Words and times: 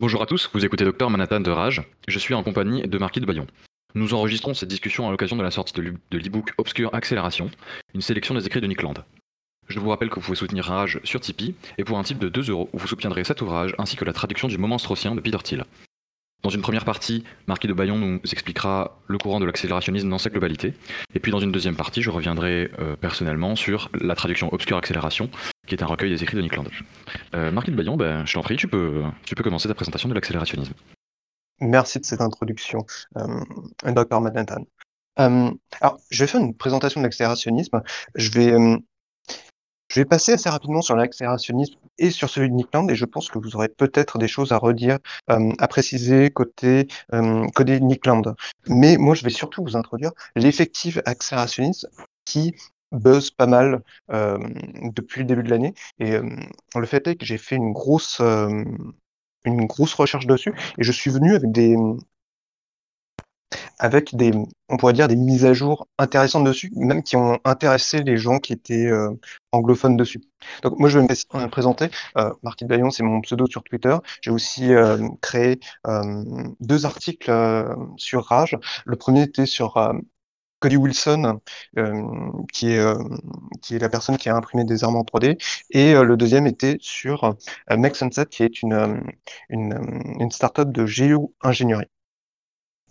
Bonjour 0.00 0.20
à 0.22 0.26
tous, 0.26 0.50
vous 0.52 0.64
écoutez 0.64 0.84
Docteur 0.84 1.08
Manhattan 1.08 1.38
de 1.38 1.52
Rage. 1.52 1.80
Je 2.08 2.18
suis 2.18 2.34
en 2.34 2.42
compagnie 2.42 2.82
de 2.82 2.98
Marquis 2.98 3.20
de 3.20 3.26
Bayon. 3.26 3.46
Nous 3.94 4.12
enregistrons 4.12 4.52
cette 4.52 4.68
discussion 4.68 5.06
à 5.06 5.12
l'occasion 5.12 5.36
de 5.36 5.42
la 5.44 5.52
sortie 5.52 5.72
de 5.72 6.18
l'e-book 6.18 6.52
Obscure 6.58 6.92
Accélération, 6.92 7.48
une 7.94 8.00
sélection 8.00 8.34
des 8.34 8.44
écrits 8.44 8.60
de 8.60 8.66
Nick 8.66 8.82
Land. 8.82 8.94
Je 9.68 9.78
vous 9.78 9.88
rappelle 9.88 10.10
que 10.10 10.16
vous 10.16 10.22
pouvez 10.22 10.36
soutenir 10.36 10.64
Rage 10.64 10.98
sur 11.04 11.20
Tipeee, 11.20 11.54
et 11.78 11.84
pour 11.84 11.96
un 11.96 12.02
type 12.02 12.18
de 12.18 12.28
2 12.28 12.50
euros, 12.50 12.68
vous 12.72 12.88
soutiendrez 12.88 13.22
cet 13.22 13.40
ouvrage 13.40 13.72
ainsi 13.78 13.94
que 13.94 14.04
la 14.04 14.12
traduction 14.12 14.48
du 14.48 14.58
Moment 14.58 14.78
Straussien 14.78 15.14
de 15.14 15.20
Peter 15.20 15.38
Thiel. 15.44 15.64
Dans 16.44 16.50
une 16.50 16.60
première 16.60 16.84
partie, 16.84 17.24
Marquis 17.46 17.68
de 17.68 17.72
Bayon 17.72 17.96
nous 17.96 18.20
expliquera 18.30 18.98
le 19.08 19.16
courant 19.16 19.40
de 19.40 19.46
l'accélérationnisme 19.46 20.10
dans 20.10 20.18
sa 20.18 20.28
globalité. 20.28 20.74
Et 21.14 21.18
puis 21.18 21.32
dans 21.32 21.40
une 21.40 21.50
deuxième 21.50 21.74
partie, 21.74 22.02
je 22.02 22.10
reviendrai 22.10 22.70
euh, 22.78 22.96
personnellement 22.96 23.56
sur 23.56 23.90
la 23.98 24.14
traduction 24.14 24.52
Obscure 24.52 24.76
Accélération, 24.76 25.30
qui 25.66 25.74
est 25.74 25.82
un 25.82 25.86
recueil 25.86 26.10
des 26.10 26.22
écrits 26.22 26.36
de 26.36 26.42
Nick 26.42 26.54
Land. 26.54 26.64
Euh, 27.34 27.50
Marquis 27.50 27.70
de 27.70 27.76
Bayon, 27.76 27.96
ben, 27.96 28.26
je 28.26 28.34
t'en 28.34 28.42
prie, 28.42 28.56
tu 28.56 28.68
peux, 28.68 29.04
tu 29.24 29.34
peux 29.34 29.42
commencer 29.42 29.68
ta 29.68 29.74
présentation 29.74 30.06
de 30.10 30.14
l'accélérationnisme. 30.14 30.74
Merci 31.62 31.98
de 31.98 32.04
cette 32.04 32.20
introduction, 32.20 32.84
euh, 33.16 33.40
Dr. 33.86 34.20
Manhattan. 34.20 34.66
Alors, 35.16 35.98
je 36.10 36.24
vais 36.24 36.26
faire 36.26 36.42
une 36.42 36.54
présentation 36.54 37.00
de 37.00 37.06
l'accélérationnisme. 37.06 37.80
Je 38.16 38.30
vais 38.32 38.52
je 39.94 40.00
vais 40.00 40.06
passer 40.06 40.32
assez 40.32 40.48
rapidement 40.48 40.82
sur 40.82 40.96
l'accélérationnisme 40.96 41.76
et 41.98 42.10
sur 42.10 42.28
celui 42.28 42.50
de 42.50 42.54
Nickland, 42.54 42.90
et 42.90 42.96
je 42.96 43.04
pense 43.04 43.28
que 43.30 43.38
vous 43.38 43.54
aurez 43.54 43.68
peut-être 43.68 44.18
des 44.18 44.26
choses 44.26 44.50
à 44.50 44.58
redire, 44.58 44.98
euh, 45.30 45.52
à 45.60 45.68
préciser 45.68 46.30
côté, 46.30 46.88
euh, 47.12 47.46
côté 47.54 47.78
Nickland. 47.78 48.34
Mais 48.66 48.96
moi, 48.96 49.14
je 49.14 49.22
vais 49.22 49.30
surtout 49.30 49.62
vous 49.62 49.76
introduire 49.76 50.10
l'effectif 50.34 50.98
accélérationnisme 51.06 51.88
qui 52.24 52.56
buzz 52.90 53.30
pas 53.30 53.46
mal 53.46 53.82
euh, 54.10 54.38
depuis 54.82 55.20
le 55.20 55.26
début 55.26 55.44
de 55.44 55.50
l'année. 55.50 55.74
Et 56.00 56.14
euh, 56.14 56.28
le 56.74 56.86
fait 56.86 57.06
est 57.06 57.14
que 57.14 57.24
j'ai 57.24 57.38
fait 57.38 57.54
une 57.54 57.72
grosse, 57.72 58.20
une 58.20 59.66
grosse 59.66 59.94
recherche 59.94 60.26
dessus, 60.26 60.54
et 60.76 60.82
je 60.82 60.90
suis 60.90 61.10
venu 61.10 61.36
avec 61.36 61.52
des, 61.52 61.76
avec 63.78 64.14
des, 64.14 64.32
on 64.68 64.76
pourrait 64.76 64.92
dire, 64.92 65.08
des 65.08 65.16
mises 65.16 65.44
à 65.44 65.52
jour 65.52 65.88
intéressantes 65.98 66.44
dessus, 66.44 66.70
même 66.76 67.02
qui 67.02 67.16
ont 67.16 67.38
intéressé 67.44 68.02
les 68.02 68.16
gens 68.16 68.38
qui 68.38 68.52
étaient 68.52 68.86
euh, 68.86 69.10
anglophones 69.52 69.96
dessus. 69.96 70.20
Donc 70.62 70.78
moi, 70.78 70.88
je 70.88 70.98
vais 70.98 71.04
me 71.06 71.46
présenter. 71.48 71.88
Euh, 72.18 72.32
Martin 72.42 72.66
Bayon, 72.66 72.90
c'est 72.90 73.02
mon 73.02 73.20
pseudo 73.20 73.46
sur 73.46 73.62
Twitter. 73.62 73.96
J'ai 74.22 74.30
aussi 74.30 74.72
euh, 74.72 74.98
créé 75.20 75.60
euh, 75.86 76.24
deux 76.60 76.86
articles 76.86 77.30
euh, 77.30 77.74
sur 77.96 78.24
Rage. 78.26 78.56
Le 78.84 78.96
premier 78.96 79.22
était 79.22 79.46
sur 79.46 79.76
euh, 79.76 79.92
Cody 80.60 80.76
Wilson, 80.78 81.40
qui 82.52 82.68
est, 82.70 82.82
qui 83.62 83.74
est 83.76 83.78
la 83.78 83.88
personne 83.88 84.16
qui 84.16 84.28
a 84.30 84.36
imprimé 84.36 84.64
des 84.64 84.82
armes 84.82 84.96
en 84.96 85.04
3D, 85.04 85.36
et 85.70 85.92
le 85.92 86.16
deuxième 86.16 86.46
était 86.46 86.78
sur 86.80 87.36
Make 87.70 87.96
Sunset, 87.96 88.26
qui 88.26 88.44
est 88.44 88.62
une, 88.62 89.02
une, 89.50 89.78
une 90.20 90.30
startup 90.30 90.72
de 90.72 90.86
géo-ingénierie. 90.86 91.86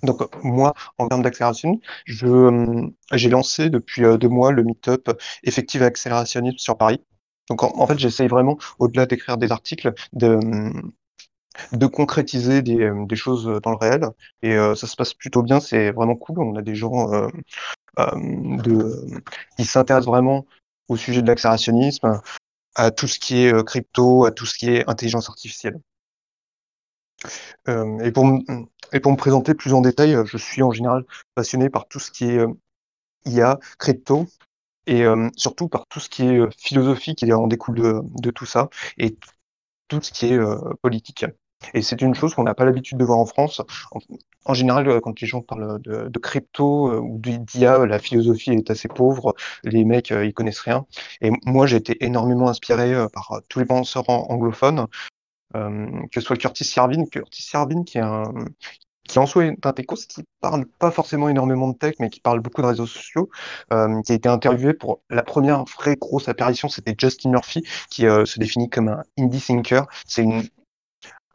Donc 0.04 0.22
moi, 0.44 0.74
en 0.98 1.08
termes 1.08 1.24
d'accélération, 1.24 1.80
euh, 2.24 2.88
j'ai 3.14 3.30
lancé 3.30 3.70
depuis 3.70 4.04
euh, 4.04 4.18
deux 4.18 4.28
mois 4.28 4.52
le 4.52 4.64
meet-up 4.64 5.10
Effective 5.44 5.82
Accélérationnisme 5.82 6.58
sur 6.58 6.78
Paris. 6.78 7.02
Donc 7.50 7.64
en, 7.64 7.88
fait, 7.88 7.98
j'essaye 8.00 8.28
vraiment, 8.28 8.58
au-delà 8.80 9.06
d'écrire 9.06 9.38
des 9.38 9.52
articles, 9.52 9.94
de, 10.14 10.40
de 11.74 11.86
concrétiser 11.88 12.62
des, 12.62 12.82
euh, 12.82 13.06
des, 13.06 13.16
choses 13.16 13.46
dans 13.64 13.72
le 13.72 13.78
réel. 13.78 14.06
Et 14.42 14.56
ça 14.76 14.88
se 14.88 14.96
passe 14.96 15.14
plutôt 15.14 15.42
bien, 15.42 15.60
c'est 15.60 15.92
vraiment 15.92 16.16
cool. 16.16 16.40
On 16.40 16.56
a 16.56 16.62
des 16.62 16.76
gens 16.76 17.10
de, 17.98 19.22
qui 19.58 19.66
s'intéressent 19.66 20.08
vraiment 20.08 20.46
au 20.88 20.96
sujet 20.96 21.22
de 21.22 21.28
l'accélérationnisme, 21.28 22.22
à 22.76 22.92
tout 22.92 23.08
ce 23.08 23.20
qui 23.20 23.44
est 23.44 23.66
crypto, 23.66 24.26
à 24.26 24.32
tout 24.32 24.46
ce 24.46 24.58
qui 24.58 24.70
est 24.70 24.90
intelligence 24.90 25.30
artificielle. 25.30 25.80
Euh, 27.68 28.00
et, 28.00 28.12
pour 28.12 28.26
me 28.26 29.16
présenter 29.16 29.54
plus 29.54 29.74
en 29.74 29.82
détail, 29.82 30.18
je 30.26 30.38
suis 30.38 30.64
en 30.64 30.72
général 30.72 31.06
passionné 31.36 31.70
par 31.70 31.88
tout 31.88 32.00
ce 32.00 32.12
qui 32.12 32.26
est 32.26 32.38
euh, 32.38 32.54
IA, 33.26 33.60
crypto, 33.80 34.28
et 34.86 35.04
euh, 35.04 35.30
surtout 35.38 35.68
par 35.70 35.88
tout 35.88 36.00
ce 36.00 36.10
qui 36.10 36.24
est 36.24 36.60
philosophie 36.60 37.16
qui 37.16 37.32
en 37.34 37.48
découle 37.48 38.04
de, 38.04 38.32
tout 38.32 38.46
ça, 38.46 38.70
et 38.98 39.18
tout 39.88 40.02
ce 40.02 40.12
qui 40.12 40.28
est 40.28 40.40
politique. 40.82 41.26
Et 41.74 41.82
c'est 41.82 42.02
une 42.02 42.14
chose 42.14 42.36
qu'on 42.36 42.44
n'a 42.44 42.54
pas 42.54 42.66
l'habitude 42.66 42.98
de 42.98 43.06
voir 43.06 43.20
en 43.20 43.26
France. 43.26 43.62
En, 44.44 44.54
général, 44.54 45.00
quand 45.00 45.22
les 45.22 45.28
gens 45.28 45.42
parlent 45.42 45.82
de, 45.82 46.20
crypto 46.20 46.94
ou 47.00 47.18
d'IA, 47.20 47.86
la 47.86 48.00
philosophie 48.00 48.52
est 48.52 48.70
assez 48.70 48.90
pauvre, 48.90 49.34
les 49.64 49.86
mecs, 49.86 50.10
ils 50.10 50.34
connaissent 50.34 50.60
rien. 50.60 50.86
Et 51.22 51.32
moi, 51.46 51.66
j'ai 51.66 51.78
été 51.78 52.04
énormément 52.04 52.50
inspiré 52.50 52.94
par 53.14 53.42
tous 53.48 53.60
les 53.60 53.66
penseurs 53.66 54.10
anglophones, 54.10 54.80
euh, 54.80 54.86
que 55.54 56.16
ce 56.16 56.22
soit 56.22 56.38
Curtis 56.38 56.72
Yarvin, 56.76 57.06
Curtis 57.06 57.50
Yarvin 57.54 57.84
qui 57.84 57.98
est 57.98 58.02
un, 58.02 58.34
qui 59.08 59.20
en 59.20 59.26
soi 59.26 59.46
est 59.46 59.66
un 59.66 59.74
techos 59.74 60.08
qui 60.08 60.24
parle 60.40 60.66
pas 60.66 60.92
forcément 60.92 61.30
énormément 61.30 61.70
de 61.70 61.78
tech, 61.78 61.96
mais 62.00 62.10
qui 62.10 62.20
parle 62.20 62.40
beaucoup 62.40 62.62
de 62.62 62.68
réseaux 62.68 62.88
sociaux, 62.88 63.30
euh, 63.72 64.02
qui 64.02 64.12
a 64.12 64.16
été 64.16 64.30
interviewé 64.30 64.74
pour 64.74 65.02
la 65.10 65.24
première 65.24 65.66
vraie 65.66 65.96
grosse 65.96 66.30
apparition, 66.30 66.70
c'était 66.70 66.96
Justin 66.98 67.32
Murphy, 67.32 67.64
qui 67.90 68.08
euh, 68.08 68.26
se 68.26 68.40
définit 68.40 68.70
comme 68.70 68.88
un 68.88 69.04
indie 69.18 69.42
thinker. 69.42 69.88
C'est 70.06 70.24
une, 70.24 70.44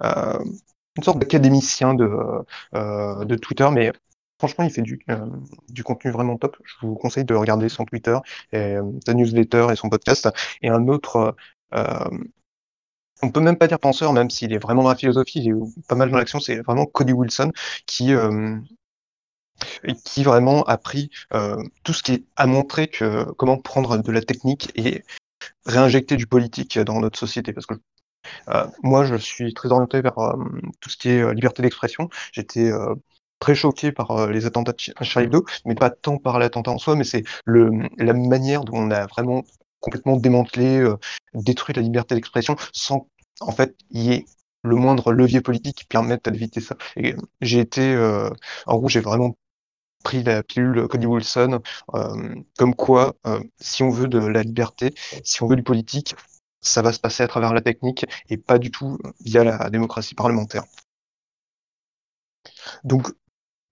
euh, 0.02 0.38
une 0.96 1.02
sorte 1.02 1.18
d'académicien 1.18 1.94
de, 1.94 2.10
euh, 2.74 3.24
de 3.24 3.36
Twitter, 3.36 3.68
mais 3.70 3.92
franchement, 4.38 4.64
il 4.64 4.70
fait 4.70 4.82
du, 4.82 5.00
euh, 5.10 5.26
du 5.68 5.84
contenu 5.84 6.10
vraiment 6.10 6.36
top. 6.38 6.56
Je 6.64 6.86
vous 6.86 6.94
conseille 6.94 7.24
de 7.24 7.34
regarder 7.34 7.68
son 7.68 7.84
Twitter, 7.84 8.16
et, 8.52 8.76
sa 9.04 9.14
newsletter 9.14 9.68
et 9.72 9.76
son 9.76 9.88
podcast. 9.90 10.28
Et 10.62 10.68
un 10.68 10.88
autre 10.88 11.36
on 13.22 13.30
peut 13.30 13.40
même 13.40 13.56
pas 13.56 13.66
dire 13.66 13.78
penseur, 13.78 14.12
même 14.12 14.30
s'il 14.30 14.52
est 14.52 14.58
vraiment 14.58 14.82
dans 14.82 14.90
la 14.90 14.96
philosophie, 14.96 15.40
il 15.40 15.50
est 15.50 15.86
pas 15.88 15.94
mal 15.94 16.10
dans 16.10 16.16
l'action, 16.18 16.40
c'est 16.40 16.60
vraiment 16.60 16.86
Cody 16.86 17.12
Wilson 17.12 17.52
qui 17.86 18.14
euh, 18.14 18.56
qui 20.04 20.22
vraiment 20.24 20.62
a 20.64 20.78
pris 20.78 21.10
euh, 21.34 21.62
tout 21.84 21.92
ce 21.92 22.02
qui 22.02 22.26
a 22.36 22.46
montré 22.46 22.88
que 22.88 23.24
comment 23.32 23.58
prendre 23.58 23.98
de 23.98 24.12
la 24.12 24.22
technique 24.22 24.70
et 24.76 25.02
réinjecter 25.66 26.16
du 26.16 26.26
politique 26.26 26.78
dans 26.78 27.00
notre 27.00 27.18
société. 27.18 27.52
Parce 27.52 27.66
que 27.66 27.74
euh, 28.48 28.66
moi, 28.82 29.04
je 29.04 29.16
suis 29.16 29.54
très 29.54 29.70
orienté 29.72 30.00
vers 30.00 30.18
euh, 30.18 30.36
tout 30.80 30.90
ce 30.90 30.96
qui 30.96 31.10
est 31.10 31.22
euh, 31.22 31.32
liberté 31.32 31.62
d'expression. 31.62 32.08
J'étais 32.32 32.70
euh, 32.70 32.94
très 33.38 33.54
choqué 33.54 33.92
par 33.92 34.26
les 34.28 34.46
attentats 34.46 34.72
de 34.72 35.04
Charlie 35.04 35.26
Hebdo, 35.26 35.44
mais 35.64 35.74
pas 35.74 35.90
tant 35.90 36.18
par 36.18 36.38
l'attentat 36.38 36.72
en 36.72 36.78
soi, 36.78 36.96
mais 36.96 37.04
c'est 37.04 37.22
la 37.46 38.12
manière 38.12 38.64
dont 38.64 38.76
on 38.76 38.90
a 38.90 39.06
vraiment 39.06 39.44
complètement 39.80 40.16
démantelé, 40.16 40.80
euh, 40.80 40.96
détruit 41.34 41.74
la 41.74 41.82
liberté 41.82 42.14
d'expression 42.14 42.56
sans 42.72 43.08
en 43.40 43.52
fait 43.52 43.76
y 43.90 44.12
ait 44.12 44.24
le 44.64 44.76
moindre 44.76 45.12
levier 45.12 45.40
politique 45.40 45.78
qui 45.78 45.84
permette 45.84 46.28
d'éviter 46.28 46.60
ça. 46.60 46.76
J'ai 47.40 47.60
été, 47.60 47.94
euh, 47.94 48.30
en 48.66 48.76
gros, 48.78 48.88
j'ai 48.88 49.00
vraiment 49.00 49.36
pris 50.04 50.22
la 50.22 50.42
pilule 50.42 50.86
Cody 50.88 51.06
Wilson, 51.06 51.60
euh, 51.94 52.34
comme 52.56 52.74
quoi, 52.74 53.16
euh, 53.26 53.40
si 53.60 53.82
on 53.82 53.90
veut 53.90 54.08
de 54.08 54.18
la 54.18 54.42
liberté, 54.42 54.94
si 55.24 55.42
on 55.42 55.48
veut 55.48 55.56
du 55.56 55.62
politique, 55.62 56.14
ça 56.60 56.82
va 56.82 56.92
se 56.92 57.00
passer 57.00 57.22
à 57.22 57.28
travers 57.28 57.52
la 57.54 57.60
technique 57.60 58.06
et 58.28 58.36
pas 58.36 58.58
du 58.58 58.70
tout 58.70 58.98
via 59.20 59.44
la 59.44 59.70
démocratie 59.70 60.14
parlementaire. 60.14 60.64
Donc 62.84 63.12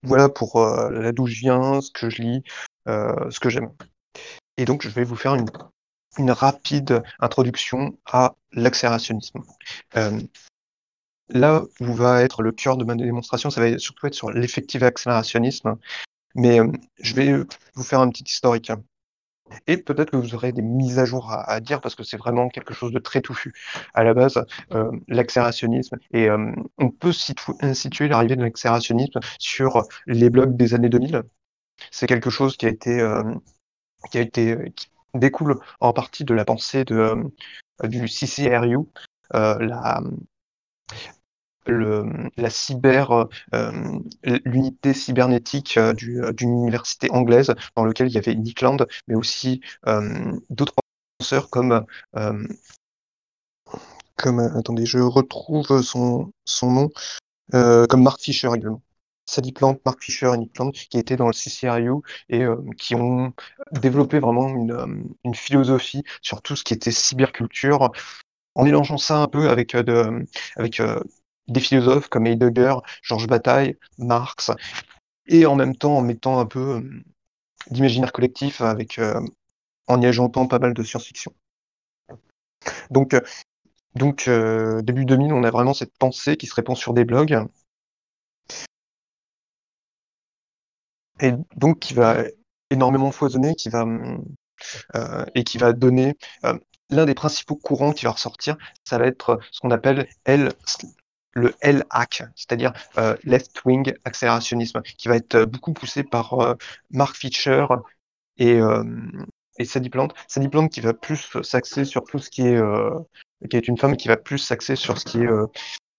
voilà 0.03 0.29
pour 0.29 0.59
là 0.59 1.11
d'où 1.11 1.27
je 1.27 1.39
viens, 1.39 1.81
ce 1.81 1.91
que 1.91 2.09
je 2.09 2.21
lis, 2.21 2.43
ce 2.85 3.39
que 3.39 3.49
j'aime. 3.49 3.71
Et 4.57 4.65
donc 4.65 4.83
je 4.83 4.89
vais 4.89 5.03
vous 5.03 5.15
faire 5.15 5.35
une 5.35 5.49
une 6.17 6.31
rapide 6.31 7.03
introduction 7.19 7.97
à 8.05 8.35
l'accélérationnisme. 8.51 9.41
Euh, 9.95 10.19
là 11.29 11.63
où 11.79 11.93
va 11.93 12.23
être 12.23 12.41
le 12.41 12.51
cœur 12.51 12.77
de 12.77 12.85
ma 12.85 12.95
démonstration, 12.95 13.49
ça 13.49 13.61
va 13.61 13.77
surtout 13.77 14.07
être 14.07 14.15
sur 14.15 14.31
l'effectif 14.31 14.83
accélérationnisme, 14.83 15.77
mais 16.35 16.59
euh, 16.59 16.71
je 16.99 17.13
vais 17.13 17.33
vous 17.75 17.83
faire 17.83 17.99
un 17.99 18.09
petit 18.09 18.23
historique. 18.23 18.71
Et 19.65 19.77
peut-être 19.77 20.11
que 20.11 20.17
vous 20.17 20.35
aurez 20.35 20.51
des 20.51 20.61
mises 20.61 20.99
à 20.99 21.05
jour 21.05 21.31
à, 21.31 21.61
dire 21.61 21.79
parce 21.79 21.95
que 21.95 22.03
c'est 22.03 22.17
vraiment 22.17 22.49
quelque 22.49 22.73
chose 22.73 22.91
de 22.91 22.99
très 22.99 23.21
touffu. 23.21 23.53
À 23.93 24.03
la 24.03 24.13
base, 24.13 24.43
euh, 24.73 24.91
l'accélérationnisme, 25.07 25.97
et 26.11 26.27
on 26.77 26.89
peut 26.89 27.13
situ 27.13 27.53
situer 27.73 28.09
l'arrivée 28.09 28.35
de 28.35 28.43
l'accélérationnisme 28.43 29.21
sur 29.39 29.83
les 30.05 30.29
blogs 30.29 30.57
des 30.57 30.73
années 30.73 30.89
2000. 30.89 31.23
C'est 31.91 32.07
quelque 32.07 32.29
chose 32.29 32.57
qui 32.57 32.65
a 32.65 32.69
été, 32.69 32.99
qui 34.11 34.17
a 34.17 34.21
été, 34.21 34.57
découle 35.17 35.59
en 35.79 35.93
partie 35.93 36.23
de 36.25 36.33
la 36.33 36.45
pensée 36.45 36.85
de, 36.85 36.95
euh, 36.95 37.87
du 37.87 38.07
CCRU, 38.07 38.77
euh, 39.33 39.57
la, 42.37 42.49
cyber, 42.49 43.27
euh, 43.53 43.99
l'unité 44.45 44.93
cybernétique 44.93 45.77
euh, 45.77 45.93
d'une 45.93 46.51
université 46.51 47.11
anglaise 47.11 47.53
dans 47.75 47.83
laquelle 47.85 48.07
il 48.07 48.13
y 48.13 48.17
avait 48.17 48.35
Nick 48.35 48.61
Land, 48.61 48.77
mais 49.07 49.15
aussi 49.15 49.61
d'autres 50.49 50.73
penseurs 51.19 51.49
comme 51.49 51.85
comme 54.15 54.39
attendez, 54.39 54.85
je 54.85 54.99
retrouve 54.99 55.81
son 55.81 56.31
son 56.45 56.71
nom 56.71 56.89
comme 57.51 58.03
Mark 58.03 58.21
Fisher 58.21 58.49
également. 58.55 58.81
Sally 59.27 59.51
Plant, 59.51 59.77
Mark 59.85 60.01
Fisher 60.01 60.31
et 60.33 60.37
Nick 60.37 60.53
Plant, 60.53 60.71
qui 60.71 60.97
étaient 60.97 61.17
dans 61.17 61.27
le 61.27 61.33
CCRU 61.33 62.01
et 62.29 62.43
euh, 62.43 62.55
qui 62.77 62.95
ont 62.95 63.33
développé 63.73 64.19
vraiment 64.19 64.47
une, 64.47 64.71
euh, 64.71 65.03
une, 65.25 65.35
philosophie 65.35 66.03
sur 66.21 66.41
tout 66.41 66.55
ce 66.55 66.63
qui 66.63 66.73
était 66.73 66.91
cyberculture, 66.91 67.91
en 68.55 68.63
mélangeant 68.63 68.97
ça 68.97 69.17
un 69.17 69.27
peu 69.27 69.49
avec, 69.49 69.75
euh, 69.75 70.23
des 71.47 71.59
philosophes 71.59 72.07
comme 72.07 72.25
Heidegger, 72.25 72.75
Georges 73.03 73.27
Bataille, 73.27 73.77
Marx, 73.97 74.51
et 75.27 75.45
en 75.45 75.55
même 75.55 75.75
temps 75.75 75.97
en 75.97 76.01
mettant 76.01 76.39
un 76.39 76.45
peu 76.45 76.81
d'imaginaire 77.69 78.13
collectif 78.13 78.61
avec 78.61 78.99
en 79.87 80.01
y 80.01 80.05
ajoutant 80.05 80.47
pas 80.47 80.59
mal 80.59 80.73
de 80.73 80.83
science-fiction. 80.83 81.33
Donc 82.89 83.15
début 83.95 85.05
2000, 85.05 85.33
on 85.33 85.43
a 85.43 85.51
vraiment 85.51 85.73
cette 85.73 85.97
pensée 85.97 86.37
qui 86.37 86.47
se 86.47 86.55
répand 86.55 86.77
sur 86.77 86.93
des 86.93 87.05
blogs. 87.05 87.45
Et 91.19 91.33
donc 91.55 91.79
qui 91.79 91.93
va 91.93 92.23
énormément 92.69 93.11
foisonner, 93.11 93.55
qui 93.55 93.69
va 93.69 93.85
et 95.35 95.43
qui 95.43 95.57
va 95.57 95.73
donner 95.73 96.15
l'un 96.89 97.05
des 97.05 97.13
principaux 97.13 97.55
courants 97.55 97.91
qui 97.91 98.05
va 98.05 98.11
ressortir, 98.11 98.57
ça 98.83 98.97
va 98.97 99.05
être 99.05 99.39
ce 99.51 99.59
qu'on 99.59 99.71
appelle 99.71 100.07
le 100.25 101.53
L-hack, 101.61 102.23
c'est-à-dire 102.35 102.73
left-wing 103.23 103.93
accélérationnisme, 104.05 104.81
qui 104.81 105.07
va 105.07 105.15
être 105.15 105.45
beaucoup 105.45 105.73
poussé 105.73 106.03
par 106.03 106.55
Mark 106.89 107.15
Fisher 107.15 107.67
et, 108.37 108.59
et 109.59 109.65
Sadie 109.65 109.89
Plant. 109.89 110.07
Sadie 110.27 110.49
Plant 110.49 110.67
qui 110.67 110.81
va 110.81 110.93
plus 110.93 111.41
s'axer 111.43 111.85
sur 111.85 112.03
tout 112.03 112.19
ce 112.19 112.29
qui 112.29 112.41
est, 112.41 112.59
qui 113.49 113.57
est 113.57 113.67
une 113.67 113.77
femme 113.77 113.95
qui 113.95 114.07
va 114.07 114.17
plus 114.17 114.39
s'axer 114.39 114.75
sur 114.75 114.97
ce 114.97 115.05
qui 115.05 115.19
est, 115.19 115.29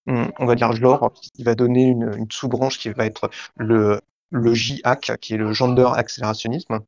on 0.06 0.46
va 0.46 0.54
dire 0.54 0.72
genre, 0.72 1.12
qui 1.34 1.44
va 1.44 1.54
donner 1.54 1.84
une, 1.84 2.12
une 2.16 2.30
sous-branche 2.30 2.78
qui 2.78 2.88
va 2.90 3.06
être 3.06 3.30
le 3.56 4.00
le 4.30 4.54
J-hack, 4.54 5.12
qui 5.20 5.34
est 5.34 5.38
le 5.38 5.52
gender 5.52 5.88
accélérationnisme, 5.94 6.80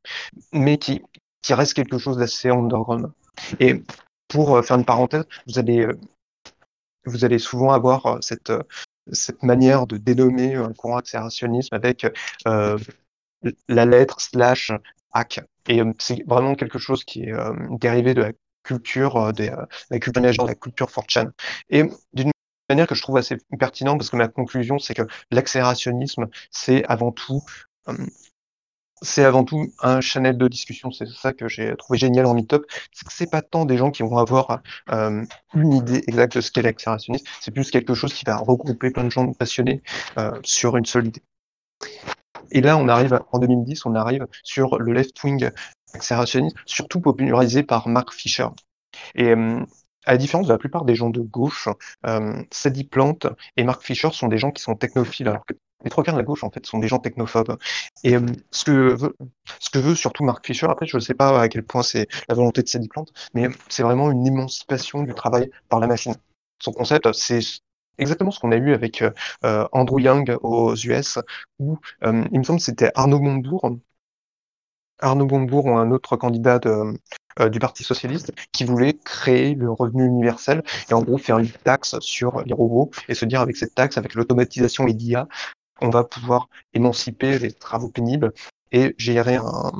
mais 0.53 0.77
qui, 0.77 1.01
qui 1.41 1.53
reste 1.53 1.73
quelque 1.73 1.97
chose 1.97 2.17
d'assez 2.17 2.49
underground. 2.49 3.11
Et 3.59 3.83
pour 4.27 4.55
euh, 4.55 4.61
faire 4.61 4.77
une 4.77 4.85
parenthèse, 4.85 5.25
vous 5.47 5.59
allez, 5.59 5.81
euh, 5.81 5.97
vous 7.05 7.25
allez 7.25 7.39
souvent 7.39 7.71
avoir 7.71 8.05
euh, 8.05 8.17
cette, 8.21 8.51
cette 9.11 9.43
manière 9.43 9.87
de 9.87 9.97
dénommer 9.97 10.55
un 10.55 10.73
courant 10.73 10.97
accélérationnisme 10.97 11.73
avec 11.73 12.05
la 12.45 13.85
lettre 13.85 14.21
slash 14.21 14.71
hack. 15.11 15.41
Et 15.67 15.81
c'est 15.97 16.23
vraiment 16.27 16.55
quelque 16.55 16.77
chose 16.79 17.03
qui 17.03 17.23
est 17.23 17.33
dérivé 17.79 18.13
de 18.13 18.21
la 18.21 18.31
culture 18.63 19.33
des, 19.33 19.51
la 19.89 19.99
culture 19.99 20.21
de 20.21 20.47
la 20.47 20.55
culture 20.55 20.87
4chan. 20.87 21.31
Et 21.71 21.89
manière 22.71 22.87
que 22.87 22.95
je 22.95 23.01
trouve 23.01 23.17
assez 23.17 23.37
pertinente, 23.59 23.99
parce 23.99 24.09
que 24.09 24.17
ma 24.17 24.27
conclusion, 24.27 24.79
c'est 24.79 24.93
que 24.93 25.03
l'accélérationnisme, 25.31 26.27
c'est 26.49 26.83
avant 26.85 27.11
tout 27.11 27.41
c'est 29.01 29.25
avant 29.25 29.43
tout 29.43 29.73
un 29.81 29.99
channel 30.01 30.37
de 30.37 30.47
discussion. 30.47 30.91
C'est 30.91 31.07
ça 31.07 31.33
que 31.33 31.47
j'ai 31.47 31.75
trouvé 31.75 31.97
génial 31.97 32.25
en 32.25 32.33
Meetup. 32.33 32.65
C'est 32.93 33.07
que 33.07 33.13
c'est 33.13 33.29
pas 33.29 33.41
tant 33.41 33.65
des 33.65 33.77
gens 33.77 33.91
qui 33.91 34.03
vont 34.03 34.17
avoir 34.17 34.61
euh, 34.91 35.25
une 35.55 35.73
idée 35.73 36.03
exacte 36.07 36.35
de 36.35 36.41
ce 36.41 36.51
qu'est 36.51 36.61
l'accélérationnisme. 36.61 37.25
C'est 37.39 37.51
plus 37.51 37.71
quelque 37.71 37.93
chose 37.93 38.13
qui 38.13 38.25
va 38.25 38.37
regrouper 38.37 38.91
plein 38.91 39.03
de 39.03 39.09
gens 39.09 39.31
passionnés 39.33 39.81
euh, 40.17 40.31
sur 40.43 40.77
une 40.77 40.85
seule 40.85 41.07
idée. 41.07 41.23
Et 42.51 42.61
là, 42.61 42.77
on 42.77 42.87
arrive 42.87 43.19
en 43.31 43.39
2010, 43.39 43.85
on 43.85 43.95
arrive 43.95 44.27
sur 44.43 44.77
le 44.77 44.93
left-wing 44.93 45.49
accélérationnisme, 45.93 46.57
surtout 46.65 47.01
popularisé 47.01 47.63
par 47.63 47.87
Mark 47.87 48.13
Fisher. 48.13 48.47
Et 49.15 49.29
euh, 49.29 49.65
à 50.05 50.13
la 50.13 50.17
différence 50.17 50.47
de 50.47 50.53
la 50.53 50.57
plupart 50.57 50.85
des 50.85 50.95
gens 50.95 51.09
de 51.09 51.21
gauche, 51.21 51.69
euh, 52.05 52.41
Sadie 52.51 52.83
Plante 52.83 53.27
et 53.57 53.63
Mark 53.63 53.83
Fisher 53.83 54.09
sont 54.11 54.27
des 54.27 54.37
gens 54.37 54.51
qui 54.51 54.61
sont 54.61 54.75
technophiles, 54.75 55.27
alors 55.27 55.45
que 55.45 55.53
les 55.83 55.89
trois 55.89 56.03
quarts 56.03 56.13
de 56.13 56.19
la 56.19 56.25
gauche, 56.25 56.43
en 56.43 56.51
fait, 56.51 56.65
sont 56.65 56.79
des 56.79 56.87
gens 56.87 56.99
technophobes. 56.99 57.57
Et 58.03 58.15
euh, 58.15 58.25
ce, 58.51 58.65
que 58.65 58.93
veut, 58.93 59.15
ce 59.59 59.69
que 59.69 59.79
veut 59.79 59.95
surtout 59.95 60.23
Mark 60.23 60.45
Fisher, 60.45 60.67
après, 60.69 60.85
je 60.85 60.97
ne 60.97 61.01
sais 61.01 61.13
pas 61.13 61.39
à 61.41 61.49
quel 61.49 61.63
point 61.63 61.83
c'est 61.83 62.07
la 62.29 62.35
volonté 62.35 62.61
de 62.61 62.67
Sadie 62.67 62.87
Plante, 62.87 63.11
mais 63.33 63.47
c'est 63.67 63.83
vraiment 63.83 64.11
une 64.11 64.25
émancipation 64.25 65.03
du 65.03 65.13
travail 65.13 65.49
par 65.69 65.79
la 65.79 65.87
machine. 65.87 66.15
Son 66.59 66.71
concept, 66.71 67.11
c'est 67.13 67.41
exactement 67.97 68.31
ce 68.31 68.39
qu'on 68.39 68.51
a 68.51 68.57
eu 68.57 68.73
avec 68.73 69.01
euh, 69.01 69.67
Andrew 69.71 69.99
Young 69.99 70.37
aux 70.41 70.75
US, 70.75 71.19
où 71.59 71.79
il 72.03 72.39
me 72.39 72.43
semble 72.43 72.59
que 72.59 72.65
c'était 72.65 72.91
Arnaud 72.95 73.19
Montebourg, 73.19 73.77
Arnaud 74.99 75.25
Montebourg 75.25 75.65
ou 75.65 75.77
un 75.77 75.91
autre 75.91 76.15
candidat 76.15 76.59
de, 76.59 76.93
euh, 77.39 77.49
du 77.49 77.59
Parti 77.59 77.83
socialiste 77.83 78.33
qui 78.51 78.63
voulait 78.65 78.93
créer 78.93 79.55
le 79.55 79.71
revenu 79.71 80.05
universel 80.05 80.63
et 80.89 80.93
en 80.93 81.01
gros 81.01 81.17
faire 81.17 81.39
une 81.39 81.49
taxe 81.49 81.99
sur 81.99 82.41
les 82.43 82.53
robots 82.53 82.91
et 83.07 83.13
se 83.13 83.25
dire 83.25 83.41
avec 83.41 83.57
cette 83.57 83.75
taxe, 83.75 83.97
avec 83.97 84.15
l'automatisation 84.15 84.87
et 84.87 84.93
l'IA, 84.93 85.27
on 85.81 85.89
va 85.89 86.03
pouvoir 86.03 86.49
émanciper 86.73 87.39
les 87.39 87.51
travaux 87.51 87.89
pénibles 87.89 88.33
et 88.71 88.95
gérer 88.97 89.35
un, 89.35 89.71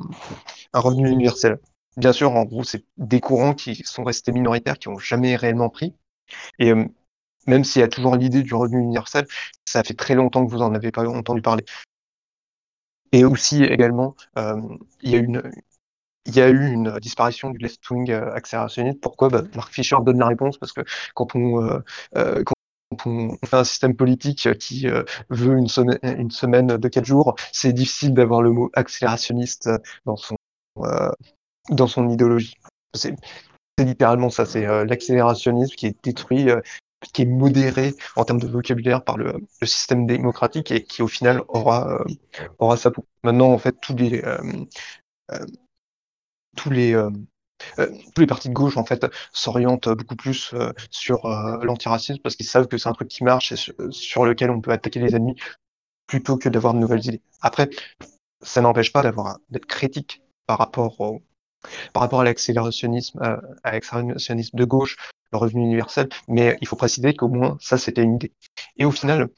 revenu 0.74 1.10
universel. 1.10 1.60
Bien 1.98 2.14
sûr, 2.14 2.32
en 2.32 2.44
gros, 2.44 2.64
c'est 2.64 2.86
des 2.98 3.20
courants 3.20 3.54
qui 3.54 3.76
sont 3.86 4.04
restés 4.04 4.32
minoritaires, 4.32 4.80
qui 4.80 4.90
n'ont 4.90 4.98
jamais 4.98 5.36
réellement 5.36 5.70
pris. 5.70 5.94
Et 6.60 6.72
euh, 6.72 6.86
même 7.48 7.64
s'il 7.64 7.82
y 7.82 7.84
a 7.84 7.88
toujours 7.88 8.16
l'idée 8.16 8.44
du 8.44 8.54
revenu 8.54 8.80
universel, 8.82 9.26
ça 9.66 9.84
fait 9.84 9.94
très 9.94 10.16
longtemps 10.16 10.46
que 10.46 10.52
vous 10.52 10.62
en 10.62 10.74
avez 10.74 10.92
pas 10.92 11.08
entendu 11.08 11.42
parler. 11.42 11.66
Et 13.12 13.26
aussi 13.26 13.64
également, 13.64 14.16
euh, 14.38 14.62
il 15.02 15.12
y 15.12 15.16
a 15.16 15.18
une, 15.20 15.42
il 16.26 16.36
y 16.36 16.42
a 16.42 16.50
eu 16.50 16.72
une 16.72 17.00
disparition 17.00 17.50
du 17.50 17.58
left-wing 17.58 18.12
euh, 18.12 18.34
accélérationniste. 18.34 19.02
Pourquoi? 19.02 19.30
Bah, 19.30 19.44
Mark 19.56 19.74
Fisher 19.74 19.98
donne 20.04 20.20
la 20.20 20.28
réponse 20.28 20.58
parce 20.58 20.74
que 20.74 20.82
quand 21.16 21.36
on, 21.36 21.64
euh, 21.64 21.80
euh, 22.16 22.44
quand 22.44 22.54
on 23.06 23.38
fait 23.46 23.58
un 23.58 23.64
système 23.64 23.96
politique 23.96 24.58
qui 24.60 24.86
veut 25.30 25.58
une, 25.58 25.68
semaine, 25.68 26.00
une 26.04 26.32
semaine 26.32 26.68
de 26.68 26.88
quatre 26.88 27.06
jours, 27.06 27.36
c'est 27.52 27.74
difficile 27.74 28.14
d'avoir 28.14 28.42
le 28.42 28.52
mot 28.52 28.70
accélérationniste 28.74 29.70
dans 30.06 30.18
son, 30.18 30.36
dans 31.70 31.88
son 31.88 32.10
idéologie. 32.10 32.56
C'est 32.94 33.16
littéralement 33.80 34.30
ça, 34.30 34.46
c'est 34.46 34.66
l'accélérationnisme 34.86 35.74
qui 35.76 35.88
est 35.88 36.04
détruit, 36.04 36.50
qui 37.14 37.22
est 37.22 37.26
modéré 37.26 37.96
en 38.18 38.26
termes 38.26 38.42
de 38.42 38.48
vocabulaire 38.48 39.06
par 39.06 39.18
le, 39.18 39.36
le, 39.62 39.68
système 39.68 40.06
démocratique 40.06 40.70
et 40.72 40.84
qui 40.84 41.02
au 41.02 41.08
final 41.08 41.42
aura, 41.48 42.04
aura 42.60 42.76
sa 42.76 42.92
peau. 42.92 43.06
Maintenant, 43.24 43.54
en 43.54 43.58
fait, 43.58 43.78
tous 43.82 43.96
les 43.96 44.22
tous 46.56 46.70
les 46.70 46.94
euh, 46.94 47.10
euh, 47.80 47.88
tous 48.16 48.22
les 48.22 48.28
partis 48.28 48.50
de 48.50 48.54
gauche 48.54 48.78
en 48.78 48.86
fait 48.86 49.06
s'orientent 49.32 49.90
beaucoup 49.90 50.16
plus 50.16 50.52
euh, 50.54 50.72
sur 50.90 51.28
l'antiracisme 51.64 52.20
parce 52.22 52.36
qu'ils 52.36 52.48
savent 52.48 52.68
que 52.68 52.78
c'est 52.78 52.90
un 52.90 52.94
truc 52.94 53.08
qui 53.08 53.24
marche 53.24 53.52
et 53.52 53.56
sur, 53.92 54.26
lequel 54.26 54.50
on 54.50 54.62
peut 54.62 54.72
attaquer 54.72 55.00
les 55.00 55.16
ennemis 55.16 55.36
plutôt 56.08 56.38
que 56.38 56.50
d'avoir 56.50 56.74
de 56.74 56.80
nouvelles 56.80 57.06
idées. 57.06 57.22
Après, 57.42 57.70
ça 58.42 58.62
n'empêche 58.62 58.92
pas 58.92 59.04
d'avoir 59.04 59.38
d'être 59.50 59.68
critique 59.68 60.22
par 60.48 60.58
rapport 60.58 61.00
au, 61.00 61.22
par 61.94 62.02
rapport 62.02 62.22
à 62.22 62.24
l'accélérationnisme 62.24 63.20
à 63.64 63.72
l'accélérationnisme 63.72 64.58
de 64.58 64.66
gauche, 64.66 64.98
le 65.32 65.38
revenu 65.38 65.62
universel, 65.62 66.10
mais 66.28 66.58
il 66.62 66.68
faut 66.68 66.76
préciser 66.76 67.14
qu'au 67.14 67.30
moins 67.30 67.58
ça 67.62 67.78
c'était 67.78 68.02
une 68.02 68.16
idée. 68.16 68.34
Et 68.78 68.86
au 68.86 68.92
final, 68.92 69.30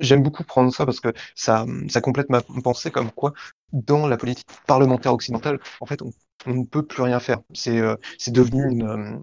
j'aime 0.00 0.22
beaucoup 0.22 0.44
prendre 0.44 0.72
ça 0.72 0.86
parce 0.86 1.00
que 1.00 1.12
ça, 1.34 1.66
ça 1.88 2.00
complète 2.00 2.30
ma 2.30 2.40
pensée 2.40 2.90
comme 2.90 3.10
quoi 3.10 3.34
dans 3.72 4.06
la 4.06 4.16
politique 4.16 4.46
parlementaire 4.66 5.12
occidentale, 5.12 5.60
en 5.80 5.86
fait, 5.86 6.00
on 6.02 6.10
on 6.48 6.54
ne 6.54 6.64
peut 6.64 6.84
plus 6.84 7.02
rien 7.02 7.20
faire. 7.20 7.40
C'est 7.54 7.78
euh, 7.78 7.96
devenu 8.28 8.68
une, 8.70 8.82
euh, 8.82 9.18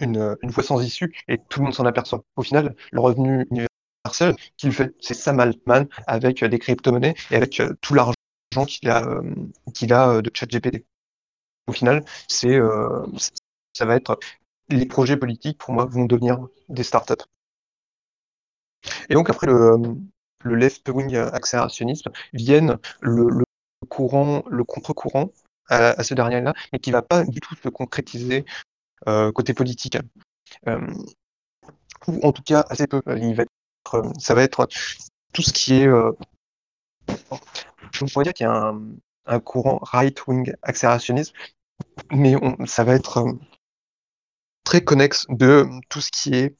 une, 0.00 0.36
une, 0.42 0.50
voie 0.50 0.62
sans 0.62 0.80
issue 0.82 1.12
et 1.28 1.38
tout 1.48 1.60
le 1.60 1.64
monde 1.64 1.74
s'en 1.74 1.86
aperçoit. 1.86 2.22
Au 2.36 2.42
final, 2.42 2.76
le 2.92 3.00
revenu 3.00 3.46
universel 3.50 4.36
qu'il 4.56 4.72
fait, 4.72 4.94
c'est 5.00 5.14
Sam 5.14 5.40
Altman 5.40 5.88
avec 6.06 6.44
des 6.44 6.58
crypto-monnaies 6.58 7.14
et 7.30 7.36
avec 7.36 7.60
euh, 7.60 7.72
tout 7.80 7.94
l'argent 7.94 8.14
qu'il 8.66 8.90
a, 8.90 9.22
qu'il 9.74 9.92
a 9.94 10.20
de 10.20 10.30
ChatGPT. 10.32 10.84
Au 11.66 11.72
final, 11.72 12.04
c'est 12.28 12.58
ça 13.72 13.86
va 13.86 13.96
être 13.96 14.18
les 14.68 14.84
projets 14.84 15.16
politiques 15.16 15.58
pour 15.58 15.72
moi 15.72 15.86
vont 15.86 16.04
devenir 16.04 16.46
des 16.68 16.82
startups. 16.82 17.24
Et 19.08 19.14
donc 19.14 19.30
après 19.30 19.46
le, 19.46 19.76
le 20.44 20.54
left-wing 20.54 21.16
accélérationnisme 21.16 22.10
viennent 22.34 22.78
le, 23.00 23.28
le 23.30 23.44
courant, 23.88 24.42
le 24.50 24.64
contre-courant 24.64 25.30
à, 25.68 26.02
ce 26.02 26.14
dernier-là, 26.14 26.54
mais 26.72 26.78
qui 26.78 26.90
va 26.90 27.02
pas 27.02 27.24
du 27.24 27.40
tout 27.40 27.54
se 27.56 27.68
concrétiser 27.68 28.44
euh, 29.08 29.32
côté 29.32 29.54
politique. 29.54 29.98
Euh, 30.68 30.86
ou 32.06 32.20
en 32.22 32.32
tout 32.32 32.42
cas 32.42 32.64
assez 32.68 32.86
peu. 32.86 33.02
Il 33.06 33.40
être, 33.40 34.12
ça 34.18 34.34
va 34.34 34.42
être 34.42 34.68
tout 35.32 35.42
ce 35.42 35.52
qui 35.52 35.74
est. 35.74 35.88
Euh, 35.88 36.12
je 37.92 38.04
pourrais 38.06 38.24
dire 38.24 38.34
qu'il 38.34 38.46
y 38.46 38.48
a 38.48 38.74
un, 39.26 39.40
courant 39.40 39.78
right-wing 39.82 40.52
accélérationnisme, 40.62 41.34
mais 42.10 42.34
ça 42.66 42.84
va 42.84 42.94
être 42.94 43.24
très 44.64 44.82
connexe 44.82 45.26
de 45.28 45.68
tout 45.88 46.00
ce 46.00 46.10
qui 46.10 46.34
est 46.34 46.56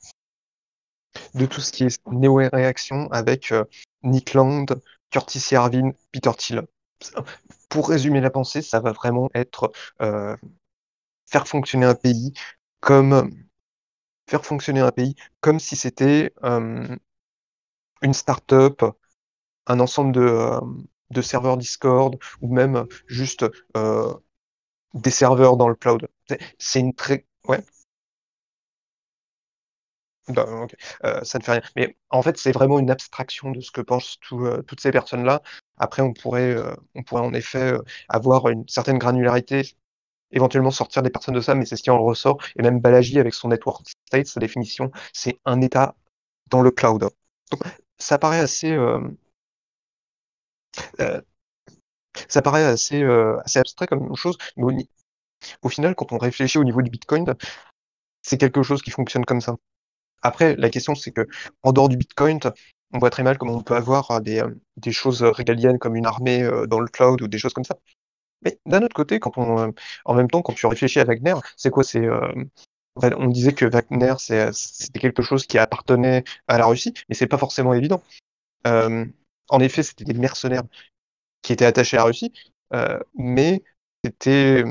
de 1.34 1.46
tout 1.46 1.60
ce 1.60 1.72
qui 1.72 1.84
est 1.84 2.00
néo-réaction 2.06 3.10
avec 3.10 3.52
Nick 4.02 4.34
Land, 4.34 4.66
Curtis 5.10 5.44
Yarvin, 5.50 5.92
Peter 6.10 6.30
Thiel 6.36 6.66
pour 7.68 7.88
résumer 7.88 8.20
la 8.20 8.30
pensée, 8.30 8.62
ça 8.62 8.80
va 8.80 8.92
vraiment 8.92 9.30
être 9.34 9.72
euh, 10.02 10.36
faire 11.26 11.48
fonctionner 11.48 11.86
un 11.86 11.94
pays 11.94 12.32
comme 12.80 13.30
faire 14.28 14.44
fonctionner 14.44 14.80
un 14.80 14.92
pays 14.92 15.14
comme 15.40 15.60
si 15.60 15.76
c'était 15.76 16.32
euh, 16.44 16.96
une 18.02 18.14
start-up, 18.14 18.82
un 19.66 19.80
ensemble 19.80 20.12
de, 20.12 20.20
euh, 20.20 20.60
de, 21.10 21.22
serveurs 21.22 21.56
Discord 21.56 22.16
ou 22.40 22.52
même 22.54 22.86
juste 23.06 23.44
des 24.94 25.10
serveurs 25.10 25.56
dans 25.56 25.68
le 25.68 25.74
cloud. 25.74 26.08
C'est 26.58 26.80
une 26.80 26.94
très 26.94 27.26
ouais. 27.48 27.62
Bah, 30.28 30.46
ça 31.24 31.38
ne 31.38 31.42
fait 31.44 31.52
rien. 31.52 31.62
Mais 31.76 31.96
en 32.10 32.22
fait, 32.22 32.38
c'est 32.38 32.52
vraiment 32.52 32.78
une 32.78 32.90
abstraction 32.90 33.50
de 33.50 33.60
ce 33.60 33.70
que 33.72 33.80
pensent 33.80 34.18
toutes 34.20 34.80
ces 34.80 34.92
personnes-là. 34.92 35.42
Après, 35.78 36.02
on 36.02 36.12
pourrait, 36.12 36.54
heu, 36.54 36.76
on 36.94 37.02
pourrait 37.02 37.22
en 37.22 37.34
effet, 37.34 37.72
heu, 37.74 37.82
avoir 38.08 38.48
une 38.48 38.66
certaine 38.68 38.98
granularité, 38.98 39.62
éventuellement 40.32 40.70
sortir 40.72 41.02
des 41.02 41.10
personnes 41.10 41.34
de 41.36 41.40
ça, 41.42 41.54
mais 41.54 41.66
c'est 41.66 41.76
ce 41.76 41.82
qui 41.84 41.90
en 41.90 42.02
ressort 42.02 42.38
et 42.56 42.62
même 42.62 42.80
Balaji 42.80 43.18
avec 43.20 43.34
son 43.34 43.48
network 43.50 43.86
state, 44.08 44.26
sa 44.28 44.40
définition, 44.40 44.90
c'est 45.12 45.40
un 45.46 45.60
état 45.62 45.96
dans 46.50 46.62
le 46.62 46.70
cloud. 46.72 47.08
Donc 47.52 47.62
ça 47.98 48.18
paraît 48.18 48.40
assez, 48.40 48.72
heu, 48.72 49.00
ça 52.28 52.42
paraît 52.42 52.64
assez, 52.64 53.02
assez 53.44 53.58
abstrait 53.58 53.86
comme 53.86 54.14
chose, 54.16 54.36
mais 54.56 54.64
au 54.64 54.72
au 55.62 55.68
final, 55.70 55.94
quand 55.96 56.12
on 56.12 56.18
réfléchit 56.18 56.58
au 56.58 56.64
niveau 56.64 56.82
du 56.82 56.90
bitcoin, 56.90 57.24
c'est 58.22 58.38
quelque 58.38 58.62
chose 58.62 58.82
qui 58.82 58.90
fonctionne 58.90 59.24
comme 59.26 59.40
ça. 59.40 59.56
Après, 60.22 60.56
la 60.56 60.70
question, 60.70 60.94
c'est 60.94 61.12
qu'en 61.12 61.72
dehors 61.72 61.88
du 61.88 61.96
bitcoin, 61.98 62.40
on 62.92 62.98
voit 62.98 63.10
très 63.10 63.22
mal 63.22 63.38
comment 63.38 63.54
on 63.54 63.62
peut 63.62 63.76
avoir 63.76 64.20
des, 64.20 64.36
hem, 64.36 64.58
des 64.76 64.92
choses, 64.92 65.22
régaliennes 65.22 65.78
comme 65.78 65.96
une 65.96 66.06
armée, 66.06 66.48
dans 66.68 66.80
le 66.80 66.88
cloud 66.88 67.22
ou 67.22 67.28
des 67.28 67.38
choses 67.38 67.52
comme 67.52 67.64
ça. 67.64 67.76
Mais 68.44 68.58
d'un 68.66 68.82
autre 68.82 68.94
côté, 68.94 69.20
quand 69.20 69.38
on, 69.38 69.72
en 70.04 70.14
même 70.14 70.28
temps, 70.28 70.42
quand 70.42 70.52
tu 70.54 70.66
réfléchis 70.66 71.00
à 71.00 71.04
Wagner, 71.04 71.34
c'est 71.56 71.70
quoi? 71.70 71.84
C'est, 71.84 72.06
on 72.96 73.26
disait 73.28 73.52
que 73.52 73.64
Wagner, 73.64 74.14
c'était 74.18 74.98
quelque 75.00 75.22
chose 75.22 75.46
qui 75.46 75.58
appartenait 75.58 76.24
à 76.48 76.58
la 76.58 76.66
Russie, 76.66 76.92
mais 77.08 77.14
c'est 77.14 77.26
pas 77.26 77.38
forcément 77.38 77.72
évident. 77.72 78.02
En 78.64 79.60
effet, 79.60 79.82
c'était 79.82 80.04
des 80.04 80.14
mercenaires 80.14 80.64
qui 81.42 81.52
étaient 81.52 81.64
attachés 81.64 81.96
à 81.96 82.00
la 82.00 82.06
Russie, 82.06 82.32
mais 83.14 83.62
c'était, 84.04 84.64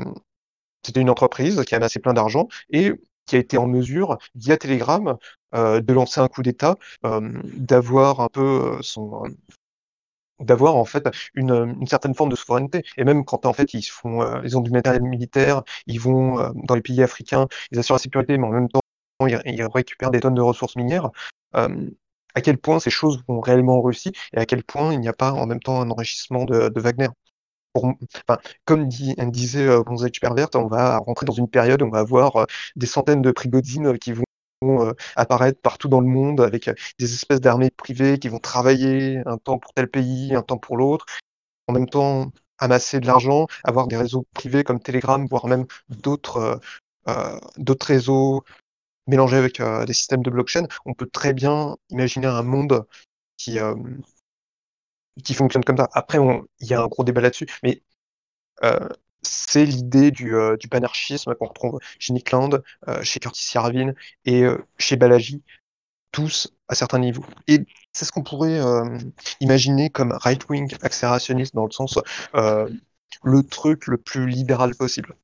une 0.94 1.10
entreprise 1.10 1.64
qui 1.64 1.74
amassait 1.74 2.00
plein 2.00 2.12
d'argent 2.12 2.48
et 2.70 2.92
qui 3.26 3.36
a 3.36 3.38
été 3.38 3.58
en 3.58 3.66
mesure, 3.66 4.18
via 4.34 4.56
Telegram, 4.56 5.16
heu, 5.54 5.80
de 5.82 5.92
lancer 5.92 6.20
un 6.20 6.28
coup 6.28 6.42
d'État, 6.42 6.76
d'avoir 7.02 8.20
un 8.20 8.28
peu, 8.28 8.78
son, 8.82 9.22
d'avoir 10.40 10.74
en 10.76 10.84
fait 10.84 11.08
une, 11.34 11.76
une 11.80 11.86
certaine 11.86 12.14
forme 12.14 12.30
de 12.30 12.36
souveraineté 12.36 12.82
et 12.96 13.04
même 13.04 13.24
quand 13.24 13.46
en 13.46 13.52
fait 13.52 13.74
ils 13.74 13.82
font, 13.82 14.42
ils 14.42 14.56
ont 14.58 14.60
du 14.60 14.70
matériel 14.72 15.02
militaire, 15.02 15.62
ils 15.86 16.00
vont, 16.00 16.52
dans 16.64 16.74
les 16.74 16.80
pays 16.82 17.02
africains, 17.02 17.46
ils 17.70 17.78
assurent 17.78 17.94
la 17.96 17.98
sécurité, 18.00 18.38
mais 18.38 18.46
en 18.46 18.50
même 18.50 18.68
temps 18.68 18.80
ils 19.26 19.66
récupèrent 19.72 20.10
des 20.10 20.20
tonnes 20.20 20.34
de 20.34 20.40
ressources 20.40 20.74
minières. 20.76 21.10
À 22.34 22.42
quel 22.42 22.58
point 22.58 22.78
ces 22.78 22.90
choses 22.90 23.22
vont 23.26 23.40
réellement 23.40 23.78
en 23.78 23.80
Russie 23.82 24.12
et 24.34 24.38
à 24.38 24.44
quel 24.44 24.64
point 24.64 24.92
il 24.92 25.00
n'y 25.00 25.08
a 25.08 25.14
pas 25.14 25.32
en 25.32 25.46
même 25.46 25.60
temps 25.60 25.80
un 25.80 25.90
enrichissement 25.90 26.44
de 26.44 26.68
de 26.68 26.80
Wagner? 26.80 27.08
Enfin, 27.74 28.38
comme 28.66 28.86
dit 28.86 29.14
disait, 29.18 29.66
heu, 29.66 29.82
Gonzalo 29.82 30.12
Superbert, 30.12 30.48
on 30.54 30.66
va 30.66 30.98
rentrer 30.98 31.24
dans 31.26 31.32
une 31.32 31.48
période 31.48 31.80
où 31.82 31.86
on 31.86 31.90
va 31.90 32.00
avoir, 32.00 32.36
heu, 32.42 32.46
des 32.76 32.86
centaines 32.86 33.22
de 33.22 33.30
Prigozhin 33.30 33.96
qui 33.96 34.12
vont, 34.12 34.24
heu, 34.64 34.94
apparaître 35.16 35.60
partout 35.60 35.88
dans 35.88 36.00
le 36.00 36.06
monde 36.06 36.40
avec, 36.42 36.70
des 36.98 37.14
espèces 37.14 37.40
d'armées 37.40 37.70
privées 37.70 38.18
qui 38.18 38.28
vont 38.28 38.38
travailler 38.38 39.22
un 39.26 39.38
temps 39.38 39.58
pour 39.58 39.72
tel 39.72 39.88
pays, 39.88 40.34
un 40.34 40.42
temps 40.42 40.58
pour 40.58 40.76
l'autre. 40.76 41.06
En 41.68 41.72
même 41.72 41.88
temps, 41.88 42.30
amasser 42.58 43.00
de 43.00 43.06
l'argent, 43.06 43.46
avoir 43.64 43.86
des 43.86 43.96
réseaux 43.96 44.26
privés 44.34 44.64
comme 44.64 44.80
Telegram, 44.80 45.26
voire 45.28 45.46
même 45.46 45.66
d'autres, 45.88 46.60
d'autres 47.56 47.86
réseaux 47.86 48.44
mélangés 49.06 49.36
avec, 49.38 49.62
des 49.86 49.92
systèmes 49.94 50.22
de 50.22 50.30
blockchain. 50.30 50.66
On 50.86 50.94
peut 50.94 51.06
très 51.06 51.32
bien 51.34 51.76
imaginer 51.90 52.26
un 52.28 52.42
monde 52.42 52.86
qui, 53.38 53.58
qui 55.24 55.34
fonctionne 55.34 55.64
comme 55.64 55.76
ça. 55.76 55.88
Après 55.92 56.18
il 56.60 56.66
y 56.68 56.74
a 56.74 56.82
un 56.82 56.86
gros 56.88 57.04
débat 57.04 57.20
là-dessus, 57.20 57.46
mais 57.62 57.82
Heu, 58.62 58.88
c'est 59.22 59.64
l'idée 59.66 60.10
du, 60.10 60.34
heu, 60.34 60.56
du 60.58 60.68
panarchisme 60.68 61.34
qu'on 61.34 61.46
retrouve 61.46 61.78
chez 61.98 62.12
Nick 62.12 62.30
Land, 62.32 62.50
heu, 62.88 63.02
chez 63.02 63.20
Curtis 63.20 63.52
Yarvin 63.54 63.92
et 64.24 64.42
heu, 64.44 64.64
chez 64.78 64.96
Balaji, 64.96 65.42
tous 66.12 66.52
à 66.68 66.74
certains 66.76 67.00
niveaux 67.00 67.24
et 67.48 67.60
c'est 67.92 68.04
ce 68.06 68.12
qu'on 68.12 68.22
pourrait, 68.24 68.60
imaginer 69.40 69.90
comme 69.90 70.12
right 70.12 70.48
wing 70.50 70.74
accélérationniste 70.82 71.54
dans 71.54 71.66
le 71.66 71.72
sens, 71.72 71.98
le 73.24 73.42
truc 73.42 73.88
le 73.88 73.96
plus 73.96 74.28
libéral 74.28 74.76
possible. 74.76 75.16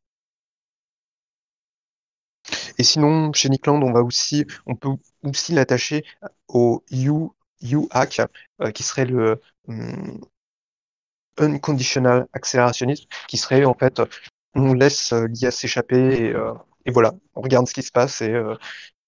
Et 2.78 2.84
sinon, 2.84 3.32
chez 3.32 3.48
Nick 3.48 3.66
Land, 3.66 3.82
on 3.82 3.92
va 3.92 4.02
aussi 4.02 4.44
on 4.66 4.74
peut 4.74 4.88
aussi 5.22 5.52
l'attacher 5.52 6.04
au 6.48 6.82
U 7.62 7.76
U-hack, 7.86 8.20
heu, 8.62 8.70
qui 8.72 8.82
serait 8.82 9.04
le, 9.06 9.40
mmh 9.68 10.18
Unconditional 11.40 12.26
accélérationnisme 12.32 13.06
qui 13.28 13.36
serait 13.36 13.64
en 13.64 13.74
fait, 13.74 14.02
on 14.54 14.72
laisse, 14.74 15.12
heu, 15.12 15.26
l'IA 15.26 15.50
s'échapper 15.52 15.96
et 16.24 16.32
heu 16.32 16.52
et 16.84 16.90
voilà, 16.90 17.12
on 17.36 17.42
regarde 17.42 17.68
ce 17.68 17.74
qui 17.74 17.82
se 17.82 17.92
passe 17.92 18.22
et 18.22 18.32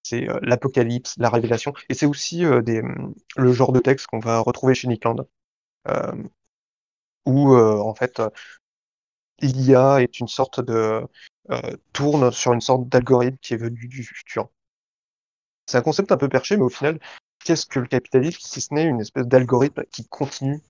c'est, 0.03 0.27
l'apocalypse, 0.43 1.15
la 1.19 1.29
révélation 1.29 1.73
et 1.89 1.95
c'est 1.95 2.05
aussi, 2.07 2.45
mmh, 2.45 3.13
le 3.37 3.53
genre 3.53 3.71
de 3.73 3.79
texte 3.79 4.07
qu'on 4.07 4.19
va 4.19 4.39
retrouver 4.39 4.75
chez 4.75 4.87
Nick 4.89 5.05
Land, 5.05 5.17
hem, 5.87 6.29
où, 7.25 7.55
en 7.55 7.95
fait, 7.95 8.21
l'IA 9.41 10.01
est 10.01 10.19
une 10.19 10.27
sorte 10.27 10.61
de, 10.61 11.01
tourne 11.93 12.31
sur 12.31 12.53
une 12.53 12.61
sorte 12.61 12.89
d'algorithme 12.89 13.37
qui 13.41 13.53
est 13.53 13.57
venu 13.57 13.87
du 13.87 14.03
futur. 14.03 14.49
C'est 15.65 15.77
un 15.77 15.81
concept 15.81 16.11
un 16.11 16.17
peu 16.17 16.29
perché, 16.29 16.57
mais 16.57 16.63
au 16.63 16.69
final, 16.69 16.99
qu'est-ce 17.43 17.65
que 17.65 17.79
le 17.79 17.87
capitalisme 17.87 18.39
si 18.41 18.61
ce 18.61 18.73
n'est 18.73 18.85
une 18.85 19.01
espèce 19.01 19.27
d'algorithme 19.27 19.83
qui 19.91 20.05
continue 20.07 20.61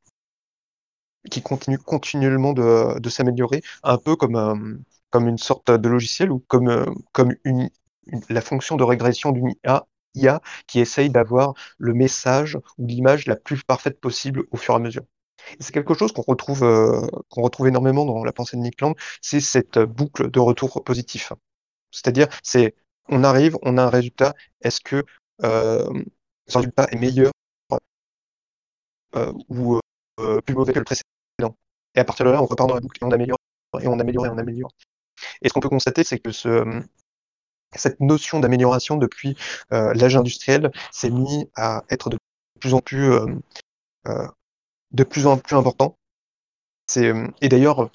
Qui 1.29 1.41
continue 1.41 1.77
continuellement 1.77 2.53
de 2.53 3.09
s'améliorer, 3.09 3.61
un 3.83 3.97
peu 3.97 4.15
comme, 4.15 4.35
hem, 4.35 4.83
comme 5.11 5.27
une 5.27 5.37
sorte 5.37 5.69
de 5.71 5.89
logiciel 5.89 6.31
ou 6.31 6.39
comme, 6.47 6.69
heu, 6.69 6.85
comme 7.13 7.35
la 8.29 8.41
fonction 8.41 8.75
de 8.75 8.83
régression 8.83 9.31
d'une 9.31 9.53
IA 9.63 10.41
qui 10.67 10.79
essaye 10.79 11.09
d'avoir 11.09 11.53
le 11.77 11.93
message 11.93 12.57
ou 12.77 12.87
l'image 12.87 13.27
la 13.27 13.35
plus 13.35 13.63
parfaite 13.63 13.99
possible 13.99 14.43
au 14.51 14.57
fur 14.57 14.73
et 14.73 14.77
à 14.77 14.79
mesure. 14.79 15.03
C'est 15.59 15.73
quelque 15.73 15.93
chose 15.93 16.11
qu'on 16.11 16.21
retrouve, 16.23 16.59
qu'on 17.29 17.41
retrouve 17.41 17.67
énormément 17.67 18.05
dans 18.05 18.23
la 18.23 18.31
pensée 18.33 18.57
de 18.57 18.61
Nick 18.61 18.81
Land, 18.81 18.95
c'est 19.21 19.39
cette, 19.39 19.79
boucle 19.79 20.29
de 20.29 20.39
retour 20.39 20.83
positif. 20.83 21.33
C'est-à-dire, 21.91 22.27
c'est 22.43 22.75
on 23.09 23.23
arrive, 23.23 23.57
on 23.63 23.77
a 23.77 23.83
un 23.83 23.89
résultat, 23.89 24.33
est-ce 24.61 24.81
que, 24.81 25.03
ce 26.47 26.57
résultat 26.57 26.87
est 26.91 26.97
meilleur, 26.97 27.31
heu, 29.15 29.33
ou, 29.49 29.79
heu, 30.19 30.41
plus 30.41 30.55
mauvais 30.55 30.73
que 30.73 30.79
le 30.79 30.85
précédent? 30.85 31.55
Et 31.95 31.99
à 31.99 32.05
partir 32.05 32.25
de 32.25 32.31
là, 32.31 32.41
on 32.41 32.45
repart 32.45 32.69
dans 32.69 32.75
la 32.75 32.81
boucle 32.81 32.97
et 33.01 33.05
on 33.05 33.11
améliore 33.11 33.37
et 33.81 33.87
on 33.87 33.99
améliore 33.99 34.25
et 34.25 34.29
on 34.29 34.37
améliore. 34.37 34.71
Et 35.41 35.49
ce 35.49 35.53
qu'on 35.53 35.59
peut 35.59 35.69
constater, 35.69 36.03
c'est 36.03 36.19
que 36.19 36.31
ce, 36.31 36.81
cette 37.75 37.99
notion 37.99 38.39
d'amélioration 38.39 38.97
depuis, 38.97 39.37
l'âge 39.69 40.15
industriel 40.15 40.71
s'est 40.91 41.09
mis 41.09 41.49
à 41.55 41.83
être 41.89 42.09
de 42.09 42.17
plus 42.59 42.73
en 42.73 42.79
plus, 42.79 43.11
de 44.05 45.03
plus 45.03 45.27
en 45.27 45.37
plus 45.37 45.55
important. 45.55 45.97
Et 46.95 47.49
d'ailleurs, 47.49 47.89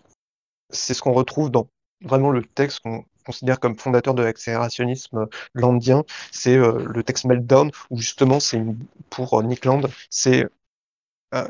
c'est 0.70 0.94
ce 0.94 1.02
qu'on 1.02 1.12
retrouve 1.12 1.50
dans 1.50 1.68
vraiment 2.02 2.30
le 2.30 2.42
texte 2.42 2.80
considère 3.26 3.60
comme 3.60 3.78
fondateur 3.78 4.14
de 4.14 4.22
l'accélérationnisme 4.22 5.26
landien, 5.54 6.04
c'est, 6.32 6.56
heu, 6.56 6.86
le 6.86 7.02
texte 7.02 7.24
Meltdown 7.26 7.70
où 7.90 7.98
justement 7.98 8.40
c'est 8.40 8.62
pour, 9.10 9.38
heu, 9.38 9.42
Nick 9.42 9.64
Land, 9.64 9.82
c'est, 10.10 10.46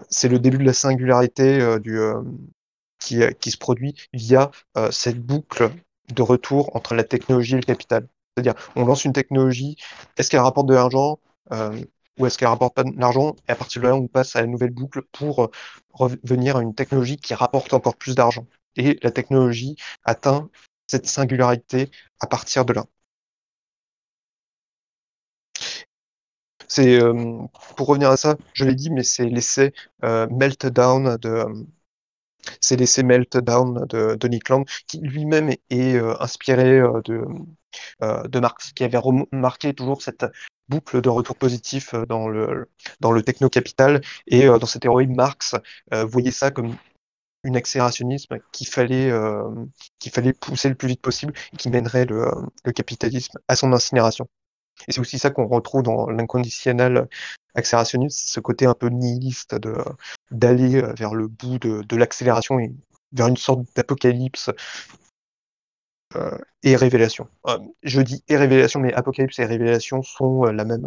c'est 0.09 0.29
le 0.29 0.39
début 0.39 0.59
de 0.59 0.65
la 0.65 0.73
singularité, 0.73 1.79
du, 1.81 2.01
qui, 2.99 3.21
qui 3.41 3.51
se 3.51 3.59
produit 3.59 3.95
via, 4.13 4.51
cette 4.91 5.21
boucle 5.21 5.71
de 6.13 6.23
retour 6.23 6.75
entre 6.75 6.95
la 6.95 7.05
technologie 7.05 7.55
et 7.55 7.59
le 7.59 7.63
capital. 7.63 8.09
C'est-à-dire, 8.35 8.55
on 8.75 8.85
lance 8.85 9.05
une 9.05 9.13
technologie, 9.13 9.77
est-ce 10.17 10.31
qu'elle 10.31 10.41
rapporte 10.41 10.67
de 10.67 10.75
l'argent, 10.75 11.21
ou 12.19 12.27
est-ce 12.27 12.39
qu'elle 12.39 12.49
rapporte 12.49 12.75
pas 12.75 12.85
de 12.85 12.99
l'argent? 12.99 13.37
Et 13.49 13.53
à 13.53 13.55
partir 13.55 13.83
de 13.83 13.87
là, 13.87 13.95
on 13.95 14.09
passe 14.09 14.35
à 14.35 14.41
la 14.41 14.49
nouvelle 14.49 14.71
boucle 14.71 15.03
pour, 15.13 15.51
revenir 15.93 16.57
à 16.57 16.63
une 16.63 16.75
technologie 16.75 17.17
qui 17.17 17.35
rapporte 17.35 17.73
encore 17.73 17.97
plus 17.97 18.15
d'argent 18.15 18.47
et 18.77 18.99
la 19.03 19.11
technologie 19.11 19.77
atteint 20.05 20.49
cette 20.87 21.07
singularité 21.07 21.91
à 22.21 22.27
partir 22.27 22.65
de 22.65 22.73
là. 22.75 22.85
Hem, 26.79 27.49
pour 27.77 27.87
revenir 27.89 28.11
à 28.11 28.17
ça, 28.17 28.37
je 28.53 28.65
l'ai 28.65 28.75
dit, 28.75 28.91
mais 28.91 29.03
c'est 29.03 29.27
l'essai, 29.27 29.73
heu, 30.05 30.27
Meltdown 30.31 31.17
de, 31.17 31.29
hem 31.29 31.67
C'est 32.61 32.77
de 32.77 34.29
Nick 34.29 34.49
Land, 34.49 34.65
qui 34.87 34.99
lui-même 35.01 35.51
est 35.71 35.97
inspiré, 36.21 36.81
de, 37.05 38.41
Marx, 38.41 38.73
qui 38.73 38.85
avait 38.85 38.99
remarqué 38.99 39.75
toujours 39.75 40.03
cette 40.03 40.27
boucle 40.69 41.01
de 41.01 41.09
retour 41.09 41.37
positif, 41.37 41.95
dans 42.09 42.29
le 42.29 42.69
dans 43.01 43.13
le 43.13 43.23
techno-capital 43.23 44.01
et 44.27 44.47
dans 44.47 44.67
cette 44.67 44.83
théorie, 44.83 45.07
Marx, 45.07 45.55
voyait 45.93 46.31
ça 46.31 46.51
comme 46.51 46.77
accélérationnisme 47.55 48.39
qu'il 48.53 48.67
fallait, 48.67 49.09
hem, 49.09 49.71
qu'il 49.99 50.11
fallait 50.11 50.33
pousser 50.33 50.69
le 50.69 50.75
plus 50.75 50.89
vite 50.89 51.01
possible 51.03 51.33
et 51.53 51.57
qui 51.57 51.71
mènerait 51.71 52.07
le, 52.07 52.23
hem, 52.23 52.49
le 52.65 52.73
capitalisme 52.73 53.39
à 53.49 53.57
son 53.57 53.73
incinération. 53.73 54.27
Et 54.89 54.93
c'est 54.93 55.01
aussi 55.01 55.19
ça 55.19 55.31
qu'on 55.31 55.47
retrouve 55.47 55.83
dans 55.83 56.09
l'inconditionnel 56.09 57.09
accélérationnisme, 57.55 58.29
ce 58.29 58.41
côté 58.41 58.67
un 58.67 58.75
peu 58.75 58.89
nihiliste 58.89 59.55
de 59.55 59.75
d'aller, 60.31 60.77
heu, 60.77 60.95
vers 60.97 61.15
le 61.15 61.29
bout 61.29 61.59
de 61.59 61.83
de 61.83 61.97
l'accélération 61.97 62.59
et 62.59 62.73
vers 63.13 63.29
une 63.29 63.37
sorte 63.37 63.61
d'apocalypse 63.77 64.51
et 66.63 66.77
Révélation. 66.77 67.29
je 67.83 68.01
dis 68.01 68.25
et 68.29 68.37
Révélation, 68.37 68.81
mais 68.81 68.93
Apocalypse 68.95 69.39
et 69.39 69.45
Révélation 69.45 70.03
sont 70.03 70.45
la 70.45 70.65
même, 70.65 70.87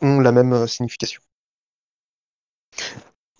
ont 0.00 0.20
la 0.20 0.32
même 0.32 0.66
signification. 0.66 1.20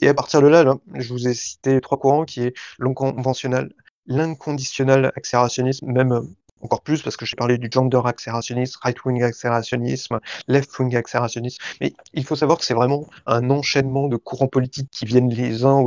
Et 0.00 0.08
à 0.08 0.14
partir 0.14 0.42
de 0.42 0.46
là, 0.46 0.64
je 0.94 1.12
vous 1.12 1.28
ai 1.28 1.34
cité 1.34 1.80
trois 1.80 1.98
courants 1.98 2.24
qui 2.24 2.42
est 2.42 2.54
l'inconventionnel, 2.78 3.72
l'inconditionnel 4.06 5.12
accélérationnisme, 5.16 5.90
même 5.90 6.22
encore 6.60 6.82
plus 6.82 7.02
parce 7.02 7.16
que 7.16 7.26
j'ai 7.26 7.36
parlé 7.36 7.58
du 7.58 7.68
gender 7.70 8.00
accélérationnisme, 8.04 8.80
right-wing 8.82 9.22
accélérationnisme, 9.22 10.18
left-wing 10.48 10.96
accélérationnisme. 10.96 11.62
Mais 11.80 11.94
il 12.14 12.24
faut 12.24 12.36
savoir 12.36 12.58
que 12.58 12.64
c'est 12.64 12.74
vraiment 12.74 13.06
un 13.26 13.50
enchaînement 13.50 14.08
de 14.08 14.16
courants 14.16 14.48
politiques 14.48 14.90
qui 14.90 15.04
viennent 15.04 15.30
les 15.30 15.64
uns 15.64 15.86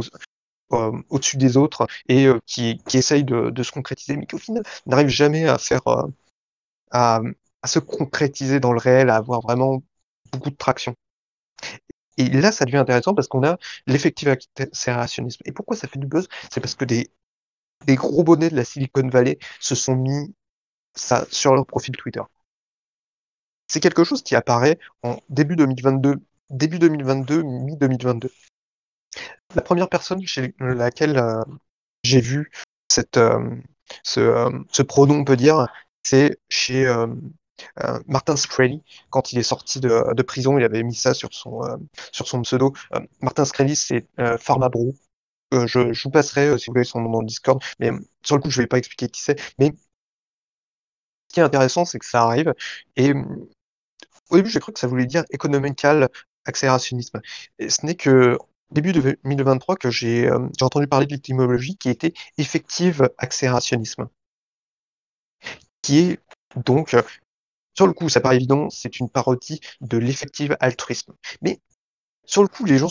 euh, 0.74 0.92
au-dessus 1.10 1.38
des 1.38 1.58
autres 1.58 1.88
et 2.08 2.28
euh, 2.28 2.40
qui, 2.46 2.80
essayent 2.94 3.26
de, 3.26 3.64
se 3.64 3.72
concrétiser, 3.72 4.16
mais 4.16 4.26
qui 4.26 4.36
au 4.36 4.40
final 4.40 4.64
n'arrivent 4.86 5.10
jamais 5.10 5.48
à 5.48 5.58
faire 5.58 5.86
euh, 5.88 6.08
à, 6.92 7.22
se 7.66 7.80
concrétiser 7.80 8.60
dans 8.60 8.74
le 8.74 8.80
réel, 8.80 9.10
à 9.10 9.18
avoir 9.18 9.42
vraiment 9.42 9.84
beaucoup 10.32 10.50
de 10.50 10.56
traction. 10.56 10.96
Et 12.18 12.30
là, 12.30 12.52
ça 12.52 12.66
devient 12.66 12.78
intéressant 12.78 13.14
parce 13.14 13.28
qu'on 13.28 13.44
a 13.44 13.58
l'effectif 13.88 14.28
accélérationnisme. 14.28 15.42
Et 15.46 15.52
pourquoi 15.52 15.76
ça 15.76 15.88
fait 15.88 16.00
du 16.00 16.08
buzz? 16.08 16.28
C'est 16.52 16.60
parce 16.60 16.76
que 16.76 16.86
des, 16.86 17.10
gros 17.90 18.24
bonnets 18.24 18.50
de 18.50 18.56
la 18.56 18.66
Silicon 18.66 19.08
Valley 19.08 19.40
se 19.60 19.76
sont 19.76 19.96
mis 19.96 20.34
ça 20.94 21.26
sur 21.32 21.56
leur 21.56 21.66
profil 21.66 21.96
Twitter. 21.96 22.22
C'est 23.68 23.80
quelque 23.80 24.04
chose 24.04 24.22
qui 24.22 24.36
apparaît 24.36 24.78
en 25.04 25.18
début 25.30 25.56
2022, 25.56 26.16
début 26.50 26.80
2022, 26.80 27.44
mi-2022. 27.44 28.30
La 29.56 29.62
première 29.62 29.90
personne 29.90 30.26
chez 30.26 30.54
laquelle 30.60 31.18
euh, 31.18 31.44
j'ai 32.04 32.22
vu 32.22 32.52
cette, 32.90 33.18
euh, 33.18 33.56
ce, 34.04 34.20
euh, 34.20 34.50
ce, 34.72 34.84
pronom, 34.84 35.20
on 35.20 35.24
peut 35.24 35.38
dire, 35.38 35.68
c'est 36.04 36.40
chez 36.50 36.86
Martin 38.08 38.36
Screlly. 38.36 38.82
Quand 39.10 39.34
il 39.34 39.40
est 39.40 39.44
sorti 39.44 39.80
de, 39.80 40.22
prison, 40.24 40.58
il 40.58 40.64
avait 40.64 40.84
mis 40.84 40.96
ça 40.96 41.14
sur 41.14 41.34
son, 41.34 41.62
sur 42.12 42.28
son 42.28 42.42
pseudo. 42.42 42.74
Martin 43.22 43.46
Screlly, 43.46 43.76
c'est 43.76 44.08
Pharmabro. 44.40 44.96
Je, 45.52 45.92
je, 45.92 46.04
vous 46.04 46.12
passerai, 46.12 46.58
si 46.58 46.68
vous 46.68 46.74
voulez, 46.74 46.86
son 46.86 47.02
nom 47.02 47.10
dans 47.12 47.22
le 47.22 47.28
Discord. 47.28 47.62
Mais 47.80 47.92
sur 48.24 48.36
le 48.38 48.42
coup, 48.42 48.50
je 48.50 48.60
ne 48.60 48.64
vais 48.64 48.68
pas 48.68 48.78
expliquer 48.78 49.10
qui 49.10 49.22
c'est. 49.22 49.40
Mais 49.60 49.74
ce 51.30 51.34
qui 51.34 51.40
est 51.40 51.44
intéressant, 51.44 51.86
c'est 51.86 52.00
que 52.00 52.06
ça 52.06 52.24
arrive. 52.24 52.54
Et 52.96 53.14
au 54.32 54.36
début, 54.36 54.50
j'ai 54.50 54.60
cru 54.60 54.74
que 54.74 54.80
ça 54.80 54.88
voulait 54.88 55.06
dire 55.06 55.24
economical 55.32 56.10
accélérationnisme. 56.46 57.22
Et 57.60 57.70
ce 57.70 57.86
n'est 57.86 57.96
que 57.96 58.38
début 58.72 58.94
de 58.94 59.18
2023 59.24 59.76
que 59.76 59.92
j'ai 59.92 60.30
entendu 60.62 60.88
parler 60.88 61.06
de 61.06 61.14
l'étymologie 61.14 61.78
qui 61.78 61.90
était 61.90 62.14
effective 62.38 63.10
accélérationnisme. 63.18 64.08
Qui 65.82 66.00
est 66.00 66.20
donc, 66.66 66.96
sur 67.74 67.88
le 67.88 67.94
coup, 67.94 68.10
ça 68.10 68.20
paraît 68.20 68.36
évident, 68.36 68.70
c'est 68.70 69.00
une 69.00 69.10
parodie 69.10 69.62
de 69.82 69.98
l'effective 69.98 70.58
altruisme. 70.60 71.14
Mais 71.42 71.60
sur 72.26 72.42
le 72.42 72.48
coup, 72.48 72.66
les 72.66 72.78
gens 72.78 72.90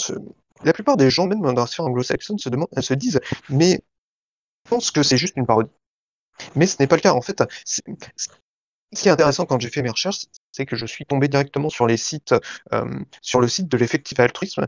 la 0.64 0.72
plupart 0.72 0.96
des 0.96 1.10
gens, 1.10 1.26
même 1.26 1.40
dans 1.40 1.52
la 1.52 1.66
sphère 1.66 1.86
anglo-saxonne, 1.86 2.38
se, 2.38 2.48
demandent, 2.48 2.68
se 2.78 2.94
disent, 2.94 3.20
mais 3.48 3.80
je 4.64 4.70
pense 4.70 4.90
que 4.90 5.02
c'est 5.02 5.16
juste 5.16 5.36
une 5.36 5.46
parodie. 5.46 5.70
Mais 6.54 6.66
ce 6.66 6.76
n'est 6.80 6.86
pas 6.86 6.96
le 6.96 7.02
cas. 7.02 7.12
En 7.12 7.22
fait, 7.22 7.42
ce 7.64 7.80
qui 8.94 9.08
est 9.08 9.10
intéressant 9.10 9.46
quand 9.46 9.60
j'ai 9.60 9.70
fait 9.70 9.82
mes 9.82 9.90
recherches, 9.90 10.26
c'est 10.52 10.66
que 10.66 10.76
je 10.76 10.86
suis 10.86 11.06
tombé 11.06 11.28
directement 11.28 11.70
sur 11.70 11.86
les 11.86 11.96
sites, 11.96 12.34
euh, 12.72 13.00
sur 13.22 13.40
le 13.40 13.48
site 13.48 13.68
de 13.68 13.76
l'effectif 13.76 14.18
altruisme, 14.20 14.66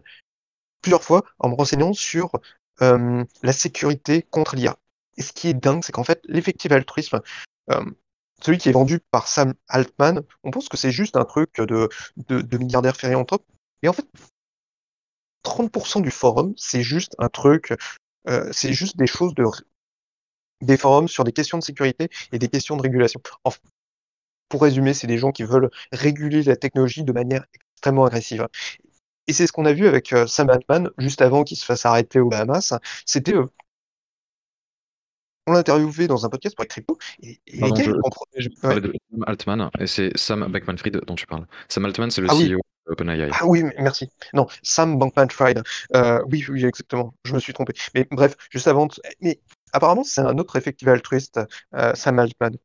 plusieurs 0.81 1.03
fois 1.03 1.25
en 1.39 1.49
me 1.51 1.55
renseignant 1.55 1.93
sur 1.93 2.33
euh, 2.83 3.25
la 3.43 3.53
sécurité 3.53 4.23
contre 4.23 4.57
l'IA. 4.57 4.79
Et 5.17 5.23
ce 5.23 5.33
qui 5.33 5.49
est 5.49 5.55
dingue, 5.55 5.83
c'est 5.85 5.93
qu'en 5.93 6.05
fait, 6.05 6.21
l'effectif 6.25 6.73
altruisme, 6.73 7.21
euh, 7.71 7.85
celui 8.43 8.59
qui 8.59 8.69
est 8.69 8.73
vendu 8.73 9.01
par 9.11 9.29
Sam 9.29 9.55
Altman, 9.69 10.23
on 10.45 10.51
pense 10.51 10.69
que 10.69 10.77
c'est 10.77 10.91
juste 10.91 11.17
un 11.17 11.25
truc 11.25 11.61
de, 11.61 11.89
milliardaire 12.57 12.97
top. 13.27 13.45
Et 13.83 13.89
en 13.89 13.93
fait, 13.93 14.07
30% 15.45 16.03
du 16.03 16.11
forum, 16.11 16.55
c'est 16.57 16.83
juste 16.83 17.15
un 17.19 17.29
truc, 17.29 17.75
c'est 18.53 18.73
juste 18.73 18.97
des 18.97 19.07
choses 19.07 19.35
de 19.35 19.45
des 20.63 20.77
forums 20.77 21.09
sur 21.09 21.25
des 21.25 21.33
questions 21.33 21.59
de 21.59 21.63
sécurité 21.63 22.09
et 22.31 22.39
des 22.39 22.49
questions 22.49 22.77
de 22.77 22.83
régulation. 22.83 23.21
pour 24.49 24.63
résumer, 24.63 24.95
c'est 24.95 25.07
des 25.07 25.19
gens 25.19 25.33
qui 25.33 25.45
veulent 25.45 25.71
réguler 25.93 26.43
la 26.43 26.57
technologie 26.57 27.05
de 27.05 27.13
manière 27.13 27.45
extrêmement 27.55 28.05
agressive. 28.05 28.47
Et 29.27 29.33
c'est 29.33 29.47
ce 29.47 29.53
qu'on 29.53 29.65
a 29.65 29.73
vu 29.73 29.87
avec 29.87 30.13
euh, 30.13 30.27
Sam 30.27 30.51
Altman, 30.51 30.91
juste 30.99 31.23
avant 31.23 31.45
qu'il 31.45 31.57
se 31.57 31.65
fasse 31.65 31.87
arrêter 31.87 32.21
au 32.21 32.29
Bahamas. 32.29 32.75
C'était. 33.07 33.35
Euh, 33.35 33.47
on 35.47 35.53
l'a 35.53 35.61
interviewé 35.61 36.07
dans 36.07 36.25
un 36.25 36.29
podcast 36.29 36.55
pour 36.55 36.65
être 36.65 36.71
crypto. 36.71 36.99
Et, 37.23 37.41
Pardon, 37.59 37.77
je, 38.37 38.49
parlais 38.61 38.81
de 38.81 38.93
Sam 39.11 39.25
Altman, 39.27 39.71
et 39.81 39.87
c'est 39.87 40.17
Sam 40.17 40.47
Bankman-Fried 40.51 41.01
dont 41.07 41.15
tu 41.15 41.27
parles. 41.27 41.47
Sam 41.69 41.85
Altman, 41.85 42.11
c'est 42.11 42.21
le 42.21 42.29
ah 42.31 42.35
CEO 42.35 42.61
d'OpenAI. 42.89 43.31
Ah 43.33 43.47
oui, 43.47 43.65
merci. 43.79 44.09
Non, 44.35 44.47
Sam 44.63 44.99
Bankman-Fried. 44.99 45.63
Euh, 45.97 46.23
oui, 46.31 46.45
oui, 46.49 46.65
exactement. 46.65 47.15
Je 47.25 47.35
me 47.35 47.41
suis 47.41 47.53
trompé. 47.53 47.73
Mais 47.95 48.07
bref, 48.11 48.37
juste 48.51 48.69
avant. 48.69 48.89
Mais 49.21 49.41
Apparemment, 49.73 50.05
c'est 50.05 50.21
un 50.21 50.39
autre 50.39 50.57
effectif 50.57 50.87
altruiste, 50.89 51.41
euh, 51.75 51.95
Sam 51.95 52.19
Altman. 52.19 52.57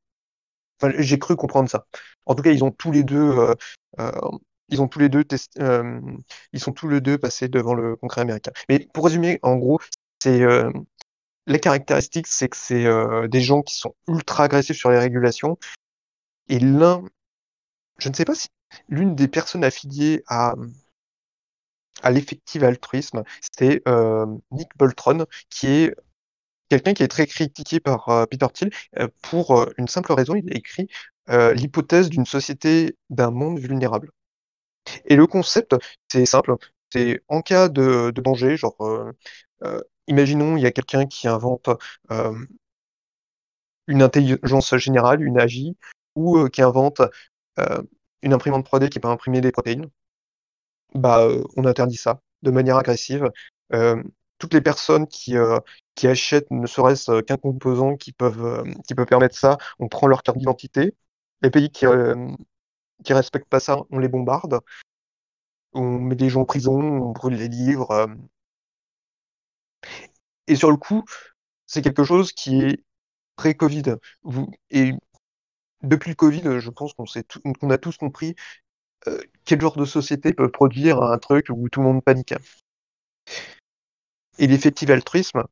Enfin, 0.82 0.94
j'ai 1.00 1.20
cru 1.20 1.36
comprendre 1.36 1.70
ça. 1.70 1.86
En 2.26 2.36
tout 2.36 2.44
cas, 2.44 2.52
ils 2.52 2.63
ont 2.63 2.72
tous 2.72 2.92
les 2.92 3.04
deux, 3.04 3.18
euh, 3.18 3.56
euh, 4.00 4.12
ils 4.70 4.82
ont 4.82 4.88
tous 4.88 5.00
les 5.00 5.10
deux 5.10 5.24
ils 6.54 6.60
sont 6.60 6.74
tous 6.74 6.90
les 6.90 7.02
deux 7.02 7.18
passés 7.18 7.48
devant 7.48 7.74
le 7.74 7.96
Congrès 7.96 8.22
américain. 8.22 8.52
Mais 8.70 8.88
pour 8.94 9.06
résumer, 9.06 9.40
en 9.44 9.56
gros, 9.56 9.80
c'est 10.22 10.42
les 11.48 11.60
caractéristiques, 11.60 12.28
c'est 12.28 12.50
que 12.50 12.58
c'est 12.58 12.86
des 13.28 13.42
gens 13.42 13.62
qui 13.62 13.76
sont 13.76 13.96
ultra 14.08 14.46
agressifs 14.46 14.78
sur 14.78 14.92
les 14.92 15.00
régulations. 15.00 15.58
Et 16.50 16.60
l'un, 16.60 17.04
je 17.98 18.10
ne 18.10 18.14
sais 18.14 18.26
pas 18.26 18.36
si 18.36 18.50
l'une 18.90 19.16
des 19.16 19.28
personnes 19.28 19.64
affiliées 19.64 20.24
à 20.28 20.56
à 22.04 22.12
l'effectif 22.12 22.62
altruisme, 22.62 23.24
c'est 23.58 23.82
Nick 24.52 24.70
Boltron, 24.78 25.26
qui 25.50 25.68
est 25.68 25.96
quelqu'un 26.70 26.94
qui 26.94 27.04
est 27.04 27.08
très 27.08 27.28
critiqué 27.28 27.80
par 27.80 28.10
euh, 28.10 28.26
Peter 28.26 28.48
Thiel 28.54 28.72
euh, 29.00 29.08
pour 29.22 29.58
euh, 29.58 29.72
une 29.78 29.88
simple 29.88 30.12
raison, 30.14 30.36
il 30.36 30.52
a 30.52 30.56
écrit 30.56 30.88
l'hypothèse 31.30 32.10
d'une 32.10 32.26
société 32.26 32.96
d'un 33.10 33.32
monde 33.32 33.60
vulnérable. 33.60 34.12
Et 35.08 35.18
le 35.18 35.28
concept, 35.28 35.76
c'est 36.10 36.26
simple, 36.26 36.56
c'est 36.90 37.22
en 37.28 37.42
cas 37.42 37.68
de, 37.68 38.12
danger, 38.16 38.56
genre, 38.56 38.78
imaginons, 40.08 40.58
il 40.58 40.63
y 40.63 40.65
a 40.65 40.72
quelqu'un 40.72 41.06
qui 41.06 41.28
invente 41.28 41.70
une 43.88 44.02
intelligence 44.02 44.76
générale, 44.78 45.24
une 45.24 45.39
AGI, 45.39 45.78
ou 46.15 46.48
qui 46.50 46.62
invente 46.62 47.02
une 48.22 48.34
imprimante 48.34 48.65
3D 48.65 48.89
qui 48.89 49.00
peut 49.00 49.08
imprimer 49.08 49.41
des 49.41 49.52
protéines, 49.52 49.88
bah, 50.93 51.28
on 51.56 51.65
interdit 51.65 51.98
ça 51.98 52.22
de 52.43 52.52
manière 52.52 52.78
agressive. 52.78 53.32
toutes 54.39 54.54
les 54.54 54.62
personnes 54.62 55.08
qui, 55.08 55.36
achètent 56.04 56.52
ne 56.52 56.67
serait-ce 56.67 57.22
qu'un 57.22 57.38
composant 57.38 57.96
qui 57.98 58.13
qui 58.88 58.96
peut 58.96 59.06
permettre 59.06 59.36
ça, 59.36 59.58
on 59.80 59.88
prend 59.88 60.08
leur 60.08 60.24
carte 60.24 60.38
d'identité. 60.38 60.96
Les 61.41 61.50
pays 61.50 61.70
qui 61.70 61.86
ne 61.86 62.36
respectent 63.10 63.50
pas 63.50 63.60
ça, 63.60 63.78
on 63.89 64.00
les 64.00 64.08
bombarde. 64.08 64.60
On 65.74 66.00
met 66.00 66.15
des 66.15 66.30
gens 66.30 66.41
en 66.41 66.46
prison, 66.46 66.80
on 66.80 67.12
brûle 67.12 67.36
les 67.36 67.48
livres. 67.48 68.08
Euh. 69.86 70.08
Et 70.48 70.56
sur 70.56 70.72
le 70.72 70.78
coup, 70.78 71.04
c'est 71.66 71.82
quelque 71.82 72.04
chose 72.04 72.32
qui 72.32 72.62
est 72.62 72.84
pré-Covid. 73.36 73.96
Et 74.72 74.94
depuis 75.84 76.10
le 76.10 76.16
Covid, 76.16 76.60
je 76.60 76.70
pense 76.70 76.94
qu'on 76.94 77.70
a 77.70 77.78
tous 77.78 77.98
compris 77.98 78.36
quel 79.46 79.62
genre 79.62 79.78
de 79.78 79.86
société 79.86 80.34
peut 80.34 80.50
produire 80.52 81.02
un 81.02 81.18
truc 81.18 81.48
où 81.50 81.70
tout 81.70 81.82
le 81.82 81.88
monde 81.88 82.04
panique. 82.04 82.34
Et 84.40 84.48
l'effectif 84.48 84.90
altruisme, 84.90 85.44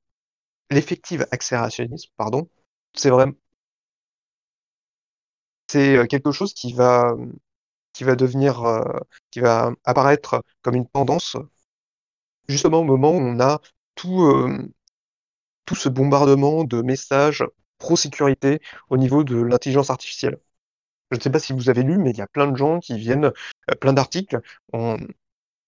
l'effectif 0.72 1.22
accélérationnisme, 1.32 2.12
pardon, 2.18 2.50
c'est 2.94 3.10
vraiment 3.10 3.34
c'est 5.68 5.98
euh, 5.98 6.06
quelque 6.06 6.32
chose 6.32 6.54
qui 6.54 6.74
va 6.74 7.16
qui 7.94 8.04
va 8.04 8.16
devenir 8.16 8.64
euh, 8.64 8.84
qui 9.32 9.40
va 9.40 9.72
apparaître 9.84 10.44
comme 10.62 10.76
une 10.76 10.88
tendance 10.88 11.38
justement 12.48 12.80
au 12.80 12.84
moment 12.84 13.12
où 13.12 13.20
on 13.20 13.40
a 13.40 13.62
tout 13.96 14.22
euh, 14.24 14.72
tout 15.66 15.76
ce 15.76 15.90
bombardement 15.90 16.64
de 16.64 16.82
messages 16.82 17.44
pro-sécurité 17.78 18.62
au 18.90 18.98
niveau 18.98 19.24
de 19.24 19.36
l'intelligence 19.38 19.90
artificielle. 19.90 20.38
Je 21.12 21.18
ne 21.18 21.22
sais 21.22 21.30
pas 21.30 21.40
si 21.40 21.54
vous 21.54 21.70
avez 21.70 21.84
lu, 21.84 21.98
mais 21.98 22.12
il 22.12 22.18
y 22.18 22.22
a 22.22 22.28
plein 22.28 22.48
de 22.48 22.58
gens 22.58 22.80
qui 22.80 22.98
viennent, 22.98 23.32
plein 23.80 23.94
d'articles, 23.94 24.42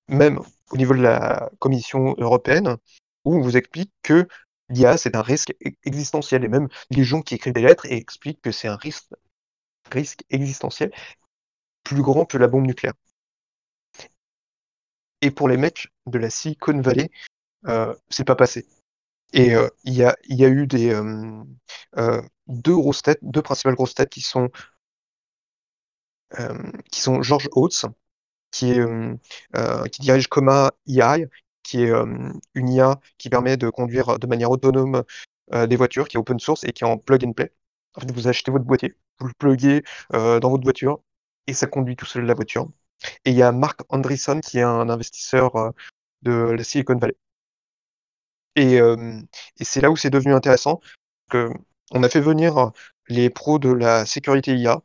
même 0.08 0.40
au 0.72 0.78
niveau 0.78 0.94
de 0.94 1.02
la 1.02 1.50
Commission 1.60 2.16
européenne, 2.18 2.78
où 3.26 3.36
on 3.36 3.42
vous 3.42 3.58
explique 3.58 3.92
que 4.04 4.28
l'IA, 4.70 4.98
c'est 4.98 5.16
un 5.16 5.22
risque 5.22 5.54
e-, 5.66 5.72
existentiel. 5.86 6.44
Et 6.44 6.48
même 6.48 6.68
les 6.92 7.04
gens 7.04 7.22
qui 7.22 7.36
écrivent 7.36 7.54
des 7.54 7.62
lettres 7.62 7.86
expliquent 7.88 8.42
que 8.42 8.52
c'est 8.52 8.68
un 8.68 8.76
risque, 8.76 9.14
risque 9.92 10.24
existentiel 10.30 10.92
plus 11.84 12.02
grand 12.02 12.26
que 12.26 12.38
la 12.38 12.48
bombe 12.48 12.68
nucléaire. 12.68 12.94
Et 15.22 15.32
pour 15.32 15.48
les 15.50 15.58
mecs 15.58 15.88
de 16.06 16.20
la 16.20 16.30
Silicon 16.30 16.80
Valley, 16.82 17.06
euh, 17.06 17.37
c'est 18.10 18.26
pas 18.26 18.36
passé. 18.36 18.68
Et 19.34 19.54
euh, 19.56 19.68
il 19.84 19.94
y, 19.94 20.04
a, 20.04 20.16
y, 20.30 20.46
a, 20.46 20.48
eu 20.50 20.68
des, 20.68 20.94
euh, 20.94 22.22
deux 22.48 22.76
grosses 22.76 23.02
têtes, 23.02 23.20
deux 23.22 23.42
principales 23.42 23.76
grosses 23.76 23.94
têtes 23.96 24.10
qui 24.10 24.22
sont, 24.22 24.50
qui 26.92 27.02
sont 27.02 27.22
George 27.22 27.50
Oates, 27.54 27.86
qui, 28.52 28.72
est, 28.72 28.86
qui 29.92 30.02
dirige 30.02 30.28
Coma 30.28 30.72
AI, 30.88 31.28
qui 31.64 31.84
est 31.84 31.92
une 32.56 32.70
IA 32.70 33.00
qui 33.18 33.30
permet 33.30 33.58
de 33.58 33.70
conduire 33.70 34.20
de 34.20 34.28
manière 34.28 34.52
autonome 34.52 35.04
des 35.54 35.76
voitures, 35.76 36.08
qui 36.08 36.18
est 36.18 36.20
open 36.20 36.40
source 36.40 36.64
et 36.64 36.74
qui 36.74 36.84
est 36.84 36.88
en 36.88 36.98
plug 36.98 37.26
and 37.26 37.34
play. 37.34 37.54
En 37.96 38.02
fait, 38.02 38.12
vous 38.12 38.28
achetez 38.28 38.52
votre 38.52 38.66
boîtier, 38.66 38.96
vous 39.20 39.28
le 39.28 39.34
pluguez 39.38 39.84
dans 40.12 40.50
votre 40.50 40.64
voiture 40.64 41.02
et 41.48 41.54
ça 41.54 41.68
conduit 41.68 41.96
tout 41.96 42.06
seul 42.06 42.26
la 42.26 42.34
voiture. 42.34 42.70
Et 43.26 43.32
il 43.32 43.38
y 43.38 43.44
a 43.44 43.52
Mark 43.52 43.82
Andreessen 43.90 44.42
qui 44.42 44.60
est 44.60 44.64
un 44.64 44.90
investisseur 44.90 45.74
de 46.24 46.32
la 46.32 46.64
Silicon 46.64 46.98
Valley. 46.98 47.16
Et, 48.58 48.78
et 48.78 49.64
c'est 49.64 49.82
là 49.82 49.92
où 49.92 49.96
c'est 49.96 50.10
devenu 50.10 50.34
intéressant, 50.34 50.82
que 51.30 51.50
on 51.92 52.04
a 52.04 52.10
fait 52.10 52.20
venir 52.20 52.72
les 53.08 53.30
pros 53.30 53.60
de 53.60 53.72
la 53.72 54.06
sécurité 54.06 54.56
IA, 54.58 54.82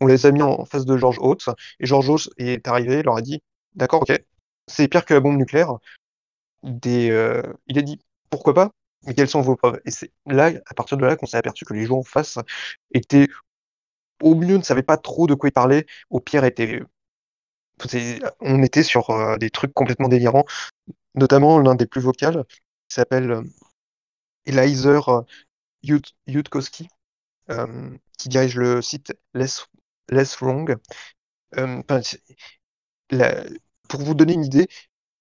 on 0.00 0.06
les 0.06 0.26
a 0.26 0.30
mis 0.30 0.42
en 0.42 0.64
face 0.66 0.84
de 0.84 0.96
George 0.96 1.18
Oates, 1.20 1.48
et 1.80 1.86
George 1.86 2.08
Oates 2.10 2.28
est 2.36 2.68
arrivé, 2.68 3.02
leur 3.02 3.16
a 3.16 3.22
dit, 3.22 3.42
d'accord, 3.74 4.02
ok, 4.02 4.12
c'est 4.68 4.88
pire 4.88 5.04
que 5.04 5.14
la 5.14 5.20
bombe 5.20 5.38
nucléaire. 5.38 5.72
Des, 6.62 7.08
il 7.66 7.78
a 7.78 7.82
dit, 7.82 7.98
pourquoi 8.30 8.54
pas, 8.54 8.70
mais 9.06 9.14
quelles 9.14 9.28
sont 9.28 9.40
vos 9.40 9.56
preuves? 9.56 9.80
Et 9.86 9.90
c'est 9.90 10.12
là, 10.26 10.50
à 10.66 10.74
partir 10.74 10.96
de 10.98 11.04
là, 11.04 11.16
qu'on 11.16 11.26
s'est 11.26 11.38
aperçu 11.38 11.64
que 11.64 11.74
les 11.74 11.86
gens 11.86 11.98
en 11.98 12.02
face 12.02 12.38
étaient, 12.92 13.28
au 14.22 14.34
mieux, 14.34 14.58
ne 14.58 14.62
savaient 14.62 14.82
pas 14.82 14.98
trop 14.98 15.26
de 15.26 15.34
quoi 15.34 15.48
ils 15.48 15.52
parlaient, 15.52 15.86
au 16.10 16.20
pire, 16.20 16.44
étaient 16.44 16.82
on 18.40 18.62
était 18.62 18.82
sur 18.82 19.38
des 19.38 19.50
trucs 19.50 19.74
complètement 19.74 20.08
délirants, 20.08 20.44
notamment 21.14 21.58
l'un 21.58 21.74
des 21.74 21.86
plus 21.86 22.00
vocales, 22.00 22.44
qui 22.88 22.94
s'appelle 22.94 23.42
Elizer 24.46 25.24
Yudkowsky, 25.82 26.88
qui 28.18 28.28
dirige 28.28 28.56
le 28.56 28.82
site 28.82 29.12
Less, 29.34 29.66
Wrong. 30.40 30.76
pour 33.88 34.00
vous 34.00 34.14
donner 34.14 34.32
une 34.34 34.44
idée, 34.44 34.68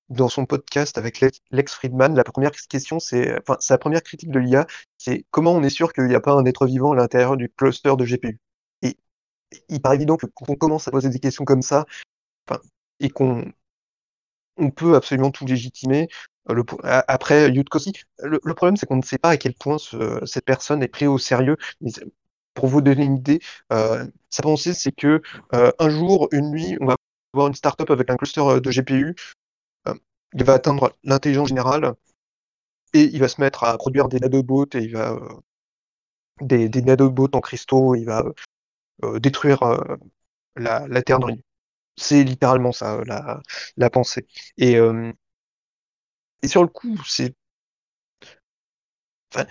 dans 0.10 0.30
son 0.30 0.46
podcast 0.46 0.98
avec 0.98 1.22
Lex 1.22 1.74
Friedman, 1.74 2.16
la 2.16 2.24
première 2.24 2.52
question, 2.52 3.00
c'est, 3.00 3.40
enfin, 3.40 3.58
sa 3.60 3.78
première 3.78 4.04
critique 4.04 4.30
de 4.30 4.40
l'IA, 4.40 4.68
c'est 4.98 5.26
comment 5.32 5.54
on 5.54 5.64
est 5.64 5.70
sûr 5.70 5.94
qu'il 5.94 6.06
n'y 6.06 6.16
a 6.16 6.20
pas 6.20 6.34
un 6.34 6.46
être 6.46 6.66
vivant 6.66 6.92
à 6.92 6.96
l'intérieur 6.96 7.38
du 7.38 7.50
cluster 7.50 7.96
de 7.98 8.06
GPU. 8.06 8.40
Et 8.82 8.98
il 9.70 9.82
paraît 9.82 9.96
évident 9.96 10.18
que 10.18 10.28
quand 10.28 10.50
on 10.50 10.56
commence 10.56 10.88
à 10.88 10.92
poser 10.92 11.10
des 11.10 11.20
questions 11.20 11.46
comme 11.46 11.62
ça, 11.62 11.86
et 13.00 13.10
qu'on 13.10 13.52
on 14.58 14.70
peut 14.70 14.96
absolument 14.96 15.32
tout 15.32 15.46
légitimer. 15.46 16.08
Euh, 16.50 16.64
après 17.08 17.50
Yudkowsky, 17.52 17.94
le, 18.20 18.40
le 18.44 18.54
problème 18.54 18.76
c'est 18.76 18.86
qu'on 18.86 18.98
ne 18.98 19.02
sait 19.02 19.18
pas 19.18 19.30
à 19.30 19.38
quel 19.38 19.54
point 19.54 19.78
cette 20.26 20.46
personne 20.46 20.84
est 20.84 20.88
prise 20.88 21.08
au 21.08 21.18
sérieux. 21.18 21.58
Pour 22.54 22.68
vous 22.68 22.82
donner 22.82 23.04
une 23.06 23.18
idée, 23.18 23.40
euh, 23.72 24.06
sa 24.30 24.44
pensée 24.44 24.74
c'est 24.74 24.92
que 24.92 25.22
euh, 25.54 25.72
un 25.80 25.90
jour, 25.90 26.28
une 26.32 26.52
nuit, 26.52 26.78
on 26.82 26.86
va 26.86 26.96
avoir 27.34 27.48
une 27.48 27.56
startup 27.56 27.90
avec 27.90 28.10
un 28.12 28.16
cluster 28.16 28.42
de 28.62 28.72
GPU, 28.72 29.16
il 30.36 30.44
va 30.44 30.54
atteindre 30.54 30.96
l'intelligence 31.04 31.50
générale 31.50 31.94
et 32.94 33.04
il 33.04 33.20
va 33.20 33.28
se 33.28 33.42
mettre 33.42 33.64
à 33.64 33.78
produire 33.78 34.08
des 34.08 34.20
nanobots 34.20 34.66
et 34.76 34.80
il 34.80 34.94
va 34.94 35.18
des, 36.42 36.70
des 36.70 36.82
nanobots 36.82 37.30
en 37.34 37.42
cristaux, 37.42 37.96
il 37.96 38.06
va 38.06 38.24
détruire 39.20 39.60
la, 40.56 40.88
la 40.88 41.02
Terre 41.02 41.20
dans 41.20 41.30
c'est 41.96 42.24
littéralement 42.24 42.72
ça, 42.72 43.02
la, 43.06 43.42
la 43.78 43.90
pensée. 43.90 44.28
Et, 44.58 44.78
et 46.44 46.48
sur 46.48 46.62
le 46.62 46.68
coup, 46.68 46.98
c'est. 47.08 47.34
Enfin, 49.34 49.48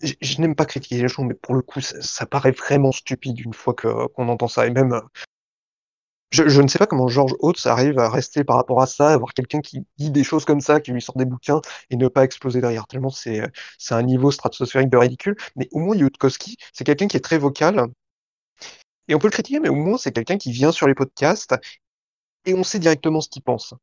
je, 0.00 0.40
n'aime 0.40 0.54
pas 0.54 0.64
critiquer 0.64 1.02
les 1.02 1.08
gens, 1.08 1.24
mais 1.24 1.34
pour 1.34 1.54
le 1.54 1.62
coup, 1.62 1.80
ça, 1.80 2.26
paraît 2.26 2.52
vraiment 2.52 2.92
stupide 2.92 3.40
une 3.40 3.52
fois 3.52 3.74
qu'on 3.74 4.28
entend 4.28 4.48
ça. 4.48 4.66
Et 4.66 4.70
même, 4.70 5.00
je, 6.30 6.60
ne 6.62 6.68
sais 6.68 6.78
pas 6.78 6.86
comment 6.86 7.08
George 7.08 7.34
Oates 7.40 7.66
arrive 7.66 7.98
à 7.98 8.08
rester 8.08 8.44
par 8.44 8.56
rapport 8.56 8.80
à 8.80 8.86
ça, 8.86 9.08
avoir 9.12 9.34
quelqu'un 9.34 9.60
qui 9.60 9.84
dit 9.98 10.10
des 10.10 10.24
choses 10.24 10.44
comme 10.44 10.60
ça, 10.60 10.80
qui 10.80 10.92
lui 10.92 11.02
sort 11.02 11.16
des 11.16 11.24
bouquins 11.24 11.60
et 11.90 11.96
ne 11.96 12.08
pas 12.08 12.24
exploser 12.24 12.60
derrière. 12.60 12.86
Tellement 12.86 13.10
c'est, 13.10 13.42
c'est 13.78 13.94
un 13.94 14.02
niveau 14.02 14.30
stratosphérique 14.30 14.90
de 14.90 14.96
ridicule. 14.96 15.36
Mais 15.56 15.68
au 15.72 15.80
moins, 15.80 15.96
Yudkowsky, 15.96 16.56
c'est 16.72 16.84
quelqu'un 16.84 17.08
qui 17.08 17.16
est 17.16 17.20
très 17.20 17.38
vocal 17.38 17.88
et 19.08 19.14
on 19.14 19.18
peut 19.18 19.26
le 19.26 19.32
critiquer, 19.32 19.60
mais 19.60 19.70
au 19.70 19.74
moins, 19.74 19.98
c'est 19.98 20.12
quelqu'un 20.12 20.38
qui 20.38 20.52
vient 20.52 20.72
sur 20.72 20.86
les 20.86 20.94
podcasts 20.94 21.54
et 22.44 22.54
on 22.54 22.62
sait 22.62 22.78
directement 22.78 23.20
ce 23.20 23.28
qu'il 23.28 23.42
pense. 23.42 23.74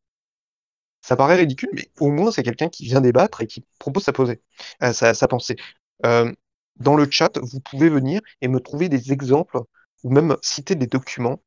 Ça 1.06 1.16
paraît 1.16 1.36
ridicule, 1.36 1.70
mais 1.74 1.88
au 2.00 2.10
moins, 2.10 2.32
c'est 2.32 2.42
quelqu'un 2.42 2.68
qui 2.68 2.84
vient 2.84 3.00
débattre 3.00 3.42
et 3.42 3.46
qui 3.46 3.64
propose 3.78 4.04
sa, 4.04 4.12
euh, 4.12 5.28
pensée. 5.30 5.56
Euh, 6.04 6.34
dans 6.78 6.96
le 6.96 7.08
chat, 7.12 7.38
vous 7.38 7.60
pouvez 7.60 7.90
venir 7.90 8.22
et 8.42 8.48
me 8.48 8.60
trouver 8.60 8.90
des 8.90 9.12
exemples 9.14 9.60
ou 10.04 10.10
même 10.10 10.36
citer 10.42 10.74
des 10.74 10.88
documents 10.88 11.44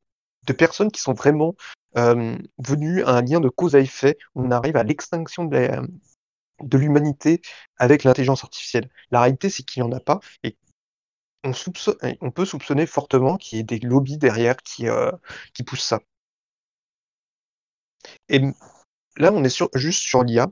de 0.47 0.53
personnes 0.53 0.91
qui 0.91 1.01
sont 1.01 1.11
vraiment 1.13 1.55
euh, 1.97 2.37
venues 2.57 3.03
à 3.03 3.09
un 3.09 3.21
lien 3.21 3.41
de 3.41 3.49
cause 3.49 3.75
à 3.75 3.81
effet 3.81 4.17
on 4.33 4.49
arrive 4.49 4.77
à 4.77 4.83
l'extinction 4.83 5.43
de 5.43 6.77
l'humanité 6.77 7.41
avec 7.75 8.05
l'intelligence 8.05 8.45
artificielle. 8.45 8.89
La 9.11 9.19
réalité, 9.19 9.49
c'est 9.49 9.63
qu'il 9.63 9.83
n'y 9.83 9.89
en 9.89 9.91
a 9.91 9.99
pas 9.99 10.21
et 10.43 10.55
on, 11.43 11.51
peut 12.31 12.45
soupçonner 12.45 12.85
fortement 12.85 13.35
qu'il 13.35 13.57
y 13.57 13.61
ait 13.61 13.63
des 13.65 13.79
lobbies 13.79 14.17
derrière 14.17 14.55
qui, 14.55 14.87
qui 15.53 15.63
poussent 15.63 15.83
ça. 15.83 15.99
Et 18.29 18.41
là, 19.17 19.31
on 19.33 19.43
est 19.43 19.63
juste 19.75 20.01
sur 20.01 20.23
l'IA, 20.23 20.47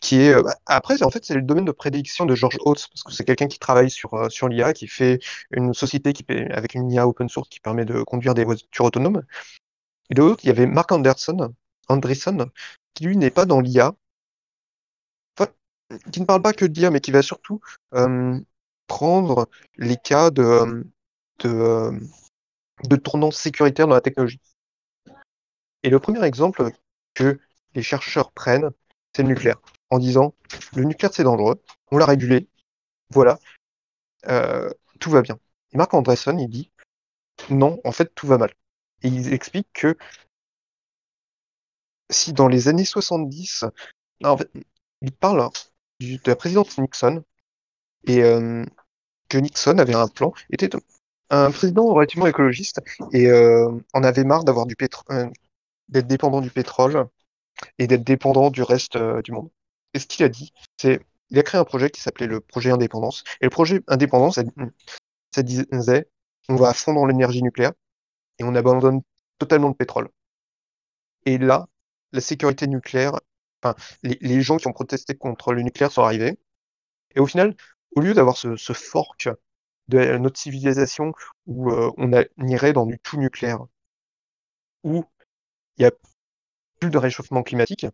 qui 0.00 0.20
est. 0.20 0.34
Euh, 0.34 0.42
bah, 0.42 0.54
après, 0.66 1.02
en 1.02 1.10
fait, 1.10 1.24
c'est 1.24 1.34
le 1.34 1.42
domaine 1.42 1.64
de 1.64 1.72
prédiction 1.72 2.26
de 2.26 2.34
George 2.34 2.58
Oates, 2.64 2.88
parce 2.88 3.02
que 3.04 3.12
c'est 3.12 3.24
quelqu'un 3.24 3.48
qui 3.48 3.58
travaille 3.58 3.90
sur, 3.90 4.14
euh, 4.14 4.28
l'IA, 4.48 4.72
qui 4.72 4.88
fait 4.88 5.20
une 5.52 5.74
société 5.74 6.12
qui, 6.12 6.24
avec 6.50 6.74
une 6.74 6.90
IA 6.90 7.08
open 7.08 7.28
source 7.28 7.48
qui 7.48 7.60
permet 7.60 7.84
de 7.84 8.02
conduire 8.02 8.34
des 8.34 8.44
voitures 8.44 8.84
autonomes. 8.84 9.22
Et 10.10 10.14
de 10.14 10.36
il 10.42 10.46
y 10.46 10.50
avait 10.50 10.66
Mark 10.66 10.90
Anderson, 10.92 11.54
qui 12.94 13.04
lui 13.04 13.16
n'est 13.16 13.30
pas 13.30 13.46
dans 13.46 13.60
l'IA, 13.60 13.94
qui 16.10 16.20
ne 16.20 16.26
parle 16.26 16.42
pas 16.42 16.52
que 16.52 16.64
d'IA, 16.64 16.90
mais 16.90 17.00
qui 17.00 17.10
va 17.10 17.22
surtout 17.22 17.60
prendre 18.86 19.48
les 19.76 19.96
cas 19.96 20.30
de, 20.30 20.84
de, 21.38 21.92
de 22.84 22.96
tournants 22.96 23.30
sécuritaires 23.30 23.86
dans 23.86 23.94
la 23.94 24.00
technologie. 24.00 24.40
Et 25.82 25.90
le 25.90 25.98
premier 25.98 26.24
exemple 26.24 26.70
que 27.14 27.40
les 27.74 27.82
chercheurs 27.82 28.32
prennent, 28.32 28.70
c'est 29.14 29.22
le 29.22 29.28
nucléaire, 29.28 29.60
en 29.90 29.98
disant 29.98 30.34
le 30.74 30.84
nucléaire 30.84 31.12
c'est 31.14 31.24
dangereux, 31.24 31.62
on 31.90 31.98
l'a 31.98 32.06
régulé, 32.06 32.48
voilà, 33.10 33.38
euh, 34.28 34.70
tout 35.00 35.10
va 35.10 35.22
bien. 35.22 35.38
Et 35.72 35.76
Marc 35.76 35.94
Andreessen, 35.94 36.38
il 36.40 36.48
dit 36.48 36.70
non, 37.50 37.80
en 37.84 37.92
fait 37.92 38.14
tout 38.14 38.26
va 38.26 38.38
mal. 38.38 38.52
Et 39.02 39.08
il 39.08 39.32
explique 39.32 39.68
que 39.72 39.96
si 42.10 42.32
dans 42.32 42.48
les 42.48 42.68
années 42.68 42.84
70, 42.84 43.64
en 44.24 44.36
fait, 44.36 44.50
il 45.00 45.12
parle 45.12 45.48
de 46.00 46.18
la 46.26 46.36
présidente 46.36 46.76
Nixon 46.78 47.24
et 48.06 48.22
euh, 48.22 48.64
que 49.28 49.38
Nixon 49.38 49.78
avait 49.78 49.94
un 49.94 50.08
plan, 50.08 50.32
était 50.50 50.70
un 51.30 51.50
président 51.50 51.86
relativement 51.92 52.26
écologiste 52.26 52.80
et 53.12 53.28
euh, 53.28 53.70
en 53.94 54.04
avait 54.04 54.24
marre 54.24 54.44
d'avoir 54.44 54.66
du 54.66 54.76
pétrole, 54.76 55.32
d'être 55.92 56.06
dépendant 56.06 56.40
du 56.40 56.50
pétrole 56.50 57.08
et 57.78 57.86
d'être 57.86 58.04
dépendant 58.04 58.50
du 58.50 58.62
reste 58.62 58.98
du 58.98 59.32
monde. 59.32 59.50
Et 59.94 59.98
ce 59.98 60.06
qu'il 60.06 60.24
a 60.24 60.28
dit, 60.28 60.52
c'est 60.76 61.00
il 61.30 61.38
a 61.38 61.42
créé 61.42 61.58
un 61.60 61.64
projet 61.64 61.90
qui 61.90 62.00
s'appelait 62.00 62.26
le 62.26 62.40
projet 62.40 62.70
Indépendance. 62.70 63.24
Et 63.40 63.44
le 63.44 63.50
projet 63.50 63.82
Indépendance, 63.88 64.38
ça, 65.34 65.42
disait 65.42 66.08
on 66.48 66.56
va 66.56 66.70
à 66.70 66.74
fond 66.74 66.92
dans 66.92 67.06
l'énergie 67.06 67.42
nucléaire 67.42 67.72
et 68.38 68.44
on 68.44 68.54
abandonne 68.54 69.00
totalement 69.38 69.68
le 69.68 69.74
pétrole. 69.74 70.08
Et 71.24 71.38
là, 71.38 71.68
la 72.12 72.20
sécurité 72.20 72.66
nucléaire, 72.66 73.18
enfin, 73.62 73.74
les 74.02 74.42
gens 74.42 74.58
qui 74.58 74.66
ont 74.68 74.72
protesté 74.72 75.14
contre 75.14 75.54
le 75.54 75.62
nucléaire 75.62 75.92
sont 75.92 76.02
arrivés. 76.02 76.36
Et 77.14 77.20
au 77.20 77.26
final, 77.26 77.56
au 77.96 78.00
lieu 78.00 78.14
d'avoir 78.14 78.36
ce, 78.36 78.72
fork 78.72 79.28
de 79.88 80.16
notre 80.18 80.38
civilisation 80.38 81.12
où 81.46 81.70
euh, 81.70 81.92
on, 81.96 82.10
irait 82.46 82.72
dans 82.72 82.86
du 82.86 82.98
tout 82.98 83.18
nucléaire, 83.18 83.64
où 84.84 85.04
il 85.78 85.82
n'y 85.82 85.86
a 85.86 85.92
plus 86.80 86.90
de 86.90 86.98
réchauffement 86.98 87.42
climatique, 87.42 87.86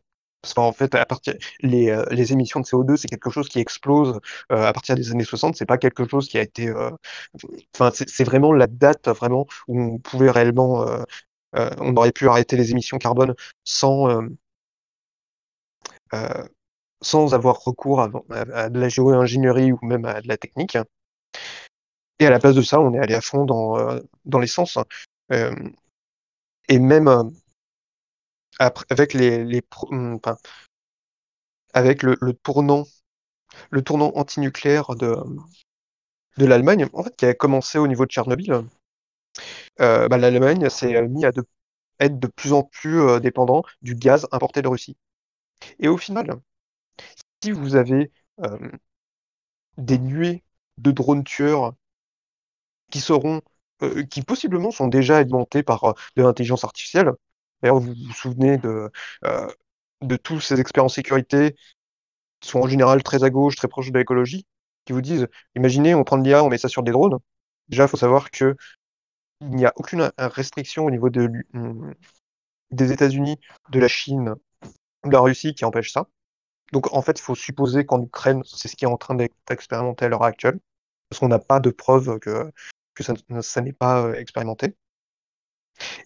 parce 0.43 0.55
qu'en 0.55 0.73
fait, 0.73 0.95
à 0.95 1.05
partir 1.07 1.35
les, 1.61 1.91
euh, 1.91 2.05
les 2.11 2.33
émissions 2.33 2.61
de 2.61 2.67
CO2, 2.67 2.97
c'est 2.97 3.09
quelque 3.09 3.31
chose 3.31 3.49
qui 3.49 3.59
explose 3.61 4.21
euh, 4.53 4.65
à 4.67 4.73
partir 4.73 4.95
des 4.95 5.11
années 5.11 5.25
60. 5.25 5.57
C'est 5.57 5.67
pas 5.67 5.79
quelque 5.79 6.07
chose 6.09 6.29
qui 6.29 6.39
a 6.39 6.43
été. 6.43 6.73
Enfin, 7.75 7.91
c'est 7.93 8.25
vraiment 8.25 8.53
la 8.53 8.67
date 8.67 9.09
vraiment 9.09 9.47
où 9.69 9.81
on 9.81 9.99
pouvait 9.99 10.31
réellement, 10.31 10.87
on 11.55 11.97
aurait 11.97 12.13
pu 12.13 12.29
arrêter 12.29 12.57
les 12.57 12.71
émissions 12.71 12.99
carbone 12.99 13.35
sans 13.65 14.29
sans 17.01 17.35
avoir 17.35 17.63
recours 17.63 18.01
à, 18.01 18.71
de 18.71 18.81
la 18.81 18.89
géo-ingénierie 18.89 19.73
ou 19.73 19.79
même 19.83 20.05
à 20.05 20.21
de 20.21 20.29
la 20.29 20.37
technique. 20.37 20.77
Et 22.19 22.27
à 22.27 22.31
la 22.31 22.39
place 22.39 22.55
de 22.55 22.63
ça, 22.63 22.81
on 22.81 22.93
est 22.95 22.99
allé 22.99 23.15
à 23.15 23.21
fond 23.21 23.45
dans, 23.45 23.79
euh, 23.79 24.01
dans 24.25 24.39
l'essence. 24.39 24.79
Euh, 25.33 25.55
et 26.69 26.79
même 26.79 27.31
euh, 28.61 28.71
avec 28.91 29.15
les, 29.15 29.63
hum, 29.91 30.19
le, 32.03 32.33
tournant 33.83 34.13
antinucléaire 34.15 34.95
de 34.97 36.47
l'Allemagne, 36.47 36.87
en 36.93 37.03
fait, 37.03 37.17
qui 37.17 37.27
a 37.27 37.35
commencé 37.35 37.79
au 37.79 37.87
niveau 37.87 38.07
de 38.07 38.11
Tchernobyl, 38.11 38.65
bah, 39.79 40.09
l'Allemagne 40.09 40.69
s'est 40.69 41.01
mis 41.09 41.25
à 41.25 41.33
être 42.01 42.19
de 42.19 42.27
plus 42.29 42.53
en 42.53 42.63
plus 42.63 43.21
dépendant 43.21 43.63
du 43.83 43.95
gaz 43.95 44.27
importé 44.33 44.63
de 44.63 44.69
Russie. 44.69 44.97
Et 45.81 45.89
au 45.89 45.97
final, 45.97 46.41
si 47.43 47.51
vous 47.51 47.77
avez 47.77 48.11
des 49.79 49.99
nuées 49.99 50.43
de 50.79 50.91
drones 50.91 51.25
tueurs 51.25 51.75
qui 52.91 53.01
seront, 53.01 53.41
qui 54.11 54.23
possiblement 54.23 54.71
sont 54.71 54.89
déjà 54.89 55.19
alimentés 55.19 55.63
par 55.63 55.95
de 56.17 56.23
l'intelligence 56.23 56.65
artificielle. 56.65 57.13
D'ailleurs, 57.63 57.81
vous 57.81 57.95
vous 57.95 58.13
souvenez 58.13 58.59
de, 58.59 58.91
de 60.03 60.17
tous 60.17 60.41
ces 60.41 60.61
experts 60.61 60.85
en 60.85 60.89
sécurité 60.89 61.57
qui 62.41 62.49
sont 62.49 62.61
en 62.61 62.69
général 62.69 63.03
très 63.03 63.25
à 63.25 63.31
gauche, 63.31 63.57
très 63.57 63.69
proches 63.69 63.91
de 63.91 63.99
l'écologie, 63.99 64.47
qui 64.85 64.93
vous 64.93 65.03
disent, 65.03 65.27
imaginez, 65.57 65.95
on 65.95 66.05
prend 66.05 66.19
de 66.19 66.25
l'IA, 66.25 66.45
on 66.45 66.49
met 66.49 66.59
ça 66.59 66.69
sur 66.69 66.83
des 66.83 66.93
drones. 66.93 67.19
Déjà, 67.69 67.85
il 67.85 67.89
faut 67.89 67.97
savoir 67.97 68.31
que 68.31 68.57
il 69.41 69.51
n'y 69.51 69.67
a 69.67 69.73
aucune 69.77 70.11
restriction 70.19 70.85
au 70.85 70.91
niveau 70.91 71.09
mmh, 71.11 71.93
des 72.71 72.93
États-Unis, 72.93 73.39
de 73.71 73.81
la 73.81 73.89
Chine, 73.89 74.35
de 75.05 75.11
la 75.11 75.21
Russie 75.21 75.55
qui 75.55 75.65
empêche 75.65 75.93
ça. 75.93 76.09
Donc 76.73 76.93
en 76.93 77.03
fait, 77.03 77.19
il 77.19 77.23
faut 77.23 77.35
supposer 77.35 77.87
qu'en 77.87 78.03
Ukraine, 78.03 78.43
c'est 78.45 78.69
ce 78.69 78.77
qui 78.77 78.85
est 78.85 78.89
en 78.89 78.97
train 78.97 79.15
d'être 79.15 79.35
expérimenté 79.51 80.05
à 80.05 80.09
l'heure 80.09 80.23
actuelle, 80.23 80.59
parce 81.09 81.21
qu'on 81.21 81.29
n'a 81.29 81.39
pas 81.39 81.61
de 81.61 81.71
preuves 81.71 82.19
que, 82.19 82.51
que 82.95 83.03
ça, 83.03 83.61
n'est 83.61 83.73
pas 83.73 84.03
euh, 84.03 84.15
expérimenté. 84.15 84.75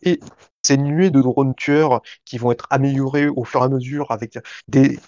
Et 0.03 0.21
nuées 0.77 1.11
de 1.11 1.21
drones 1.21 1.55
tueurs 1.55 2.03
qui 2.25 2.39
vont 2.39 2.53
être 2.53 2.67
améliorées 2.71 3.29
au 3.29 3.45
fur 3.45 3.61
et 3.63 3.65
à 3.65 3.69
mesure 3.69 4.11
avec 4.11 4.39
des 4.69 4.99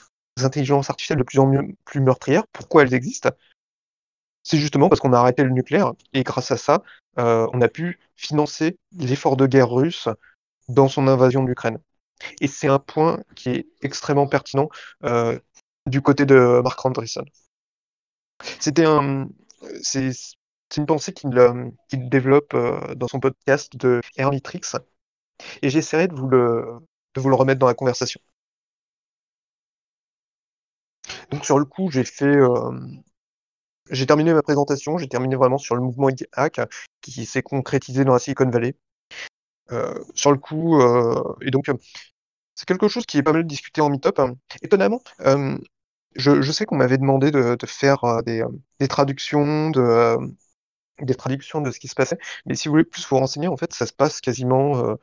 intelligences 0.42 0.90
artificielles 0.90 1.18
de 1.18 1.24
plus 1.24 1.38
en 1.38 1.53
plus 1.85 2.00
meurtrières, 2.00 2.46
pourquoi 2.53 2.83
elles 2.83 2.94
existent? 2.94 3.31
C'est 4.42 4.59
justement 4.59 4.88
parce 4.88 5.00
qu'on 5.00 5.12
a 5.12 5.18
arrêté 5.18 5.42
le 5.42 5.50
nucléaire, 5.50 5.92
et 6.12 6.22
grâce 6.22 6.50
à 6.50 6.57
ça, 6.57 6.83
euh, 7.18 7.48
on 7.53 7.62
a 7.62 7.68
pu 7.68 7.98
financer 8.16 8.79
l'effort 8.92 9.37
de 9.37 9.46
guerre 9.46 9.70
russe 9.70 10.09
dans 10.68 10.88
son 10.88 11.09
invasion 11.09 11.42
de 11.42 11.48
l'Ukraine. 11.48 11.79
Et 12.40 12.46
c'est 12.46 12.68
un 12.68 12.79
point 12.79 13.20
qui 13.35 13.50
est 13.50 13.66
extrêmement 13.81 14.27
pertinent 14.27 14.68
euh, 15.05 15.38
du 15.87 16.03
côté 16.03 16.27
de 16.27 16.61
Mark 16.62 16.85
Andreessen. 16.85 17.24
C'était 18.61 18.85
c'est, 19.83 20.11
une 20.77 20.87
pensée 20.87 21.12
qu'il, 21.12 21.31
développe 21.92 22.55
euh, 22.55 22.94
dans 22.94 23.09
son 23.09 23.20
podcast 23.20 23.77
de 23.77 24.00
Hermitrix, 24.16 24.62
et 25.62 25.70
j'essaierai 25.70 26.09
de 26.09 26.14
vous 26.14 26.29
le, 26.29 26.64
de 27.14 27.20
vous 27.20 27.29
le 27.29 27.35
remettre 27.35 27.59
dans 27.59 27.66
la 27.66 27.75
conversation. 27.75 28.20
Donc 31.31 31.44
sur 31.44 31.59
le 31.59 31.64
coup, 31.64 31.90
j'ai 31.90 32.05
fait, 32.05 32.25
euh, 32.25 32.70
j'ai 33.90 34.07
terminé 34.07 34.33
ma 34.33 34.42
présentation, 34.42 34.99
j'ai 34.99 35.09
terminé 35.09 35.37
vraiment 35.37 35.59
sur 35.59 35.75
le 35.75 35.83
mouvement 35.83 36.09
hack 36.33 36.61
qui 37.01 37.27
s'est 37.27 37.42
concrétisé 37.42 38.05
dans 38.05 38.12
la 38.12 38.18
Silicon 38.18 38.49
Valley. 38.51 38.75
sur 40.14 40.33
le 40.33 40.38
coup, 40.38 40.81
et 41.42 41.51
donc 41.51 41.70
c'est 42.55 42.66
quelque 42.66 42.88
chose 42.88 43.07
qui 43.07 43.18
est 43.18 43.23
pas 43.23 43.33
mal 43.33 43.47
discuté 43.47 43.81
en 43.81 43.90
meetup. 43.90 44.20
Étonnamment, 44.62 45.03
je, 46.16 46.53
sais 46.53 46.66
qu'on 46.66 46.77
m'avait 46.77 46.99
demandé 46.99 47.31
de, 47.31 47.57
faire 47.66 48.23
des, 48.25 48.88
traductions 48.88 49.70
de 49.70 50.16
des 51.01 51.16
traductions 51.16 51.61
de 51.61 51.73
ce 51.73 51.81
qui 51.81 51.88
se 51.88 51.97
passait, 51.97 52.18
mais 52.47 52.55
si 52.55 52.68
vous 52.68 52.75
voulez 52.75 52.85
plus 52.85 53.05
vous 53.09 53.18
renseigner, 53.18 53.49
en 53.49 53.57
fait, 53.57 53.73
ça 53.73 53.85
se 53.85 53.92
passe 53.92 54.20
quasiment 54.20 54.97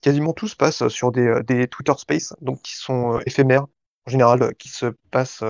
quasiment 0.00 0.32
tout 0.32 0.48
se 0.48 0.56
passe 0.56 0.88
sur 0.88 1.12
des, 1.12 1.42
des 1.46 1.68
Twitter 1.68 1.92
Space, 1.98 2.34
donc 2.40 2.62
qui 2.62 2.74
sont 2.76 3.20
éphémères 3.26 3.66
en 4.06 4.10
général, 4.10 4.54
qui 4.56 4.68
se 4.68 4.86
passent 5.10 5.44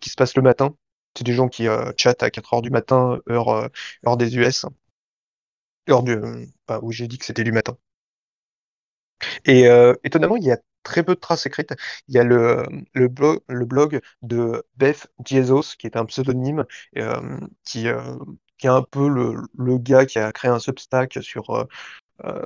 qui 0.00 0.10
se 0.10 0.16
passent 0.16 0.36
le 0.36 0.42
matin. 0.42 0.74
C'est 1.16 1.24
des 1.24 1.32
gens 1.32 1.48
qui 1.48 1.66
chattent 1.96 2.22
à 2.22 2.30
4 2.30 2.54
heures 2.54 2.62
du 2.62 2.70
matin, 2.70 3.18
heure, 3.30 3.70
heure 4.06 4.16
des 4.16 4.36
US. 4.36 4.66
Heure 5.90 6.02
du, 6.04 6.16
bah, 6.68 6.78
oui, 6.82 6.94
j'ai 6.94 7.08
dit 7.08 7.18
que 7.18 7.24
c'était 7.24 7.42
du 7.44 7.50
matin. 7.52 7.76
Et 9.44 9.66
euh, 9.68 9.94
étonnamment, 10.04 10.36
il 10.36 10.44
y 10.44 10.52
a 10.52 10.58
très 10.82 11.02
peu 11.02 11.14
de 11.14 11.20
traces 11.20 11.46
écrites. 11.46 11.74
Il 12.08 12.14
y 12.14 12.18
a 12.18 12.24
le, 12.24 12.64
le, 12.92 13.08
blog, 13.08 13.40
le 13.48 13.64
blog 13.64 14.00
de 14.22 14.64
Beth 14.76 15.08
Jesus, 15.24 15.76
qui 15.78 15.86
est 15.86 15.96
un 15.96 16.04
pseudonyme, 16.06 16.64
euh, 16.98 17.38
qui, 17.64 17.88
euh, 17.88 18.16
qui 18.58 18.66
est 18.66 18.70
un 18.70 18.82
peu 18.82 19.08
le, 19.08 19.36
le, 19.58 19.78
gars 19.78 20.06
qui 20.06 20.18
a 20.18 20.32
créé 20.32 20.50
un 20.50 20.58
Substack 20.58 21.18
sur, 21.22 21.66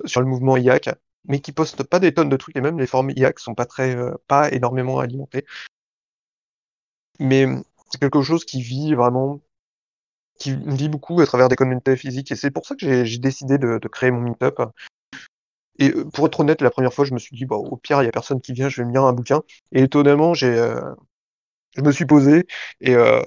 sur 0.05 0.21
le 0.21 0.27
mouvement 0.27 0.57
IAC, 0.57 0.91
mais 1.27 1.41
qui 1.41 1.53
poste 1.53 1.83
pas 1.85 2.01
des 2.01 2.15
tonnes 2.15 2.29
de 2.29 2.37
trucs, 2.37 2.57
et 2.57 2.61
même 2.61 2.79
les 2.79 2.87
formes 2.87 3.11
IAC 3.11 3.39
sont 3.39 3.55
pas, 3.55 3.67
très, 3.67 3.97
pas 4.27 4.51
énormément 4.53 5.01
alimentées. 5.01 5.45
Mais 7.19 7.47
c'est 7.91 8.01
quelque 8.01 8.23
chose 8.23 8.45
qui 8.45 8.63
vit 8.63 8.95
vraiment 8.95 9.41
qui 10.41 10.57
vit 10.57 10.89
beaucoup 10.89 11.21
à 11.21 11.27
travers 11.27 11.49
des 11.49 11.57
communautés 11.57 11.97
physiques. 11.97 12.33
Et 12.33 12.37
c'est 12.37 12.51
pour 12.51 12.67
ça 12.67 12.75
que 12.75 13.05
j'ai 13.05 13.19
décidé 13.19 13.59
de, 13.59 13.79
créer 13.89 14.11
mon 14.11 14.21
meetup. 14.23 14.61
Et 15.79 15.91
euh, 15.91 16.05
pour 16.07 16.27
être 16.27 16.41
honnête, 16.41 16.63
la 16.63 16.71
première 16.71 16.93
fois, 16.93 17.05
je 17.05 17.15
me 17.15 17.19
suis 17.19 17.37
dit, 17.37 17.45
bon, 17.45 17.57
au 17.57 17.77
pire, 17.77 18.01
il 18.01 18.05
n'y 18.05 18.09
a 18.09 18.13
personne 18.13 18.41
qui 18.41 18.53
vient, 18.53 18.69
je 18.69 18.83
vais 18.83 18.87
me 18.89 18.93
lire 18.93 19.05
un 19.05 19.13
bouquin. 19.13 19.43
Et 19.73 19.83
étonnamment, 19.83 20.35
j'ai, 20.35 20.49
euh, 20.59 20.81
je 21.77 21.83
me 21.83 21.93
suis 21.93 22.07
posé 22.07 22.47
et 22.81 22.95
euh, 22.97 23.23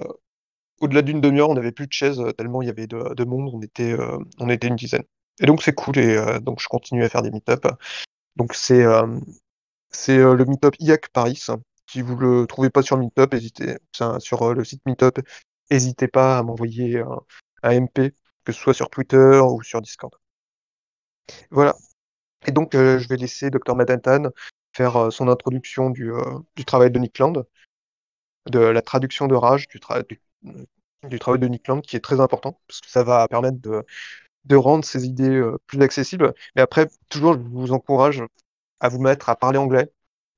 au-delà 0.80 1.02
d'une 1.02 1.20
demi-heure, 1.20 1.50
on 1.50 1.54
n'avait 1.54 1.72
plus 1.72 1.86
de 1.86 1.92
chaises 1.92 2.20
tellement 2.36 2.62
il 2.62 2.66
y 2.66 2.70
avait 2.70 2.86
de, 2.86 3.24
monde, 3.24 3.50
on 3.54 3.62
était, 3.62 3.96
on 4.38 4.48
était 4.50 4.68
une 4.68 4.76
dizaine. 4.76 5.04
Et 5.40 5.46
donc 5.46 5.62
c'est 5.62 5.74
cool 5.74 5.98
et 5.98 6.40
donc 6.40 6.60
je 6.60 6.68
continue 6.68 7.04
à 7.04 7.08
faire 7.08 7.22
des 7.22 7.30
meet-up. 7.30 7.66
Donc 8.36 8.54
c'est 8.54 8.84
c'est 9.90 10.18
le 10.18 10.44
meet-up 10.44 10.74
IAC 10.78 11.08
Paris. 11.10 11.44
Si 11.90 12.02
vous 12.02 12.16
le 12.16 12.46
trouvez 12.46 12.70
pas 12.70 12.82
sur 12.82 12.96
Meetup, 12.98 13.34
hésitez, 13.34 13.76
sur 13.92 14.54
le 14.54 14.64
site 14.64 14.82
Meetup, 14.86 15.20
n'hésitez 15.70 16.08
pas 16.08 16.38
à 16.38 16.42
m'envoyer 16.42 17.02
un 17.62 17.80
MP, 17.80 18.14
que 18.44 18.52
ce 18.52 18.60
soit 18.60 18.74
sur 18.74 18.90
Twitter 18.90 19.40
ou 19.40 19.62
sur 19.62 19.80
Discord. 19.82 20.14
Voilà, 21.50 21.74
et 22.46 22.52
donc, 22.52 22.74
euh, 22.74 22.98
je 22.98 23.08
vais 23.08 23.16
laisser 23.16 23.50
Dr. 23.50 23.74
Madantan 23.74 24.30
faire 24.72 24.96
euh, 24.96 25.10
son 25.10 25.28
introduction 25.28 25.90
du, 25.90 26.12
euh, 26.12 26.40
travail 26.66 26.90
de 26.90 26.98
Nick 26.98 27.18
Land, 27.18 27.44
de 28.46 28.58
la 28.58 28.82
traduction 28.82 29.26
de 29.26 29.34
Rage 29.34 29.68
du, 29.68 29.80
travail 29.80 30.04
de 31.40 31.48
Nick 31.48 31.68
Land, 31.68 31.80
qui 31.80 31.96
est 31.96 32.00
très 32.00 32.20
important, 32.20 32.60
parce 32.68 32.80
que 32.80 32.90
ça 32.90 33.02
va 33.02 33.26
permettre 33.28 33.58
de, 33.60 33.84
de 34.44 34.56
rendre 34.56 34.84
ces 34.84 35.06
idées 35.06 35.42
plus 35.66 35.80
accessibles. 35.82 36.34
Mais 36.56 36.62
après, 36.62 36.88
toujours, 37.08 37.34
je 37.34 37.38
vous 37.40 37.72
encourage 37.72 38.22
à 38.80 38.88
vous 38.88 39.00
mettre 39.00 39.28
à 39.28 39.36
parler 39.36 39.58
anglais, 39.58 39.90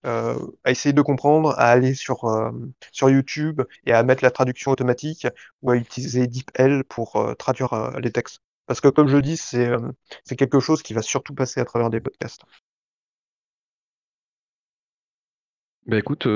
à 0.04 0.36
essayer 0.66 0.92
de 0.92 1.02
comprendre, 1.02 1.50
à 1.58 1.66
aller 1.68 1.94
sur, 1.94 2.52
sur 2.92 3.10
YouTube 3.10 3.62
et 3.84 3.92
à 3.92 4.02
mettre 4.02 4.22
la 4.22 4.30
traduction 4.30 4.70
automatique 4.70 5.26
ou 5.62 5.70
à 5.70 5.76
utiliser 5.76 6.26
DeepL 6.26 6.84
pour 6.84 7.34
traduire 7.38 7.98
les 8.00 8.12
textes. 8.12 8.40
Parce 8.66 8.80
que 8.80 8.88
comme 8.88 9.08
je 9.08 9.18
dis, 9.18 9.36
c'est 9.36 10.36
quelque 10.36 10.60
chose 10.60 10.82
qui 10.82 10.94
va 10.94 11.02
surtout 11.02 11.34
passer 11.34 11.60
à 11.60 11.64
travers 11.64 11.90
des 11.90 12.00
podcasts. 12.00 12.42
Bah 15.86 15.98
écoute, 15.98 16.26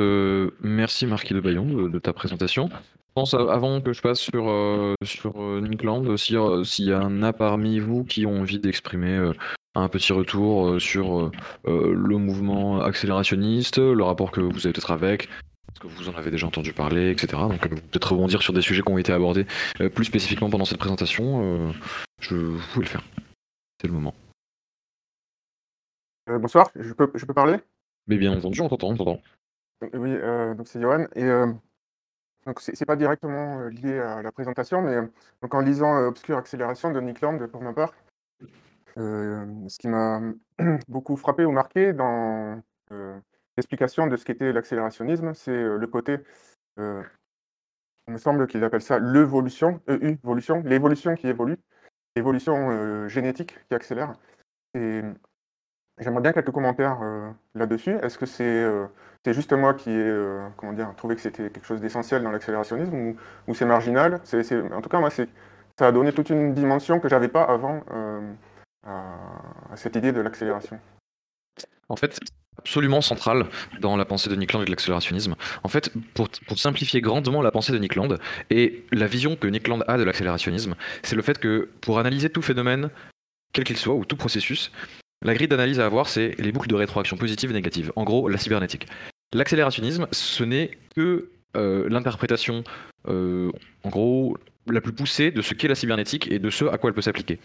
merci 0.60 1.06
Marquis 1.06 1.34
de 1.34 1.40
Bayon 1.40 1.88
de, 1.88 1.98
ta 1.98 2.12
présentation. 2.12 2.68
Je 2.68 3.14
pense 3.14 3.34
avant 3.34 3.80
que 3.80 3.92
je 3.92 4.00
passe 4.00 4.20
sur, 4.20 4.94
sur 5.02 5.60
Nickland, 5.60 6.16
s'il 6.16 6.86
y 6.86 6.94
en 6.94 7.22
a 7.22 7.32
parmi 7.32 7.80
vous 7.80 8.04
qui 8.04 8.26
ont 8.26 8.40
envie 8.40 8.60
d'exprimer 8.60 9.32
un 9.74 9.88
petit 9.88 10.12
retour 10.12 10.80
sur 10.80 11.32
le 11.64 12.16
mouvement 12.16 12.80
accélérationniste, 12.80 13.78
le 13.78 14.04
rapport 14.04 14.30
que 14.30 14.40
vous 14.40 14.66
avez 14.66 14.72
peut-être 14.72 14.92
avec, 14.92 15.28
que 15.80 15.88
vous 15.88 16.08
en 16.08 16.14
avez 16.14 16.30
déjà 16.30 16.46
entendu 16.46 16.72
parler, 16.72 17.10
etc. 17.10 17.42
Donc 17.48 17.68
peut-être 17.68 18.12
rebondir 18.12 18.42
sur 18.42 18.52
des 18.52 18.62
sujets 18.62 18.82
qui 18.82 18.92
ont 18.92 18.98
été 18.98 19.12
abordés 19.12 19.46
plus 19.94 20.04
spécifiquement 20.04 20.48
pendant 20.48 20.64
cette 20.64 20.78
présentation. 20.78 21.72
Je, 22.20 22.36
vous 22.36 22.62
pouvez 22.72 22.84
le 22.84 22.90
faire. 22.90 23.02
C'est 23.80 23.88
le 23.88 23.94
moment. 23.94 24.14
Euh, 26.28 26.38
bonsoir, 26.38 26.70
je 26.78 26.92
peux, 26.92 27.10
je 27.14 27.24
peux 27.24 27.34
parler? 27.34 27.58
Mais 28.06 28.16
bien 28.16 28.36
entendu, 28.36 28.60
on 28.60 28.68
t'entend, 28.68 28.90
on 28.90 28.96
t'entend. 28.96 29.20
Oui, 29.83 30.14
euh, 30.14 30.55
donc 30.55 30.69
c'est 30.69 30.81
Johan. 30.81 31.07
Et 31.14 31.25
euh, 31.25 31.53
donc 32.47 32.61
c'est 32.61 32.87
pas 32.87 32.97
directement 32.97 33.61
lié 33.69 33.99
à 33.99 34.23
la 34.23 34.33
présentation, 34.33 34.83
mais 34.83 34.97
donc 35.43 35.55
en 35.55 35.61
lisant 35.61 35.97
Obscure 36.07 36.38
Accélération 36.38 36.90
de 36.90 37.01
Nick 37.01 37.21
Land 37.21 37.38
pour 37.49 37.62
ma 37.62 37.73
part, 37.73 37.95
ce 38.97 39.79
qui 39.79 39.88
m'a 39.88 40.21
beaucoup 40.88 41.16
frappé 41.16 41.45
ou 41.45 41.53
marqué 41.53 41.93
dans 41.93 42.62
l'explication 43.57 44.07
de 44.07 44.16
ce 44.16 44.25
qu'était 44.25 44.53
l'accélérationnisme, 44.53 45.35
c'est 45.35 45.53
le 45.53 45.87
côté 45.87 46.19
il 48.11 48.14
me 48.14 48.19
semble 48.19 48.49
qu'il 48.49 48.64
appelle 48.64 48.83
ça 48.83 48.99
l'évolution, 48.99 49.81
évolution, 49.87 50.62
l'évolution 50.64 51.14
qui 51.14 51.29
évolue, 51.29 51.59
évolution 52.16 52.71
euh, 52.71 53.07
génétique 53.07 53.55
qui 53.69 53.75
accélère. 53.75 54.14
J'aimerais 56.00 56.22
bien 56.22 56.32
quelques 56.32 56.50
commentaires 56.50 56.98
euh, 57.02 57.30
là-dessus. 57.54 57.96
Est-ce 58.02 58.18
que 58.18 58.26
c'est 58.26 58.44
euh, 58.44 58.86
juste 59.26 59.52
moi 59.52 59.74
qui 59.74 59.90
ai 59.90 60.12
comment 60.56 60.72
dire, 60.72 60.92
trouvé 60.96 61.14
que 61.14 61.20
c'était 61.20 61.50
quelque 61.50 61.66
chose 61.66 61.80
d'essentiel 61.80 62.22
dans 62.22 62.30
l'accélérationnisme 62.30 63.14
ou, 63.46 63.54
c'est 63.54 63.66
marginal? 63.66 64.20
C'est 64.24 64.62
En 64.72 64.80
tout 64.80 64.88
cas, 64.88 65.00
moi, 65.00 65.10
ça 65.10 65.26
a 65.86 65.92
donné 65.92 66.12
toute 66.12 66.30
une 66.30 66.54
dimension 66.54 67.00
que 67.00 67.08
j'avais 67.08 67.28
pas 67.28 67.44
avant 67.44 67.82
à, 68.86 69.76
cette 69.76 69.96
idée 69.96 70.12
de 70.12 70.20
l'accélération. 70.20 70.78
En 71.88 71.96
fait, 71.96 72.18
absolument 72.58 73.00
central 73.00 73.46
dans 73.80 73.96
la 73.96 74.04
pensée 74.04 74.30
de 74.30 74.36
Nick 74.36 74.52
Land 74.52 74.62
et 74.62 74.64
de 74.66 74.70
l'accélérationnisme. 74.70 75.34
En 75.64 75.68
fait, 75.68 75.92
pour, 76.14 76.28
pour, 76.46 76.58
simplifier 76.58 77.00
grandement 77.00 77.42
la 77.42 77.50
pensée 77.50 77.72
de 77.72 77.78
Nick 77.78 77.94
Land 77.96 78.16
et 78.50 78.84
la 78.92 79.06
vision 79.06 79.36
que 79.36 79.46
Nick 79.46 79.66
Land 79.68 79.80
a 79.88 79.96
de 79.96 80.04
l'accélérationnisme, 80.04 80.74
c'est 81.02 81.16
le 81.16 81.22
fait 81.22 81.38
que 81.38 81.68
pour 81.80 81.98
analyser 81.98 82.30
tout 82.30 82.42
phénomène, 82.42 82.90
quel 83.52 83.64
qu'il 83.64 83.76
soit, 83.76 83.94
ou 83.94 84.04
tout 84.04 84.16
processus, 84.16 84.70
la 85.22 85.35
grille 85.35 85.48
d'analyse 85.48 85.80
à 85.80 85.87
avoir, 85.87 86.09
c'est 86.09 86.35
les 86.38 86.52
boucles 86.52 86.68
de 86.68 86.74
rétroaction 86.74 87.16
positives 87.16 87.50
et 87.50 87.54
négatives. 87.54 87.92
En 87.96 88.04
gros, 88.04 88.28
la 88.28 88.38
cybernétique. 88.38 88.87
L'accélérationnisme, 89.35 90.06
ce 90.12 90.44
n'est 90.44 90.70
que 90.96 91.28
euh, 91.56 91.88
l'interprétation, 91.88 92.64
euh, 93.09 93.50
en 93.85 93.90
gros, 93.90 94.37
la 94.66 94.80
plus 94.80 94.92
poussée 94.92 95.30
de 95.30 95.42
ce 95.42 95.54
qu'est 95.54 95.68
la 95.68 95.74
cybernétique 95.74 96.30
et 96.30 96.38
de 96.38 96.50
ce 96.50 96.64
à 96.64 96.78
quoi 96.78 96.88
elle 96.88 96.94
peut 96.94 97.02
s'appliquer. 97.02 97.38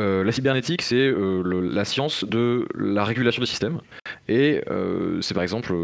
Euh, 0.00 0.22
la 0.22 0.32
cybernétique, 0.32 0.82
c'est 0.82 1.12
la 1.12 1.84
science 1.84 2.24
de 2.24 2.66
la 2.74 3.04
régulation 3.04 3.40
des 3.40 3.46
systèmes. 3.46 3.80
Et 4.28 4.60
c'est 5.20 5.34
par 5.34 5.42
exemple 5.42 5.74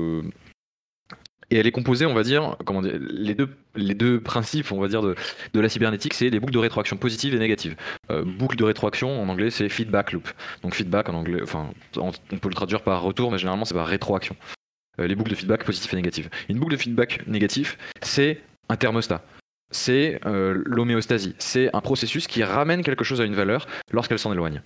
et 1.55 1.59
elle 1.59 1.69
est 1.69 1.73
composée, 1.73 2.05
on 2.05 2.15
va 2.15 2.25
dire, 2.25 2.57
comment 2.65 2.83
dire, 2.83 2.99
les 3.77 3.95
deux, 3.95 4.21
principes, 4.21 4.73
on 4.73 4.81
va 4.81 4.89
dire, 4.89 5.03
de, 5.03 5.15
la 5.55 5.69
cybernétique, 5.69 6.13
c'est 6.13 6.29
les 6.29 6.41
boucles 6.41 6.53
de 6.53 6.59
rétroaction 6.59 6.97
positives 6.97 7.33
et 7.33 7.39
négatives. 7.39 7.77
Euh, 8.11 8.25
boucle 8.25 8.57
de 8.57 8.65
rétroaction, 8.65 9.23
en 9.23 9.29
anglais, 9.29 9.51
c'est 9.51 9.69
feedback 9.69 10.11
loop. 10.11 10.29
Donc 10.63 10.75
feedback, 10.75 11.09
en 11.09 11.15
anglais, 11.15 11.41
enfin, 11.45 11.71
on 11.97 12.11
peut 12.11 12.49
le 12.49 12.55
traduire 12.55 12.83
par 12.83 13.03
retour, 13.03 13.31
mais 13.31 13.39
généralement, 13.39 13.65
c'est 13.65 13.75
par 13.75 13.87
rétroaction. 13.87 14.35
Euh, 14.99 15.07
les 15.07 15.15
boucles 15.15 15.31
de 15.31 15.37
feedback 15.37 15.63
positif 15.63 15.93
et 15.93 15.97
négatif. 15.97 16.29
Une 16.49 16.59
boucle 16.59 16.73
de 16.73 16.77
feedback 16.77 17.25
négatif, 17.29 17.79
c'est 18.03 18.41
un 18.69 18.75
thermostat. 18.75 19.23
C'est 19.71 20.21
euh, 20.27 20.61
l'homéostasie. 20.67 21.37
C'est 21.39 21.71
un 21.73 21.81
processus 21.81 22.27
qui 22.27 22.43
ramène 22.43 22.83
quelque 22.83 23.05
chose 23.05 23.21
à 23.21 23.25
une 23.25 23.35
valeur 23.35 23.69
lorsqu'elle 23.93 24.19
s'en 24.19 24.33
éloigne 24.33 24.61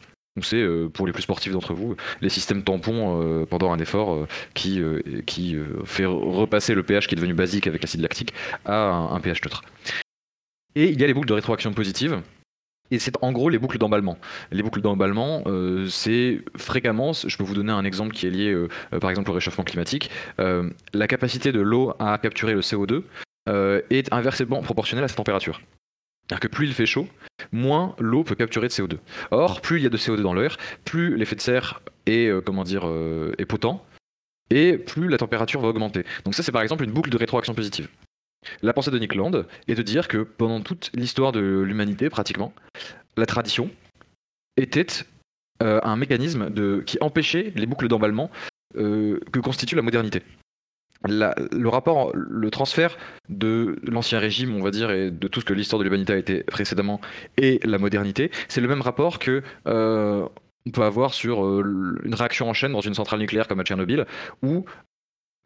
c'est 0.45 0.57
euh, 0.57 0.89
pour 0.89 1.07
les 1.07 1.13
plus 1.13 1.23
sportifs 1.23 1.53
d'entre 1.53 1.75
vous 1.75 1.97
les 2.21 2.29
systèmes 2.29 2.63
tampons 2.63 3.23
euh, 3.23 3.47
pendant 3.47 3.73
un 3.73 3.79
effort 3.79 4.13
euh, 4.13 4.27
qui, 4.55 4.83
qui 5.27 5.57
fait 5.85 6.05
repasser 6.05 6.75
le 6.75 6.83
pH 6.83 7.07
qui 7.07 7.15
est 7.15 7.17
devenu 7.17 7.35
basique 7.35 7.67
avec 7.67 7.83
l'acide 7.83 8.01
lactique 8.01 8.33
à 8.65 8.91
un, 8.91 9.21
pH 9.21 9.43
neutre. 9.45 9.63
Et 10.75 10.91
il 10.91 11.01
y 11.01 11.05
a 11.05 11.07
les 11.07 11.15
boucles 11.15 11.29
de 11.29 11.35
rétroaction 11.35 11.73
positive. 11.73 12.21
Et 12.91 12.99
c'est 12.99 13.15
en 13.23 13.33
gros 13.33 13.51
les 13.51 13.59
boucles 13.59 13.79
d'emballement. 13.79 14.19
Les 14.51 14.63
boucles 14.63 14.81
d'emballement, 14.81 15.45
c'est 15.89 16.41
fréquemment, 16.57 17.13
je 17.13 17.37
peux 17.37 17.45
vous 17.45 17.55
donner 17.55 17.73
un 17.73 17.85
exemple 17.85 18.15
qui 18.15 18.27
est 18.27 18.31
lié 18.31 18.57
par 19.01 19.11
exemple 19.11 19.31
au 19.31 19.35
réchauffement 19.35 19.65
climatique, 19.65 20.11
la 20.39 21.07
capacité 21.07 21.53
de 21.53 21.61
l'eau 21.61 21.93
à 21.99 22.17
capturer 22.19 22.55
le 22.55 22.61
CO2 22.61 23.03
est 23.91 24.13
inversement 24.13 24.63
proportionnelle 24.63 25.05
à 25.05 25.09
sa 25.09 25.17
température. 25.17 25.61
C'est-à-dire 26.29 26.41
que 26.41 26.55
plus 26.55 26.67
il 26.67 26.75
fait 26.75 26.85
chaud, 26.85 27.09
moins 27.53 27.95
l'eau 27.99 28.23
peut 28.23 28.35
capturer 28.35 28.69
de 28.69 28.73
CO2. 28.73 28.99
Or, 29.31 29.63
plus 29.63 29.79
il 29.79 29.83
y 29.83 29.87
a 29.87 29.91
de 29.91 29.97
CO2 29.97 30.21
dans 30.21 30.35
l'air, 30.35 30.59
plus 30.85 31.17
l'effet 31.17 31.37
de 31.37 31.41
serre 31.41 31.81
est, 32.07 32.27
euh, 32.27 32.43
euh, 32.47 33.33
est 33.39 33.47
potent, 33.47 33.83
et 34.51 34.77
plus 34.77 35.09
la 35.09 35.17
température 35.17 35.61
va 35.61 35.69
augmenter. 35.69 36.05
Donc 36.25 36.35
ça, 36.35 36.43
c'est 36.43 36.53
par 36.53 36.61
exemple 36.61 36.85
une 36.85 36.93
boucle 36.93 37.09
de 37.09 37.17
rétroaction 37.17 37.55
positive. 37.55 37.89
La 38.63 38.75
pensée 38.75 38.91
de 38.91 38.99
Nick 38.99 39.15
Land 39.15 39.45
est 39.69 39.75
de 39.75 39.83
dire 39.83 40.07
que 40.07 40.19
pendant 40.19 40.61
toute 40.61 40.91
l'histoire 40.95 41.33
de 41.33 41.63
l'humanité, 41.67 42.11
pratiquement, 42.11 42.53
la 43.17 43.27
tradition 43.27 43.71
était 44.59 44.87
euh, 45.63 45.81
un 45.83 45.97
mécanisme 45.97 46.53
qui 46.85 46.99
empêchait 47.01 47.53
les 47.57 47.67
boucles 47.67 47.89
d'emballement 47.89 48.31
que 48.75 49.41
constitue 49.41 49.77
la 49.77 49.83
modernité 49.83 50.23
le 51.07 51.69
rapport, 51.69 52.13
le 52.15 52.51
transfert 52.51 52.97
de 53.29 53.77
l'ancien 53.83 54.19
régime, 54.19 54.57
on 54.57 54.63
va 54.63 54.71
dire, 54.71 54.91
et 54.91 55.11
de 55.11 55.29
tout 55.29 55.41
ce 55.41 55.45
que 55.45 55.53
l'histoire 55.53 55.79
de 55.79 55.85
l'humanité 55.85 56.13
a 56.13 56.17
été 56.17 56.43
précédemment, 56.45 57.01
et 57.37 57.61
la 57.65 57.79
modernité, 57.79 58.31
c'est 58.49 58.61
le 58.61 58.69
même 58.69 58.81
rapport 58.81 59.19
que 59.19 59.43
euh, 59.67 60.27
on 60.67 60.71
peut 60.71 60.83
avoir 60.83 61.15
sur 61.15 61.45
euh, 61.45 62.01
une 62.05 62.15
réaction 62.15 62.49
en 62.49 62.53
chaîne 62.53 62.73
dans 62.73 62.81
une 62.81 62.95
centrale 62.95 63.21
nucléaire 63.21 63.49
comme 63.49 63.61
à 63.61 63.65
Tchernobyl, 63.65 64.07
où 64.43 64.65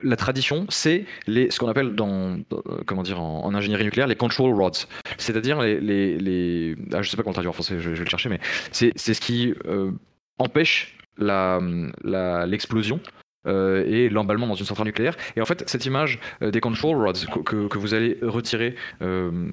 la 0.03 0.17
tradition, 0.17 0.67
c'est 0.69 1.05
ce 1.29 1.59
qu'on 1.59 1.69
appelle 1.69 1.95
dans, 1.95 2.41
comment 2.87 3.03
dire, 3.03 3.21
en, 3.21 3.55
ingénierie 3.55 3.85
nucléaire 3.85 4.09
les 4.09 4.17
control 4.17 4.53
rods, 4.55 4.87
c'est-à-dire 5.17 5.61
les, 5.63 5.79
les, 6.19 6.77
ah, 6.93 7.03
sais 7.03 7.17
pas 7.17 7.23
comment 7.23 7.35
traduire 7.35 7.51
en 7.51 7.55
français, 7.55 7.79
je, 7.79 7.91
vais 7.91 7.97
le 7.97 8.11
chercher, 8.11 8.29
mais 8.29 8.41
c'est 8.73 8.97
ce 8.97 9.21
qui 9.21 9.55
euh, 9.67 9.93
empêche 10.39 10.99
l'explosion 11.19 13.01
euh, 13.47 13.85
et 13.87 14.09
l'emballement 14.09 14.47
dans 14.47 14.55
une 14.55 14.67
centrale 14.67 14.87
nucléaire. 14.87 15.17
Et 15.35 15.41
en 15.41 15.45
fait, 15.45 15.69
cette 15.69 15.85
image 15.85 16.21
euh, 16.43 16.53
des 16.53 16.61
control 16.61 16.97
rods 16.97 17.43
que, 17.45 17.77
vous 17.77 17.95
allez 17.95 18.19
retirer 18.23 18.77
euh, 19.03 19.51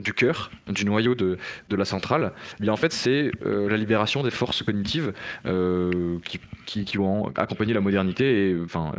du 0.00 0.12
cœur, 0.14 0.50
du 0.68 0.84
noyau 0.84 1.16
de, 1.16 1.36
la 1.70 1.84
centrale, 1.84 2.32
eh 2.58 2.62
bien 2.62 2.72
en 2.72 2.76
fait, 2.76 2.92
c'est 2.92 3.32
la 3.42 3.76
libération 3.76 4.22
des 4.22 4.30
forces 4.30 4.62
cognitives 4.62 5.12
qui, 6.66 6.98
ont 6.98 7.32
accompagné 7.36 7.72
la 7.72 7.80
modernité 7.80 8.50
et 8.50 8.56
enfin 8.62 8.92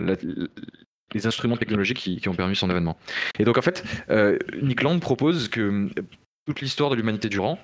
les 1.14 1.28
instruments 1.28 1.58
technologiques 1.58 1.98
qui, 1.98 2.30
ont 2.30 2.34
permis 2.34 2.56
son 2.56 2.70
événement. 2.70 2.98
Et 3.40 3.46
donc 3.46 3.58
en 3.58 3.62
fait, 3.62 3.84
Nick 4.62 4.82
Land 4.82 5.00
propose 5.00 5.48
que 5.48 5.90
toute 6.48 6.62
l'histoire 6.62 6.90
de 6.90 6.96
l'humanité 6.96 7.30
durant, 7.30 7.60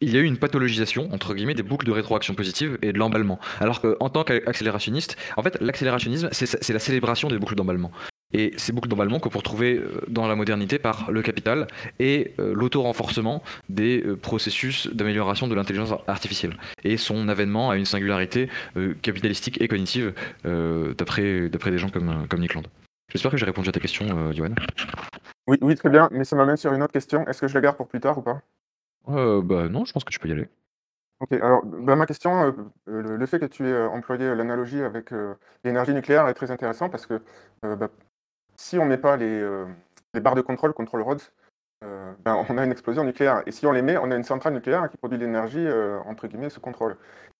il 0.00 0.12
y 0.12 0.16
a 0.16 0.20
eu 0.20 0.24
une 0.24 0.36
pathologisation, 0.36 1.08
entre 1.12 1.34
guillemets, 1.34 1.54
des 1.54 1.62
boucles 1.62 1.86
de 1.86 1.92
rétroaction 1.92 2.34
positive 2.34 2.78
et 2.82 2.92
de 2.92 2.98
l'emballement. 2.98 3.38
Alors 3.60 3.80
qu'en 3.80 4.08
tant 4.08 4.24
qu'accélérationniste, 4.24 5.16
en 5.36 5.42
fait, 5.42 5.56
l'accélérationnisme, 5.60 6.28
c'est 6.32 6.72
la 6.72 6.78
célébration 6.78 7.28
des 7.28 7.38
boucles 7.38 7.54
d'emballement. 7.54 7.90
Et 8.32 8.52
ces 8.56 8.72
boucles 8.72 8.88
d'emballement 8.88 9.20
qu'on 9.20 9.28
peut 9.28 9.38
retrouver 9.38 9.76
euh, 9.76 10.02
dans 10.08 10.26
la 10.26 10.34
modernité 10.34 10.78
par 10.78 11.10
le 11.10 11.22
capital 11.22 11.68
et 12.00 12.34
euh, 12.40 12.54
l'auto-renforcement 12.54 13.42
des 13.68 14.02
euh, 14.02 14.16
processus 14.16 14.88
d'amélioration 14.88 15.46
de 15.46 15.54
l'intelligence 15.54 15.94
artificielle 16.08 16.56
et 16.82 16.96
son 16.96 17.28
avènement 17.28 17.70
à 17.70 17.76
une 17.76 17.84
singularité 17.84 18.48
capitalistique 19.02 19.60
et 19.60 19.68
cognitive 19.68 20.12
d'après 20.44 21.48
des 21.48 21.78
gens 21.78 21.88
comme, 21.88 22.26
Nick 22.38 22.54
Land. 22.54 22.62
J'espère 23.12 23.30
que 23.30 23.36
j'ai 23.36 23.46
répondu 23.46 23.68
à 23.68 23.72
ta 23.72 23.80
question, 23.80 24.32
Johan. 24.32 24.50
Oui, 25.46 25.58
oui, 25.60 25.74
très 25.76 25.90
bien, 25.90 26.08
mais 26.10 26.24
ça 26.24 26.36
m'amène 26.36 26.56
sur 26.56 26.72
une 26.72 26.82
autre 26.82 26.92
question. 26.92 27.26
Est-ce 27.26 27.40
que 27.40 27.48
je 27.48 27.54
la 27.54 27.60
garde 27.60 27.76
pour 27.76 27.88
plus 27.88 28.00
tard 28.00 28.18
ou 28.18 28.22
pas? 28.22 28.42
Euh, 29.08 29.42
bah, 29.42 29.68
non, 29.68 29.84
je 29.84 29.92
pense 29.92 30.04
que 30.04 30.10
tu 30.10 30.18
peux 30.18 30.28
y 30.28 30.32
aller. 30.32 30.48
OK, 31.20 31.32
alors, 31.32 31.64
bah, 31.64 31.96
ma 31.96 32.06
question, 32.06 32.44
euh, 32.44 32.52
euh, 32.88 33.16
le 33.16 33.26
fait 33.26 33.38
que 33.38 33.46
tu 33.46 33.66
aies, 33.66 33.86
employé, 33.86 34.34
l'analogie 34.34 34.82
avec, 34.82 35.10
l'énergie 35.64 35.94
nucléaire 35.94 36.28
est 36.28 36.34
très 36.34 36.50
intéressant 36.50 36.88
parce 36.88 37.06
que, 37.06 37.20
bah, 37.62 37.88
si 38.56 38.78
on 38.78 38.84
met 38.84 38.98
pas 38.98 39.16
les, 39.16 39.64
barres 40.20 40.34
de 40.34 40.42
contrôle, 40.42 40.72
control 40.72 41.02
rods, 41.02 41.30
ben, 41.82 42.44
on 42.48 42.58
a 42.58 42.64
une 42.64 42.72
explosion 42.72 43.04
nucléaire 43.04 43.42
et 43.46 43.52
si 43.52 43.66
on 43.66 43.72
les 43.72 43.82
met, 43.82 43.96
on 43.96 44.10
a 44.10 44.16
une 44.16 44.24
centrale 44.24 44.54
nucléaire 44.54 44.88
qui 44.90 44.96
produit 44.96 45.18
de 45.18 45.24
l'énergie, 45.24 45.66
entre 46.06 46.26
guillemets 46.26 46.50
«sous 46.50 46.60
contrôle» 46.60 46.96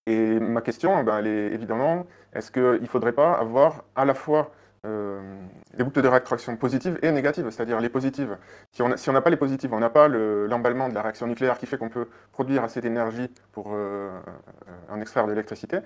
et 0.07 0.39
ma 0.39 0.61
question, 0.63 1.03
ben, 1.03 1.19
elle 1.19 1.27
est 1.27 1.53
évidemment, 1.53 2.07
est-ce 2.33 2.53
qu'il 2.53 2.81
ne 2.81 2.87
faudrait 2.87 3.13
pas 3.13 3.33
avoir 3.33 3.85
à 3.97 4.05
la 4.05 4.15
fois 4.15 4.53
les 4.85 5.85
boucles 5.85 6.03
de 6.03 6.09
rétroaction 6.09 6.57
positives 6.57 6.99
et 7.03 7.11
négatives, 7.11 7.49
c'est-à-dire 7.51 7.81
les 7.81 7.89
positives. 7.89 8.37
Si 8.71 8.83
on 8.83 9.13
n'a 9.13 9.21
pas 9.21 9.31
les 9.31 9.37
positives, 9.37 9.73
on 9.73 9.81
n'a 9.81 9.91
pas 9.91 10.09
l'emballement 10.09 10.89
de 10.89 10.95
la 10.95 11.03
réaction 11.03 11.27
nucléaire 11.27 11.59
qui 11.59 11.67
fait 11.67 11.79
qu'on 11.79 11.89
peut 11.89 12.09
produire 12.33 12.65
assez 12.65 12.81
d'énergie 12.81 13.29
pour 13.53 13.73
euh, 13.75 14.11
en 14.91 15.01
extraire 15.01 15.25
de 15.27 15.31
l'électricité. 15.31 15.79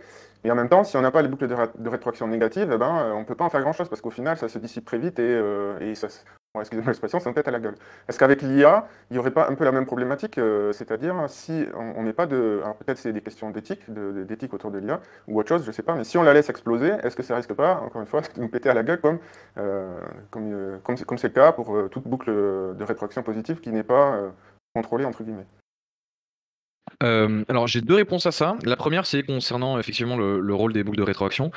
Et 0.44 0.50
en 0.50 0.54
même 0.54 0.68
temps, 0.68 0.84
si 0.84 0.96
on 0.96 1.02
n'a 1.02 1.10
pas 1.10 1.22
les 1.22 1.28
boucles 1.28 1.48
de, 1.48 1.88
rétroaction 1.88 2.26
négatives, 2.26 2.70
eh 2.72 2.78
ben, 2.78 3.12
on 3.14 3.20
ne 3.20 3.24
peut 3.24 3.34
pas 3.34 3.44
en 3.44 3.50
faire 3.50 3.62
grand-chose 3.62 3.88
parce 3.88 4.00
qu'au 4.00 4.10
final, 4.10 4.36
ça 4.36 4.48
se 4.48 4.58
dissipe 4.58 4.84
très 4.84 4.98
vite 4.98 5.18
et, 5.18 5.22
euh, 5.22 5.78
et 5.80 5.94
ça, 5.94 6.08
excusez-moi 6.58 6.90
l'expression, 6.90 7.20
ça 7.20 7.30
me 7.30 7.34
pète 7.34 7.46
à 7.46 7.50
la 7.50 7.60
gueule? 7.60 7.76
Est-ce 8.08 8.18
qu'avec 8.18 8.42
l'IA, 8.42 8.88
il 9.10 9.14
n'y 9.14 9.18
aurait 9.18 9.30
pas 9.30 9.48
un 9.48 9.54
peu 9.54 9.64
la 9.64 9.72
même 9.72 9.86
problématique 9.86 10.38
euh, 10.38 10.72
C'est-à-dire, 10.72 11.14
si 11.28 11.64
on 11.74 12.02
n'est 12.02 12.12
pas 12.12 12.26
de. 12.26 12.60
Alors 12.62 12.76
peut-être 12.76 12.98
c'est 12.98 13.12
des 13.12 13.20
questions 13.20 13.50
d'éthique, 13.50 13.88
d'éthique 13.88 14.52
autour 14.52 14.70
de 14.70 14.78
l'IA, 14.78 15.00
ou 15.28 15.38
autre 15.38 15.48
chose, 15.48 15.62
je 15.62 15.68
ne 15.68 15.72
sais 15.72 15.82
pas, 15.82 15.94
mais 15.94 16.04
si 16.04 16.18
on 16.18 16.22
la 16.22 16.34
laisse 16.34 16.50
exploser, 16.50 16.92
est-ce 17.02 17.16
que 17.16 17.22
ça 17.22 17.36
risque 17.36 17.54
pas, 17.54 17.80
encore 17.80 18.00
une 18.00 18.08
fois, 18.08 18.20
de 18.20 18.40
nous 18.40 18.48
péter 18.48 18.68
à 18.68 18.74
la 18.74 18.82
gueule 18.82 19.00
comme 19.00 19.18
euh, 19.58 20.00
euh, 20.36 20.78
comme 20.82 21.18
c'est 21.18 21.28
le 21.28 21.34
cas 21.34 21.52
pour 21.52 21.76
toute 21.90 22.08
boucle 22.08 22.30
de 22.30 22.84
rétroaction 22.84 23.22
positive 23.22 23.60
qui 23.60 23.70
n'est 23.70 23.84
pas 23.84 24.18
contrôlée, 24.74 25.04
entre 25.04 25.22
guillemets? 25.22 25.46
Alors 27.00 27.66
j'ai 27.66 27.80
deux 27.80 27.94
réponses 27.94 28.26
à 28.26 28.32
ça. 28.32 28.56
La 28.64 28.76
première 28.76 29.06
c'est 29.06 29.22
concernant 29.22 29.78
effectivement 29.78 30.16
le, 30.16 30.54
rôle 30.54 30.72
des 30.72 30.84
boucles 30.84 30.98
de 30.98 31.02
rétroaction. 31.02 31.50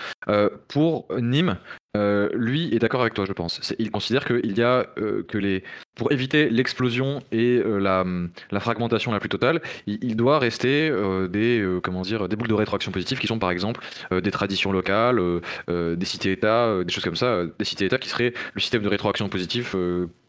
pour 0.67 1.07
Nîmes, 1.19 1.57
euh, 1.95 2.29
lui 2.33 2.73
est 2.73 2.79
d'accord 2.79 3.01
avec 3.01 3.13
toi, 3.13 3.25
je 3.25 3.33
pense. 3.33 3.75
Il 3.77 3.91
considère 3.91 4.25
qu'il 4.25 4.57
y 4.57 4.63
a 4.63 4.87
euh, 4.97 5.21
que 5.27 5.37
les, 5.37 5.63
pour 5.95 6.11
éviter 6.11 6.49
l'explosion 6.49 7.21
et 7.31 7.61
euh, 7.63 7.77
la, 7.79 8.59
fragmentation 8.59 9.11
la 9.11 9.19
plus 9.19 9.29
totale, 9.29 9.61
il, 9.85 10.15
doit 10.15 10.39
rester 10.39 10.91
des, 11.29 11.79
comment 11.83 12.01
dire, 12.01 12.27
des 12.27 12.35
boucles 12.35 12.49
de 12.49 12.55
rétroaction 12.55 12.91
positive 12.91 13.19
qui 13.19 13.27
sont 13.27 13.37
par 13.37 13.51
exemple 13.51 13.81
des 14.11 14.31
traditions 14.31 14.71
locales, 14.71 15.21
des 15.67 16.05
cités-États, 16.05 16.83
des 16.83 16.91
choses 16.91 17.03
comme 17.03 17.15
ça, 17.15 17.43
des 17.45 17.65
cités-États 17.65 17.97
qui 17.99 18.09
seraient 18.09 18.33
le 18.53 18.61
système 18.61 18.81
de 18.81 18.89
rétroaction 18.89 19.29
positif 19.29 19.75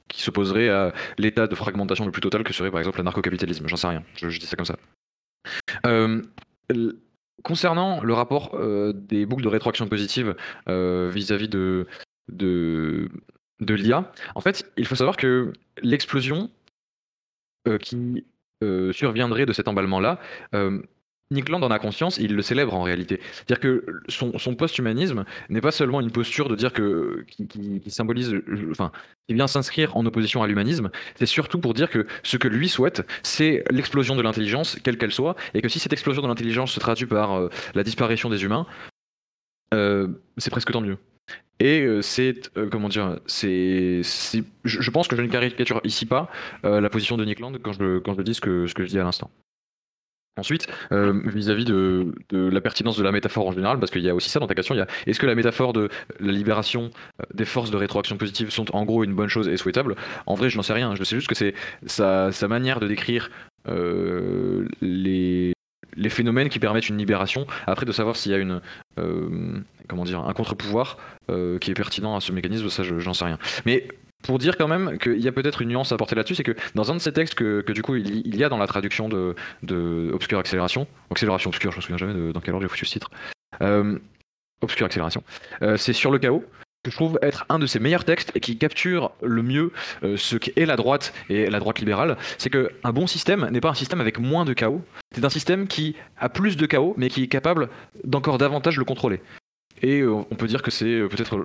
qui 0.08 0.22
s'opposerait 0.22 0.68
à 0.68 0.92
l'état 1.18 1.46
de 1.46 1.54
fragmentation 1.54 2.04
le 2.04 2.12
plus 2.12 2.20
total 2.20 2.44
que 2.44 2.52
serait 2.52 2.70
par 2.70 2.80
exemple 2.80 2.98
l'anarcho-capitalisme. 2.98 3.66
J'en 3.68 3.76
sais 3.76 3.88
rien, 3.88 4.02
je, 4.16 4.38
dis 4.38 4.46
ça 4.46 4.56
comme 4.56 4.66
ça. 4.66 4.76
Concernant 7.44 8.02
le 8.02 8.14
rapport 8.14 8.54
euh, 8.54 8.94
des 8.94 9.26
boucles 9.26 9.42
de 9.42 9.48
rétroaction 9.48 9.86
positive 9.86 10.34
euh, 10.66 11.10
vis-à-vis 11.12 11.48
de, 11.48 11.86
de, 12.32 13.10
de 13.60 13.74
l'IA, 13.74 14.10
en 14.34 14.40
fait, 14.40 14.72
il 14.78 14.86
faut 14.86 14.94
savoir 14.94 15.18
que 15.18 15.52
l'explosion 15.82 16.50
euh, 17.68 17.76
qui 17.76 18.24
surviendrait 18.92 19.44
de 19.44 19.52
cet 19.52 19.68
emballement-là 19.68 20.18
Nick 21.30 21.48
Land 21.48 21.62
en 21.62 21.70
a 21.70 21.78
conscience, 21.78 22.18
il 22.18 22.34
le 22.34 22.42
célèbre 22.42 22.74
en 22.74 22.82
réalité. 22.82 23.20
C'est-à-dire 23.32 23.60
que 23.60 23.84
son, 24.08 24.54
post-humanisme 24.54 25.24
n'est 25.48 25.60
pas 25.60 25.70
seulement 25.70 26.00
une 26.00 26.10
posture 26.10 26.48
de 26.48 26.54
dire 26.54 26.72
que 26.72 27.24
qui, 27.28 27.90
symbolise, 27.90 28.36
enfin, 28.70 28.92
vient 29.28 29.46
s'inscrire 29.46 29.96
en 29.96 30.04
opposition 30.04 30.42
à 30.42 30.46
l'humanisme. 30.46 30.90
C'est 31.16 31.26
surtout 31.26 31.58
pour 31.58 31.74
dire 31.74 31.88
que 31.88 32.06
ce 32.22 32.36
que 32.36 32.48
lui 32.48 32.68
souhaite, 32.68 33.06
c'est 33.22 33.64
l'explosion 33.70 34.16
de 34.16 34.22
l'intelligence, 34.22 34.78
quelle 34.82 34.98
qu'elle 34.98 35.12
soit, 35.12 35.34
et 35.54 35.62
que 35.62 35.68
si 35.68 35.78
cette 35.78 35.92
explosion 35.92 36.22
de 36.22 36.28
l'intelligence 36.28 36.72
se 36.72 36.80
traduit 36.80 37.06
par 37.06 37.32
euh, 37.32 37.48
la 37.74 37.82
disparition 37.82 38.28
des 38.28 38.44
humains, 38.44 38.66
euh, 39.72 40.08
c'est 40.36 40.50
presque 40.50 40.72
tant 40.72 40.82
mieux. 40.82 40.98
Et 41.58 41.80
euh, 41.82 42.02
c'est, 42.02 42.52
comment 42.70 42.88
dire, 42.88 43.18
c'est, 43.26 44.02
je, 44.64 44.90
pense 44.90 45.08
que 45.08 45.16
je 45.16 45.22
ne 45.22 45.28
caricature 45.28 45.80
ici 45.84 46.04
pas 46.04 46.30
la 46.64 46.90
position 46.90 47.16
de 47.16 47.24
Nick 47.24 47.40
Land 47.40 47.54
quand 47.62 47.72
je, 47.72 48.22
dis 48.22 48.34
ce 48.34 48.40
que 48.40 48.66
je 48.66 48.82
dis 48.84 48.98
à 48.98 49.04
l'instant. 49.04 49.30
Ensuite, 50.36 50.66
euh, 50.90 51.20
vis-à-vis 51.26 51.64
de, 51.64 52.12
la 52.32 52.60
pertinence 52.60 52.96
de 52.96 53.04
la 53.04 53.12
métaphore 53.12 53.46
en 53.46 53.52
général, 53.52 53.78
parce 53.78 53.92
qu'il 53.92 54.02
y 54.02 54.10
a 54.10 54.14
aussi 54.16 54.28
ça 54.28 54.40
dans 54.40 54.48
ta 54.48 54.56
question, 54.56 54.74
il 54.74 54.78
y 54.78 54.80
a 54.80 54.86
est-ce 55.06 55.20
que 55.20 55.26
la 55.26 55.36
métaphore 55.36 55.72
de 55.72 55.88
la 56.18 56.32
libération 56.32 56.90
euh, 57.20 57.24
des 57.32 57.44
forces 57.44 57.70
de 57.70 57.76
rétroaction 57.76 58.16
positive 58.16 58.50
sont 58.50 58.74
en 58.74 58.84
gros 58.84 59.04
une 59.04 59.14
bonne 59.14 59.28
chose 59.28 59.46
et 59.46 59.56
souhaitable? 59.56 59.94
En 60.26 60.34
vrai, 60.34 60.50
je 60.50 60.56
n'en 60.56 60.64
sais 60.64 60.72
rien. 60.72 60.96
Je 60.96 61.04
sais 61.04 61.14
juste 61.14 61.28
que 61.28 61.36
c'est 61.36 61.54
sa, 61.86 62.32
manière 62.48 62.80
de 62.80 62.88
décrire 62.88 63.30
euh, 63.68 64.66
les, 64.82 65.54
phénomènes 66.08 66.48
qui 66.48 66.58
permettent 66.58 66.88
une 66.88 66.98
libération. 66.98 67.46
Après, 67.68 67.86
de 67.86 67.92
savoir 67.92 68.16
s'il 68.16 68.32
y 68.32 68.34
a 68.34 68.38
une 68.38 68.60
comment 69.88 70.04
dire 70.04 70.20
un 70.20 70.32
contre-pouvoir 70.32 70.98
qui 71.60 71.70
est 71.70 71.74
pertinent 71.74 72.16
à 72.16 72.20
ce 72.20 72.32
mécanisme, 72.32 72.68
ça, 72.70 72.82
j'en 72.82 73.14
sais 73.14 73.24
rien. 73.24 73.38
Mais 73.66 73.86
pour 74.24 74.38
dire 74.38 74.56
quand 74.56 74.68
même 74.68 74.98
qu'il 74.98 75.20
y 75.20 75.28
a 75.28 75.32
peut-être 75.32 75.62
une 75.62 75.68
nuance 75.68 75.92
à 75.92 75.94
apporter 75.94 76.14
là-dessus, 76.14 76.34
c'est 76.34 76.42
que 76.42 76.56
dans 76.74 76.90
un 76.90 76.96
de 76.96 77.00
ces 77.00 77.12
textes 77.12 77.34
que, 77.34 77.72
du 77.72 77.82
coup 77.82 77.94
il, 77.94 78.36
y 78.36 78.42
a 78.42 78.48
dans 78.48 78.56
la 78.56 78.66
traduction 78.66 79.08
de, 79.08 79.36
de 79.62 80.10
Obscure 80.12 80.38
Accélération, 80.38 80.86
Accélération 81.10 81.50
Obscure, 81.50 81.72
je 81.72 81.76
me 81.76 81.82
souviens 81.82 81.98
jamais 81.98 82.32
dans 82.32 82.40
quel 82.40 82.54
ordre 82.54 82.64
j'ai 82.64 82.68
foutu 82.68 82.86
ce 82.86 82.92
titre, 82.92 83.10
euh, 83.60 83.98
Obscure 84.62 84.86
Accélération, 84.86 85.22
euh, 85.62 85.76
c'est 85.76 85.92
sur 85.92 86.10
le 86.10 86.18
chaos, 86.18 86.44
que 86.82 86.90
je 86.90 86.96
trouve 86.96 87.18
être 87.22 87.46
un 87.48 87.58
de 87.58 87.66
ses 87.66 87.78
meilleurs 87.78 88.04
textes 88.04 88.32
et 88.34 88.40
qui 88.40 88.58
capture 88.58 89.12
le 89.22 89.42
mieux 89.42 89.72
euh, 90.02 90.16
ce 90.16 90.36
qu'est 90.36 90.66
la 90.66 90.76
droite 90.76 91.14
et 91.28 91.48
la 91.48 91.58
droite 91.58 91.78
libérale, 91.78 92.16
c'est 92.38 92.50
qu'un 92.50 92.92
bon 92.92 93.06
système 93.06 93.48
n'est 93.50 93.60
pas 93.60 93.70
un 93.70 93.74
système 93.74 94.00
avec 94.00 94.18
moins 94.18 94.44
de 94.44 94.54
chaos, 94.54 94.82
c'est 95.14 95.24
un 95.24 95.30
système 95.30 95.66
qui 95.66 95.96
a 96.18 96.30
plus 96.30 96.56
de 96.56 96.66
chaos 96.66 96.94
mais 96.96 97.08
qui 97.08 97.22
est 97.22 97.28
capable 97.28 97.68
d'encore 98.04 98.38
davantage 98.38 98.78
le 98.78 98.84
contrôler. 98.84 99.20
Et 99.82 100.02
on 100.04 100.24
peut 100.24 100.46
dire 100.46 100.62
que 100.62 100.70
c'est 100.70 101.00
peut-être, 101.10 101.36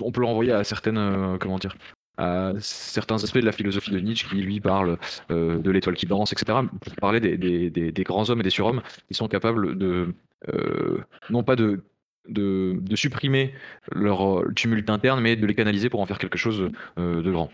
on 0.00 0.10
peut 0.10 0.22
le 0.22 0.26
renvoyer 0.26 0.52
à 0.52 0.64
certaines, 0.64 1.36
comment 1.38 1.58
dire, 1.58 1.76
à 2.16 2.52
certains 2.60 3.22
aspects 3.22 3.38
de 3.38 3.46
la 3.46 3.52
philosophie 3.52 3.90
de 3.90 4.00
Nietzsche 4.00 4.28
qui 4.28 4.36
lui 4.36 4.60
parle 4.60 4.98
euh, 5.30 5.58
de 5.58 5.70
l'étoile 5.70 5.96
qui 5.96 6.06
danse, 6.06 6.32
etc. 6.32 6.58
Pour 6.80 6.94
parler 6.96 7.20
des, 7.20 8.04
grands 8.04 8.28
hommes 8.28 8.40
et 8.40 8.44
des 8.44 8.50
surhommes 8.50 8.82
qui 9.08 9.14
sont 9.14 9.28
capables 9.28 9.78
de, 9.78 10.14
euh, 10.48 10.98
non 11.30 11.42
pas 11.42 11.56
de, 11.56 11.82
de, 12.28 12.96
supprimer 12.96 13.54
leur 13.92 14.44
tumulte 14.54 14.90
interne, 14.90 15.20
mais 15.20 15.36
de 15.36 15.46
les 15.46 15.54
canaliser 15.54 15.88
pour 15.88 16.00
en 16.00 16.06
faire 16.06 16.18
quelque 16.18 16.38
chose 16.38 16.70
euh, 16.98 17.22
de 17.22 17.30
grand. 17.30 17.50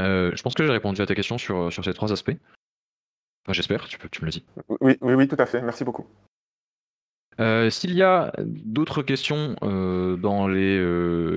je 0.00 0.42
pense 0.42 0.54
que 0.54 0.64
j'ai 0.64 0.72
répondu 0.72 1.00
à 1.00 1.06
ta 1.06 1.14
question 1.14 1.38
sur, 1.38 1.72
sur 1.72 1.84
ces 1.84 1.94
trois 1.94 2.12
aspects. 2.12 2.36
Enfin, 3.44 3.52
J'espère, 3.52 3.86
tu, 3.86 3.96
tu 4.10 4.22
me 4.22 4.26
le 4.26 4.32
dis. 4.32 4.44
Oui, 4.80 4.96
oui, 5.00 5.14
oui, 5.14 5.28
tout 5.28 5.36
à 5.38 5.46
fait. 5.46 5.62
Merci 5.62 5.84
beaucoup. 5.84 6.06
Euh, 7.38 7.68
s'il 7.68 7.94
y 7.94 8.02
a 8.02 8.32
d'autres 8.38 9.02
questions 9.02 9.56
euh, 9.62 10.16
dans 10.16 10.48
les 10.48 10.76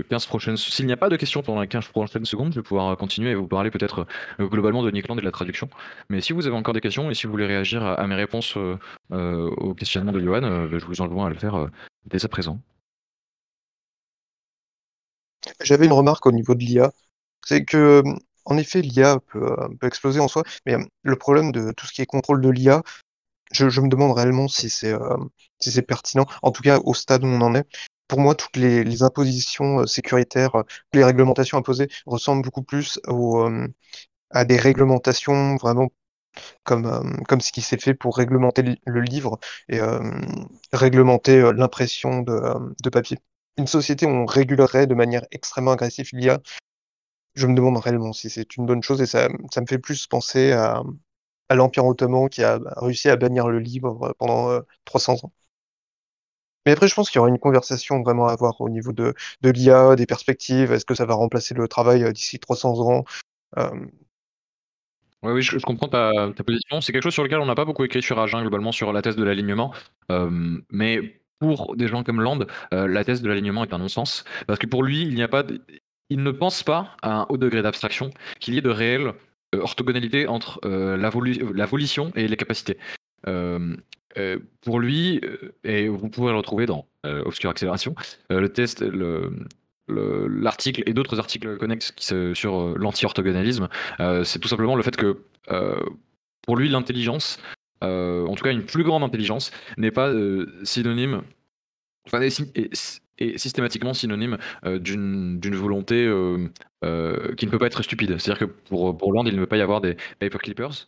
15 0.09 0.23
euh, 0.23 0.27
prochaines... 0.27 0.57
S'il 0.57 0.85
n'y 0.85 0.93
a 0.93 0.97
pas 0.97 1.09
de 1.09 1.17
questions 1.17 1.41
pendant 1.41 1.61
les 1.61 1.67
15 1.67 1.87
prochaines 1.87 2.25
secondes, 2.25 2.53
je 2.53 2.59
vais 2.59 2.63
pouvoir 2.63 2.95
continuer 2.97 3.31
et 3.31 3.35
vous 3.35 3.47
parler 3.47 3.69
peut-être 3.71 4.07
globalement 4.39 4.83
de 4.83 4.91
Nickland 4.91 5.17
et 5.17 5.21
de 5.21 5.25
la 5.25 5.31
traduction. 5.31 5.69
Mais 6.09 6.21
si 6.21 6.33
vous 6.33 6.47
avez 6.47 6.55
encore 6.55 6.73
des 6.73 6.81
questions 6.81 7.11
et 7.11 7.15
si 7.15 7.25
vous 7.25 7.31
voulez 7.31 7.47
réagir 7.47 7.83
à, 7.83 8.07
mes 8.07 8.15
réponses 8.15 8.57
au 9.11 9.73
questionnement 9.73 10.11
de 10.11 10.19
Johan, 10.19 10.67
je 10.71 10.85
vous 10.85 11.01
enjoins 11.01 11.27
à 11.27 11.29
le 11.29 11.35
faire 11.35 11.67
dès 12.05 12.23
à 12.23 12.27
présent. 12.27 12.59
J'avais 15.61 15.85
une 15.85 15.93
remarque 15.93 16.25
au 16.25 16.31
niveau 16.31 16.55
de 16.55 16.59
l'IA. 16.59 16.91
C'est 17.45 17.65
que, 17.65 18.03
en 18.45 18.57
effet, 18.57 18.81
l'IA 18.81 19.19
peut, 19.27 19.55
peut, 19.79 19.87
exploser 19.87 20.19
en 20.19 20.27
soi, 20.27 20.43
mais 20.65 20.75
le 21.03 21.15
problème 21.15 21.51
de 21.51 21.71
tout 21.71 21.85
ce 21.85 21.93
qui 21.93 22.01
est 22.01 22.05
contrôle 22.05 22.41
de 22.41 22.49
l'IA, 22.49 22.83
je, 23.51 23.81
me 23.81 23.89
demande 23.89 24.15
réellement 24.15 24.47
si 24.47 24.69
c'est 24.69 24.93
euh, 24.93 25.17
si 25.59 25.71
c'est 25.71 25.81
pertinent, 25.81 26.25
en 26.41 26.51
tout 26.51 26.61
cas 26.61 26.79
au 26.83 26.93
stade 26.93 27.23
où 27.23 27.27
on 27.27 27.41
en 27.41 27.55
est. 27.55 27.67
Pour 28.07 28.19
moi, 28.19 28.35
toutes 28.35 28.57
les, 28.57 29.03
impositions 29.03 29.81
euh, 29.81 29.85
sécuritaires, 29.85 30.55
euh, 30.55 30.63
les 30.93 31.03
réglementations 31.03 31.57
imposées 31.57 31.89
ressemblent 32.05 32.43
beaucoup 32.43 32.63
plus 32.63 32.99
à 34.31 34.45
des 34.45 34.57
réglementations 34.57 35.55
vraiment 35.57 35.89
comme, 36.63 37.41
ce 37.41 37.51
qui 37.51 37.61
s'est 37.61 37.79
fait 37.79 37.93
pour 37.95 38.17
réglementer 38.17 38.63
le, 38.85 39.01
livre 39.01 39.39
et 39.67 39.79
réglementer 40.71 41.51
l'impression 41.53 42.21
de, 42.21 42.89
papier. 42.89 43.17
Une 43.57 43.67
société 43.67 44.05
où 44.05 44.09
on 44.09 44.25
régulerait 44.25 44.87
de 44.87 44.95
manière 44.95 45.25
extrêmement 45.31 45.71
agressive 45.71 46.09
l'IA, 46.13 46.39
je 47.35 47.47
me 47.47 47.55
demande 47.55 47.77
réellement 47.77 48.13
si 48.13 48.29
c'est 48.29 48.55
une 48.57 48.65
bonne 48.65 48.83
chose 48.83 49.01
et 49.01 49.07
ça 49.07 49.27
me 49.29 49.67
fait 49.67 49.79
plus 49.79 50.07
penser 50.07 50.51
à, 50.51 50.83
à 51.49 51.55
l'Empire 51.55 51.85
ottoman 51.85 52.29
qui 52.29 52.43
a 52.43 52.59
réussi 52.77 53.09
à 53.09 53.15
bannir 53.15 53.49
le 53.49 53.59
livre 53.59 54.15
pendant 54.19 54.61
300 54.85 55.13
euh, 55.13 55.27
ans. 55.27 55.33
Mais 56.65 56.73
après, 56.73 56.87
je 56.87 56.93
pense 56.93 57.09
qu'il 57.09 57.17
y 57.17 57.19
aura 57.19 57.29
une 57.29 57.39
conversation 57.39 58.01
vraiment 58.01 58.27
à 58.27 58.33
avoir 58.33 58.61
au 58.61 58.69
niveau 58.69 58.91
de, 58.91 59.15
de 59.41 59.49
l'IA, 59.49 59.95
des 59.95 60.05
perspectives. 60.05 60.71
Est-ce 60.71 60.85
que 60.85 60.93
ça 60.93 61.05
va 61.05 61.15
remplacer 61.15 61.55
le 61.55 61.67
travail 61.67 62.03
euh, 62.03 62.11
d'ici 62.11 62.39
300 62.39 62.79
ans? 62.81 63.03
Euh, 63.57 63.69
Oui, 65.23 65.41
je, 65.41 65.57
comprends 65.59 65.87
ta, 65.87 66.31
position. 66.45 66.81
C'est 66.81 66.91
quelque 66.91 67.03
chose 67.03 67.13
sur 67.13 67.23
lequel 67.23 67.39
on 67.39 67.45
n'a 67.45 67.55
pas 67.55 67.65
beaucoup 67.65 67.83
écrit 67.83 68.03
sur 68.03 68.19
Agen, 68.19 68.41
globalement, 68.41 68.71
sur 68.71 68.93
la 68.93 69.01
thèse 69.01 69.15
de 69.15 69.23
l'alignement. 69.23 69.73
mais 70.69 71.21
pour 71.39 71.77
des 71.77 71.87
gens 71.87 72.03
comme 72.03 72.21
Land, 72.21 72.39
la 72.71 73.03
thèse 73.05 73.21
de 73.21 73.29
l'alignement 73.29 73.63
est 73.63 73.73
un 73.73 73.79
non-sens. 73.79 74.25
Parce 74.45 74.59
que 74.59 74.67
pour 74.67 74.83
lui, 74.83 75.01
il 75.01 75.15
n'y 75.15 75.23
a 75.23 75.29
pas. 75.29 75.43
Il 76.09 76.23
ne 76.23 76.31
pense 76.31 76.63
pas 76.63 76.97
à 77.01 77.21
un 77.21 77.25
haut 77.29 77.37
degré 77.37 77.61
d'abstraction 77.61 78.09
qu'il 78.39 78.55
y 78.55 78.57
ait 78.57 78.61
de 78.61 78.69
réel 78.69 79.01
euh, 79.07 79.13
orthogonalité 79.57 80.27
entre 80.27 80.59
euh, 80.65 80.97
la, 80.97 81.09
volition 81.65 82.11
et 82.15 82.27
les 82.27 82.37
capacités. 82.37 82.77
Euh, 83.27 83.75
pour 84.61 84.79
lui, 84.79 85.21
et 85.63 85.87
vous 85.87 86.09
pouvez 86.09 86.31
le 86.31 86.37
retrouver 86.37 86.65
dans 86.65 86.87
Obscure 87.05 87.49
Accélération, 87.51 87.95
le 88.29 88.47
test, 88.47 88.83
l'article 89.87 90.83
et 90.85 90.93
d'autres 90.93 91.19
articles 91.19 91.57
connexes 91.57 91.93
sur 92.33 92.77
l'anti-orthogonalisme, 92.77 93.69
c'est 94.23 94.39
tout 94.39 94.47
simplement 94.49 94.75
le 94.75 94.83
fait 94.83 94.97
que 94.97 95.19
pour 96.41 96.57
lui, 96.57 96.67
l'intelligence, 96.69 97.39
en 97.81 98.35
tout 98.35 98.43
cas 98.43 98.51
une 98.51 98.65
plus 98.65 98.83
grande 98.83 99.03
intelligence, 99.03 99.51
n'est 99.77 99.91
pas 99.91 100.11
synonyme, 100.63 101.21
systématiquement 103.37 103.93
synonyme 103.93 104.37
euh, 104.65 104.79
d'une 104.79 105.55
volonté 105.55 106.05
euh, 106.05 106.49
euh, 106.83 107.35
qui 107.35 107.45
ne 107.45 107.51
peut 107.51 107.59
pas 107.59 107.67
être 107.67 107.83
stupide. 107.83 108.17
C'est-à-dire 108.17 108.47
que 108.47 108.53
pour, 108.69 108.97
pour 108.97 109.13
il 109.25 109.35
ne 109.35 109.39
peut 109.39 109.47
pas 109.47 109.57
y 109.57 109.61
avoir 109.61 109.81
des 109.81 109.95
paper 110.19 110.37
clippers. 110.39 110.87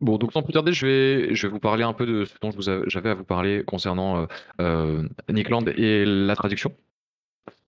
Bon, 0.00 0.16
donc 0.16 0.32
sans 0.32 0.42
plus 0.42 0.52
tarder, 0.52 0.72
je 0.72 0.86
vais, 0.86 1.34
je 1.34 1.46
vais 1.46 1.52
vous 1.52 1.58
parler 1.58 1.82
un 1.82 1.92
peu 1.92 2.06
de 2.06 2.24
ce 2.24 2.34
dont 2.40 2.52
j'avais 2.86 3.10
à 3.10 3.14
vous 3.14 3.24
parler 3.24 3.64
concernant 3.64 4.28
Nick 5.28 5.48
Land 5.48 5.64
et 5.76 6.04
la 6.04 6.36
traduction. 6.36 6.72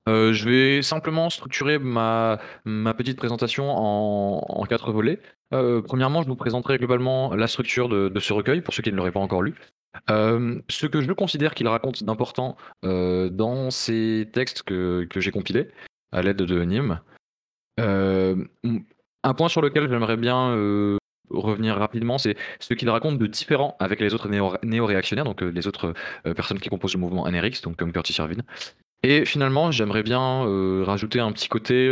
je 0.06 0.48
vais 0.48 0.80
simplement 0.82 1.28
structurer 1.28 1.80
ma, 1.80 2.38
ma 2.64 2.94
petite 2.94 3.16
présentation 3.16 3.68
en, 3.68 4.44
en 4.48 4.64
quatre 4.64 4.92
volets. 4.92 5.18
premièrement, 5.50 6.22
je 6.22 6.28
vous 6.28 6.36
présenterai 6.36 6.78
globalement 6.78 7.34
la 7.34 7.48
structure 7.48 7.88
de, 7.88 8.08
de 8.08 8.20
ce 8.20 8.32
recueil, 8.32 8.60
pour 8.60 8.74
ceux 8.74 8.84
qui 8.84 8.92
ne 8.92 8.96
l'auraient 8.96 9.10
pas 9.10 9.18
encore 9.18 9.42
lu. 9.42 9.56
Ce 10.08 10.86
que 10.86 11.00
je 11.00 11.12
considère 11.12 11.54
qu'il 11.54 11.68
raconte 11.68 12.04
d'important, 12.04 12.56
dans 12.82 13.70
ces 13.70 14.28
textes 14.32 14.62
que 14.62 15.06
que 15.10 15.20
j'ai 15.20 15.30
compilés, 15.30 15.68
à 16.12 16.22
l'aide 16.22 16.36
de 16.36 16.62
Nîmes. 16.62 17.00
Un 17.78 19.34
point 19.34 19.48
sur 19.48 19.60
lequel 19.60 19.88
j'aimerais 19.88 20.16
bien, 20.16 20.54
revenir 21.30 21.76
rapidement, 21.76 22.18
c'est 22.18 22.36
ce 22.58 22.74
qu'il 22.74 22.90
raconte 22.90 23.18
de 23.18 23.26
différent 23.26 23.76
avec 23.78 24.00
les 24.00 24.14
autres 24.14 24.28
néo-réactionnaires, 24.62 25.24
donc 25.24 25.42
les 25.42 25.66
autres, 25.66 25.94
personnes 26.24 26.58
qui 26.58 26.68
composent 26.68 26.94
le 26.94 27.00
mouvement 27.00 27.30
NRX, 27.30 27.62
donc 27.62 27.76
comme 27.76 27.92
Curtis 27.92 28.14
Irvine. 28.18 28.42
Et 29.02 29.24
finalement, 29.24 29.70
j'aimerais 29.70 30.02
bien, 30.02 30.44
rajouter 30.84 31.20
un 31.20 31.32
petit 31.32 31.48
côté, 31.48 31.88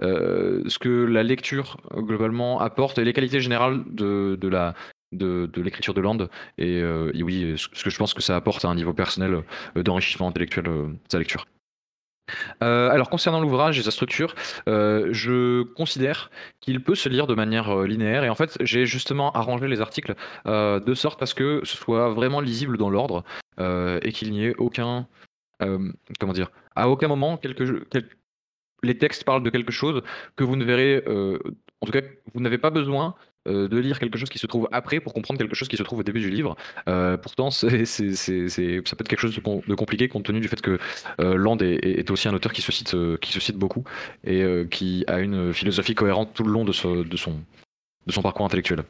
ce 0.00 0.78
que 0.78 1.04
la 1.04 1.22
lecture, 1.22 1.76
globalement 1.94 2.60
apporte 2.60 2.98
et 2.98 3.04
les 3.04 3.12
qualités 3.12 3.40
générales 3.40 3.84
de 3.86 4.38
de 4.40 4.48
la 4.48 4.74
de, 5.12 5.50
l'écriture 5.60 5.94
de 5.94 6.00
Land 6.00 6.28
euh, 6.60 7.12
et, 7.14 7.22
oui, 7.22 7.54
ce 7.56 7.84
que 7.84 7.90
je 7.90 7.98
pense 7.98 8.14
que 8.14 8.22
ça 8.22 8.36
apporte 8.36 8.64
à 8.64 8.68
un 8.68 8.74
niveau 8.74 8.92
personnel 8.92 9.42
euh, 9.76 9.82
d'enrichissement 9.82 10.28
intellectuel 10.28 10.68
euh, 10.68 10.88
sa 11.08 11.18
lecture. 11.18 11.46
alors 12.60 13.10
concernant 13.10 13.40
l'ouvrage 13.40 13.78
et 13.78 13.82
sa 13.82 13.90
structure, 13.90 14.34
je 14.66 15.62
considère 15.74 16.30
qu'il 16.60 16.82
peut 16.82 16.94
se 16.94 17.08
lire 17.08 17.26
de 17.26 17.34
manière 17.34 17.82
linéaire 17.82 18.22
et 18.22 18.28
en 18.28 18.36
fait 18.36 18.56
j'ai 18.60 18.86
justement 18.86 19.32
arrangé 19.32 19.66
les 19.66 19.80
articles 19.80 20.14
de 20.46 20.94
sorte 20.94 21.22
à 21.22 21.26
ce 21.26 21.34
que 21.34 21.62
ce 21.64 21.76
soit 21.76 22.10
vraiment 22.10 22.40
lisible 22.40 22.78
dans 22.78 22.88
l'ordre 22.88 23.24
et 23.58 24.12
qu'il 24.12 24.30
n'y 24.30 24.44
ait 24.44 24.54
aucun 24.58 25.08
comment 25.58 26.32
dire 26.32 26.52
à 26.76 26.88
aucun 26.88 27.08
moment 27.08 27.36
quelque, 27.36 27.84
les 28.84 28.96
textes 28.96 29.24
parlent 29.24 29.42
de 29.42 29.50
quelque 29.50 29.72
chose 29.72 30.02
que 30.36 30.44
vous 30.44 30.54
ne 30.54 30.64
verrez 30.64 31.02
en 31.80 31.86
tout 31.86 31.92
cas 31.92 32.02
vous 32.32 32.40
n'avez 32.40 32.58
pas 32.58 32.70
besoin 32.70 33.16
euh, 33.48 33.68
de 33.68 33.78
lire 33.78 33.98
quelque 33.98 34.18
chose 34.18 34.28
qui 34.28 34.38
se 34.38 34.46
trouve 34.46 34.68
après 34.70 35.00
pour 35.00 35.14
comprendre 35.14 35.38
quelque 35.38 35.54
chose 35.54 35.68
qui 35.68 35.78
se 35.78 35.82
trouve 35.82 36.00
au 36.00 36.02
début 36.02 36.20
du 36.20 36.28
livre. 36.28 36.56
Euh, 36.88 37.16
pourtant, 37.16 37.50
ça 37.50 37.68
peut 37.68 37.74
être 37.74 39.08
quelque 39.08 39.18
chose 39.18 39.34
de, 39.34 39.40
com- 39.40 39.62
de 39.66 39.74
compliqué 39.74 40.08
compte 40.08 40.24
tenu 40.24 40.40
du 40.40 40.48
fait 40.48 40.60
que 40.60 40.78
euh, 41.20 41.36
Land 41.36 41.56
est, 41.60 42.10
aussi 42.10 42.28
un 42.28 42.34
auteur 42.34 42.52
qui 42.52 42.60
se 42.60 42.70
cite, 42.70 42.94
qui 43.20 43.32
se 43.32 43.40
cite 43.40 43.56
beaucoup 43.56 43.84
et 44.24 44.44
qui 44.70 45.04
a 45.06 45.20
une 45.20 45.54
philosophie 45.54 45.94
cohérente 45.94 46.34
tout 46.34 46.44
le 46.44 46.52
long 46.52 46.66
de, 46.66 46.72
son, 46.72 47.06
parcours 48.22 48.44
intellectuel. 48.44 48.84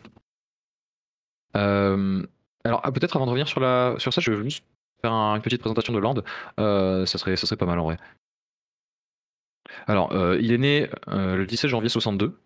Alors, 1.55 2.81
ah, 2.83 2.91
peut-être 2.93 3.17
avant 3.17 3.27
de 3.27 3.31
revenir 3.31 3.47
sur, 3.47 3.61
ça, 3.61 4.21
je 4.21 4.33
vais 4.33 4.43
juste 4.43 4.65
faire 5.01 5.13
un- 5.13 5.37
une 5.37 5.43
petite 5.43 5.61
présentation 5.61 5.93
de 5.93 6.01
Land. 6.01 6.23
Ça, 7.07 7.19
serait, 7.19 7.57
pas 7.57 7.67
mal 7.67 7.79
en 7.79 7.85
vrai. 7.85 7.99
Alors, 9.87 10.13
il 10.41 10.53
est 10.53 10.59
né 10.59 10.89
le 11.07 11.45
17 11.45 11.71
janvier 11.71 11.89
62. 11.89 12.37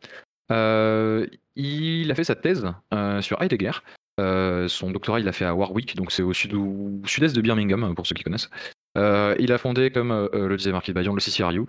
Euh, 0.50 1.26
il 1.56 2.10
a 2.10 2.14
fait 2.14 2.24
sa 2.24 2.34
thèse 2.34 2.66
euh, 2.92 3.20
sur 3.22 3.40
Heidegger. 3.42 3.72
Euh, 4.20 4.68
son 4.68 4.90
doctorat, 4.90 5.20
il 5.20 5.26
l'a 5.26 5.32
fait 5.32 5.44
à 5.44 5.54
Warwick, 5.54 5.96
donc 5.96 6.12
c'est 6.12 6.22
au 6.22 6.32
sud- 6.32 6.54
au 6.54 7.00
sud-est 7.06 7.34
de 7.34 7.40
Birmingham, 7.40 7.94
pour 7.94 8.06
ceux 8.06 8.14
qui 8.14 8.22
connaissent. 8.22 8.50
Euh, 8.96 9.34
il 9.38 9.52
a 9.52 9.58
fondé, 9.58 9.90
comme 9.90 10.28
le 10.32 10.56
disait 10.56 10.70
Marquis 10.72 10.92
le 10.92 11.20
CCRU, 11.20 11.66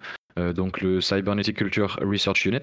donc 0.54 0.82
le 0.82 1.02
Cybernetic 1.02 1.58
Culture 1.58 1.98
Research 2.02 2.46
Unit, 2.46 2.62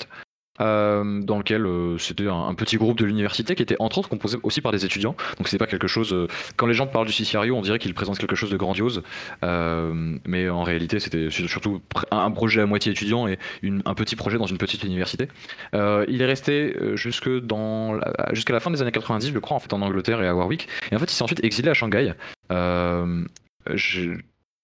euh, 0.63 1.21
dans 1.23 1.39
lequel 1.39 1.67
euh, 1.67 1.99
c'était 1.99 2.29
un, 2.29 2.55
petit 2.55 2.77
groupe 2.77 2.99
de 2.99 3.05
l'université 3.05 3.55
qui 3.55 3.63
était 3.63 3.77
entre 3.79 3.99
autres 3.99 4.09
composé 4.09 4.39
aussi 4.43 4.61
par 4.61 4.73
des 4.73 4.85
étudiants. 4.85 5.17
Donc 5.39 5.49
c'est 5.49 5.59
pas 5.59 5.67
quelque 5.67 5.89
chose. 5.89 6.13
euh, 6.13 6.29
quand 6.57 6.67
les 6.67 6.75
gens 6.75 6.87
parlent 6.87 7.07
du 7.07 7.13
CCRU, 7.13 7.51
on 7.51 7.63
dirait 7.63 7.79
qu'il 7.79 7.93
présente 7.95 8.19
quelque 8.19 8.37
chose 8.37 8.51
de 8.51 8.57
grandiose, 8.57 9.03
mais 9.43 10.49
en 10.49 10.63
réalité 10.63 11.01
c'était 11.01 11.29
surtout 11.31 11.81
un 12.11 12.31
projet 12.31 12.61
à 12.61 12.67
moitié 12.67 12.93
étudiant 12.93 13.27
et 13.27 13.39
un 13.63 13.95
petit 13.95 14.17
projet 14.17 14.39
dans 14.39 14.47
une 14.47 14.59
petite 14.59 14.85
université. 14.85 15.29
Il 15.75 16.23
est 16.23 16.27
resté 16.27 16.75
jusque 16.95 17.29
jusqu'à 18.33 18.53
la 18.53 18.61
fin 18.61 18.71
des 18.71 18.83
années 18.83 18.93
90, 18.93 19.33
je 19.33 19.39
crois, 19.39 19.57
en 19.57 19.61
fait, 19.61 19.73
en 19.73 19.83
Angleterre 19.83 20.23
et 20.23 20.29
à 20.29 20.35
Warwick. 20.35 20.69
Et 20.91 20.97
en 20.97 20.99
fait, 20.99 21.07
il 21.07 21.15
s'est 21.15 21.25
ensuite 21.25 21.43
exilé 21.45 21.71
à 21.71 21.75
Shanghai. 21.75 22.13
Je- 22.51 24.17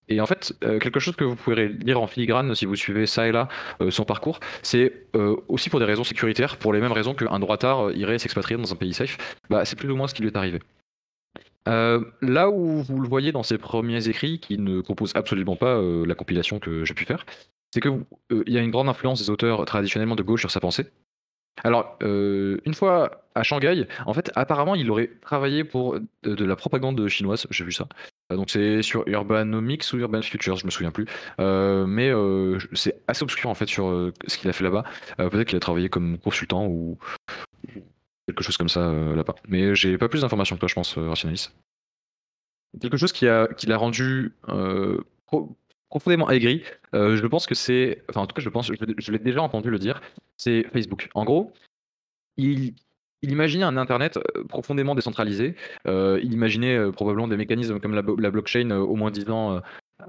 Et 0.08 0.20
en 0.20 0.26
fait, 0.26 0.54
euh, 0.64 0.78
quelque 0.78 1.00
chose 1.00 1.16
que 1.16 1.24
vous 1.24 1.36
pourrez 1.36 1.68
lire 1.68 2.00
en 2.00 2.06
filigrane 2.06 2.54
si 2.54 2.64
vous 2.64 2.76
suivez 2.76 3.06
ça 3.06 3.28
et 3.28 3.32
là 3.32 3.48
euh, 3.80 3.90
son 3.90 4.04
parcours, 4.04 4.40
c'est 4.62 5.06
euh, 5.14 5.36
aussi 5.48 5.70
pour 5.70 5.80
des 5.80 5.84
raisons 5.84 6.04
sécuritaires, 6.04 6.56
pour 6.56 6.72
les 6.72 6.80
mêmes 6.80 6.92
raisons 6.92 7.14
qu'un 7.14 7.38
droitard 7.38 7.92
irait 7.92 8.18
s'expatrier 8.18 8.60
dans 8.60 8.72
un 8.72 8.76
pays 8.76 8.94
safe. 8.94 9.18
Bah, 9.50 9.64
c'est 9.64 9.76
plus 9.76 9.90
ou 9.90 9.96
moins 9.96 10.08
ce 10.08 10.14
qui 10.14 10.22
lui 10.22 10.28
est 10.28 10.36
arrivé. 10.36 10.60
Là 11.66 12.48
où 12.48 12.82
vous 12.82 12.98
le 12.98 13.06
voyez 13.06 13.30
dans 13.30 13.42
ses 13.42 13.58
premiers 13.58 14.08
écrits, 14.08 14.40
qui 14.40 14.56
ne 14.56 14.80
composent 14.80 15.14
absolument 15.14 15.54
pas 15.54 15.78
la 15.82 16.14
compilation 16.14 16.58
que 16.60 16.86
j'ai 16.86 16.94
pu 16.94 17.04
faire, 17.04 17.26
c'est 17.74 17.84
euh, 17.84 18.04
il 18.30 18.52
y 18.54 18.56
a 18.56 18.62
une 18.62 18.70
grande 18.70 18.88
influence 18.88 19.20
des 19.20 19.28
auteurs 19.28 19.62
traditionnellement 19.66 20.16
de 20.16 20.22
gauche 20.22 20.40
sur 20.40 20.50
sa 20.50 20.60
pensée. 20.60 20.86
Alors, 21.64 21.98
une 22.00 22.72
fois 22.74 23.26
à 23.34 23.42
Shanghai, 23.42 23.86
en 24.06 24.14
fait, 24.14 24.30
apparemment, 24.34 24.76
il 24.76 24.90
aurait 24.90 25.10
travaillé 25.20 25.64
pour 25.64 25.98
de 26.22 26.44
la 26.44 26.56
propagande 26.56 27.06
chinoise, 27.08 27.46
j'ai 27.50 27.64
vu 27.64 27.72
ça. 27.72 27.86
Euh, 28.30 28.36
donc, 28.36 28.50
c'est 28.50 28.82
sur 28.82 29.06
Urbanomics 29.08 29.84
ou 29.92 29.96
Urban 29.96 30.22
Futures, 30.22 30.56
je 30.56 30.66
me 30.66 30.70
souviens 30.70 30.90
plus. 30.90 31.06
Euh, 31.40 31.86
mais 31.86 32.10
euh, 32.10 32.58
c'est 32.74 33.00
assez 33.08 33.22
obscur, 33.22 33.50
en 33.50 33.54
fait, 33.54 33.66
sur 33.66 34.12
ce 34.26 34.38
qu'il 34.38 34.48
a 34.50 34.52
fait 34.52 34.64
là-bas. 34.64 34.84
Peut-être 35.16 35.48
qu'il 35.48 35.56
a 35.56 35.60
travaillé 35.60 35.88
comme 35.88 36.18
consultant 36.18 36.66
ou 36.66 36.98
quelque 38.26 38.42
chose 38.42 38.56
comme 38.56 38.68
ça 38.68 38.92
là-bas. 38.92 39.34
Mais 39.48 39.74
j'ai 39.74 39.98
pas 39.98 40.08
plus 40.08 40.20
d'informations 40.20 40.56
que 40.56 40.60
toi, 40.60 40.68
je 40.68 40.74
pense, 40.74 40.98
Rationalis. 40.98 41.50
Quelque 42.80 42.98
chose 42.98 43.12
qui 43.12 43.24
l'a 43.24 43.76
rendu 43.76 44.34
pro- 45.26 45.56
profondément 45.88 46.28
aigri, 46.30 46.62
je 46.92 47.26
pense 47.26 47.46
que 47.46 47.54
c'est. 47.54 48.02
Enfin, 48.10 48.20
en 48.20 48.26
tout 48.26 48.34
cas, 48.34 48.42
je 48.42 48.50
pense, 48.50 48.66
je, 48.66 48.74
je 48.98 49.12
l'ai 49.12 49.18
déjà 49.18 49.40
entendu 49.40 49.70
le 49.70 49.78
dire, 49.78 50.02
c'est 50.36 50.64
Facebook. 50.72 51.08
En 51.14 51.24
gros, 51.24 51.52
il, 52.36 52.74
il 53.22 53.32
imaginait 53.32 53.64
un 53.64 53.76
Internet 53.76 54.16
euh, 54.16 54.44
profondément 54.44 54.94
décentralisé. 54.94 55.54
Euh, 55.86 56.20
il 56.22 56.32
imaginait 56.32 56.76
euh, 56.76 56.92
probablement 56.92 57.28
des 57.28 57.36
mécanismes 57.36 57.80
comme 57.80 57.94
la, 57.94 58.30
blockchain 58.30 58.70
au 58.70 58.94
moins 58.94 59.10
10 59.10 59.30
ans. 59.30 59.60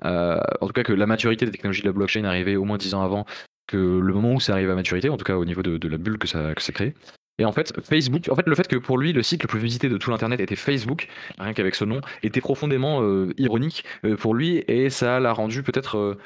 en 0.03 0.68
tout 0.68 0.74
cas, 0.74 0.84
que 0.84 0.93
la 0.93 1.07
maturité 1.07 1.45
des 1.45 1.51
technologies 1.51 1.82
de 1.82 1.88
la 1.88 1.93
blockchain 1.93 2.24
arrivait 2.26 2.55
au 2.55 2.66
moins 2.66 2.78
10 2.78 2.93
ans 2.93 3.01
avant 3.01 3.26
que 3.68 3.78
le 3.78 4.14
moment 4.14 4.34
où 4.34 4.39
ça 4.39 4.53
arrive 4.53 4.70
à 4.70 4.76
maturité, 4.76 5.10
en 5.10 5.18
tout 5.18 5.26
cas 5.26 5.36
au 5.36 5.45
niveau 5.45 5.62
de, 5.62 5.88
la 5.88 5.97
bulle 5.97 6.18
que 6.18 6.28
ça, 6.28 6.53
que 6.55 6.62
ça 6.62 6.72
crée. 6.72 6.93
Et 7.38 7.45
en 7.45 7.53
fait, 7.53 7.74
Facebook, 7.86 8.28
en 8.30 8.36
fait, 8.36 8.45
le 8.45 8.55
fait 8.55 8.68
que 8.68 8.76
pour 8.76 8.97
lui, 8.97 9.14
le 9.14 9.24
site 9.24 9.43
le 9.43 9.47
plus 9.47 9.60
visité 9.60 9.88
de 9.88 9.97
tout 9.97 10.12
l'Internet 10.12 10.41
était 10.41 10.57
Facebook, 10.57 11.07
rien 11.38 11.53
qu'avec 11.53 11.76
ce 11.76 11.86
nom, 11.86 12.01
était 12.22 12.41
profondément 12.41 13.01
ironique 13.38 13.86
pour 14.18 14.34
lui 14.34 14.64
et 14.68 14.89
ça 14.89 15.20
l'a 15.22 15.32
rendu 15.32 15.64
peut-être. 15.64 16.18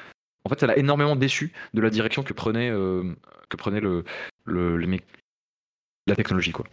en 0.44 0.48
fait, 0.48 0.58
ça 0.58 0.66
l'a 0.66 0.76
énormément 0.76 1.14
déçu 1.14 1.52
de 1.72 1.80
la 1.80 1.90
direction 1.90 2.24
que 2.24 2.32
prenait, 2.32 2.70
le, 2.70 3.14
le, 4.44 4.76
le 4.76 4.86
mé- 4.86 5.02
la 6.06 6.16
technologie. 6.16 6.52
Quoi. 6.52 6.66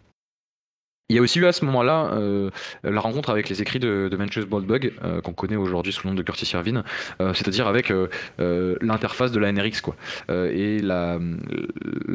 Il 1.12 1.16
y 1.16 1.18
a 1.18 1.22
aussi 1.22 1.40
eu 1.40 1.46
à 1.46 1.52
ce 1.52 1.66
moment-là 1.66 2.12
euh, 2.14 2.52
la 2.86 3.02
rencontre 3.02 3.32
avec 3.32 3.50
les 3.50 3.62
écrits 3.62 3.80
de, 3.80 4.08
de 4.10 4.16
Mencius 4.16 4.48
Moldbug, 4.48 4.94
euh, 5.04 5.20
qu'on 5.20 5.34
connaît 5.34 5.58
aujourd'hui 5.58 5.92
sous 5.92 6.08
le 6.08 6.12
nom 6.14 6.16
de 6.16 6.24
Curtis 6.24 6.50
Yarvin, 6.54 6.86
euh, 7.20 7.34
c'est-à-dire 7.34 7.68
avec 7.68 7.92
l'interface 8.40 9.34
de 9.34 9.40
la 9.40 9.52
NRX. 9.52 9.82
Quoi. 9.82 9.98
Et 10.30 10.80
la, 10.80 11.20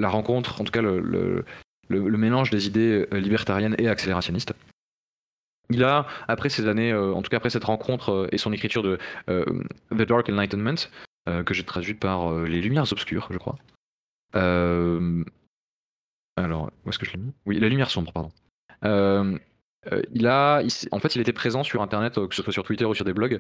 rencontre, 0.05 0.63
en 0.63 0.65
tout 0.65 0.73
cas 0.73 0.81
le, 0.81 1.45
mélange 1.91 2.49
des 2.49 2.67
idées 2.67 3.07
libertariennes 3.13 3.77
et 3.77 3.87
accélérationnistes. 3.87 4.55
Il 5.69 5.85
a, 5.85 6.07
après 6.27 6.49
ces 6.49 6.67
années, 6.67 6.95
en 6.95 7.21
tout 7.21 7.29
cas 7.29 7.37
après 7.37 7.51
cette 7.51 7.65
rencontre 7.65 8.29
et 8.33 8.39
son 8.39 8.55
écriture 8.55 8.83
de 8.83 8.99
The 9.29 10.03
Dark 10.09 10.31
Enlightenment, 10.31 10.89
que 11.27 11.53
j'ai 11.53 11.65
traduit 11.65 11.93
par 11.93 12.33
Les 12.45 12.63
Lumières 12.63 12.91
Obscures, 12.91 13.29
je 13.31 13.37
crois. 13.37 13.59
Alors, 16.37 16.71
où 16.85 16.91
est-ce 16.91 16.99
que 16.99 17.07
je 17.07 17.13
l'ai 17.13 17.19
mis? 17.19 17.33
Oui, 17.47 17.59
La 17.59 17.69
Lumière 17.69 17.91
Sombre, 17.91 18.13
pardon. 18.13 18.31
Euh, 18.85 19.39
euh, 19.93 20.03
il 20.13 20.27
a, 20.27 20.63
en 20.93 20.99
fait, 20.99 21.15
il 21.15 21.21
était 21.21 21.33
présent 21.33 21.63
sur 21.63 21.81
Internet, 21.81 22.19
euh, 22.19 22.27
que 22.27 22.35
ce 22.35 22.43
soit 22.43 22.53
sur 22.53 22.65
Twitter 22.65 22.85
ou 22.85 22.95
sur 22.95 23.05
des 23.05 23.13
blogs, 23.13 23.39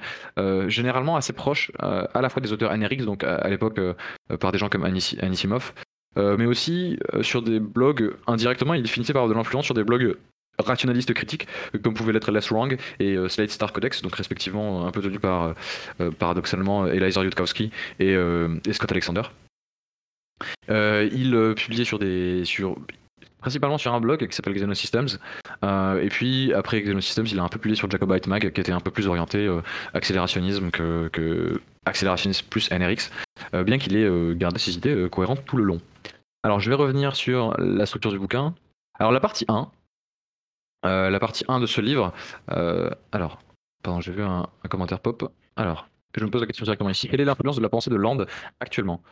généralement 0.68 1.16
assez 1.16 1.32
proche 1.32 1.70
à 1.78 2.20
la 2.20 2.28
fois 2.28 2.40
des 2.40 2.52
auteurs 2.52 2.76
NRX, 2.76 3.04
donc 3.04 3.24
à, 3.24 3.48
l'époque 3.48 3.80
par 4.40 4.52
des 4.52 4.58
gens 4.58 4.68
comme 4.68 4.84
Anis- 4.84 5.16
Anisimov, 5.20 5.72
mais 6.16 6.46
aussi 6.46 6.98
sur 7.22 7.42
des 7.42 7.60
blogs 7.60 8.14
indirectement, 8.26 8.74
il 8.74 8.86
finissait 8.88 9.12
par 9.12 9.22
avoir 9.22 9.34
de 9.34 9.38
l'influence 9.38 9.64
sur 9.64 9.74
des 9.74 9.84
blogs 9.84 10.16
rationalistes 10.58 11.12
critiques, 11.12 11.46
comme 11.82 11.94
pouvaient 11.94 12.12
l'être 12.14 12.30
Less 12.30 12.50
Wrong 12.50 12.78
et 12.98 13.16
Slate 13.28 13.50
Star 13.50 13.72
Codex, 13.72 14.02
donc 14.02 14.14
respectivement 14.14 14.86
un 14.86 14.90
peu 14.90 15.02
tenus 15.02 15.20
par, 15.20 15.54
paradoxalement, 16.18 16.86
Eliezer 16.86 17.24
Yudkowsky 17.24 17.70
et 17.98 18.16
Scott 18.72 18.92
Alexander. 18.92 19.22
Euh, 20.70 21.08
il 21.12 21.34
euh, 21.34 21.54
publiait 21.54 21.84
sur 21.84 21.98
des, 21.98 22.44
sur, 22.44 22.76
principalement 23.40 23.78
sur 23.78 23.94
un 23.94 24.00
blog 24.00 24.26
qui 24.26 24.34
s'appelle 24.34 24.54
Xenosystems. 24.54 25.18
Euh, 25.64 26.00
et 26.00 26.08
puis 26.08 26.52
après 26.52 26.80
Xenosystems, 26.80 27.26
il 27.26 27.38
a 27.38 27.42
un 27.42 27.48
peu 27.48 27.58
publié 27.58 27.76
sur 27.76 27.90
Jacobite 27.90 28.26
Mag, 28.26 28.52
qui 28.52 28.60
était 28.60 28.72
un 28.72 28.80
peu 28.80 28.90
plus 28.90 29.06
orienté 29.06 29.48
accélérationnisme 29.94 30.70
que, 30.70 31.60
accélérationnisme 31.84 32.46
plus 32.48 32.70
NRX, 32.70 33.10
bien 33.64 33.78
qu'il 33.78 33.96
ait 33.96 34.34
gardé 34.34 34.58
ses 34.58 34.74
idées 34.74 35.08
cohérentes 35.10 35.44
tout 35.44 35.56
le 35.56 35.64
long. 35.64 35.80
Alors 36.42 36.60
je 36.60 36.70
vais 36.70 36.76
revenir 36.76 37.16
sur 37.16 37.54
la 37.58 37.86
structure 37.86 38.12
du 38.12 38.18
bouquin. 38.18 38.54
Alors 38.98 39.12
la 39.12 39.20
partie 39.20 39.44
1, 39.48 39.70
euh, 40.84 41.10
la 41.10 41.18
partie 41.18 41.44
1 41.48 41.60
de 41.60 41.66
ce 41.66 41.80
livre, 41.80 42.12
alors, 43.12 43.38
pardon, 43.82 44.00
j'ai 44.00 44.12
vu 44.12 44.22
un, 44.22 44.46
un 44.64 44.68
commentaire 44.68 45.00
pop. 45.00 45.32
Alors, 45.56 45.88
je 46.14 46.24
me 46.24 46.30
pose 46.30 46.40
la 46.40 46.46
question 46.46 46.64
directement 46.64 46.90
ici. 46.90 47.08
Quelle 47.08 47.20
est 47.20 47.24
l'influence 47.24 47.56
de 47.56 47.62
la 47.62 47.68
pensée 47.68 47.90
de 47.90 47.96
Land 47.96 48.24
actuellement? 48.60 49.02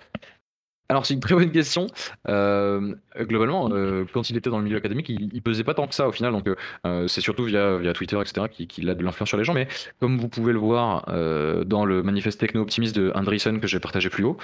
Alors 0.88 1.06
c'est 1.06 1.14
une 1.14 1.20
très 1.20 1.34
bonne 1.34 1.50
question. 1.50 1.86
Euh, 2.28 2.94
globalement, 3.18 3.70
euh, 3.72 4.04
quand 4.12 4.28
il 4.28 4.36
était 4.36 4.50
dans 4.50 4.58
le 4.58 4.64
milieu 4.64 4.76
académique, 4.76 5.08
il, 5.08 5.30
il 5.32 5.42
pesait 5.42 5.64
pas 5.64 5.74
tant 5.74 5.86
que 5.86 5.94
ça 5.94 6.06
au 6.08 6.12
final. 6.12 6.32
Donc 6.32 6.46
euh, 6.48 7.08
c'est 7.08 7.22
surtout 7.22 7.44
via, 7.44 7.92
Twitter, 7.94 8.20
etc., 8.20 8.48
qu'il 8.68 8.90
a 8.90 8.94
de 8.94 9.02
l'influence 9.02 9.28
sur 9.28 9.38
les 9.38 9.44
gens. 9.44 9.54
Mais 9.54 9.66
comme 10.00 10.18
vous 10.18 10.28
pouvez 10.28 10.52
le 10.52 10.58
voir 10.58 11.06
dans 11.06 11.84
le 11.84 12.02
manifeste 12.02 12.40
techno-optimiste 12.40 12.94
de 12.96 13.12
Andreessen 13.14 13.60
que 13.60 13.66
j'ai 13.66 13.80
partagé 13.80 14.10
plus 14.10 14.24
haut, 14.24 14.36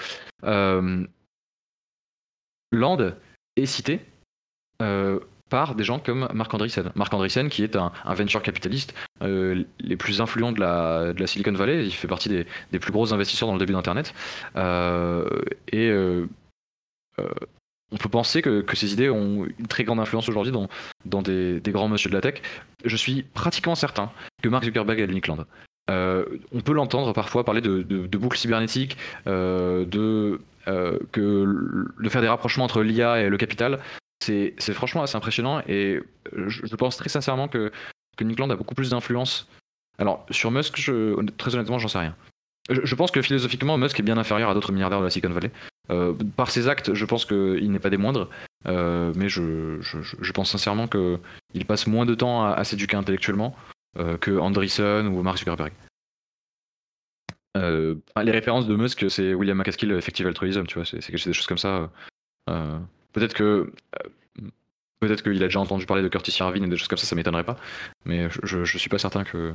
Land 2.72 3.12
est 3.56 3.66
cité 3.66 4.00
par 5.50 5.74
des 5.74 5.84
gens 5.84 5.98
comme 5.98 6.28
Marc 6.32 6.54
Andreessen. 6.54 6.90
Marc 6.94 7.12
Andreessen 7.12 7.50
qui 7.50 7.62
est 7.62 7.76
un, 7.76 7.92
venture 8.06 8.40
capitaliste 8.40 8.94
euh, 9.22 9.64
les 9.80 9.96
plus 9.96 10.22
influents 10.22 10.52
de 10.52 10.60
la, 10.60 11.12
de 11.12 11.26
Silicon 11.26 11.52
Valley. 11.52 11.84
Il 11.84 11.92
fait 11.92 12.08
partie 12.08 12.30
des, 12.30 12.78
plus 12.78 12.92
gros 12.92 13.12
investisseurs 13.12 13.48
dans 13.48 13.54
le 13.54 13.58
début 13.58 13.74
d'Internet. 13.74 14.14
Euh, 14.56 15.28
et 15.70 15.90
euh, 15.90 16.26
on 17.92 17.96
peut 17.96 18.08
penser 18.08 18.40
que, 18.40 18.64
ces 18.74 18.92
idées 18.94 19.10
ont 19.10 19.46
une 19.58 19.66
très 19.66 19.84
grande 19.84 20.00
influence 20.00 20.28
aujourd'hui 20.28 20.52
dans, 21.04 21.22
des, 21.22 21.60
grands 21.66 21.88
monsieur 21.88 22.08
de 22.08 22.14
la 22.14 22.22
tech. 22.22 22.40
Je 22.84 22.96
suis 22.96 23.22
pratiquement 23.22 23.74
certain 23.74 24.10
que 24.42 24.48
Mark 24.48 24.64
Zuckerberg 24.64 25.02
a 25.02 25.06
le 25.06 25.12
Nickland. 25.12 25.44
On 25.88 26.60
peut 26.64 26.72
l'entendre 26.72 27.12
parfois 27.12 27.44
parler 27.44 27.60
de, 27.60 27.82
de, 27.82 28.06
de 28.06 28.18
boucles 28.18 28.38
cybernétiques, 28.38 28.96
de, 29.26 29.88
de 30.66 32.08
faire 32.08 32.22
des 32.22 32.28
rapprochements 32.28 32.64
entre 32.64 32.82
l'IA 32.82 33.22
et 33.22 33.28
le 33.28 33.36
capital. 33.36 33.80
C'est 34.22 34.74
franchement 34.74 35.02
assez 35.02 35.16
impressionnant 35.16 35.62
et 35.66 36.00
je, 36.36 36.66
je 36.66 36.76
pense 36.76 36.96
très 36.96 37.08
sincèrement 37.08 37.48
que, 37.48 37.72
que 38.16 38.24
Nickland 38.24 38.50
a 38.50 38.56
beaucoup 38.56 38.74
plus 38.74 38.90
d'influence. 38.90 39.48
Alors, 39.98 40.24
sur 40.30 40.50
Musk, 40.50 40.90
très 41.36 41.54
honnêtement, 41.54 41.78
j'en 41.78 41.88
sais 41.88 41.98
rien. 41.98 42.16
Je, 42.68 42.94
pense 42.94 43.10
que 43.10 43.20
philosophiquement, 43.22 43.76
Musk 43.76 43.98
est 43.98 44.02
bien 44.02 44.16
inférieur 44.16 44.50
à 44.50 44.54
d'autres 44.54 44.72
milliardaires 44.72 45.00
de 45.00 45.04
la 45.04 45.10
Silicon 45.10 45.32
Valley. 45.32 45.50
Euh, 45.90 46.14
par 46.36 46.50
ses 46.50 46.68
actes, 46.68 46.94
je 46.94 47.04
pense 47.04 47.24
qu'il 47.24 47.70
n'est 47.70 47.80
pas 47.80 47.90
des 47.90 47.96
moindres, 47.96 48.28
mais 48.66 49.28
je, 49.28 50.32
pense 50.32 50.50
sincèrement 50.50 50.86
qu'il 50.86 51.66
passe 51.66 51.86
moins 51.86 52.06
de 52.06 52.14
temps 52.14 52.44
à, 52.44 52.62
s'éduquer 52.64 52.96
intellectuellement 52.96 53.54
que 54.20 54.38
Andreessen 54.38 55.08
ou 55.08 55.22
Mark 55.22 55.38
Zuckerberg. 55.38 55.72
les 57.56 58.30
références 58.30 58.66
de 58.66 58.76
Musk, 58.76 59.10
c'est 59.10 59.34
William 59.34 59.58
McCaskill, 59.58 59.92
Effective 59.92 60.26
Altruism, 60.26 60.66
tu 60.66 60.76
vois, 60.76 60.84
c'est 60.84 61.10
des 61.10 61.32
choses 61.32 61.46
comme 61.46 61.58
ça. 61.58 61.90
Peut-être 63.12 63.34
que 63.34 63.72
peut-être 65.00 65.22
qu'il 65.22 65.42
a 65.42 65.46
déjà 65.46 65.60
entendu 65.60 65.86
parler 65.86 66.02
de 66.02 66.08
Curtis 66.08 66.36
Yarvin 66.38 66.62
et 66.62 66.68
des 66.68 66.76
choses 66.76 66.88
comme 66.88 66.98
ça, 66.98 67.06
ça 67.06 67.16
m'étonnerait 67.16 67.44
pas. 67.44 67.56
Mais 68.04 68.28
je, 68.42 68.64
je, 68.64 68.78
suis 68.78 68.90
pas 68.90 68.98
certain 68.98 69.24
que 69.24 69.54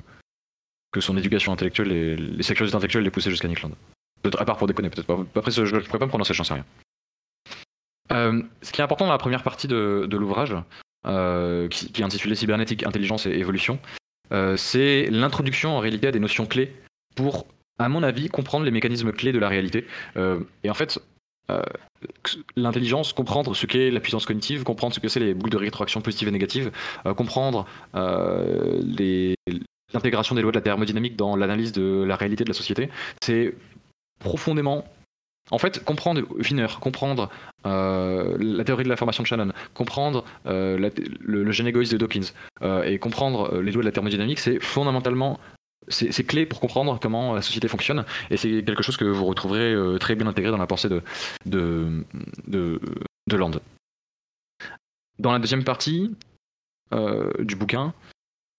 que 0.95 1.01
son 1.01 1.17
éducation 1.17 1.51
intellectuelle 1.51 1.91
et 1.91 2.15
les, 2.15 2.43
curiosités 2.43 2.75
intellectuelles 2.75 3.03
les 3.03 3.11
poussaient 3.11 3.29
jusqu'à 3.29 3.49
Nickland. 3.49 3.73
À 4.39 4.45
part 4.45 4.57
pour 4.57 4.65
déconner, 4.65 4.89
peut-être 4.89 5.05
pas. 5.05 5.19
Après, 5.35 5.51
je 5.51 5.61
ne 5.61 5.81
pourrais 5.81 5.99
pas 5.99 6.05
me 6.05 6.09
prononcer, 6.09 6.33
j'en 6.33 6.45
sais 6.45 6.53
rien. 6.53 6.65
Euh, 8.11 8.41
ce 8.61 8.71
qui 8.71 8.79
est 8.79 8.83
important 8.83 9.05
dans 9.05 9.11
la 9.11 9.17
première 9.17 9.43
partie 9.43 9.67
de, 9.67 10.07
l'ouvrage, 10.09 10.55
euh, 11.05 11.67
qui, 11.67 12.01
est 12.01 12.05
intitulé 12.05 12.33
Cybernétique, 12.35 12.85
Intelligence 12.85 13.25
et 13.25 13.31
Évolution, 13.31 13.77
euh, 14.31 14.55
c'est 14.55 15.07
l'introduction 15.11 15.75
en 15.75 15.79
réalité 15.79 16.07
à 16.07 16.11
des 16.11 16.19
notions 16.19 16.45
clés 16.45 16.73
pour, 17.15 17.45
à 17.77 17.89
mon 17.89 18.01
avis, 18.01 18.29
comprendre 18.29 18.63
les 18.63 18.71
mécanismes 18.71 19.11
clés 19.11 19.33
de 19.33 19.39
la 19.39 19.49
réalité. 19.49 19.85
et 20.15 20.69
en 20.69 20.73
fait, 20.73 20.99
l'intelligence, 22.55 23.13
comprendre 23.13 23.55
ce 23.55 23.65
qu'est 23.65 23.91
la 23.91 23.99
puissance 23.99 24.25
cognitive, 24.25 24.63
comprendre 24.63 24.93
ce 24.95 24.99
que 24.99 25.07
c'est 25.07 25.19
les 25.19 25.33
boucles 25.33 25.51
de 25.51 25.57
rétroaction 25.57 26.01
positives 26.01 26.27
et 26.27 26.31
négatives, 26.31 26.71
comprendre 27.15 27.65
l'intégration 29.93 30.35
des 30.35 30.41
lois 30.41 30.51
de 30.51 30.57
la 30.57 30.61
thermodynamique 30.61 31.15
dans 31.15 31.35
l'analyse 31.35 31.71
de 31.71 32.03
la 32.03 32.15
réalité 32.15 32.43
de 32.43 32.49
la 32.49 32.55
société, 32.55 32.89
c'est 33.21 33.55
profondément 34.19 34.85
en 35.51 35.59
fait, 35.59 35.83
comprendre 35.83 36.23
Wiener, 36.39 36.67
comprendre 36.81 37.29
euh, 37.67 38.35
la 38.39 38.63
théorie 38.63 38.83
de 38.83 38.89
la 38.89 38.95
formation 38.95 39.21
de 39.21 39.27
Shannon, 39.27 39.51
comprendre 39.75 40.25
euh, 40.47 40.89
le, 41.19 41.51
gène 41.51 41.67
égoïste 41.67 41.91
de 41.91 41.97
Dawkins 41.97 42.33
euh, 42.63 42.83
et 42.83 42.97
comprendre 42.97 43.59
les 43.61 43.71
lois 43.71 43.83
de 43.83 43.87
la 43.87 43.91
thermodynamique, 43.91 44.39
c'est 44.39 44.59
fondamentalement 44.59 45.39
c'est 45.87 46.23
clé 46.25 46.45
pour 46.45 46.59
comprendre 46.59 46.99
comment 46.99 47.33
la 47.33 47.41
société 47.41 47.67
fonctionne 47.67 48.05
et 48.29 48.37
c'est 48.37 48.63
quelque 48.63 48.83
chose 48.83 48.97
que 48.97 49.05
vous 49.05 49.25
retrouverez 49.25 49.75
très 49.99 50.15
bien 50.15 50.27
intégré 50.27 50.51
dans 50.51 50.57
la 50.57 50.67
pensée 50.67 50.89
de, 51.45 52.03
Land. 53.31 53.51
Dans 55.19 55.31
la 55.31 55.39
deuxième 55.39 55.63
partie 55.63 56.15
du 57.39 57.55
bouquin, 57.55 57.93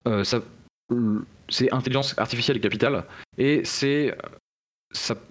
c'est 0.05 1.73
intelligence 1.73 2.19
artificielle 2.19 2.59
et 2.59 2.61
capitale 2.61 3.05
et 3.39 3.65
c'est 3.65 4.17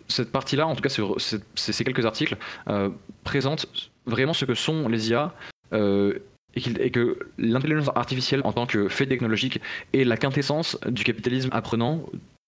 cette 0.07 0.31
partie-là, 0.31 0.67
en 0.67 0.75
tout 0.75 0.81
cas 0.81 0.89
ces 0.89 1.83
quelques 1.83 2.05
articles, 2.05 2.37
euh, 2.67 2.89
présentent 3.23 3.67
vraiment 4.05 4.33
ce 4.33 4.45
que 4.45 4.53
sont 4.53 4.87
les 4.87 5.09
IA 5.09 5.33
et, 6.55 6.91
que 6.91 7.19
l'intelligence 7.37 7.89
artificielle 7.95 8.41
en 8.43 8.53
tant 8.53 8.65
que 8.65 8.87
fait 8.87 9.07
technologique 9.07 9.61
est 9.93 10.03
la 10.03 10.17
quintessence 10.17 10.79
du 10.87 11.03
capitalisme 11.03 11.49
apprenant 11.51 12.05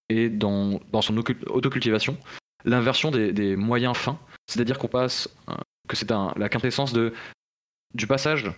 et 0.10 0.30
dans, 0.30 0.80
son 1.02 1.18
autocultivation, 1.18 2.18
l'inversion 2.64 3.12
des, 3.12 3.56
moyens 3.56 3.98
fins, 3.98 4.20
c'est-à-dire 4.48 4.78
qu'on 4.78 4.88
passe, 4.88 5.30
euh, 5.50 5.54
que 5.88 5.96
c'est 5.96 6.10
la 6.10 6.50
quintessence 6.50 6.94
du 6.94 8.08
passage 8.08 8.52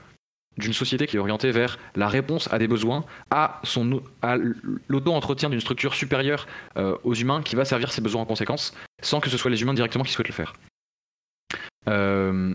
d'une 0.57 0.73
société 0.73 1.07
qui 1.07 1.15
est 1.15 1.19
orientée 1.19 1.51
vers 1.51 1.79
la 1.95 2.07
réponse 2.07 2.51
à 2.51 2.59
des 2.59 2.67
besoins, 2.67 3.05
à, 3.31 3.61
à 4.21 4.37
l'auto-entretien 4.87 5.49
d'une 5.49 5.61
structure 5.61 5.93
supérieure 5.93 6.47
euh, 6.77 6.97
aux 7.03 7.13
humains 7.13 7.41
qui 7.41 7.55
va 7.55 7.65
servir 7.65 7.91
ces 7.91 8.01
besoins 8.01 8.21
en 8.21 8.25
conséquence, 8.25 8.75
sans 9.01 9.19
que 9.19 9.29
ce 9.29 9.37
soit 9.37 9.49
les 9.49 9.61
humains 9.61 9.73
directement 9.73 10.03
qui 10.03 10.11
souhaitent 10.11 10.27
le 10.27 10.33
faire. 10.33 10.53
Euh, 11.87 12.53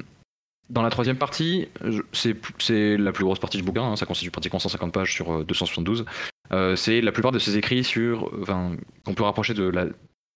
dans 0.71 0.83
la 0.83 0.91
troisième 0.91 1.17
partie, 1.17 1.69
c'est 2.13 2.97
la 2.97 3.13
plus 3.13 3.25
grosse 3.25 3.39
partie 3.39 3.59
du 3.59 3.63
bouquin, 3.63 3.85
hein, 3.85 3.97
ça 3.97 4.07
constitue 4.07 4.31
pratiquement 4.31 4.59
150 4.59 4.93
pages 4.93 5.13
sur 5.13 5.45
272. 5.45 6.05
Euh, 6.53 6.77
c'est 6.77 7.01
la 7.01 7.13
plupart 7.13 7.33
de 7.33 7.39
ses 7.39 7.57
écrits 7.57 7.85
sur, 7.85 8.31
qu'on 9.05 9.15
peut 9.15 9.25
rapprocher 9.25 9.55
de, 9.55 9.71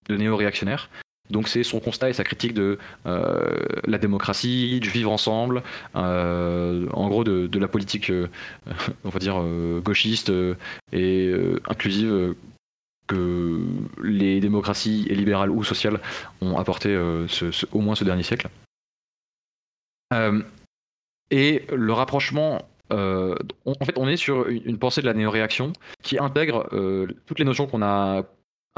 de 0.09 0.16
néo-réactionnaires, 0.16 0.91
donc 1.31 1.49
c'est 1.49 1.62
son 1.62 1.81
constat 1.81 2.11
et 2.11 2.12
sa 2.12 2.24
critique 2.24 2.55
de 2.55 2.79
euh, 3.07 3.59
la 3.87 3.99
démocratie, 3.99 4.81
du 4.81 4.89
vivre 4.89 5.11
ensemble, 5.11 5.62
euh, 5.97 6.87
en 6.93 7.09
gros 7.09 7.24
de, 7.24 7.59
la 7.59 7.68
politique, 7.68 8.11
euh, 8.11 8.29
on 9.05 9.11
va 9.11 9.18
dire, 9.18 9.43
gauchiste 9.83 10.33
et 10.93 11.33
inclusive 11.68 12.35
que 13.07 13.61
les 14.03 14.41
démocraties 14.41 15.07
et 15.09 15.14
libérales 15.14 15.51
ou 15.51 15.64
sociales 15.64 16.01
ont 16.41 16.59
apporté 16.59 16.97
au 17.72 17.81
moins 17.81 17.95
ce 17.95 18.05
dernier 18.05 18.22
siècle. 18.22 18.49
Et 21.31 21.65
le 21.73 21.93
rapprochement 21.93 22.63
en 22.91 23.85
fait, 23.85 23.97
on 23.97 24.09
est 24.09 24.17
sur 24.17 24.49
une, 24.49 24.79
pensée 24.79 25.03
de 25.03 25.07
la 25.07 25.13
néo-réaction 25.13 25.75
qui 26.03 26.19
intègre 26.19 26.69
toutes 27.27 27.39
les 27.39 27.45
notions 27.45 27.67
qu'on 27.67 27.83
a 27.83 28.25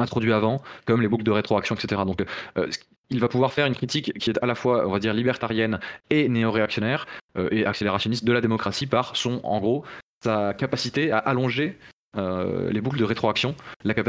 introduit 0.01 0.33
avant, 0.33 0.63
comme 0.87 1.01
les 1.01 1.09
boucles 1.09 1.25
de 1.25 1.31
rétroaction, 1.31 1.75
etc. 1.75 2.03
Donc, 2.07 2.25
euh, 2.59 2.67
il 3.11 3.21
va 3.21 3.29
pouvoir 3.29 3.53
faire 3.53 3.67
une 3.67 3.75
critique 3.75 4.13
qui 4.19 4.31
est 4.31 4.43
à 4.43 4.47
la 4.47 4.55
fois, 4.55 4.87
on 4.87 4.91
va 4.91 4.99
dire, 4.99 5.15
libertarienne 5.15 5.81
et 6.11 6.29
néo-réactionnaire 6.29 7.07
euh, 7.37 7.49
et 7.51 7.67
accélérationniste 7.67 8.25
de 8.25 8.33
la 8.33 8.41
démocratie 8.41 8.87
par 8.87 9.17
son, 9.17 9.41
en 9.45 9.61
gros, 9.61 9.85
sa 10.23 10.55
capacité 10.55 11.11
à 11.13 11.19
allonger 11.19 11.77
euh, 12.17 12.71
les 12.71 12.81
boucles 12.81 12.99
de 12.99 13.05
rétroaction, 13.05 13.55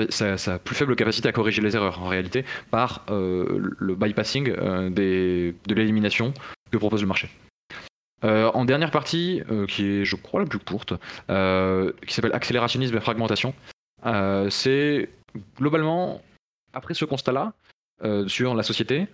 sa, 0.10 0.60
plus 0.60 0.76
faible 0.76 0.96
capacité 0.96 1.30
à 1.30 1.32
corriger 1.32 1.62
les 1.62 1.76
erreurs 1.76 2.02
en 2.02 2.08
réalité, 2.08 2.46
par 2.72 3.06
le 3.10 3.96
bypassing 3.96 4.46
de 4.46 5.74
l'élimination 5.74 6.34
que 6.72 6.78
propose 6.78 7.02
le 7.02 7.08
marché. 7.08 7.30
en 8.24 8.66
dernière 8.66 8.92
partie, 8.92 9.42
qui 9.68 9.86
est 9.86 10.06
je 10.06 10.16
crois 10.16 10.42
la 10.42 10.46
plus 10.46 10.60
courte, 10.60 10.94
qui 11.28 12.14
s'appelle 12.14 12.34
accélérationnisme 12.34 12.96
et 12.96 13.02
fragmentation, 13.02 13.54
c'est 14.50 15.10
globalement, 15.58 16.22
après 16.74 16.94
ce 16.94 17.06
constat-là, 17.06 17.54
euh, 18.04 18.28
sur 18.28 18.56
la 18.56 18.64
société, 18.64 19.08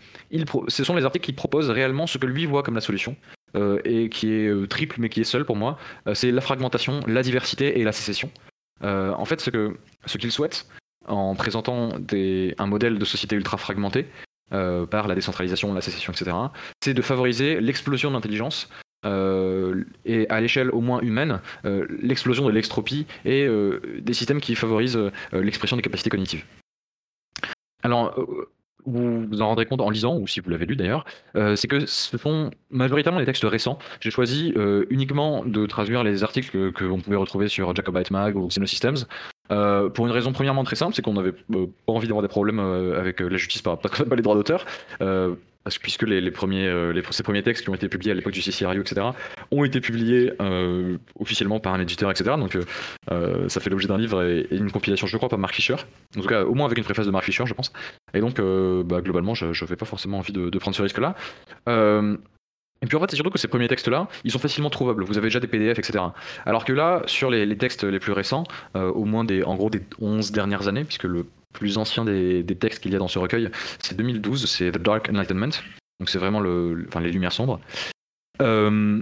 ce 0.70 0.84
sont 0.84 0.96
les 0.96 1.04
articles 1.04 1.26
qui 1.26 1.34
proposent 1.34 1.70
réellement 1.70 2.08
ce 2.08 2.18
que 2.18 2.26
lui 2.26 2.46
voit 2.46 2.64
comme 2.64 2.76
la 2.76 2.82
solution, 2.82 3.18
euh, 3.56 3.82
et 3.84 4.08
qui 4.08 4.32
est 4.32 4.48
euh, 4.48 4.66
triple 4.66 4.96
mais 5.00 5.10
qui 5.10 5.20
est 5.20 5.26
seul 5.26 5.44
pour 5.44 5.58
moi, 5.58 5.78
c'est 6.14 6.32
la 6.32 6.42
fragmentation, 6.42 7.02
la 7.06 7.22
diversité 7.22 7.80
et 7.80 7.84
la 7.84 7.92
sécession. 7.92 8.32
en 8.82 9.26
fait, 9.26 9.42
ce 9.42 10.18
qu'il 10.18 10.32
souhaite, 10.32 10.68
en 11.06 11.36
présentant 11.36 11.90
un 11.90 12.66
modèle 12.66 12.98
de 12.98 13.06
société 13.06 13.36
ultra 13.36 13.58
fragmenté, 14.50 14.88
par 14.90 15.08
la 15.08 15.16
décentralisation, 15.16 15.74
la 15.74 15.82
sécession, 15.82 16.14
etc., 16.14 16.36
c'est 16.82 16.94
de 16.94 17.02
favoriser 17.02 17.60
l'explosion 17.60 18.10
de 18.10 18.16
l'intelligence 18.16 18.70
et 19.04 20.28
à 20.30 20.42
l'échelle 20.42 20.70
au 20.72 20.82
moins 20.82 21.02
humaine, 21.02 21.40
l'explosion 21.64 22.46
de 22.46 22.52
l'extropie 22.52 23.06
et 23.26 23.48
des 24.00 24.14
systèmes 24.14 24.42
qui 24.42 24.56
favorisent 24.56 25.00
l'expression 25.34 25.76
des 25.76 25.84
capacités 25.84 26.10
cognitives. 26.10 26.44
Alors, 27.84 28.16
vous 28.86 29.28
vous 29.28 29.42
en 29.42 29.48
rendrez 29.48 29.66
compte 29.66 29.82
en 29.82 29.90
lisant, 29.90 30.18
ou 30.18 30.28
si 30.28 30.40
vous 30.40 30.50
l'avez 30.50 30.66
lu 30.66 30.76
d'ailleurs, 30.76 31.06
c'est 31.56 31.68
que 31.68 31.86
ce 31.86 32.18
sont 32.18 32.52
majoritairement 32.70 33.20
des 33.20 33.26
textes 33.26 33.44
récents. 33.44 33.78
J'ai 34.02 34.12
choisi 34.12 34.54
uniquement 34.90 35.46
de 35.46 35.66
traduire 35.66 36.04
les 36.04 36.24
articles 36.24 36.72
que, 36.72 36.86
l'on 36.86 37.00
pouvait 37.00 37.18
retrouver 37.18 37.48
sur 37.50 37.76
Jacobite 37.76 38.12
Mag 38.12 38.36
ou 38.36 38.48
Xenosystems, 38.48 39.06
euh, 39.52 39.90
pour 39.90 40.06
une 40.06 40.12
raison 40.12 40.34
premièrement 40.34 40.64
très 40.64 40.76
simple, 40.76 40.94
c'est 40.94 41.02
qu'on 41.02 41.14
n'avait 41.14 41.32
pas 41.32 41.58
envie 41.88 42.08
d'avoir 42.08 42.22
des 42.22 42.28
problèmes 42.28 42.60
avec 42.60 43.20
la 43.20 43.38
justice 43.38 43.62
par 43.62 43.74
rapport 43.74 43.92
à 44.12 44.16
les 44.16 44.22
droits 44.22 44.36
d'auteur 44.36 44.66
puisque 45.82 46.04
les, 46.04 46.32
premiers, 46.32 46.68
euh, 46.68 47.02
ces 47.12 47.24
premiers 47.24 47.44
textes 47.44 47.64
qui 47.64 47.70
ont 47.70 47.76
été 47.76 47.90
publiés 47.90 48.12
à 48.12 48.16
l'époque 48.16 48.34
du 48.34 48.42
CCRU, 48.42 48.80
etc., 48.80 49.08
ont 49.52 49.64
été 49.64 49.82
publiés 49.82 50.32
euh, 50.42 50.98
officiellement 51.20 51.60
par 51.60 51.74
un 51.74 51.80
éditeur, 51.80 52.10
etc. 52.12 52.36
Donc 52.38 52.58
euh, 53.12 53.50
ça 53.50 53.60
fait 53.60 53.70
l'objet 53.70 53.88
d'un 53.88 53.98
livre 53.98 54.24
et, 54.24 54.48
une 54.52 54.72
compilation, 54.72 55.08
je 55.08 55.18
crois, 55.18 55.30
par 55.30 55.40
Mark 55.40 55.54
Fisher. 55.54 55.76
En 56.18 56.22
tout 56.22 56.28
cas, 56.28 56.44
au 56.44 56.54
moins 56.54 56.66
avec 56.66 56.78
une 56.78 56.84
préface 56.84 57.06
de 57.06 57.12
Mark 57.12 57.26
Fisher, 57.26 57.46
je 57.46 57.54
pense. 57.54 57.72
Et 58.14 58.22
donc, 58.22 58.40
bah, 58.86 59.02
globalement, 59.02 59.34
je 59.34 59.46
n'avais 59.46 59.76
pas 59.76 59.86
forcément 59.86 60.20
envie 60.20 60.34
de, 60.34 60.58
prendre 60.58 60.76
ce 60.76 60.82
risque-là. 60.82 61.16
Et 62.82 62.86
puis 62.86 62.96
en 62.96 63.00
fait, 63.00 63.10
c'est 63.10 63.16
surtout 63.16 63.32
que 63.32 63.40
ces 63.40 63.48
premiers 63.48 63.68
textes-là, 63.68 64.08
ils 64.24 64.32
sont 64.32 64.40
facilement 64.40 64.70
trouvables. 64.70 65.04
Vous 65.04 65.18
avez 65.18 65.28
déjà 65.28 65.40
des 65.40 65.48
PDF, 65.48 65.80
etc. 65.80 66.04
Alors 66.46 66.64
que 66.64 66.74
là, 66.74 67.02
sur 67.06 67.32
les, 67.32 67.58
textes 67.58 67.84
les 67.84 68.00
plus 68.00 68.12
récents, 68.12 68.44
au 68.76 69.06
moins 69.06 69.24
des, 69.24 69.44
en 69.44 69.56
gros 69.56 69.70
des 69.70 69.82
11 70.00 70.32
dernières 70.32 70.68
années, 70.68 70.84
puisque 70.84 71.06
le 71.06 71.26
plus 71.54 71.78
ancien 71.78 72.06
des, 72.06 72.46
textes 72.60 72.84
qu'il 72.84 72.94
y 72.94 72.96
a 72.96 73.00
dans 73.00 73.08
ce 73.08 73.20
recueil, 73.20 73.50
c'est 73.80 73.98
2012, 73.98 74.46
c'est 74.46 74.72
The 74.72 74.78
Dark 74.78 75.10
Enlightenment. 75.10 75.50
Donc 76.00 76.10
c'est 76.10 76.20
vraiment 76.20 76.40
le, 76.40 76.86
enfin, 76.88 77.00
les 77.00 77.12
lumières 77.12 77.32
sombres. 77.32 77.60
Euh, 78.42 79.02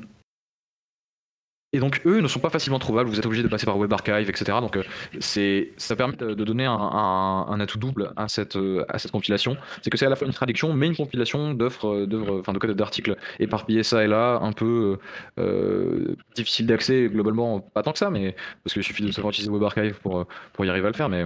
et 1.76 1.80
donc 1.80 2.02
eux 2.06 2.22
ne 2.22 2.28
sont 2.28 2.40
pas 2.40 2.50
facilement 2.50 2.80
trouvables, 2.80 3.10
vous 3.10 3.20
êtes 3.20 3.26
obligé 3.26 3.44
de 3.44 3.50
passer 3.50 3.66
par 3.66 3.78
Web 3.78 3.92
Archive, 3.92 4.30
etc. 4.30 4.58
Donc 4.62 4.78
euh, 4.78 5.62
ça 5.78 5.96
permet 5.98 6.16
de, 6.16 6.34
donner 6.34 6.66
un, 6.66 7.60
atout 7.60 7.78
double 7.78 8.14
à 8.16 8.30
cette, 8.30 8.56
euh, 8.56 8.86
à 8.88 8.98
cette 8.98 9.12
compilation. 9.12 9.58
C'est 9.82 9.90
que 9.90 9.98
c'est 9.98 10.06
à 10.06 10.10
la 10.10 10.16
fois 10.16 10.26
une 10.26 10.34
traduction, 10.34 10.74
mais 10.74 10.88
une 10.88 10.96
compilation 10.96 11.54
d'offres, 11.54 12.06
d'œuvres, 12.06 12.40
enfin 12.40 12.54
de 12.54 12.60
codes 12.60 12.72
d'articles 12.72 13.18
éparpillés 13.40 13.84
ça 13.84 14.06
et 14.06 14.08
là, 14.08 14.40
un 14.42 14.54
peu 14.54 14.98
euh, 15.38 16.16
difficile 16.34 16.66
d'accès 16.66 17.10
globalement, 17.10 17.60
pas 17.60 17.84
tant 17.84 17.92
que 17.92 18.00
ça, 18.00 18.10
mais 18.10 18.36
parce 18.64 18.74
qu'il 18.74 18.84
suffit 18.84 19.04
de 19.04 19.12
savoir 19.12 19.32
utiliser 19.32 19.52
Web 19.52 19.64
Archive 19.64 20.00
pour, 20.02 20.26
y 20.66 20.70
arriver 20.70 20.88
à 20.88 20.92
le 20.92 20.96
faire, 20.96 21.10
mais 21.10 21.26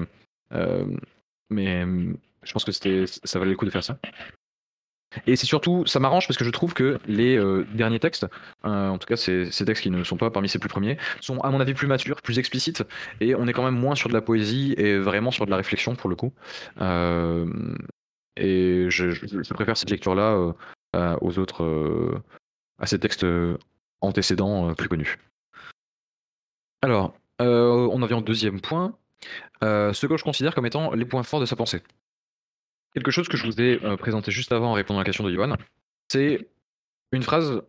mais 1.51 1.85
je 2.43 2.53
pense 2.53 2.65
que 2.65 2.71
ça 2.71 3.39
valait 3.39 3.51
le 3.51 3.57
coup 3.57 3.65
de 3.65 3.69
faire 3.69 3.83
ça. 3.83 3.99
Et 5.25 5.35
c'est 5.35 5.45
surtout, 5.45 5.85
ça 5.85 5.99
m'arrange 5.99 6.27
parce 6.27 6.37
que 6.37 6.45
je 6.45 6.49
trouve 6.49 6.73
que 6.73 6.99
les 7.07 7.35
euh, 7.37 7.65
derniers 7.73 7.99
textes, 7.99 8.27
euh, 8.65 8.89
en 8.89 8.97
tout 8.97 9.07
cas 9.07 9.17
ces, 9.17 9.49
textes 9.65 9.81
qui 9.81 9.89
ne 9.89 10.03
sont 10.03 10.17
pas 10.17 10.29
parmi 10.29 10.49
ces 10.49 10.59
plus 10.59 10.69
premiers, 10.69 10.97
sont 11.19 11.39
à 11.39 11.49
mon 11.49 11.59
avis 11.59 11.73
plus 11.73 11.87
matures, 11.87 12.21
plus 12.21 12.37
explicites, 12.37 12.83
et 13.19 13.33
on 13.35 13.47
est 13.47 13.53
quand 13.53 13.63
même 13.63 13.77
moins 13.77 13.95
sur 13.95 14.09
de 14.09 14.13
la 14.13 14.21
poésie 14.21 14.73
et 14.77 14.97
vraiment 14.97 15.31
sur 15.31 15.45
de 15.45 15.51
la 15.51 15.57
réflexion 15.57 15.95
pour 15.95 16.09
le 16.09 16.15
coup. 16.15 16.31
Euh, 16.81 17.47
et 18.37 18.85
je, 18.89 19.09
je- 19.09 19.53
préfère 19.53 19.77
cette 19.77 19.89
lecture-là 19.89 20.53
aux 21.21 21.39
autres, 21.39 22.21
à 22.77 22.85
ces 22.85 22.99
textes 22.99 23.25
antécédents 24.01 24.73
plus 24.75 24.87
connus. 24.87 25.17
Alors, 26.81 27.13
on 27.39 28.01
en 28.01 28.05
vient 28.05 28.19
au 28.19 28.21
deuxième 28.21 28.61
point, 28.61 28.95
ce 29.61 30.05
que 30.05 30.17
je 30.17 30.23
considère 30.23 30.55
comme 30.55 30.67
étant 30.67 30.93
les 30.93 31.05
points 31.05 31.23
forts 31.23 31.41
de 31.41 31.45
sa 31.45 31.55
pensée. 31.55 31.81
Quelque 32.93 33.11
chose 33.11 33.27
que 33.27 33.37
je 33.37 33.45
vous 33.45 33.61
ai 33.61 33.83
euh, 33.83 33.97
présenté 33.97 34.31
juste 34.31 34.51
avant 34.51 34.71
en 34.71 34.73
répondant 34.73 34.99
à 34.99 35.03
la 35.03 35.05
question 35.05 35.23
de 35.23 35.33
Johan, 35.33 35.55
c'est 36.07 36.47
une 37.11 37.23
phrase 37.23 37.61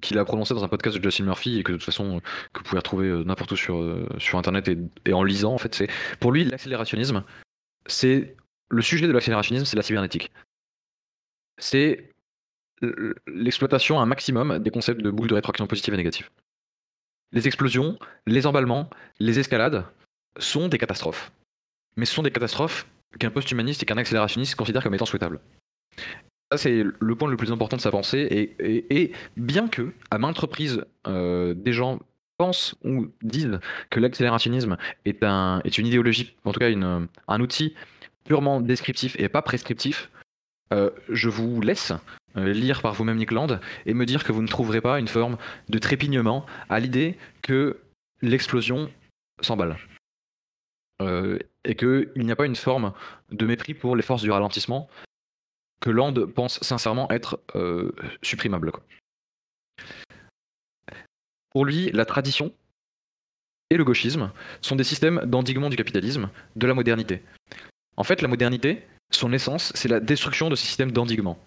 qu'il 0.00 0.18
a 0.18 0.24
prononcée 0.24 0.54
dans 0.54 0.64
un 0.64 0.68
podcast 0.68 0.96
de 0.96 1.02
Justin 1.02 1.24
Murphy 1.24 1.58
et 1.58 1.62
que 1.62 1.72
de 1.72 1.76
toute 1.76 1.84
façon 1.84 2.16
euh, 2.16 2.20
que 2.52 2.60
vous 2.60 2.64
pouvez 2.64 2.78
retrouver 2.78 3.08
euh, 3.08 3.24
n'importe 3.24 3.52
où 3.52 3.56
sur, 3.56 4.08
sur 4.18 4.38
internet 4.38 4.70
et, 5.04 5.12
en 5.12 5.22
lisant 5.22 5.52
en 5.52 5.58
fait. 5.58 5.74
C'est 5.74 5.88
pour 6.20 6.32
lui 6.32 6.44
l'accélérationnisme, 6.44 7.22
c'est 7.86 8.36
le 8.68 8.82
sujet 8.82 9.06
de 9.06 9.12
l'accélérationnisme, 9.12 9.66
c'est 9.66 9.76
la 9.76 9.82
cybernétique. 9.82 10.32
C'est 11.58 12.10
l'exploitation 13.26 13.98
à 13.98 14.02
un 14.02 14.06
maximum 14.06 14.58
des 14.58 14.70
concepts 14.70 15.00
de 15.00 15.10
boucle 15.10 15.30
de 15.30 15.34
rétroaction 15.34 15.66
positive 15.66 15.94
et 15.94 15.96
négative. 15.96 16.28
Les 17.32 17.46
explosions, 17.46 17.98
les 18.26 18.46
emballements, 18.46 18.90
les 19.18 19.38
escalades 19.38 19.86
sont 20.38 20.68
des 20.68 20.76
catastrophes. 20.76 21.32
Mais 21.96 22.04
ce 22.04 22.14
sont 22.14 22.22
des 22.22 22.30
catastrophes 22.30 22.86
qu'un 23.18 23.30
post-humaniste 23.30 23.82
et 23.82 23.86
qu'un 23.86 23.96
accélérationniste 23.96 24.54
considèrent 24.54 24.82
comme 24.82 24.94
étant 24.94 25.06
souhaitables. 25.06 25.40
Ça, 26.52 26.58
c'est 26.58 26.84
le 26.98 27.14
point 27.16 27.28
le 27.28 27.36
plus 27.36 27.50
important 27.50 27.76
de 27.76 27.82
sa 27.82 27.90
pensée. 27.90 28.54
Et, 28.60 29.12
bien 29.36 29.68
que, 29.68 29.92
à 30.10 30.18
maintes 30.18 30.38
reprises, 30.38 30.84
euh, 31.06 31.54
des 31.54 31.72
gens 31.72 31.98
pensent 32.38 32.76
ou 32.84 33.08
disent 33.22 33.58
que 33.90 33.98
l'accélérationnisme 33.98 34.76
est, 35.04 35.24
un, 35.24 35.60
est 35.64 35.78
une 35.78 35.86
idéologie, 35.86 36.36
en 36.44 36.52
tout 36.52 36.60
cas 36.60 36.70
une, 36.70 37.08
un 37.28 37.40
outil 37.40 37.74
purement 38.24 38.60
descriptif 38.60 39.16
et 39.18 39.28
pas 39.28 39.42
prescriptif, 39.42 40.10
euh, 40.72 40.90
je 41.08 41.28
vous 41.28 41.60
laisse 41.60 41.92
euh, 42.36 42.52
lire 42.52 42.82
par 42.82 42.92
vous-même 42.94 43.16
Nick 43.16 43.30
Land 43.30 43.60
et 43.86 43.94
me 43.94 44.04
dire 44.04 44.24
que 44.24 44.32
vous 44.32 44.42
ne 44.42 44.48
trouverez 44.48 44.80
pas 44.80 44.98
une 44.98 45.08
forme 45.08 45.38
de 45.68 45.78
trépignement 45.78 46.44
à 46.68 46.80
l'idée 46.80 47.16
que 47.42 47.78
l'explosion 48.22 48.90
s'emballe. 49.40 49.76
Euh, 51.02 51.38
et 51.64 51.74
qu'il 51.74 52.10
n'y 52.16 52.32
a 52.32 52.36
pas 52.36 52.46
une 52.46 52.56
forme 52.56 52.92
de 53.30 53.44
mépris 53.44 53.74
pour 53.74 53.96
les 53.96 54.02
forces 54.02 54.22
du 54.22 54.30
ralentissement 54.30 54.88
que 55.80 55.90
Land 55.90 56.14
pense 56.34 56.58
sincèrement 56.60 57.10
être 57.10 57.40
euh, 57.54 57.92
supprimable. 58.22 58.72
Pour 61.50 61.64
lui, 61.64 61.90
la 61.92 62.04
tradition 62.04 62.52
et 63.70 63.76
le 63.76 63.84
gauchisme 63.84 64.30
sont 64.60 64.76
des 64.76 64.84
systèmes 64.84 65.22
d'endiguement 65.26 65.68
du 65.68 65.76
capitalisme, 65.76 66.30
de 66.54 66.66
la 66.66 66.74
modernité. 66.74 67.22
En 67.96 68.04
fait, 68.04 68.22
la 68.22 68.28
modernité, 68.28 68.86
son 69.10 69.32
essence, 69.32 69.72
c'est 69.74 69.88
la 69.88 70.00
destruction 70.00 70.48
de 70.48 70.54
ces 70.54 70.66
systèmes 70.66 70.92
d'endiguement. 70.92 71.38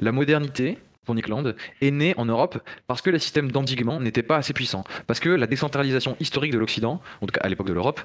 La 0.00 0.12
modernité, 0.12 0.78
pour 1.04 1.14
Nick 1.14 1.28
Land, 1.28 1.52
est 1.80 1.90
née 1.90 2.14
en 2.16 2.24
Europe 2.24 2.58
parce 2.86 3.02
que 3.02 3.10
les 3.10 3.18
systèmes 3.18 3.52
d'endiguement 3.52 4.00
n'étaient 4.00 4.22
pas 4.22 4.36
assez 4.36 4.52
puissants. 4.52 4.84
Parce 5.06 5.20
que 5.20 5.28
la 5.28 5.46
décentralisation 5.46 6.16
historique 6.18 6.52
de 6.52 6.58
l'Occident, 6.58 7.00
en 7.20 7.26
tout 7.26 7.32
cas 7.32 7.42
à 7.42 7.48
l'époque 7.48 7.68
de 7.68 7.72
l'Europe, 7.72 8.00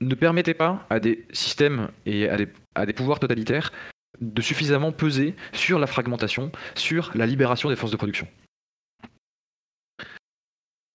ne 0.00 0.14
permettait 0.14 0.54
pas 0.54 0.86
à 0.90 1.00
des 1.00 1.26
systèmes 1.32 1.88
et 2.06 2.28
à 2.28 2.36
des, 2.86 2.92
pouvoirs 2.92 3.20
totalitaires 3.20 3.72
de 4.20 4.42
suffisamment 4.42 4.92
peser 4.92 5.34
sur 5.52 5.78
la 5.78 5.86
fragmentation, 5.86 6.52
sur 6.74 7.10
la 7.14 7.26
libération 7.26 7.68
des 7.68 7.76
forces 7.76 7.92
de 7.92 7.96
production. 7.96 8.28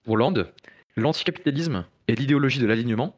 Pour 0.06 0.18
Land, 0.18 0.46
l'anticapitalisme 0.96 1.86
et 2.08 2.16
l'idéologie 2.16 2.60
de 2.60 2.66
l'alignement, 2.66 3.16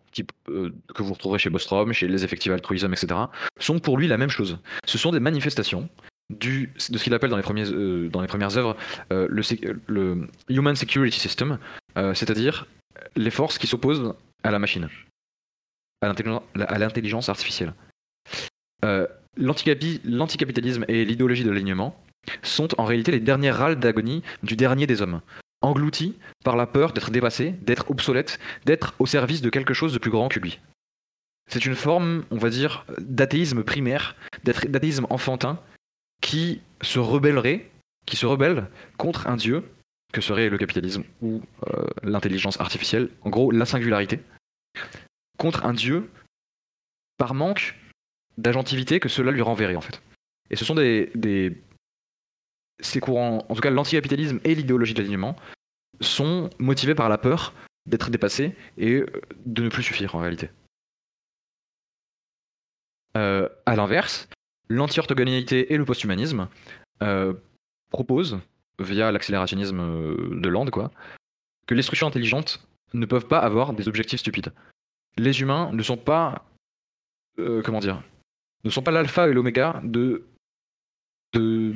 euh, 0.49 0.71
que 0.93 1.03
vous 1.03 1.13
retrouverez 1.13 1.39
chez 1.39 1.49
Bostrom, 1.49 1.93
chez 1.93 2.07
les 2.07 2.23
effectifs 2.23 2.51
altruisme, 2.51 2.91
etc., 2.93 3.21
sont 3.59 3.79
pour 3.79 3.97
lui 3.97 4.07
la 4.07 4.17
même 4.17 4.29
chose. 4.29 4.59
Ce 4.85 4.97
sont 4.97 5.11
des 5.11 5.19
manifestations 5.19 5.89
de 6.29 6.67
ce 6.77 6.97
qu'il 6.97 7.13
appelle 7.13 7.29
dans 7.29 7.37
les, 7.37 7.43
euh, 7.73 8.09
premières 8.27 8.57
œuvres 8.57 8.75
euh, 9.11 9.27
le, 9.87 10.27
Human 10.49 10.75
Security 10.75 11.19
System, 11.19 11.57
c'est-à-dire 11.95 12.67
les 13.17 13.31
forces 13.31 13.57
qui 13.57 13.67
s'opposent 13.67 14.13
à 14.43 14.51
la 14.51 14.59
machine, 14.59 14.87
à 16.01 16.07
l'intelligence- 16.77 17.29
artificielle. 17.29 17.73
Euh, 18.83 19.07
l'anticapi- 19.37 20.01
L'anticapitalisme 20.03 20.85
et 20.87 21.05
l'idéologie 21.05 21.43
de 21.43 21.49
l'alignement 21.49 21.95
sont 22.43 22.79
en 22.79 22.85
réalité 22.85 23.11
les 23.11 23.19
dernières 23.19 23.57
râles 23.57 23.79
d'agonie 23.79 24.23
du 24.43 24.55
dernier 24.55 24.87
des 24.87 25.01
hommes, 25.01 25.21
engloutis 25.61 26.17
par 26.43 26.55
la 26.55 26.67
peur 26.67 26.93
d'être 26.93 27.11
dépassé, 27.11 27.51
d'être 27.61 27.89
obsolète, 27.91 28.39
d'être 28.65 28.93
au 28.99 29.05
service 29.05 29.41
de 29.41 29.49
quelque 29.49 29.73
chose 29.73 29.93
de 29.93 29.99
plus 29.99 30.11
grand 30.11 30.27
que 30.27 30.39
lui. 30.39 30.59
C'est 31.49 31.65
une 31.65 31.75
forme, 31.75 32.23
on 32.31 32.37
va 32.37 32.49
dire, 32.49 32.85
d'athéisme 32.99 33.63
primaire, 33.63 34.15
d'athéisme 34.43 35.05
enfantin, 35.09 35.59
qui 36.21 36.61
se 36.81 36.99
rebellerait, 36.99 37.69
qui 38.05 38.15
se 38.15 38.25
rebelle 38.25 38.67
contre 38.97 39.27
un 39.27 39.35
dieu, 39.35 39.63
que 40.13 40.21
serait 40.21 40.49
le 40.49 40.57
capitalisme 40.57 41.03
ou 41.21 41.41
euh, 41.67 41.85
l'intelligence 42.03 42.59
artificielle, 42.59 43.09
en 43.21 43.29
gros 43.29 43.51
la 43.51 43.65
singularité, 43.65 44.19
contre 45.41 45.65
un 45.65 45.73
dieu 45.73 46.07
par 47.17 47.33
manque 47.33 47.75
d'agentivité 48.37 48.99
que 48.99 49.09
cela 49.09 49.31
lui 49.31 49.41
renverrait 49.41 49.75
en 49.75 49.81
fait. 49.81 49.99
Et 50.51 50.55
ce 50.55 50.63
sont 50.63 50.75
des, 50.75 51.63
ces 52.79 52.99
courants, 52.99 53.43
en 53.49 53.55
tout 53.55 53.61
cas 53.61 53.71
l'anticapitalisme 53.71 54.39
et 54.43 54.53
l'idéologie 54.53 54.93
de 54.93 55.01
l'alignement, 55.01 55.35
sont 55.99 56.51
motivés 56.59 56.93
par 56.93 57.09
la 57.09 57.17
peur 57.17 57.55
d'être 57.87 58.11
dépassés 58.11 58.55
et 58.77 59.03
de 59.47 59.63
ne 59.63 59.69
plus 59.69 59.81
suffire 59.81 60.13
en 60.13 60.19
réalité. 60.19 60.51
Euh, 63.17 63.49
à 63.65 63.75
l'inverse, 63.75 64.29
l'anti-orthogonalité 64.69 65.73
et 65.73 65.77
le 65.77 65.85
posthumanisme 65.85 66.49
euh, 67.01 67.33
proposent, 67.89 68.39
via 68.77 69.11
l'accélérationnisme 69.11 69.79
euh, 69.79 70.39
de 70.39 70.49
Land, 70.49 70.67
quoi, 70.67 70.91
que 71.65 71.73
les 71.73 71.81
structures 71.81 72.07
intelligentes 72.07 72.63
ne 72.93 73.07
peuvent 73.07 73.27
pas 73.27 73.39
avoir 73.39 73.73
des 73.73 73.87
objectifs 73.87 74.19
stupides. 74.19 74.53
Les 75.17 75.41
humains 75.41 75.71
ne 75.73 75.83
sont 75.83 75.97
pas, 75.97 76.45
euh, 77.39 77.61
comment 77.61 77.79
dire, 77.79 78.01
ne 78.63 78.69
sont 78.69 78.81
pas 78.81 78.91
l'alpha 78.91 79.27
et 79.27 79.33
l'oméga 79.33 79.81
de, 79.83 80.25
de, 81.33 81.75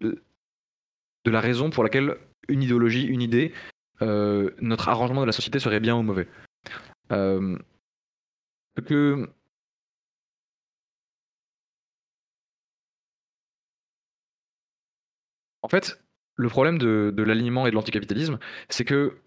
de 0.00 1.30
la 1.30 1.40
raison 1.40 1.70
pour 1.70 1.82
laquelle 1.82 2.16
une 2.48 2.62
idéologie, 2.62 3.04
une 3.04 3.22
idée, 3.22 3.52
euh, 4.02 4.50
notre 4.60 4.88
arrangement 4.88 5.22
de 5.22 5.26
la 5.26 5.32
société 5.32 5.58
serait 5.58 5.80
bien 5.80 5.96
ou 5.96 6.02
mauvais. 6.02 6.28
Euh, 7.12 7.58
en 15.62 15.68
fait, 15.68 16.00
le 16.36 16.48
problème 16.48 16.78
de 16.78 17.22
l'alignement 17.22 17.66
et 17.66 17.70
de 17.70 17.74
l'anticapitalisme, 17.74 18.38
c'est 18.68 18.84
que 18.84 19.18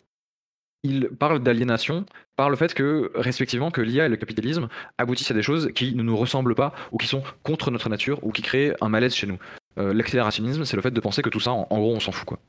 il 0.83 1.09
parle 1.09 1.39
d'aliénation 1.39 2.05
par 2.35 2.49
le 2.49 2.55
fait 2.55 2.73
que, 2.73 3.11
respectivement, 3.15 3.71
que 3.71 3.81
l'IA 3.81 4.05
et 4.05 4.09
le 4.09 4.15
capitalisme 4.15 4.69
aboutissent 4.97 5.31
à 5.31 5.33
des 5.33 5.41
choses 5.41 5.71
qui 5.73 5.93
ne 5.95 6.03
nous 6.03 6.15
ressemblent 6.15 6.55
pas 6.55 6.73
ou 6.91 6.97
qui 6.97 7.07
sont 7.07 7.23
contre 7.43 7.71
notre 7.71 7.89
nature 7.89 8.19
ou 8.23 8.31
qui 8.31 8.41
créent 8.41 8.73
un 8.81 8.89
malaise 8.89 9.13
chez 9.13 9.27
nous. 9.27 9.37
Euh, 9.77 9.93
L'accélérationnisme, 9.93 10.65
c'est 10.65 10.75
le 10.75 10.81
fait 10.81 10.91
de 10.91 10.99
penser 11.01 11.21
que 11.21 11.29
tout 11.29 11.39
ça, 11.39 11.51
en, 11.51 11.67
en 11.69 11.79
gros, 11.79 11.93
on 11.93 11.99
s'en 11.99 12.11
fout, 12.11 12.25
quoi. 12.27 12.39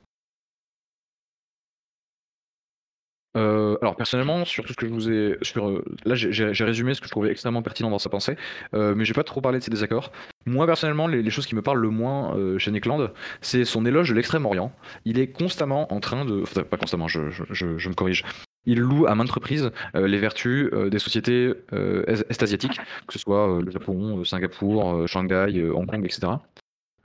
Euh, 3.37 3.77
alors 3.81 3.95
personnellement, 3.95 4.45
sur 4.45 4.65
tout 4.65 4.73
ce 4.73 4.77
que 4.77 4.89
je 4.89 4.93
vous 4.93 5.09
ai, 5.09 5.39
sur 5.43 5.69
euh, 5.69 5.85
là 6.05 6.17
j'ai- 6.17 6.65
résumé 6.65 6.95
ce 6.95 7.01
que 7.01 7.07
je 7.07 7.13
trouvais 7.13 7.31
extrêmement 7.31 7.63
pertinent 7.63 7.91
dans 7.91 8.01
sa 8.01 8.09
pensée, 8.11 8.37
euh, 8.75 8.95
mais 8.97 9.05
j'ai 9.05 9.15
pas 9.15 9.23
trop 9.23 9.41
parlé 9.41 9.59
de 9.59 9.65
ses 9.65 9.71
désaccords. 9.71 10.11
Moi 10.47 10.67
personnellement, 10.67 11.07
les, 11.07 11.31
choses 11.31 11.47
qui 11.47 11.55
me 11.55 11.63
parlent 11.63 11.79
le 11.81 11.91
moins 11.91 12.37
euh, 12.37 12.59
chez 12.59 12.73
Nick 12.73 12.87
Land, 12.87 13.11
c'est 13.41 13.65
son 13.65 13.87
éloge 13.87 14.09
de 14.09 14.15
l'extrême-orient. 14.15 14.73
Il 15.05 15.19
est 15.21 15.29
constamment 15.29 15.93
en 15.93 16.01
train 16.01 16.25
de, 16.25 16.43
enfin 16.43 16.65
pas 16.65 16.77
constamment, 16.77 17.07
je, 17.07 17.21
me 17.21 17.95
corrige. 17.95 18.25
Il 18.67 18.81
loue 18.81 19.07
à 19.07 19.15
maintes 19.15 19.31
reprises 19.31 19.71
les 19.95 20.19
vertus 20.19 20.71
des 20.73 20.99
sociétés 20.99 21.55
est- 21.73 22.31
est-asiatiques, 22.31 22.79
que 23.07 23.13
ce 23.13 23.19
soit 23.19 23.61
le 23.65 23.71
Japon, 23.71 24.23
Singapour, 24.25 25.09
Shanghai, 25.09 25.71
Hong 25.73 25.87
Kong, 25.87 26.05
etc. 26.05 26.33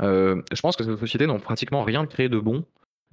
Je 0.02 0.62
pense 0.62 0.76
que 0.76 0.84
ces 0.84 0.98
sociétés 0.98 1.28
n'ont 1.28 1.40
pratiquement 1.40 1.84
rien 1.84 2.06
créé 2.06 2.28
de 2.28 2.40
bon, 2.40 2.66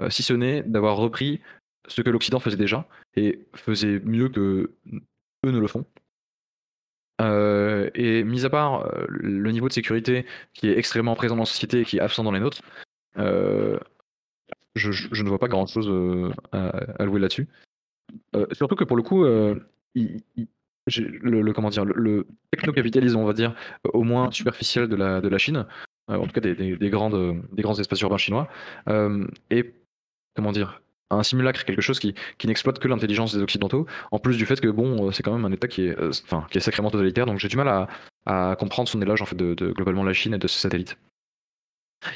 si 0.09 0.25
ce 0.25 0.33
n'est 0.33 0.63
d'avoir 0.63 0.97
repris 0.97 1.41
ce 1.89 2.03
que 2.03 2.11
l'Occident 2.11 2.41
faisait 2.41 2.57
déjà 2.57 2.87
et 3.17 3.41
faisait 3.55 4.01
mieux 4.01 4.29
que 4.29 4.71
eux 5.45 5.51
ne 5.51 5.59
le 5.59 5.67
font. 5.67 5.85
Euh, 7.21 7.91
et 7.95 8.25
mis 8.25 8.45
à 8.45 8.51
part 8.51 8.87
euh, 8.87 9.05
le 9.09 9.53
niveau 9.53 9.69
de 9.69 9.73
sécurité 9.73 10.27
qui 10.55 10.69
est 10.69 10.79
extrêmement 10.79 11.15
présent 11.15 11.37
dans 11.37 11.43
la 11.43 11.47
société 11.47 11.81
et 11.81 11.85
qui 11.85 11.99
est 11.99 12.01
absent 12.01 12.25
dans 12.25 12.33
les 12.33 12.41
nôtres, 12.41 12.63
euh, 13.19 13.79
je, 14.75 14.91
ne 15.23 15.29
vois 15.29 15.39
pas 15.39 15.49
grand 15.49 15.67
chose 15.67 15.89
à, 16.53 17.05
louer 17.05 17.21
là-dessus. 17.21 17.47
Surtout 18.53 18.75
que 18.75 18.85
pour 18.85 18.97
le 18.97 19.03
coup, 19.03 19.25
le, 19.25 19.61
le- 20.87 21.53
comment 21.53 21.69
dire, 21.69 21.85
le, 21.85 22.27
technocapitalisme, 22.51 23.19
on 23.19 23.27
va 23.27 23.35
dire, 23.35 23.55
au 23.93 24.03
moins 24.03 24.31
superficiel 24.31 24.89
de 24.89 24.97
la, 24.97 25.21
de 25.21 25.29
la 25.29 25.39
Chine, 25.39 25.67
en 26.09 26.27
tout 26.27 26.33
cas 26.33 26.41
des, 26.41 26.91
grandes, 26.91 27.43
des 27.53 27.63
grands 27.63 27.79
espaces 27.79 28.01
urbains 28.01 28.17
chinois, 28.17 28.49
et 29.51 29.75
comment 30.35 30.53
dire, 30.53 30.81
un 31.17 31.23
simulacre, 31.23 31.65
quelque 31.65 31.83
chose 31.83 31.99
qui, 31.99 32.15
n'exploite 32.45 32.79
que 32.79 32.89
l'intelligence 32.89 33.35
des 33.35 33.43
Occidentaux, 33.43 33.87
en 34.11 34.19
plus 34.19 34.37
du 34.37 34.47
fait 34.47 34.61
que 34.61 34.69
bon, 34.69 35.11
c'est 35.13 35.23
quand 35.23 35.33
même 35.33 35.45
un 35.45 35.53
État 35.53 35.69
qui 35.69 35.87
est, 35.87 35.97
enfin, 36.01 36.47
qui 36.51 36.59
est 36.59 36.61
sacrément 36.61 36.91
totalitaire, 36.91 37.27
donc 37.27 37.39
j'ai 37.39 37.49
du 37.49 37.57
mal 37.57 37.89
à, 38.27 38.57
comprendre 38.57 38.89
son 38.89 39.03
éloge 39.03 39.23
en 39.23 39.27
fait 39.27 39.37
de, 39.37 39.73
globalement 39.73 40.05
la 40.05 40.13
Chine 40.13 40.35
et 40.35 40.39
de 40.39 40.47
ses 40.47 40.59
satellites. 40.59 40.97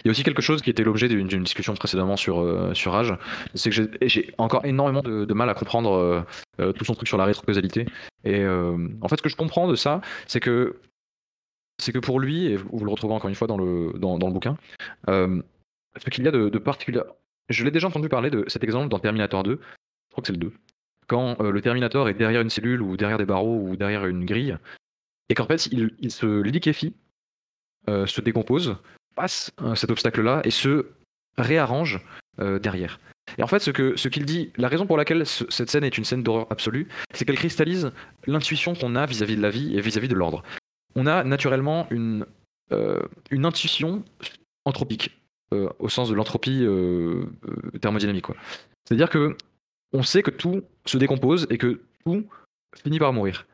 Il 0.05 0.07
y 0.07 0.09
a 0.09 0.11
aussi 0.11 0.23
quelque 0.23 0.43
chose 0.43 0.63
qui 0.63 0.71
était 0.71 0.83
l'objet 0.83 1.09
d'une 1.09 1.43
discussion 1.43 1.75
précédemment 1.75 2.17
sur, 2.17 2.41
euh, 2.41 2.75
sur 2.75 2.93
Rage, 2.93 3.15
c'est 3.55 3.71
que 3.71 3.91
j'ai 4.03 4.35
encore 4.39 4.65
énormément 4.65 5.03
de, 5.03 5.33
mal 5.35 5.49
à 5.49 5.55
comprendre 5.55 5.93
euh, 5.95 6.23
euh, 6.61 6.73
tout 6.73 6.85
son 6.85 6.95
truc 6.95 7.09
sur 7.09 7.19
la 7.19 7.25
rétrocausalité. 7.25 7.87
Et 8.25 8.45
en 8.47 9.09
fait, 9.09 9.17
ce 9.17 9.23
que 9.23 9.29
je 9.29 9.37
comprends 9.37 9.69
de 9.69 9.77
ça, 9.77 10.01
c'est 10.27 10.41
que 10.41 10.81
c'est 11.79 11.93
que 11.93 11.99
pour 11.99 12.19
lui, 12.19 12.47
et 12.47 12.57
vous 12.57 12.85
le 12.85 12.91
retrouvez 12.91 13.15
encore 13.15 13.29
une 13.29 13.35
fois 13.35 13.47
dans 13.47 13.59
le, 13.59 13.93
dans, 13.99 14.17
le 14.17 14.33
bouquin, 14.33 14.57
ce 15.07 16.11
qu'il 16.11 16.25
y 16.25 16.29
a 16.29 16.33
de, 16.33 16.49
de 16.49 16.59
particulier. 16.59 17.03
Je 17.49 17.65
l'ai 17.65 17.71
déjà 17.71 17.87
entendu 17.87 18.09
parler 18.09 18.31
de 18.31 18.45
cet 18.49 18.65
exemple 18.65 18.89
dans 18.89 18.99
Terminator 18.99 19.43
2, 19.43 19.53
je 19.53 20.13
crois 20.13 20.23
que 20.23 20.27
c'est 20.27 20.33
le 20.33 20.39
2, 20.39 20.53
quand 21.07 21.41
le 21.41 21.61
Terminator 21.61 22.09
est 22.09 22.15
derrière 22.15 22.41
une 22.41 22.51
cellule 22.51 22.83
ou 22.83 22.97
derrière 22.97 23.19
des 23.19 23.27
barreaux 23.27 23.61
ou 23.61 23.77
derrière 23.77 24.07
une 24.07 24.25
grille, 24.25 24.57
et 25.29 25.35
qu'en 25.35 25.47
fait 25.47 25.67
il, 25.67 26.11
se 26.11 26.43
liquéfie, 26.43 26.95
se 27.87 28.21
décompose, 28.21 28.77
passe 29.17 29.51
euh, 29.63 29.75
cet 29.75 29.91
obstacle-là 29.91 30.43
et 30.45 30.53
se 30.53 30.87
réarrange 31.37 32.01
euh, 32.39 32.61
derrière. 32.61 33.01
Et 33.39 33.43
en 33.43 33.49
fait, 33.49 33.59
ce 33.59 33.71
qu'il 34.09 34.25
dit, 34.25 34.53
la 34.57 34.69
raison 34.69 34.87
pour 34.87 34.97
laquelle 34.97 35.27
cette 35.27 35.69
scène 35.69 35.83
est 35.83 35.99
une 35.99 36.05
scène 36.05 36.23
d'horreur 36.23 36.47
absolue, 36.51 36.87
c'est 37.13 37.25
qu'elle 37.25 37.37
cristallise 37.37 37.91
l'intuition 38.29 38.75
qu'on 38.75 38.95
a 38.95 39.05
vis-à-vis 39.05 39.37
de 39.37 39.43
la 39.43 39.51
vie 39.51 39.77
et 39.77 39.81
vis-à-vis 39.81 40.07
de 40.07 40.15
l'ordre. 40.15 40.45
On 40.95 41.09
a 41.09 41.25
naturellement 41.25 41.89
une, 41.91 42.25
euh, 42.71 43.01
une 43.33 43.45
intuition 43.45 44.05
anthropique, 44.65 45.21
au 45.53 45.89
sens 45.89 46.09
de 46.09 46.15
l'entropie 46.15 46.67
thermodynamique. 47.81 48.27
C'est-à-dire 48.85 49.11
que 49.11 49.37
on 49.93 50.03
sait 50.03 50.23
que 50.23 50.31
tout 50.31 50.63
se 50.85 50.99
décompose 50.99 51.47
et 51.51 51.59
que 51.59 51.81
tout 52.05 52.27
finit 52.77 52.99
par 52.99 53.13
mourir. 53.13 53.47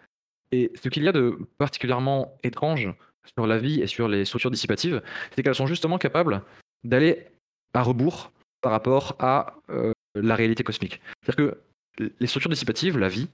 Et 0.51 0.70
ce 0.82 0.88
qu'il 0.88 1.03
y 1.05 1.09
a 1.09 1.12
de 1.12 1.38
particulièrement 1.59 2.36
étrange 2.43 2.93
sur 3.36 3.47
la 3.47 3.59
vie 3.59 3.80
et 3.80 3.86
sur 3.86 4.09
les 4.09 4.24
structures 4.24 4.51
dissipatives, 4.51 5.03
c'est 5.30 5.43
qu'elles 5.43 5.55
sont 5.55 5.66
justement 5.66 5.99
capables 5.99 6.43
d'aller 6.84 7.26
à 7.74 7.82
rebours 7.82 8.32
par 8.61 8.72
rapport 8.72 9.16
à 9.18 9.55
euh, 9.70 9.93
la 10.14 10.34
réalité 10.34 10.62
cosmique. 10.62 11.01
C'est-à-dire 11.22 11.55
que 11.99 12.11
les 12.20 12.26
structures 12.26 12.51
dissipatives, 12.51 12.99
la 12.99 13.09
vie, 13.09 13.28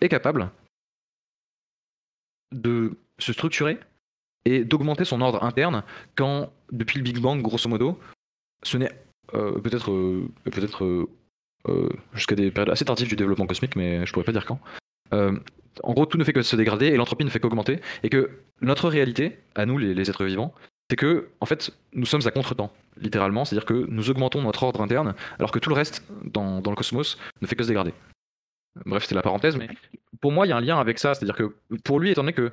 est 0.00 0.08
capable 0.08 0.50
de 2.52 2.96
se 3.18 3.32
structurer 3.32 3.78
et 4.44 4.64
d'augmenter 4.64 5.04
son 5.04 5.20
ordre 5.20 5.42
interne 5.44 5.82
quand, 6.16 6.50
depuis 6.72 6.98
le 6.98 7.04
Big 7.04 7.18
Bang, 7.18 7.42
grosso 7.42 7.68
modo, 7.68 7.98
ce 8.62 8.76
n'est 8.76 8.92
euh, 9.34 9.58
peut-être 9.60 9.90
euh, 9.92 10.28
peut-être 10.44 11.08
jusqu'à 12.14 12.34
des 12.36 12.50
périodes 12.50 12.70
assez 12.70 12.84
tardives 12.86 13.08
du 13.08 13.16
développement 13.16 13.46
cosmique, 13.46 13.76
mais 13.76 14.06
je 14.06 14.12
pourrais 14.12 14.24
pas 14.24 14.32
dire 14.32 14.46
quand, 14.46 14.60
en 15.82 15.92
gros, 15.92 16.06
tout 16.06 16.18
ne 16.18 16.24
fait 16.24 16.32
que 16.32 16.42
se 16.42 16.56
dégrader 16.56 16.86
et 16.86 16.96
l'entropie 16.96 17.24
ne 17.24 17.30
fait 17.30 17.40
qu'augmenter. 17.40 17.80
Et 18.02 18.08
que 18.08 18.30
notre 18.60 18.88
réalité, 18.88 19.38
à 19.54 19.66
nous, 19.66 19.78
les, 19.78 20.10
êtres 20.10 20.24
vivants, 20.24 20.54
c'est 20.88 20.96
que, 20.96 21.28
en 21.40 21.46
fait, 21.46 21.70
nous 21.92 22.06
sommes 22.06 22.26
à 22.26 22.30
contre-temps, 22.30 22.72
littéralement. 22.96 23.44
C'est-à-dire 23.44 23.66
que 23.66 23.86
nous 23.88 24.10
augmentons 24.10 24.42
notre 24.42 24.62
ordre 24.62 24.80
interne, 24.80 25.14
alors 25.38 25.52
que 25.52 25.58
tout 25.58 25.70
le 25.70 25.76
reste 25.76 26.04
dans, 26.24 26.56
le 26.56 26.74
cosmos 26.74 27.18
ne 27.40 27.46
fait 27.46 27.56
que 27.56 27.62
se 27.62 27.68
dégrader. 27.68 27.94
Bref, 28.86 29.02
c'était 29.02 29.14
la 29.14 29.22
parenthèse, 29.22 29.56
mais 29.56 29.68
pour 30.20 30.32
moi, 30.32 30.46
il 30.46 30.50
y 30.50 30.52
a 30.52 30.56
un 30.56 30.60
lien 30.60 30.78
avec 30.78 30.98
ça. 30.98 31.14
C'est-à-dire 31.14 31.36
que 31.36 31.54
pour 31.84 32.00
lui, 32.00 32.10
étant 32.10 32.22
donné 32.22 32.32
que 32.32 32.42
euh, 32.42 32.50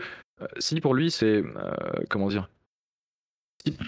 si 0.60 0.80
pour 0.82 0.94
lui, 0.94 1.12
c'est. 1.12 1.44
Euh, 1.44 1.74
comment 2.10 2.28
dire? 2.28 2.50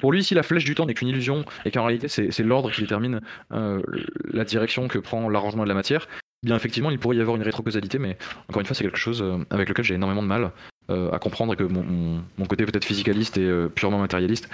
Pour 0.02 0.12
lui, 0.12 0.24
si 0.24 0.34
la 0.34 0.44
flèche 0.44 0.66
du 0.66 0.76
temps 0.76 0.86
n'est 0.86 0.94
qu'une 0.94 1.08
illusion 1.08 1.46
et 1.64 1.72
qu'en 1.72 1.86
réalité 1.86 2.10
c'est 2.10 2.44
l'ordre 2.44 2.70
qui 2.70 2.82
détermine 2.82 3.22
euh, 3.54 3.82
la 4.26 4.44
direction 4.44 4.90
que 4.90 4.98
prend 4.98 5.30
l'arrangement 5.30 5.64
de 5.64 5.70
la 5.70 5.74
matière, 5.74 6.08
bien 6.44 6.56
effectivement, 6.56 6.92
il 6.92 7.00
pourrait 7.00 7.18
y 7.18 7.22
avoir 7.22 7.36
une 7.36 7.44
rétrocausalité, 7.44 8.00
mais 8.00 8.18
encore 8.48 8.62
une 8.62 8.66
fois, 8.66 8.76
c'est 8.76 8.84
quelque 8.84 8.98
chose 8.98 9.22
euh, 9.22 9.38
avec 9.50 9.70
lequel 9.70 9.86
j'ai 9.86 9.96
énormément 9.96 10.24
de 10.24 10.28
mal 10.28 10.52
euh, 10.90 11.12
à 11.12 11.20
comprendre 11.20 11.54
et 11.54 11.56
que 11.56 11.64
mon, 11.64 12.24
côté 12.48 12.66
peut-être 12.66 12.86
physicaliste 12.86 13.38
et 13.38 13.46
euh, 13.46 13.68
purement 13.68 14.00
matérialiste 14.00 14.50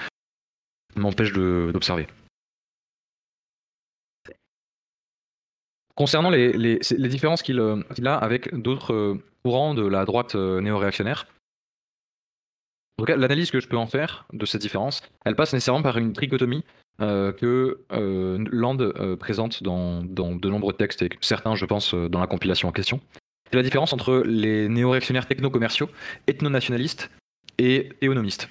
m'empêche 0.96 1.34
d'observer. 1.34 2.08
Concernant 5.96 6.30
les, 6.30 6.80
différences 7.08 7.42
qu'il 7.42 7.60
a 7.60 8.16
avec 8.16 8.54
d'autres 8.54 9.18
courants 9.44 9.74
de 9.74 9.86
la 9.86 10.04
droite 10.04 10.36
néo-réactionnaire, 10.36 11.26
en 12.98 13.04
tout 13.04 13.06
cas, 13.06 13.18
l'analyse 13.18 13.52
que 13.52 13.60
je 13.60 13.68
peux 13.68 13.78
en 13.78 13.88
faire 13.88 14.26
de 14.32 14.46
cette 14.46 14.62
différence, 14.62 15.02
elle 15.26 15.36
passe 15.36 15.52
nécessairement 15.52 15.82
par 15.82 15.98
une 15.98 16.14
trichotomie 16.14 16.64
euh, 17.02 17.34
que 17.34 17.82
euh, 17.92 18.46
Land 18.52 18.78
euh, 18.80 19.18
présente 19.18 19.64
dans, 19.64 20.02
de 20.02 20.50
nombreux 20.50 20.72
textes, 20.72 21.02
et 21.02 21.10
certains, 21.20 21.56
je 21.56 21.66
pense, 21.66 21.94
dans 21.94 22.22
la 22.22 22.28
compilation 22.28 22.70
en 22.70 22.72
question. 22.72 23.02
C'est 23.50 23.58
la 23.58 23.64
différence 23.64 23.92
entre 23.92 24.24
les 24.26 24.70
néo-réactionnaires 24.70 25.28
techno-commerciaux, 25.28 25.90
ethno-nationalistes 26.28 27.12
et 27.58 27.90
théonomistes. 28.00 28.50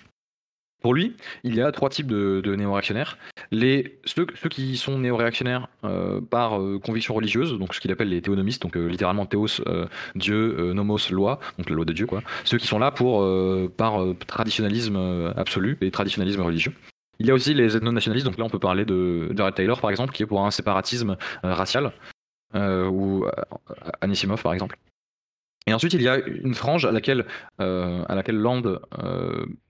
Pour 0.84 0.92
lui, 0.92 1.16
il 1.44 1.54
y 1.54 1.62
a 1.62 1.72
trois 1.72 1.88
types 1.88 2.06
de, 2.06 2.54
néo-réactionnaires. 2.54 3.16
Les, 3.50 3.98
ceux, 4.04 4.26
qui 4.50 4.76
sont 4.76 4.98
néo-réactionnaires 4.98 5.68
par 6.28 6.60
conviction 6.84 7.14
religieuse, 7.14 7.58
donc 7.58 7.74
ce 7.74 7.80
qu'il 7.80 7.90
appelle 7.90 8.10
les 8.10 8.20
théonomistes, 8.20 8.60
donc 8.60 8.76
littéralement 8.76 9.24
théos, 9.24 9.46
Dieu, 10.14 10.72
nomos, 10.74 10.98
loi, 11.10 11.40
donc 11.56 11.70
la 11.70 11.76
loi 11.76 11.86
de 11.86 11.94
Dieu, 11.94 12.04
quoi. 12.04 12.22
Ceux 12.44 12.58
qui 12.58 12.66
sont 12.66 12.78
là 12.78 12.90
pour, 12.90 13.26
par 13.78 14.04
traditionnalisme 14.26 15.32
absolu 15.36 15.78
et 15.80 15.90
traditionnalisme 15.90 16.42
religieux. 16.42 16.74
Il 17.18 17.26
y 17.26 17.30
a 17.30 17.34
aussi 17.34 17.54
les 17.54 17.76
ethno-nationalistes, 17.76 18.26
donc 18.26 18.38
là 18.38 18.44
on 18.44 18.50
peut 18.50 18.58
parler 18.58 18.84
de 18.84 19.34
Jared 19.34 19.54
Taylor 19.54 19.80
par 19.80 19.90
exemple, 19.90 20.12
qui 20.12 20.22
est 20.22 20.26
pour 20.26 20.44
un 20.44 20.50
séparatisme 20.50 21.16
euh, 21.44 21.54
racial, 21.54 21.92
euh, 22.54 22.88
ou 22.88 23.24
euh, 23.24 23.30
Anisimov 24.00 24.42
par 24.42 24.52
exemple. 24.52 24.76
Et 25.66 25.72
ensuite, 25.72 25.94
il 25.94 26.02
y 26.02 26.08
a 26.08 26.18
une 26.18 26.54
frange 26.54 26.84
à 26.84 26.92
laquelle, 26.92 27.24
à 27.58 28.14
laquelle 28.14 28.36
Land 28.36 28.80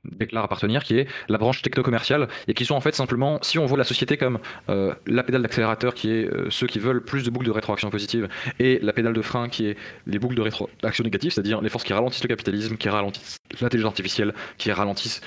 déclare 0.04 0.44
appartenir, 0.44 0.82
qui 0.82 0.98
est 0.98 1.06
la 1.28 1.38
branche 1.38 1.62
techno-commerciale, 1.62 2.28
et 2.48 2.54
qui 2.54 2.64
sont 2.64 2.74
en 2.74 2.80
fait 2.80 2.94
simplement, 2.94 3.38
si 3.42 3.58
on 3.58 3.66
voit 3.66 3.78
la 3.78 3.84
société 3.84 4.16
comme 4.16 4.38
la 4.68 5.22
pédale 5.22 5.42
d'accélérateur, 5.42 5.94
qui 5.94 6.10
est 6.10 6.28
ceux 6.50 6.66
qui 6.66 6.80
veulent 6.80 7.04
plus 7.04 7.22
de 7.22 7.30
boucles 7.30 7.46
de 7.46 7.52
rétroaction 7.52 7.90
positive, 7.90 8.28
et 8.58 8.80
la 8.82 8.92
pédale 8.92 9.12
de 9.12 9.22
frein, 9.22 9.48
qui 9.48 9.66
est 9.66 9.76
les 10.06 10.18
boucles 10.18 10.34
de 10.34 10.42
rétroaction 10.42 11.04
négative, 11.04 11.30
c'est-à-dire 11.32 11.60
les 11.60 11.68
forces 11.68 11.84
qui 11.84 11.92
ralentissent 11.92 12.24
le 12.24 12.28
capitalisme, 12.28 12.76
qui 12.76 12.88
ralentissent 12.88 13.36
l'intelligence 13.60 13.90
artificielle, 13.90 14.34
qui 14.58 14.72
ralentissent 14.72 15.20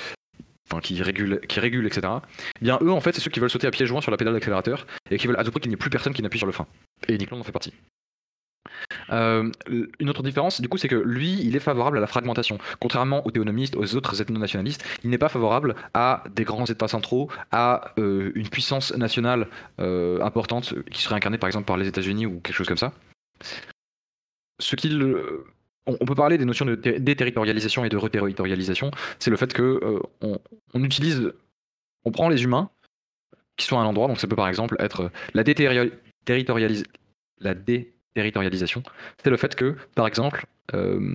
enfin 0.70 0.82
qui 0.82 1.02
régule, 1.02 1.40
qui 1.48 1.62
régule, 1.62 1.88
etc. 1.88 2.02
Eh 2.60 2.66
bien 2.66 2.78
eux 2.82 2.92
en 2.92 3.00
fait 3.00 3.16
c'est 3.16 3.22
ceux 3.22 3.32
qui 3.32 3.40
veulent 3.40 3.50
sauter 3.50 3.68
à 3.68 3.72
pieds 3.72 3.86
joints 3.86 4.02
sur 4.02 4.12
la 4.12 4.18
pédale 4.18 4.34
d'accélérateur 4.34 4.86
et 5.10 5.18
qui 5.18 5.28
veulent 5.28 5.40
à 5.40 5.46
tout 5.46 5.52
prix 5.52 5.62
qu'il 5.62 5.70
n'y 5.70 5.76
ait 5.76 5.78
plus 5.78 5.90
personne 5.90 6.14
qui 6.14 6.22
n'appuie 6.22 6.40
sur 6.40 6.46
le 6.46 6.52
frein. 6.52 6.68
Et 7.08 7.18
Nick 7.18 7.32
Land 7.32 7.40
en 7.40 7.44
fait 7.44 7.54
partie. 7.54 7.74
Euh, 9.12 9.52
une 10.00 10.10
autre 10.10 10.24
différence, 10.24 10.62
du 10.62 10.70
coup, 10.70 10.78
c'est 10.78 10.88
que 10.88 10.96
lui, 10.96 11.42
il 11.42 11.56
est 11.56 11.62
favorable 11.62 11.98
à 11.98 12.02
la 12.02 12.08
fragmentation. 12.08 12.58
Contrairement 12.80 13.26
aux 13.26 13.32
théonomistes, 13.32 13.76
aux 13.76 13.96
autres 13.96 14.22
ethno-nationalistes, 14.22 14.84
il 15.04 15.10
n'est 15.10 15.18
pas 15.18 15.30
favorable 15.30 15.76
à 15.94 16.24
des 16.34 16.44
grands 16.44 16.66
États 16.66 16.88
centraux, 16.88 17.30
à 17.52 17.94
euh, 17.98 18.32
une 18.36 18.50
puissance 18.50 18.94
nationale 18.96 19.48
euh, 19.80 20.22
importante 20.22 20.74
qui 20.92 21.02
serait 21.02 21.16
incarnée 21.16 21.38
par 21.38 21.48
exemple 21.48 21.66
par 21.66 21.78
les 21.78 21.88
États-Unis 21.88 22.26
ou 22.26 22.40
quelque 22.40 22.56
chose 22.56 22.68
comme 22.68 22.78
ça. 22.78 22.94
Ce 24.60 24.76
qu'il 24.76 25.16
on, 25.86 26.06
peut 26.06 26.16
parler 26.16 26.38
des 26.38 26.46
notions 26.46 26.66
de 26.66 26.76
déterritorialisation 26.76 27.86
et 27.86 27.90
de 27.90 27.98
reterritorialisation. 27.98 28.92
C'est 29.20 29.30
le 29.30 29.38
fait 29.38 29.54
que 29.54 30.02
on, 30.22 30.84
utilise, 30.84 31.32
on 32.04 32.12
prend 32.12 32.30
les 32.30 32.44
humains 32.44 32.70
qui 33.56 33.66
sont 33.66 33.78
à 33.78 33.82
un 33.82 33.86
endroit, 33.86 34.08
donc 34.08 34.20
ça 34.20 34.28
peut 34.28 34.36
par 34.36 34.48
exemple 34.50 34.76
être 34.80 35.12
la, 35.34 35.44
la 37.40 37.54
déterritorialisation. 38.18 38.82
C'est 39.24 39.30
le 39.30 39.38
fait 39.38 39.56
que, 39.56 39.76
par 39.96 40.08
exemple, 40.08 40.46
euh, 40.74 41.14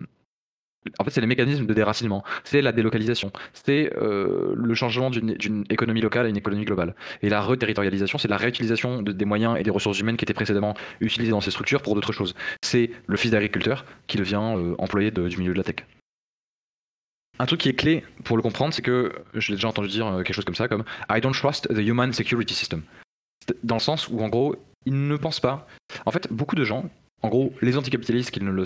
en 0.98 1.04
fait, 1.04 1.10
c'est 1.10 1.20
les 1.20 1.26
mécanismes 1.26 1.66
de 1.66 1.74
déracinement, 1.74 2.24
c'est 2.44 2.62
la 2.62 2.72
délocalisation, 2.72 3.32
c'est 3.52 3.92
euh, 3.96 4.52
le 4.56 4.74
changement 4.74 5.10
d'une 5.10 5.64
économie 5.70 6.00
locale 6.00 6.26
à 6.26 6.28
une 6.28 6.36
économie 6.36 6.64
globale. 6.64 6.94
Et 7.22 7.28
la 7.28 7.40
reterritorialisation, 7.40 8.18
c'est 8.18 8.28
la 8.28 8.36
réutilisation 8.36 9.02
des 9.02 9.24
moyens 9.24 9.56
et 9.58 9.62
des 9.62 9.70
ressources 9.70 9.98
humaines 10.00 10.16
qui 10.16 10.24
étaient 10.24 10.34
précédemment 10.34 10.74
utilisées 11.00 11.30
dans 11.30 11.40
ces 11.40 11.50
structures 11.50 11.82
pour 11.82 11.94
d'autres 11.94 12.12
choses. 12.12 12.34
C'est 12.62 12.90
le 13.06 13.16
fils 13.16 13.30
d'agriculteur 13.30 13.84
qui 14.06 14.16
devient 14.16 14.54
euh, 14.56 14.74
employé 14.78 15.10
du 15.10 15.36
milieu 15.38 15.52
de 15.52 15.58
la 15.58 15.64
tech. 15.64 15.86
Un 17.38 17.46
truc 17.46 17.60
qui 17.60 17.68
est 17.68 17.74
clé 17.74 18.04
pour 18.24 18.36
le 18.36 18.42
comprendre, 18.42 18.74
c'est 18.74 18.82
que 18.82 19.12
je 19.34 19.48
l'ai 19.50 19.56
déjà 19.56 19.68
entendu 19.68 19.88
dire 19.88 20.06
quelque 20.18 20.34
chose 20.34 20.44
comme 20.44 20.54
ça, 20.54 20.68
comme 20.68 20.84
I 21.10 21.20
don't 21.20 21.32
trust 21.32 21.68
the 21.68 21.78
human 21.78 22.12
security 22.12 22.54
system. 22.54 22.82
Dans 23.64 23.76
le 23.76 23.80
sens 23.80 24.08
où, 24.08 24.20
en 24.20 24.28
gros, 24.28 24.54
ils 24.86 25.08
ne 25.08 25.16
pensent 25.16 25.40
pas. 25.40 25.66
En 26.06 26.10
fait, 26.10 26.32
beaucoup 26.32 26.56
de 26.56 26.64
gens, 26.64 26.88
en 27.22 27.28
gros, 27.28 27.52
les 27.62 27.76
anticapitalistes 27.76 28.30
qui 28.30 28.42
ne 28.42 28.50
le, 28.50 28.64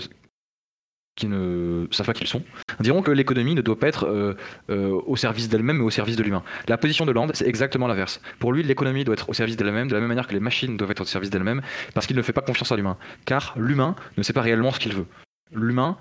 qui 1.17 1.27
ne 1.27 1.87
savent 1.91 2.05
pas 2.05 2.13
qui 2.13 2.23
ils 2.23 2.27
sont, 2.27 2.43
diront 2.79 3.01
que 3.01 3.11
l'économie 3.11 3.55
ne 3.55 3.61
doit 3.61 3.77
pas 3.77 3.87
être 3.87 4.05
euh, 4.05 4.35
euh, 4.69 5.01
au 5.05 5.15
service 5.15 5.49
d'elle-même, 5.49 5.77
mais 5.77 5.83
au 5.83 5.89
service 5.89 6.15
de 6.15 6.23
l'humain. 6.23 6.43
La 6.67 6.77
position 6.77 7.05
de 7.05 7.11
Land, 7.11 7.29
c'est 7.33 7.47
exactement 7.47 7.87
l'inverse. 7.87 8.21
Pour 8.39 8.53
lui, 8.53 8.63
l'économie 8.63 9.03
doit 9.03 9.13
être 9.13 9.29
au 9.29 9.33
service 9.33 9.57
d'elle-même, 9.57 9.87
de 9.87 9.95
la 9.95 9.99
même 9.99 10.09
manière 10.09 10.27
que 10.27 10.33
les 10.33 10.39
machines 10.39 10.77
doivent 10.77 10.91
être 10.91 11.01
au 11.01 11.05
service 11.05 11.31
d'elles-mêmes, 11.31 11.61
parce 11.93 12.05
qu'il 12.05 12.15
ne 12.15 12.21
fait 12.21 12.33
pas 12.33 12.41
confiance 12.41 12.71
à 12.71 12.75
l'humain. 12.75 12.97
Car 13.25 13.55
l'humain 13.57 13.95
ne 14.15 14.23
sait 14.23 14.33
pas 14.33 14.41
réellement 14.41 14.71
ce 14.71 14.79
qu'il 14.79 14.93
veut. 14.93 15.07
L'humain 15.51 15.97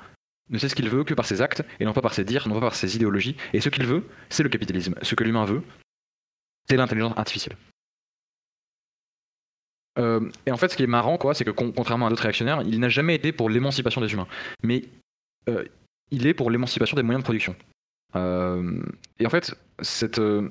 ne 0.51 0.59
sait 0.59 0.69
ce 0.69 0.75
qu'il 0.75 0.89
veut 0.89 1.03
que 1.03 1.15
par 1.15 1.25
ses 1.25 1.41
actes, 1.41 1.65
et 1.81 1.87
non 1.87 1.95
pas 1.95 2.03
par 2.03 2.13
ses 2.13 2.25
dires, 2.25 2.47
non 2.47 2.55
pas 2.55 2.61
par 2.61 2.75
ses 2.75 2.95
idéologies. 2.95 3.37
Et 3.55 3.61
ce 3.61 3.71
qu'il 3.71 3.87
veut, 3.87 4.05
c'est 4.29 4.43
le 4.43 4.51
capitalisme. 4.51 4.95
Ce 5.01 5.15
que 5.15 5.25
l'humain 5.25 5.47
veut, 5.47 5.63
c'est 6.69 6.77
l'intelligence 6.77 7.15
artificielle. 7.17 7.57
Euh, 9.99 10.21
et 10.47 10.53
en 10.53 10.57
fait, 10.57 10.69
ce 10.69 10.77
qui 10.77 10.83
est 10.83 10.89
marrant, 10.89 11.19
quoi, 11.19 11.35
c'est 11.35 11.45
que 11.45 11.51
contrairement 11.51 12.07
à 12.07 12.11
d'autres 12.11 12.23
réactionnaires, 12.23 12.63
il 12.63 12.81
n'a 12.81 12.89
jamais 12.89 13.15
été 13.15 13.33
pour 13.33 13.51
l'émancipation 13.51 14.01
des 14.01 14.13
humains, 14.13 14.27
mais 14.63 14.85
euh, 15.49 15.65
il 16.11 16.27
est 16.27 16.35
pour 16.35 16.51
l'émancipation 16.51 16.97
des 16.97 17.03
moyens 17.03 17.23
de 17.23 17.25
production. 17.25 17.57
Euh, 18.15 18.81
et 19.19 19.27
en 19.27 19.31
fait, 19.31 19.55
ce 19.81 20.51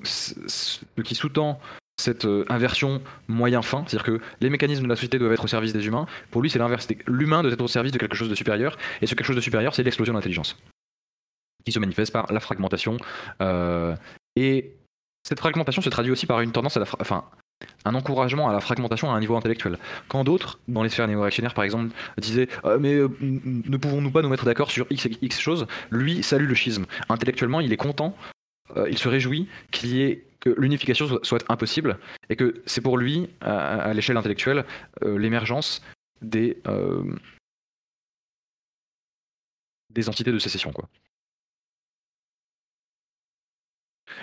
qui 1.04 1.16
sous-tend 1.16 1.60
cette 1.98 2.28
inversion 2.50 3.02
moyen-fin, 3.30 3.86
c'est-à-dire 3.88 4.04
que 4.04 4.22
les 4.42 4.50
mécanismes 4.50 4.84
de 4.84 4.90
la 4.90 4.96
société 4.96 5.18
doivent 5.18 5.32
être 5.32 5.46
au 5.46 5.48
service 5.48 5.72
des 5.72 5.88
humains, 5.88 6.08
pour 6.30 6.42
lui 6.42 6.50
c'est 6.50 6.60
l'inverse, 6.60 6.88
l'humain 7.08 7.42
doit 7.42 7.54
être 7.54 7.62
au 7.62 7.70
service 7.70 7.94
de 7.94 7.98
quelque 7.98 8.16
chose 8.16 8.30
de 8.30 8.36
supérieur, 8.36 8.78
et 9.02 9.08
ce 9.08 9.16
quelque 9.16 9.26
chose 9.26 9.38
de 9.38 9.42
supérieur 9.42 9.74
c'est 9.74 9.84
l'explosion 9.84 10.14
de 10.14 10.18
l'intelligence, 10.18 10.58
qui 11.64 11.72
se 11.72 11.80
manifeste 11.80 12.12
par 12.12 12.32
la 12.34 12.42
fragmentation. 12.42 12.98
et 14.36 14.74
cette 15.24 15.40
fragmentation 15.40 15.82
se 15.82 15.90
traduit 15.90 16.12
aussi 16.12 16.26
par 16.26 16.42
une 16.42 16.52
tendance 16.52 16.76
à 16.76 16.82
la, 16.82 16.86
enfin, 17.00 17.24
un 17.86 17.96
encouragement 17.96 18.50
à 18.50 18.54
la 18.54 18.60
fragmentation 18.60 19.12
à 19.12 19.16
un 19.16 19.20
niveau 19.20 19.36
intellectuel. 19.36 19.78
Quand 20.08 20.24
d'autres, 20.24 20.60
dans 20.68 20.84
les 20.84 20.90
sphères 20.90 21.08
néo-réactionnaires 21.08 21.54
par 21.54 21.64
exemple, 21.64 21.94
disaient 22.18 22.48
euh, 22.66 22.78
mais 22.80 22.94
euh, 22.94 23.10
ne 23.22 23.78
pouvons-nous 23.78 24.12
pas 24.12 24.22
nous 24.22 24.30
mettre 24.30 24.46
d'accord 24.46 24.72
sur 24.72 24.88
X 24.90 25.08
X 25.22 25.40
choses, 25.40 25.68
lui 25.92 26.24
salue 26.24 26.48
le 26.48 26.56
schisme. 26.56 26.86
Intellectuellement, 27.10 27.62
il 27.62 27.72
est 27.72 27.78
content, 27.78 28.16
euh, 28.76 28.90
il 28.90 28.98
se 28.98 29.08
réjouit 29.08 29.48
qu'il 29.72 29.96
y 29.96 30.02
ait 30.02 30.26
que 30.40 30.50
l'unification 30.58 31.08
soit, 31.24 31.44
impossible 31.50 31.98
et 32.30 32.36
que 32.36 32.62
c'est 32.66 32.82
pour 32.82 32.98
lui, 32.98 33.30
à, 33.42 33.94
l'échelle 33.94 34.18
intellectuelle, 34.18 34.64
l'émergence 35.02 35.82
des 36.22 36.62
des 39.90 40.10
entités 40.10 40.32
de 40.32 40.40
sécession 40.40 40.72
quoi. 40.72 40.88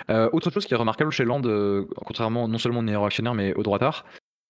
Euh, 0.09 0.29
autre 0.33 0.49
chose 0.51 0.65
qui 0.65 0.73
est 0.73 0.77
remarquable 0.77 1.11
chez 1.11 1.25
Land, 1.25 1.43
euh, 1.45 1.85
contrairement 1.95 2.47
non 2.47 2.57
seulement 2.57 2.79
aux 2.79 2.83
néo-réactionnaires 2.83 3.33
mais 3.33 3.53
aux 3.53 3.63
droitards, 3.63 4.05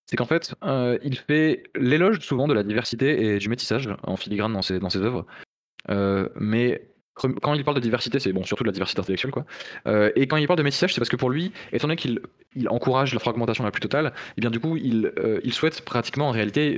c'est 0.06 0.16
qu'en 0.16 0.26
fait, 0.26 0.54
euh, 0.64 0.98
il 1.02 1.16
fait 1.16 1.64
l'éloge 1.74 2.20
souvent 2.20 2.46
de 2.46 2.54
la 2.54 2.62
diversité 2.62 3.24
et 3.24 3.38
du 3.38 3.48
métissage 3.48 3.88
en 4.02 4.16
filigrane 4.16 4.52
dans 4.52 4.62
ses, 4.62 4.78
dans 4.78 4.90
ses 4.90 5.00
œuvres. 5.00 5.26
mais 6.38 6.90
quand 7.16 7.54
il 7.54 7.62
parle 7.64 7.76
de 7.76 7.80
diversité, 7.80 8.18
c'est 8.18 8.32
bon, 8.32 8.42
surtout 8.42 8.64
de 8.64 8.68
la 8.68 8.72
diversité 8.72 9.00
intellectuelle, 9.00 9.30
quoi. 9.30 9.44
et 10.16 10.26
quand 10.26 10.36
il 10.36 10.48
parle 10.48 10.58
de 10.58 10.64
métissage, 10.64 10.92
c'est 10.92 11.00
parce 11.00 11.08
que 11.08 11.16
pour 11.16 11.30
lui, 11.30 11.52
étant 11.72 11.86
donné 11.86 11.96
qu'il 11.96 12.20
il 12.56 12.68
encourage 12.68 13.14
la 13.14 13.20
fragmentation 13.20 13.62
la 13.62 13.70
plus 13.70 13.80
totale, 13.80 14.06
et 14.06 14.10
eh 14.38 14.40
bien 14.40 14.50
du 14.50 14.58
coup, 14.58 14.76
il, 14.76 15.12
il 15.44 15.52
souhaite 15.52 15.82
pratiquement 15.82 16.28
en 16.28 16.32
réalité 16.32 16.76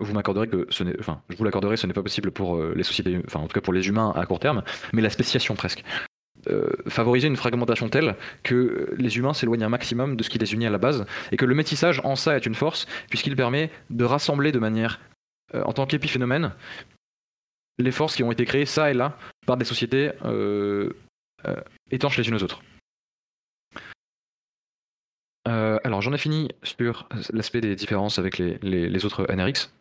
vous 0.00 0.12
m'accorderez 0.14 0.48
que 0.48 0.66
ce 0.70 0.82
n'est, 0.82 0.98
enfin, 0.98 1.20
je 1.28 1.36
vous 1.36 1.44
l'accorderai, 1.44 1.76
ce 1.76 1.86
n'est 1.86 1.92
pas 1.92 2.02
possible 2.02 2.30
pour 2.30 2.58
les 2.58 2.84
sociétés, 2.84 3.20
enfin, 3.26 3.40
en 3.40 3.46
tout 3.46 3.54
cas 3.54 3.60
pour 3.60 3.74
les 3.74 3.86
humains 3.86 4.12
à 4.16 4.24
court 4.24 4.40
terme, 4.40 4.62
mais 4.94 5.02
la 5.02 5.10
spéciation 5.10 5.54
presque. 5.54 5.84
Euh, 6.48 6.68
favoriser 6.88 7.28
une 7.28 7.36
fragmentation 7.36 7.88
telle 7.88 8.16
que 8.42 8.94
les 8.98 9.16
humains 9.16 9.32
s'éloignent 9.32 9.64
un 9.64 9.68
maximum 9.68 10.16
de 10.16 10.22
ce 10.22 10.28
qui 10.28 10.38
les 10.38 10.52
unit 10.52 10.66
à 10.66 10.70
la 10.70 10.78
base, 10.78 11.06
et 11.32 11.36
que 11.36 11.44
le 11.44 11.54
métissage 11.54 12.00
en 12.04 12.16
ça 12.16 12.36
est 12.36 12.44
une 12.44 12.54
force, 12.54 12.86
puisqu'il 13.08 13.36
permet 13.36 13.70
de 13.90 14.04
rassembler 14.04 14.52
de 14.52 14.58
manière, 14.58 15.00
euh, 15.54 15.62
en 15.64 15.72
tant 15.72 15.86
qu'épiphénomène, 15.86 16.52
les 17.78 17.90
forces 17.90 18.16
qui 18.16 18.22
ont 18.22 18.32
été 18.32 18.44
créées 18.44 18.66
ça 18.66 18.90
et 18.90 18.94
là 18.94 19.16
par 19.46 19.56
des 19.56 19.64
sociétés 19.64 20.12
euh, 20.24 20.90
étanches 21.90 22.16
les 22.18 22.28
unes 22.28 22.34
aux 22.34 22.42
autres. 22.42 22.62
alors 25.46 26.00
j'en 26.00 26.14
ai 26.14 26.18
fini 26.18 26.48
sur 26.62 27.06
l'aspect 27.32 27.60
des 27.60 27.76
différences 27.76 28.18
avec 28.18 28.38
les, 28.38 29.04
autres 29.04 29.26
NRX. 29.30 29.74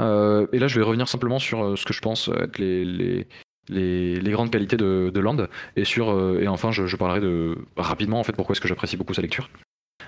et 0.00 0.58
là 0.58 0.68
je 0.68 0.78
vais 0.78 0.84
revenir 0.84 1.08
simplement 1.08 1.38
sur 1.38 1.76
ce 1.76 1.84
que 1.84 1.92
je 1.92 2.00
pense 2.00 2.28
être 2.28 2.58
les, 2.58 2.84
les, 2.84 3.28
grandes 3.68 4.50
qualités 4.50 4.76
de, 4.76 5.20
Land 5.20 5.48
et 5.76 5.84
sur 5.84 6.10
euh, 6.10 6.40
et 6.40 6.48
enfin 6.48 6.70
je, 6.70 6.96
parlerai 6.96 7.20
de 7.20 7.56
rapidement 7.76 8.20
en 8.20 8.24
fait 8.24 8.32
pourquoi 8.32 8.52
est-ce 8.52 8.60
que 8.60 8.68
j'apprécie 8.68 8.96
beaucoup 8.96 9.14
sa 9.14 9.22
lecture. 9.22 9.48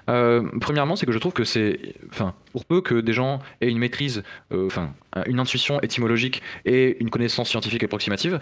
Euh, 0.09 0.43
premièrement, 0.61 0.97
c'est 0.97 1.07
que 1.07 1.13
je 1.13 1.19
trouve 1.19 1.33
que 1.35 1.45
c'est, 1.45 1.95
enfin, 2.11 2.35
pour 2.53 2.65
peu 2.65 2.81
que 2.81 2.95
des 3.01 3.13
gens 3.13 3.41
aient 3.61 3.69
une 3.69 3.79
maîtrise, 3.79 4.23
euh, 4.53 4.67
enfin, 4.67 4.95
une 5.27 5.39
intuition 5.39 5.81
étymologique 5.81 6.43
et 6.65 6.97
une 7.01 7.11
connaissance 7.11 7.49
scientifique 7.51 7.83
approximative, 7.83 8.41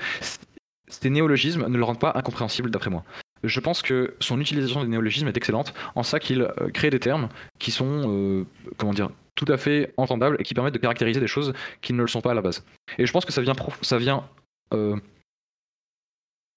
ces 0.87 1.11
néologismes 1.11 1.67
ne 1.67 1.77
le 1.77 1.83
rendent 1.83 1.99
pas 1.99 2.13
incompréhensible 2.15 2.71
d'après 2.71 2.91
moi. 2.91 3.05
Je 3.43 3.59
pense 3.59 3.83
que 3.83 4.15
son 4.21 4.41
utilisation 4.41 4.83
des 4.83 4.89
néologismes 4.89 5.27
est 5.27 5.37
excellente 5.37 5.75
en 5.95 6.05
ça 6.05 6.21
qu'il 6.21 6.49
crée 6.73 6.91
des 6.91 7.01
termes 7.01 7.29
qui 7.59 7.71
sont, 7.71 8.47
comment 8.77 8.93
dire, 8.93 9.11
tout 9.35 9.47
à 9.49 9.57
fait 9.57 9.93
entendables 9.97 10.37
et 10.41 10.45
qui 10.45 10.55
permettent 10.55 10.75
de 10.75 10.79
caractériser 10.79 11.21
des 11.21 11.27
choses 11.27 11.53
qui 11.81 11.93
ne 11.93 12.01
le 12.01 12.09
sont 12.09 12.21
pas 12.21 12.31
à 12.31 12.35
la 12.35 12.43
base. 12.43 12.65
Et 12.99 13.07
je 13.07 13.13
pense 13.13 13.25
que 13.25 13.33
ça 13.33 13.43
vient, 13.43 13.55
ça 13.83 13.99
vient 13.99 14.25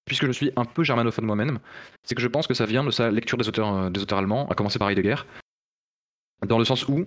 puisque 0.09 0.25
je 0.25 0.31
suis 0.31 0.51
un 0.57 0.65
peu 0.65 0.83
germanophone 0.83 1.25
moi-même, 1.25 1.59
c'est 2.03 2.15
que 2.15 2.21
je 2.21 2.27
pense 2.27 2.47
que 2.47 2.53
ça 2.53 2.65
vient 2.65 2.83
de 2.83 2.91
sa 2.91 3.11
lecture 3.11 3.37
des 3.37 3.47
auteurs, 3.47 3.73
euh, 3.73 4.17
allemands, 4.17 4.49
à 4.49 4.55
commencer 4.55 4.79
par 4.79 4.89
Heidegger, 4.89 5.15
dans 6.45 6.57
le 6.57 6.65
sens 6.65 6.87
où 6.87 7.05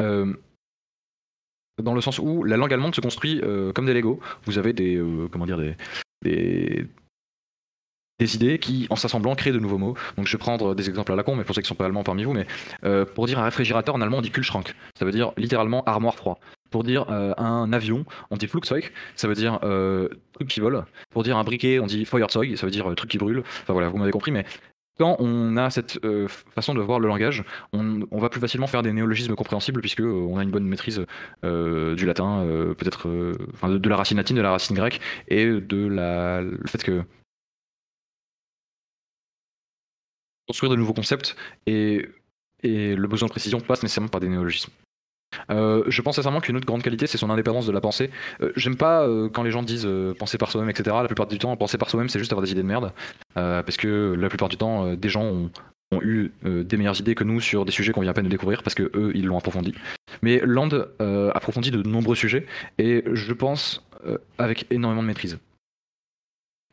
euh, 0.00 0.32
dans 1.82 1.94
le 1.94 2.00
sens 2.00 2.18
où 2.20 2.44
la 2.44 2.56
langue 2.56 2.72
allemande 2.72 2.94
se 2.94 3.00
construit 3.00 3.42
comme 3.74 3.84
des 3.84 3.94
Lego. 3.94 4.20
Vous 4.44 4.58
avez 4.58 4.72
des 4.72 5.02
comment 5.32 5.44
dire 5.44 5.58
des, 6.22 6.86
idées 8.20 8.60
qui, 8.60 8.86
en 8.90 8.96
s'assemblant, 8.96 9.34
créent 9.34 9.52
de 9.52 9.58
nouveaux 9.58 9.78
mots. 9.78 9.96
Donc 10.16 10.28
je 10.28 10.32
vais 10.32 10.38
prendre 10.38 10.76
des 10.76 10.88
exemples 10.88 11.12
à 11.12 11.16
la 11.16 11.24
con, 11.24 11.34
mais 11.34 11.42
pour 11.42 11.54
ceux 11.54 11.62
qui 11.62 11.68
sont 11.68 11.74
pas 11.74 11.86
allemands 11.86 12.04
parmi 12.04 12.22
vous, 12.22 12.32
mais 12.32 12.46
pour 13.14 13.26
dire 13.26 13.40
un 13.40 13.44
réfrigérateur 13.44 13.96
en 13.96 14.00
allemand 14.00 14.18
on 14.18 14.22
dit 14.22 14.30
Kühlschrank. 14.30 14.72
Ça 14.96 15.04
veut 15.04 15.10
dire 15.10 15.32
littéralement 15.36 15.82
armoire 15.82 16.14
froid. 16.14 16.38
Pour 16.74 16.82
dire 16.82 17.06
euh, 17.08 17.32
un 17.36 17.72
avion, 17.72 18.04
on 18.32 18.36
dit 18.36 18.48
Flugzeug, 18.48 18.90
ça 19.14 19.28
veut 19.28 19.36
dire 19.36 19.60
euh, 19.62 20.08
truc 20.32 20.48
qui 20.48 20.58
vole. 20.58 20.84
Pour 21.10 21.22
dire 21.22 21.36
un 21.36 21.44
briquet, 21.44 21.78
on 21.78 21.86
dit 21.86 22.04
Feuerzeug, 22.04 22.56
ça 22.56 22.66
veut 22.66 22.72
dire 22.72 22.90
euh, 22.90 22.96
truc 22.96 23.08
qui 23.08 23.16
brûle. 23.16 23.44
Enfin 23.62 23.74
voilà, 23.74 23.88
vous 23.90 23.96
m'avez 23.96 24.10
compris, 24.10 24.32
mais 24.32 24.44
quand 24.98 25.14
on 25.20 25.56
a 25.56 25.70
cette 25.70 26.00
façon 26.52 26.74
de 26.74 26.80
voir 26.80 26.98
le 26.98 27.06
langage, 27.06 27.44
on, 27.72 28.18
va 28.18 28.28
plus 28.28 28.40
facilement 28.40 28.66
faire 28.66 28.82
des 28.82 28.92
néologismes 28.92 29.36
compréhensibles 29.36 29.80
puisque 29.82 30.00
on 30.00 30.36
a 30.36 30.42
une 30.42 30.50
bonne 30.50 30.66
maîtrise 30.66 31.06
du 31.44 32.06
latin, 32.06 32.44
peut-être, 32.76 33.06
de, 33.06 33.88
la 33.88 33.96
racine 33.96 34.16
latine, 34.16 34.36
de 34.36 34.42
la 34.42 34.50
racine 34.50 34.74
grecque 34.74 35.00
et 35.28 35.46
de 35.46 35.86
la, 35.86 36.42
le 36.42 36.66
fait 36.66 36.82
que 36.82 37.04
construire 40.48 40.72
de 40.72 40.76
nouveaux 40.76 40.92
concepts 40.92 41.36
et 41.68 42.08
le 42.64 43.06
besoin 43.06 43.28
de 43.28 43.32
précision 43.32 43.60
passe 43.60 43.84
nécessairement 43.84 44.08
par 44.08 44.20
des 44.20 44.28
néologismes. 44.28 44.72
Euh, 45.50 45.84
je 45.88 46.02
pense 46.02 46.16
sincèrement 46.16 46.40
qu'une 46.40 46.56
autre 46.56 46.66
grande 46.66 46.82
qualité, 46.82 47.06
c'est 47.06 47.18
son 47.18 47.30
indépendance 47.30 47.66
de 47.66 47.72
la 47.72 47.80
pensée. 47.80 48.10
Euh, 48.40 48.52
j'aime 48.56 48.76
pas 48.76 49.06
euh, 49.06 49.28
quand 49.28 49.42
les 49.42 49.50
gens 49.50 49.62
disent 49.62 49.88
penser 50.18 50.38
par 50.38 50.50
soi-même, 50.50 50.70
etc. 50.70 50.96
La 51.00 51.06
plupart 51.06 51.26
du 51.26 51.38
temps, 51.38 51.56
penser 51.56 51.78
par 51.78 51.90
soi-même, 51.90 52.08
c'est 52.08 52.18
juste 52.18 52.32
avoir 52.32 52.44
des 52.44 52.52
idées 52.52 52.62
de 52.62 52.66
merde. 52.66 52.92
parce 53.34 53.76
que 53.76 54.14
la 54.18 54.28
plupart 54.28 54.48
du 54.48 54.56
temps, 54.56 54.94
des 54.94 55.08
gens 55.08 55.24
ont, 55.24 55.50
eu 56.02 56.32
des 56.42 56.76
meilleures 56.76 57.00
idées 57.00 57.14
que 57.14 57.22
nous 57.22 57.40
sur 57.40 57.64
des 57.64 57.70
sujets 57.70 57.92
qu'on 57.92 58.00
vient 58.00 58.10
à 58.10 58.14
peine 58.14 58.24
de 58.24 58.30
découvrir 58.30 58.64
parce 58.64 58.74
que 58.74 58.90
eux, 58.94 59.12
ils 59.14 59.26
l'ont 59.26 59.38
approfondi. 59.38 59.74
Mais 60.22 60.40
Land 60.44 60.70
approfondit 60.98 61.70
de 61.70 61.82
nombreux 61.82 62.16
sujets 62.16 62.46
et 62.78 63.04
je 63.12 63.32
pense 63.32 63.86
avec 64.38 64.66
énormément 64.70 65.02
de 65.02 65.06
maîtrise. 65.06 65.38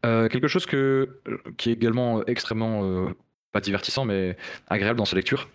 quelque 0.03 0.47
chose 0.47 0.66
que, 0.66 1.20
qui 1.57 1.70
est 1.70 1.74
également 1.74 2.26
extrêmement, 2.26 3.07
pas 3.51 3.62
divertissant, 3.62 4.05
mais 4.05 4.38
agréable 4.68 4.97
dans 4.97 5.05
sa 5.05 5.16
lecture, 5.16 5.47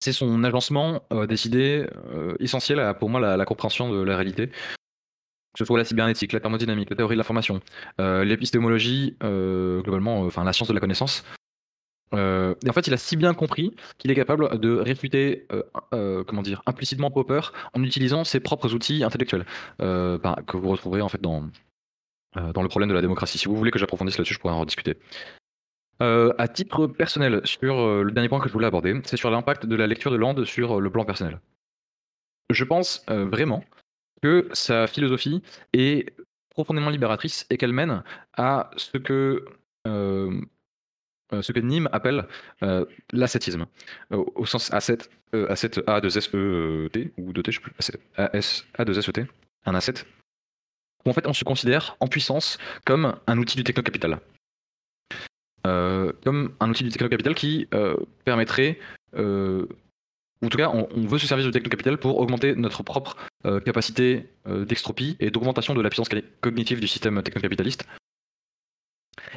c'est 0.00 0.12
son 0.12 0.42
agencement 0.44 1.02
euh, 1.12 1.26
des 1.26 1.36
euh, 1.94 2.78
à, 2.78 2.94
pour 2.94 3.10
moi, 3.10 3.20
la, 3.20 3.44
compréhension 3.44 3.92
de 3.92 4.02
la 4.02 4.16
réalité. 4.16 4.48
Que 4.48 5.58
ce 5.58 5.64
soit 5.64 5.78
la 5.78 5.84
cybernétique, 5.84 6.32
la 6.32 6.40
thermodynamique, 6.40 6.90
la 6.90 6.96
théorie 6.96 7.16
de 7.16 7.18
l'information, 7.18 7.60
euh, 8.00 8.24
l'épistémologie, 8.24 9.16
globalement, 9.20 10.20
enfin 10.20 10.44
la 10.44 10.52
science 10.52 10.68
de 10.68 10.74
la 10.74 10.80
connaissance. 10.80 11.24
et 12.12 12.16
en 12.16 12.72
fait, 12.72 12.86
il 12.86 12.94
a 12.94 12.96
si 12.96 13.16
bien 13.16 13.34
compris 13.34 13.74
qu'il 13.98 14.12
est 14.12 14.14
capable 14.14 14.60
de 14.60 14.76
réfuter, 14.76 15.48
comment 15.90 16.42
dire, 16.42 16.62
implicitement 16.66 17.10
Popper 17.10 17.40
en 17.74 17.82
utilisant 17.82 18.22
ses 18.22 18.38
propres 18.38 18.72
outils 18.74 19.02
intellectuels, 19.02 19.44
ben, 19.80 20.36
que 20.46 20.56
vous 20.56 20.68
retrouverez 20.68 21.02
en 21.02 21.08
fait 21.08 21.20
dans, 21.20 21.50
dans 22.36 22.62
le 22.62 22.68
problème 22.68 22.88
de 22.88 22.94
la 22.94 23.02
démocratie. 23.02 23.36
Si 23.36 23.48
vous 23.48 23.56
voulez 23.56 23.72
que 23.72 23.78
j'approfondisse 23.80 24.18
là-dessus, 24.18 24.34
je 24.34 24.38
pourrais 24.38 24.54
en 24.54 24.60
rediscuter. 24.60 24.98
Euh, 26.02 26.32
à 26.38 26.48
titre 26.48 26.86
personnel, 26.86 27.42
sur 27.44 27.78
euh, 27.78 28.02
le 28.02 28.10
dernier 28.10 28.28
point 28.28 28.40
que 28.40 28.48
je 28.48 28.52
voulais 28.52 28.66
aborder, 28.66 28.98
c'est 29.04 29.18
sur 29.18 29.30
l'impact 29.30 29.66
de 29.66 29.76
la 29.76 29.86
lecture 29.86 30.10
de 30.10 30.16
Land 30.16 30.44
sur 30.44 30.78
euh, 30.78 30.80
le 30.80 30.90
plan 30.90 31.04
personnel. 31.04 31.40
Je 32.50 32.64
pense 32.64 33.04
vraiment 33.06 33.62
que 34.22 34.48
sa 34.52 34.88
philosophie 34.88 35.40
est 35.72 36.12
profondément 36.48 36.90
libératrice 36.90 37.46
et 37.48 37.56
qu'elle 37.58 37.72
mène 37.72 38.02
à 38.36 38.72
ce 38.76 38.98
que 38.98 39.44
ce 39.84 41.52
que 41.52 41.60
Nîmes 41.60 41.88
appelle 41.92 42.26
l'ascétisme, 43.12 43.66
au 44.10 44.46
sens 44.46 44.72
A7, 44.72 45.08
A7 45.32 45.84
A 45.86 46.00
2 46.00 46.18
S 46.18 46.34
E 46.34 46.88
T 46.92 47.12
ou 47.18 47.32
2 47.32 47.40
T, 47.40 47.52
je 47.52 47.60
sais 47.78 47.92
plus, 47.92 48.04
A 48.16 48.84
2 48.84 48.98
S 48.98 49.08
E 49.08 49.12
T, 49.12 49.26
un 49.66 49.78
A7, 49.78 50.04
où 51.06 51.10
en 51.10 51.12
fait 51.12 51.28
on 51.28 51.32
se 51.32 51.44
considère 51.44 51.96
en 52.00 52.08
puissance 52.08 52.58
comme 52.84 53.14
un 53.28 53.38
outil 53.38 53.56
du 53.56 53.62
techno-capital. 53.62 54.18
Euh, 55.66 56.12
comme 56.24 56.52
un 56.60 56.70
outil 56.70 56.84
du 56.84 56.90
techno-capital 56.90 57.34
qui 57.34 57.68
euh, 57.74 57.96
permettrait, 58.24 58.78
euh, 59.16 59.66
en 60.42 60.48
tout 60.48 60.56
cas, 60.56 60.70
on, 60.70 61.06
veut 61.06 61.18
se 61.18 61.26
servir 61.26 61.44
du 61.44 61.52
techno-capital 61.52 61.98
pour 61.98 62.18
augmenter 62.18 62.54
notre 62.54 62.82
propre 62.82 63.16
capacité 63.64 64.26
d'extropie 64.46 65.16
et 65.20 65.30
d'augmentation 65.30 65.74
de 65.74 65.82
la 65.82 65.90
puissance 65.90 66.08
cognitive 66.40 66.80
du 66.80 66.88
système 66.88 67.22
techno-capitaliste. 67.22 67.84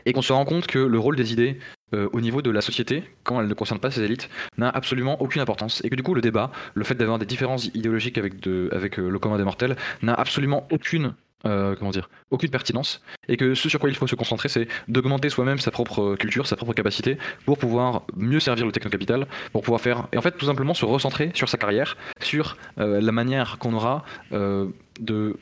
et 0.06 0.14
qu'on 0.14 0.22
se 0.22 0.32
rend 0.32 0.46
compte 0.46 0.66
que 0.66 0.80
le 0.80 1.00
rôle 1.00 1.18
des 1.18 1.34
idées 1.34 1.60
au 1.92 2.22
niveau 2.22 2.42
de 2.42 2.50
la 2.52 2.62
société, 2.62 3.04
quand 3.24 3.42
elles 3.42 3.48
ne 3.48 3.54
concernent 3.54 3.82
pas 3.82 3.92
ces 3.92 4.02
élites, 4.02 4.30
n'a 4.58 4.70
absolument 4.70 5.22
aucune 5.22 5.42
importance. 5.42 5.84
Et 5.84 5.90
que 5.90 5.96
du 5.96 6.04
coup, 6.04 6.14
le 6.14 6.22
débat, 6.22 6.52
le 6.74 6.86
fait 6.86 6.96
d'avoir 6.96 7.20
des 7.20 7.26
différences 7.26 7.66
idéologiques 7.74 8.18
avec, 8.18 8.36
avec 8.72 8.96
le 8.96 9.20
commun 9.20 9.38
des 9.38 9.44
mortels, 9.44 9.76
n'a 10.02 10.14
absolument 10.14 10.68
aucune 10.72 11.16
euh, 11.46 11.76
comment 11.76 11.92
dire, 11.92 12.10
aucune 12.32 12.50
pertinence, 12.50 13.02
et 13.28 13.38
que 13.38 13.54
ce 13.54 13.70
sur 13.70 13.80
quoi 13.80 13.90
il 13.90 13.96
faut 13.96 14.08
se 14.08 14.16
concentrer, 14.16 14.50
c'est 14.50 14.68
d'augmenter 14.88 15.30
soi-même 15.30 15.60
sa 15.60 15.72
propre 15.72 16.16
culture, 16.16 16.48
sa 16.48 16.56
propre 16.56 16.74
capacité, 16.74 17.18
pour 17.46 17.58
pouvoir 17.58 18.04
mieux 18.16 18.40
servir 18.40 18.66
le 18.66 18.72
technocapital, 18.72 19.28
pour 19.52 19.62
pouvoir 19.62 19.82
faire, 19.82 20.08
et 20.12 20.18
en 20.18 20.22
fait 20.22 20.38
tout 20.38 20.46
simplement 20.46 20.74
se 20.74 20.86
recentrer 20.86 21.32
sur 21.34 21.50
sa 21.50 21.58
carrière, 21.58 21.98
sur 22.20 22.58
la 22.78 23.12
manière 23.12 23.58
qu'on 23.60 23.74
aura 23.74 24.04
de 24.32 25.38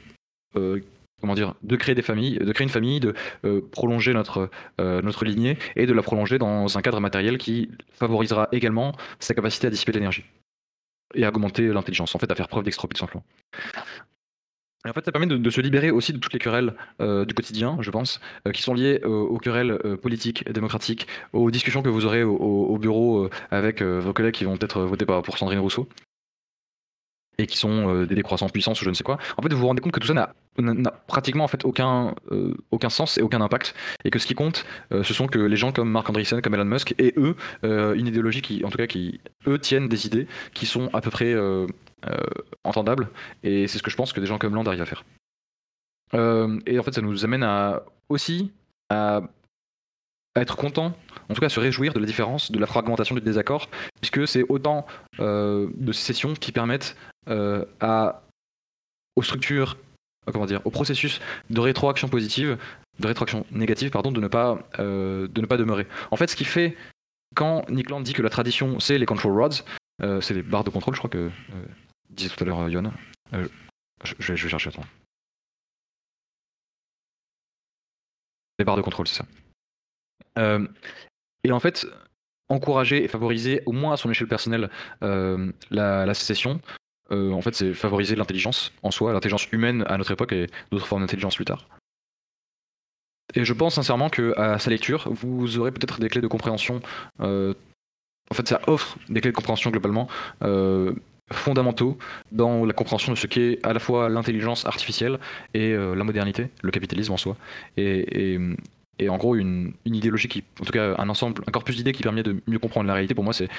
comment 1.21 1.35
dire, 1.35 1.53
de 1.63 1.75
créer 1.75 1.95
des 1.95 2.01
familles, 2.01 2.37
de 2.39 2.51
créer 2.51 2.65
une 2.65 2.71
famille, 2.71 2.99
de 2.99 3.13
euh, 3.45 3.61
prolonger 3.71 4.13
notre, 4.13 4.49
euh, 4.81 5.01
notre 5.01 5.23
lignée 5.23 5.57
et 5.75 5.85
de 5.85 5.93
la 5.93 6.01
prolonger 6.01 6.37
dans 6.37 6.77
un 6.77 6.81
cadre 6.81 6.99
matériel 6.99 7.37
qui 7.37 7.69
favorisera 7.93 8.49
également 8.51 8.93
sa 9.19 9.33
capacité 9.33 9.67
à 9.67 9.69
dissiper 9.69 9.93
l'énergie 9.93 10.25
et 11.13 11.23
à 11.23 11.29
augmenter 11.29 11.67
l'intelligence, 11.67 12.15
en 12.15 12.19
fait, 12.19 12.31
à 12.31 12.35
faire 12.35 12.47
preuve 12.47 12.63
d'extropie 12.63 12.95
tout 12.95 13.01
simplement. 13.01 13.23
Et 14.85 14.89
en 14.89 14.93
fait, 14.93 15.05
ça 15.05 15.11
permet 15.11 15.27
de, 15.27 15.49
se 15.49 15.61
libérer 15.61 15.91
aussi 15.91 16.11
de 16.11 16.17
toutes 16.17 16.33
les 16.33 16.39
querelles 16.39 16.73
euh, 17.01 17.25
du 17.25 17.33
quotidien, 17.33 17.77
je 17.81 17.91
pense, 17.91 18.19
qui 18.53 18.61
sont 18.61 18.73
liées 18.73 19.03
aux 19.03 19.37
querelles 19.37 19.77
politiques, 20.01 20.49
démocratiques, 20.51 21.07
aux 21.33 21.51
discussions 21.51 21.83
que 21.83 21.89
vous 21.89 22.05
aurez 22.05 22.23
au, 22.23 22.77
bureau 22.77 23.29
avec 23.51 23.81
vos 23.81 24.13
collègues 24.13 24.33
qui 24.33 24.45
vont 24.45 24.57
peut-être 24.57 24.81
voter 24.81 25.05
pour 25.05 25.37
Sandrine 25.37 25.59
Rousseau 25.59 25.87
et 27.37 27.47
qui 27.47 27.57
sont 27.57 28.03
des 28.05 28.15
décroissances 28.15 28.51
puissances 28.51 28.81
ou 28.81 28.85
je 28.85 28.89
ne 28.89 28.95
sais 28.95 29.03
quoi. 29.03 29.17
En 29.37 29.41
fait, 29.41 29.53
vous 29.53 29.59
vous 29.59 29.67
rendez 29.67 29.81
compte 29.81 29.91
que 29.91 29.99
tout 29.99 30.07
ça 30.07 30.13
n'a 30.13 30.33
pratiquement 31.07 31.43
en 31.43 31.47
fait 31.47 31.63
aucun, 31.65 32.13
euh, 32.31 32.53
aucun 32.71 32.89
sens 32.89 33.17
et 33.17 33.21
aucun 33.21 33.41
impact 33.41 33.73
et 34.03 34.11
que 34.11 34.19
ce 34.19 34.27
qui 34.27 34.35
compte 34.35 34.65
euh, 34.91 35.03
ce 35.03 35.13
sont 35.13 35.27
que 35.27 35.39
les 35.39 35.55
gens 35.55 35.71
comme 35.71 35.89
Mark 35.89 36.09
Andreessen 36.09 36.41
comme 36.41 36.53
Elon 36.53 36.65
Musk 36.65 36.93
et 36.97 37.13
eux 37.17 37.35
euh, 37.63 37.93
une 37.93 38.07
idéologie 38.07 38.41
qui 38.41 38.63
en 38.65 38.69
tout 38.69 38.77
cas 38.77 38.87
qui 38.87 39.21
eux 39.47 39.57
tiennent 39.57 39.87
des 39.87 40.05
idées 40.05 40.27
qui 40.53 40.65
sont 40.65 40.89
à 40.93 41.01
peu 41.01 41.09
près 41.09 41.33
entendables 42.63 43.09
et 43.43 43.67
c'est 43.67 43.77
ce 43.77 43.83
que 43.83 43.91
je 43.91 43.95
pense 43.95 44.13
que 44.13 44.19
des 44.19 44.25
gens 44.25 44.37
comme 44.37 44.55
Land 44.55 44.65
arrivent 44.65 44.81
à 44.81 44.85
faire 44.85 45.03
et 46.13 46.79
en 46.79 46.83
fait 46.83 46.93
ça 46.93 47.01
nous 47.01 47.23
amène 47.23 47.43
à 47.43 47.83
aussi 48.09 48.51
à, 48.89 49.21
être 50.35 50.55
content 50.55 50.93
en 51.29 51.33
tout 51.33 51.41
cas 51.41 51.47
à 51.47 51.49
se 51.49 51.59
réjouir 51.59 51.93
de 51.93 51.99
la 51.99 52.05
différence 52.05 52.51
de 52.51 52.59
la 52.59 52.65
fragmentation 52.65 53.15
du 53.15 53.21
désaccord 53.21 53.69
puisque 54.01 54.27
c'est 54.27 54.43
autant 54.49 54.85
de 55.19 55.91
sessions 55.91 56.33
qui 56.33 56.51
permettent 56.51 56.97
à 57.27 58.23
aux 59.15 59.23
structures 59.23 59.77
euh, 60.27 60.31
comment 60.31 60.45
dire, 60.45 60.61
au 60.65 60.69
processus 60.69 61.19
de 61.49 61.59
rétroaction 61.59 62.07
positive, 62.07 62.57
de 62.99 63.07
rétroaction 63.07 63.45
négative, 63.51 63.89
pardon, 63.89 64.11
de 64.11 64.21
ne 64.21 64.27
pas, 64.27 64.59
euh, 64.79 65.27
de 65.27 65.41
ne 65.41 65.47
pas 65.47 65.57
demeurer. 65.57 65.87
En 66.11 66.15
fait, 66.15 66.27
ce 66.27 66.35
qui 66.35 66.45
fait 66.45 66.77
quand 67.35 67.67
Nick 67.69 67.89
Land 67.89 68.01
dit 68.01 68.13
que 68.13 68.21
la 68.21 68.29
tradition, 68.29 68.79
c'est 68.79 68.97
les 68.97 69.05
control 69.07 69.33
rods, 69.33 69.63
euh, 70.03 70.21
c'est 70.21 70.33
les 70.33 70.43
barres 70.43 70.63
de 70.63 70.69
contrôle, 70.69 70.93
je 70.93 70.99
crois 70.99 71.09
que 71.09 71.31
disait 72.11 72.29
tout 72.29 72.43
à 72.43 72.47
l'heure 72.47 72.69
Yon. 72.69 72.91
Je, 73.33 74.13
je, 74.19 74.33
vais, 74.33 74.49
chercher, 74.49 74.69
attends. 74.69 74.85
Les 78.59 78.65
barres 78.65 78.77
de 78.77 78.81
contrôle, 78.81 79.07
c'est 79.07 79.23
ça. 79.23 80.59
et 81.43 81.51
en 81.51 81.59
fait, 81.59 81.87
encourager 82.49 83.03
et 83.03 83.07
favoriser, 83.07 83.63
au 83.65 83.71
moins 83.71 83.93
à 83.93 83.97
son 83.97 84.09
échelle 84.09 84.27
personnelle, 84.27 84.69
la, 85.01 86.05
la, 86.05 86.13
sécession, 86.13 86.61
euh, 87.11 87.31
en 87.31 87.41
fait, 87.41 87.53
c'est 87.55 87.73
favoriser 87.73 88.15
l'intelligence 88.15 88.71
en 88.83 88.91
soi, 88.91 89.13
l'intelligence 89.13 89.51
humaine 89.51 89.83
à 89.87 89.97
notre 89.97 90.11
époque 90.11 90.31
et 90.31 90.47
d'autres 90.71 90.87
formes 90.87 91.01
d'intelligence 91.01 91.35
plus 91.35 91.45
tard. 91.45 91.67
Et 93.33 93.45
je 93.45 93.53
pense 93.53 93.75
sincèrement 93.75 94.09
que 94.09 94.37
à 94.37 94.59
sa 94.59 94.69
lecture, 94.69 95.09
vous 95.11 95.57
aurez 95.57 95.71
peut-être 95.71 95.99
des 95.99 96.09
clés 96.09 96.21
de 96.21 96.27
compréhension. 96.27 96.81
Euh, 97.19 97.53
en 98.29 98.33
fait, 98.33 98.47
ça 98.47 98.61
offre 98.67 98.97
des 99.09 99.21
clés 99.21 99.31
de 99.31 99.35
compréhension 99.35 99.71
globalement 99.71 100.07
euh, 100.43 100.93
fondamentaux 101.31 101.97
dans 102.31 102.65
la 102.65 102.73
compréhension 102.73 103.11
de 103.11 103.17
ce 103.17 103.27
qu'est 103.27 103.59
à 103.63 103.73
la 103.73 103.79
fois 103.79 104.09
l'intelligence 104.09 104.65
artificielle 104.65 105.19
et 105.53 105.73
la 105.73 106.03
modernité, 106.03 106.49
le 106.61 106.71
capitalisme 106.71 107.13
en 107.13 107.17
soi. 107.17 107.37
Et, 107.77 108.37
en 109.07 109.17
gros, 109.17 109.35
une, 109.35 109.73
idéologie 109.85 110.27
qui, 110.27 110.43
en 110.61 110.65
tout 110.65 110.73
cas, 110.73 110.95
un 110.97 111.09
ensemble, 111.09 111.43
un 111.47 111.51
corpus 111.51 111.75
d'idées 111.75 111.93
qui 111.93 112.03
permet 112.03 112.23
de 112.23 112.41
mieux 112.47 112.59
comprendre 112.59 112.87
la 112.87 112.93
réalité. 112.93 113.15
Pour 113.15 113.23
moi, 113.23 113.33
c'est 113.33 113.49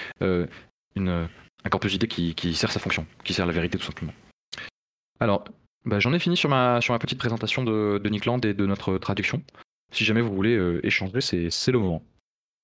une 0.97 1.29
un 1.64 1.68
corpus 1.68 1.93
d'idées 1.93 2.09
qui, 2.09 2.55
sert 2.55 2.73
sa 2.73 2.81
fonction, 2.81 3.07
qui 3.25 3.35
sert 3.35 3.47
la 3.47 3.53
vérité 3.53 3.79
tout 3.79 3.85
simplement. 3.85 4.12
Alors, 5.20 5.45
bah, 5.85 6.01
j'en 6.01 6.12
ai 6.12 6.18
fini 6.18 6.37
sur 6.37 6.49
ma, 6.49 6.81
petite 7.01 7.18
présentation 7.18 7.62
de, 7.64 8.01
Nick 8.09 8.27
Land 8.27 8.41
et 8.41 8.55
de 8.55 8.66
notre 8.66 8.99
traduction. 8.99 9.43
Si 9.93 10.05
jamais 10.05 10.20
vous 10.20 10.35
voulez 10.35 10.57
euh, 10.57 10.85
échanger, 10.85 11.20
c'est 11.20 11.73
le 11.73 11.79
moment. 11.79 12.03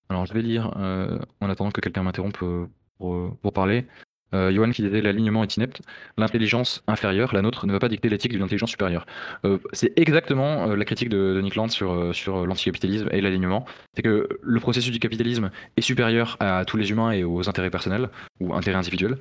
Alors, 0.08 0.26
je 0.26 0.32
vais 0.32 0.42
lire, 0.42 0.72
euh, 0.76 1.18
en 1.40 1.50
attendant 1.50 1.70
que 1.70 1.80
quelqu'un 1.80 2.02
m'interrompe 2.02 2.38
euh, 2.42 2.66
pour, 2.98 3.52
parler. 3.52 3.86
Euh, 4.34 4.52
Johan 4.52 4.70
qui 4.70 4.82
disait 4.82 5.00
l'alignement 5.00 5.42
est 5.42 5.56
inepte, 5.56 5.80
l'intelligence 6.16 6.82
inférieure, 6.86 7.34
la 7.34 7.42
nôtre, 7.42 7.66
ne 7.66 7.72
va 7.72 7.78
pas 7.78 7.88
dicter 7.88 8.08
l'éthique 8.08 8.32
d'une 8.32 8.42
intelligence 8.42 8.70
supérieure. 8.70 9.06
Euh, 9.44 9.58
c'est 9.72 9.92
exactement 9.98 10.70
euh, 10.70 10.76
la 10.76 10.84
critique 10.84 11.08
de, 11.08 11.40
Nick 11.42 11.54
Land 11.54 11.68
sur, 11.68 12.14
sur 12.14 12.46
l'anticapitalisme 12.46 13.08
et 13.10 13.20
l'alignement. 13.20 13.64
C'est 13.94 14.02
que 14.02 14.28
le 14.40 14.60
processus 14.60 14.92
du 14.92 14.98
capitalisme 14.98 15.50
est 15.76 15.80
supérieur 15.80 16.36
à 16.40 16.64
tous 16.64 16.76
les 16.76 16.90
humains 16.90 17.12
et 17.12 17.24
aux 17.24 17.48
intérêts 17.48 17.70
personnels 17.70 18.10
ou 18.40 18.54
intérêts 18.54 18.78
individuels. 18.78 19.18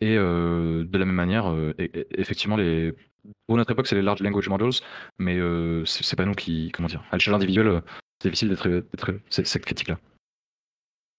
Et 0.00 0.16
de 0.16 0.98
la 0.98 1.04
même 1.04 1.14
manière, 1.14 1.54
effectivement, 2.10 2.56
pour 3.46 3.56
notre 3.56 3.70
époque, 3.70 3.86
c'est 3.86 3.94
les 3.94 4.02
large 4.02 4.20
language 4.20 4.48
models, 4.48 4.80
mais 5.18 5.38
c'est 5.86 6.16
pas 6.16 6.24
nous 6.24 6.34
qui, 6.34 6.70
comment 6.72 6.88
dire, 6.88 7.04
à 7.12 7.16
l'échelle 7.16 7.34
individuelle, 7.34 7.80
c'est 8.20 8.28
difficile 8.28 8.48
d'être 8.48 9.14
cette 9.30 9.64
critique-là. 9.64 9.98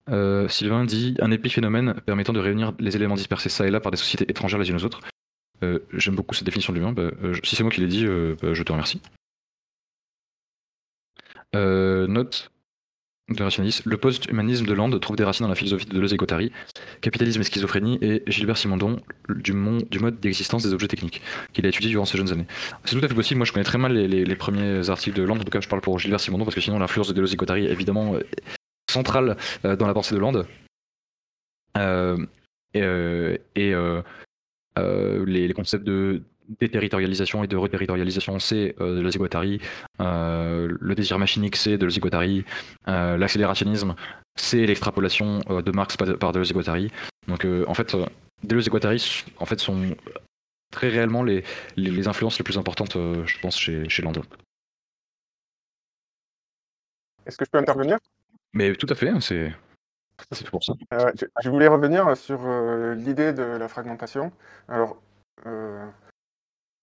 Euh, 0.08 0.46
Sylvain 0.48 0.84
dit 0.84 1.16
un 1.20 1.30
épiphénomène 1.30 1.94
permettant 2.06 2.32
de 2.32 2.38
réunir 2.38 2.72
les 2.78 2.94
éléments 2.96 3.16
dispersés 3.16 3.48
ça 3.48 3.66
et 3.66 3.70
là 3.70 3.80
par 3.80 3.90
des 3.90 3.98
sociétés 3.98 4.30
étrangères 4.30 4.58
les 4.58 4.70
unes 4.70 4.76
aux 4.76 4.84
autres. 4.84 5.00
Euh, 5.62 5.80
j'aime 5.94 6.14
beaucoup 6.14 6.34
cette 6.34 6.44
définition 6.44 6.72
de 6.72 6.78
l'humain. 6.78 6.92
Bah, 6.92 7.10
euh, 7.24 7.34
si 7.42 7.56
c'est 7.56 7.62
moi 7.62 7.72
qui 7.72 7.80
l'ai 7.80 7.88
dit, 7.88 8.06
bah, 8.06 8.52
je 8.52 8.62
te 8.62 8.72
remercie. 8.72 9.00
note 11.54 12.50
de 13.28 13.42
rationaliste. 13.42 13.84
Le 13.86 13.96
post-humanisme 13.96 14.66
de 14.66 14.72
Land 14.72 14.96
trouve 15.00 15.16
des 15.16 15.24
racines 15.24 15.42
dans 15.42 15.48
la 15.48 15.56
philosophie 15.56 15.86
de 15.86 15.94
Deleuze-Guattari, 15.94 16.52
Capitalisme 17.00 17.40
et 17.40 17.44
schizophrénie, 17.44 17.98
et 18.00 18.22
Gilbert 18.28 18.56
Simondon 18.56 19.00
du, 19.28 19.52
mode 19.52 20.20
d'existence 20.20 20.62
des 20.62 20.72
objets 20.72 20.86
techniques, 20.86 21.22
qu'il 21.52 21.66
a 21.66 21.68
étudié 21.68 21.90
durant 21.90 22.04
ses 22.04 22.18
jeunes 22.18 22.30
années. 22.30 22.46
C'est 22.84 22.96
tout 22.96 23.04
à 23.04 23.08
fait 23.08 23.14
possible. 23.14 23.38
Moi, 23.38 23.44
je 23.44 23.52
connais 23.52 23.64
très 23.64 23.78
mal 23.78 23.94
les, 23.94 24.36
premiers 24.36 24.88
articles 24.90 25.16
de 25.16 25.24
Land. 25.24 25.38
En 25.38 25.44
tout 25.44 25.50
cas, 25.50 25.60
je 25.60 25.68
parle 25.68 25.82
pour 25.82 25.98
Gilbert 25.98 26.20
Simondon 26.20 26.44
parce 26.44 26.54
que 26.54 26.60
sinon, 26.60 26.78
l'influence 26.78 27.08
de 27.08 27.14
Deleuze-Guattari, 27.14 27.66
évidemment, 27.66 28.14
centrale 28.96 29.36
euh, 29.64 29.76
dans 29.76 29.86
la 29.86 29.94
pensée 29.94 30.14
de 30.14 30.20
Hollande. 30.20 30.46
Euh, 31.76 32.16
et, 32.74 33.72
euh, 33.74 34.02
les, 35.26 35.52
concepts 35.52 35.84
de 35.84 36.22
déterritorialisation 36.60 37.44
et 37.44 37.46
de 37.46 37.56
reterritorialisation, 37.56 38.38
c'est 38.38 38.74
de 38.78 39.00
la 39.00 39.10
Guattari. 39.10 39.60
le 39.98 40.94
désir 40.94 41.18
machinique, 41.18 41.56
c'est 41.56 41.78
de 41.78 41.86
la 41.86 41.92
Guattari. 41.92 42.44
L'accélérationnisme, 42.86 43.94
c'est 44.36 44.64
l'extrapolation 44.66 45.40
de 45.48 45.70
Marx 45.72 45.96
par 45.96 46.32
de 46.32 46.38
la 46.38 46.52
Guattari. 46.52 46.90
Donc 47.28 47.46
en 47.66 47.74
fait, 47.74 47.96
Deleuze 48.44 48.68
et 48.68 48.70
Guattari 48.70 49.24
en 49.38 49.46
fait, 49.46 49.60
sont 49.60 49.96
très 50.70 50.88
réellement 50.88 51.24
les, 51.24 51.42
influences 52.06 52.38
les 52.38 52.44
plus 52.44 52.58
importantes, 52.58 52.94
je 52.94 53.40
pense, 53.40 53.58
chez, 53.58 53.88
chez 53.88 54.02
Land. 54.02 54.12
Est-ce 57.26 57.36
que 57.38 57.44
je 57.44 57.50
peux 57.50 57.58
intervenir? 57.58 57.98
Mais 58.56 58.74
tout 58.74 58.86
à 58.88 58.94
fait, 58.94 59.10
hein, 59.10 59.20
c'est 59.20 59.52
pour 60.50 60.64
ça. 60.64 60.72
Euh, 60.94 61.12
je, 61.42 61.50
voulais 61.50 61.68
revenir 61.68 62.16
sur 62.16 62.40
euh, 62.44 62.94
l'idée 62.94 63.34
de 63.34 63.42
la 63.42 63.68
fragmentation. 63.68 64.32
Alors, 64.66 64.96
euh, 65.44 65.86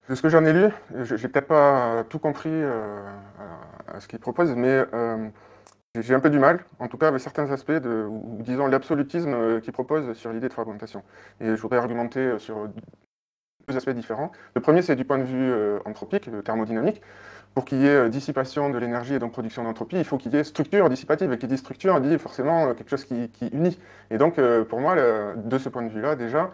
de 0.08 0.14
ce 0.14 0.22
que 0.22 0.30
j'en 0.30 0.46
ai 0.46 0.54
lu, 0.54 0.70
je 1.04 1.16
n'ai 1.16 1.28
peut-être 1.28 1.48
pas 1.48 2.04
tout 2.10 2.20
compris 2.20 2.64
à, 2.64 4.00
ce 4.00 4.08
qu'il 4.08 4.20
propose, 4.20 4.54
mais 4.56 4.86
j'ai 6.00 6.14
un 6.14 6.20
peu 6.20 6.30
du 6.30 6.40
mal, 6.40 6.64
en 6.80 6.88
tout 6.88 6.98
cas 6.98 7.08
avec 7.08 7.22
certains 7.22 7.50
aspects, 7.52 7.72
ou, 7.72 8.38
disons 8.42 8.68
l'absolutisme 8.68 9.62
qu'il 9.62 9.74
propose 9.74 10.14
sur 10.14 10.32
l'idée 10.32 10.50
de 10.50 10.54
fragmentation. 10.54 11.04
Et 11.40 11.56
je 11.56 11.62
voudrais 11.62 11.80
argumenter 11.80 12.38
sur 12.38 12.70
deux 13.68 13.78
aspects 13.78 13.92
différents. 13.92 14.32
Le 14.56 14.62
premier, 14.62 14.82
c'est 14.82 14.96
du 14.96 15.06
point 15.06 15.18
de 15.18 15.24
vue 15.24 15.54
anthropique, 15.86 16.30
thermodynamique 16.44 17.02
pour 17.54 17.66
qu'il 17.66 17.82
y 17.82 17.86
ait 17.86 17.96
euh, 17.96 18.10
dissipation 18.10 18.70
de 18.70 18.78
l'énergie 18.78 19.14
et 19.14 19.20
donc 19.20 19.32
production 19.32 19.64
d'entropie, 19.64 19.98
il 19.98 20.04
faut 20.04 20.18
qu'il 20.18 20.34
y 20.34 20.38
ait 20.38 20.44
structure 20.44 20.90
dissipative. 20.90 21.32
Et 21.32 21.38
qui 21.38 21.48
dit 21.48 21.58
structure, 21.58 22.00
dit 22.02 22.18
forcément 22.18 22.68
euh, 22.68 22.74
quelque 22.74 22.90
chose 22.90 23.06
qui, 23.06 23.30
unit. 23.52 23.80
Et 24.10 24.18
donc, 24.18 24.40
euh, 24.40 24.64
pour 24.64 24.80
moi, 24.80 24.96
de 25.36 25.58
ce 25.58 25.70
point 25.70 25.84
de 25.84 25.90
vue-là, 25.90 26.16
déjà, 26.16 26.52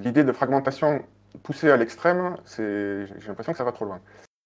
l'idée 0.00 0.24
de 0.24 0.32
fragmentation 0.32 1.02
poussée 1.42 1.70
à 1.70 1.76
l'extrême, 1.76 2.36
j'ai 2.56 3.06
l'impression 3.26 3.52
que 3.52 3.58
ça 3.58 3.64
va 3.64 3.72
trop 3.72 3.84
loin. 3.84 4.00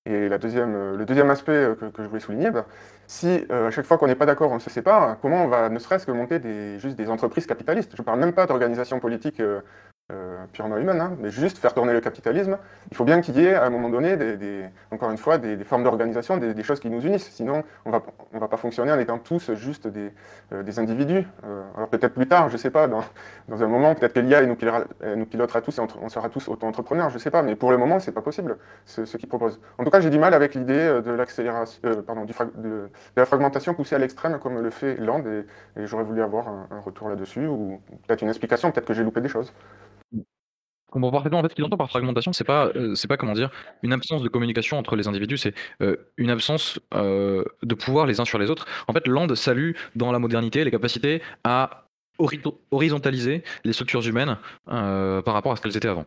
Et 0.07 0.29
la 0.29 0.39
deuxième, 0.39 0.97
le 0.97 1.05
deuxième 1.05 1.29
aspect 1.29 1.75
que, 1.79 2.03
je 2.03 2.09
voulais 2.09 2.21
souligner, 2.21 2.51
bah, 2.51 2.67
si 3.07 3.45
à 3.51 3.71
chaque 3.71 3.85
fois 3.85 3.99
qu'on 3.99 4.07
n'est 4.07 4.15
pas 4.15 4.27
d'accord, 4.27 4.53
on 4.53 4.59
se 4.59 4.71
sépare, 4.71 5.19
comment 5.21 5.45
on 5.45 5.49
va 5.49 5.69
ne 5.69 5.79
serait-ce 5.79 6.07
que 6.07 6.13
monter 6.13 6.39
des, 6.39 6.79
juste 6.79 6.97
des 6.97 7.11
entreprises 7.11 7.47
capitalistes? 7.47 7.93
Je 7.95 8.01
ne 8.01 8.05
parle 8.05 8.21
même 8.21 8.33
pas 8.33 8.47
d'organisation 8.47 9.01
politique 9.01 9.41
euh, 9.41 9.61
purement 10.53 10.79
humaine, 10.79 11.01
hein, 11.01 11.17
mais 11.21 11.31
juste 11.31 11.59
faire 11.59 11.75
tourner 11.75 11.93
le 11.93 12.01
capitalisme, 12.01 12.59
il 12.91 12.97
faut 12.97 13.05
bien 13.05 13.21
qu'il 13.21 13.37
y 13.37 13.45
ait 13.45 13.55
à 13.55 13.65
un 13.65 13.71
moment 13.71 13.91
donné, 13.91 14.17
des, 14.17 14.65
encore 14.91 15.11
une 15.11 15.19
fois, 15.19 15.37
des, 15.37 15.63
formes 15.65 15.85
d'organisation, 15.85 16.39
des, 16.39 16.63
choses 16.63 16.81
qui 16.81 16.89
nous 16.89 17.03
unissent. 17.03 17.31
Sinon, 17.31 17.63
on 17.85 17.91
ne 17.91 18.39
va 18.39 18.49
pas 18.49 18.57
fonctionner 18.57 18.91
en 18.91 18.99
étant 18.99 19.19
tous 19.19 19.53
juste 19.53 19.87
des, 19.87 20.11
euh, 20.53 20.63
individus. 20.79 21.27
Euh, 21.45 21.63
alors 21.77 21.89
peut-être 21.89 22.15
plus 22.15 22.27
tard, 22.27 22.49
je 22.49 22.55
ne 22.55 22.59
sais 22.59 22.71
pas, 22.71 22.89
dans, 22.89 23.03
un 23.51 23.67
moment, 23.67 23.95
peut-être 23.95 24.15
que 24.15 24.21
l'IA 24.21 24.47
nous, 24.47 24.57
nous 25.17 25.27
pilotera 25.27 25.61
tous 25.61 25.79
et 25.79 25.83
on, 26.01 26.09
sera 26.09 26.29
tous 26.29 26.49
auto-entrepreneurs, 26.49 27.11
je 27.11 27.15
ne 27.15 27.21
sais 27.21 27.31
pas, 27.31 27.43
mais 27.43 27.55
pour 27.55 27.71
le 27.71 27.77
moment, 27.77 28.01
ce 28.01 28.11
n'est 28.11 28.15
pas 28.15 28.23
possible, 28.23 28.57
ce, 28.87 29.05
ce 29.05 29.17
qu'ils 29.19 29.29
proposent. 29.29 29.61
En 29.77 29.85
tout 29.85 29.91
cas, 29.91 30.01
j'ai 30.01 30.11
du 30.11 30.19
mal 30.19 30.33
avec 30.33 30.55
l'idée 30.55 31.03
de 31.05 31.11
l'accélération, 31.11 31.81
pardon, 32.07 32.25
de, 32.57 32.89
la 33.17 33.27
fragmentation 33.27 33.75
poussée 33.75 33.95
à 33.95 33.99
l'extrême 33.99 34.39
comme 34.39 34.61
le 34.61 34.71
fait 34.71 34.97
Land, 34.97 35.23
et, 35.27 35.87
j'aurais 35.87 36.05
voulu 36.05 36.23
avoir 36.23 36.49
un 36.49 36.81
retour 36.81 37.09
là-dessus, 37.09 37.47
ou 37.47 37.81
peut-être 38.07 38.23
une 38.23 38.29
explication, 38.29 38.71
peut-être 38.71 38.87
que 38.87 38.95
j'ai 38.95 39.05
loupé 39.05 39.21
des 39.21 39.29
choses 39.29 39.53
comprends 40.91 41.11
parfaitement. 41.11 41.39
En 41.39 41.43
fait, 41.43 41.51
ce 41.51 41.55
qu'il 41.55 41.65
entend 41.65 41.77
par 41.77 41.89
fragmentation, 41.89 42.33
c'est 42.33 42.45
pas, 42.45 42.67
euh, 42.75 42.95
c'est 42.95 43.09
pas 43.09 43.17
comment 43.17 43.35
dire, 43.35 43.51
une 43.83 43.93
absence 43.93 44.23
de 44.23 44.29
communication 44.29 44.79
entre 44.79 44.97
les 44.97 45.09
individus, 45.09 45.39
c'est 45.39 45.55
euh, 45.83 45.97
une 46.17 46.31
absence 46.31 46.81
euh, 46.95 47.45
de 47.63 47.75
pouvoir 47.75 48.07
les 48.07 48.21
uns 48.21 48.25
sur 48.25 48.39
les 48.39 48.51
autres. 48.51 48.67
En 48.87 48.93
fait, 48.93 49.07
Land 49.07 49.35
salue 49.35 49.73
dans 49.95 50.13
la 50.13 50.19
modernité 50.19 50.65
les 50.65 50.71
capacités 50.71 51.23
à 51.45 51.85
horizontaliser 52.71 53.45
les 53.65 53.73
structures 53.73 54.05
humaines 54.05 54.39
par 54.67 55.35
rapport 55.35 55.53
à 55.53 55.57
ce 55.57 55.63
qu'elles 55.63 55.77
étaient 55.77 55.87
avant. 55.87 56.05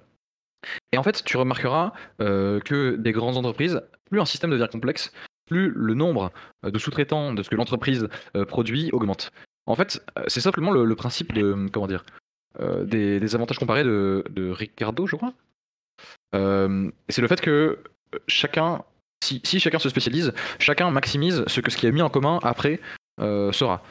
Et 0.91 0.97
en 0.97 1.03
fait, 1.03 1.23
tu 1.23 1.37
remarqueras 1.37 1.93
que 2.19 2.97
des 2.97 3.13
grandes 3.13 3.37
entreprises, 3.37 3.81
plus 4.09 4.19
un 4.19 4.25
système 4.25 4.51
devient 4.51 4.67
complexe, 4.69 5.13
plus 5.47 5.71
le 5.73 5.93
nombre 5.93 6.33
de 6.63 6.77
sous-traitants 6.77 7.33
de 7.33 7.41
ce 7.43 7.49
que 7.49 7.55
l'entreprise 7.55 8.09
produit 8.49 8.89
augmente. 8.91 9.31
En 9.67 9.75
fait, 9.75 10.03
c'est 10.27 10.41
simplement 10.41 10.71
le, 10.71 10.83
le, 10.83 10.95
principe 10.95 11.31
de 11.31 11.69
comment 11.71 11.87
dire 11.87 12.03
euh, 12.60 12.84
des, 12.84 13.36
avantages 13.36 13.60
comparés 13.60 13.84
de, 13.84 14.52
Ricardo, 14.52 15.07
je 15.07 15.15
crois. 15.15 15.34
Euh, 16.36 16.90
c'est 17.10 17.22
le 17.22 17.28
fait 17.28 17.40
que 17.40 17.80
chacun, 18.28 18.84
si, 19.23 19.41
chacun 19.60 19.80
se 19.80 19.90
spécialise, 19.90 20.34
chacun 20.60 20.91
maximise 20.91 21.44
ce 21.48 21.61
que 21.61 21.72
ce 21.72 21.78
qui 21.78 21.88
est 21.88 21.91
mis 21.91 22.02
en 22.02 22.10
commun 22.10 22.40
après 22.44 22.80
euh, 23.19 23.52
sera. 23.52 23.84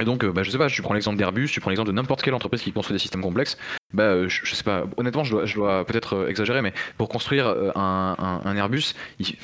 Et 0.00 0.04
donc, 0.04 0.24
bah, 0.24 0.44
je 0.44 0.50
sais 0.50 0.58
pas, 0.58 0.68
tu 0.68 0.82
prends 0.82 0.94
l'exemple 0.94 1.18
d'Airbus, 1.18 1.48
tu 1.48 1.60
prends 1.60 1.70
l'exemple 1.70 1.88
de 1.88 1.94
n'importe 1.94 2.22
quelle 2.22 2.34
entreprise 2.34 2.62
qui 2.62 2.72
construit 2.72 2.94
des 2.94 3.00
systèmes 3.00 3.22
complexes, 3.22 3.58
bah, 3.92 4.28
je, 4.28 4.54
sais 4.54 4.62
pas, 4.62 4.84
honnêtement, 4.96 5.24
je 5.24 5.54
dois, 5.54 5.84
peut-être 5.84 6.28
exagérer, 6.28 6.62
mais 6.62 6.72
pour 6.96 7.08
construire 7.08 7.48
un, 7.74 8.56
Airbus, 8.56 8.94
il, 9.18 9.36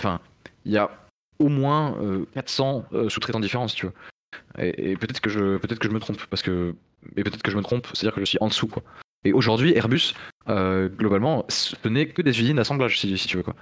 il 0.64 0.72
y 0.72 0.78
a 0.78 0.90
au 1.40 1.48
moins 1.48 1.98
400 2.34 2.84
sous-traitants 3.08 3.40
différents, 3.40 3.66
si 3.66 3.74
tu 3.74 3.86
veux. 3.86 3.92
Et, 4.58 4.96
peut-être 4.96 5.20
que 5.20 5.30
je 5.30 5.56
peut-être 5.58 5.78
que 5.78 5.88
je 5.88 5.92
me 5.92 6.00
trompe 6.00 6.24
parce 6.26 6.42
que 6.42 6.74
et 7.16 7.24
peut-être 7.24 7.42
que 7.42 7.50
je 7.50 7.56
me 7.56 7.62
trompe, 7.62 7.86
c'est-à-dire 7.92 8.14
que 8.14 8.20
je 8.20 8.26
suis 8.26 8.38
en 8.40 8.48
dessous 8.48 8.68
quoi. 8.68 8.82
Et 9.24 9.32
aujourd'hui 9.32 9.74
Airbus 9.74 10.14
euh, 10.48 10.88
globalement 10.88 11.44
ce 11.48 11.76
n'est 11.88 12.06
que 12.06 12.22
des 12.22 12.38
usines 12.40 12.56
d'assemblage 12.56 12.98
si, 12.98 13.14
tu 13.14 13.36
veux 13.36 13.42
quoi. 13.42 13.56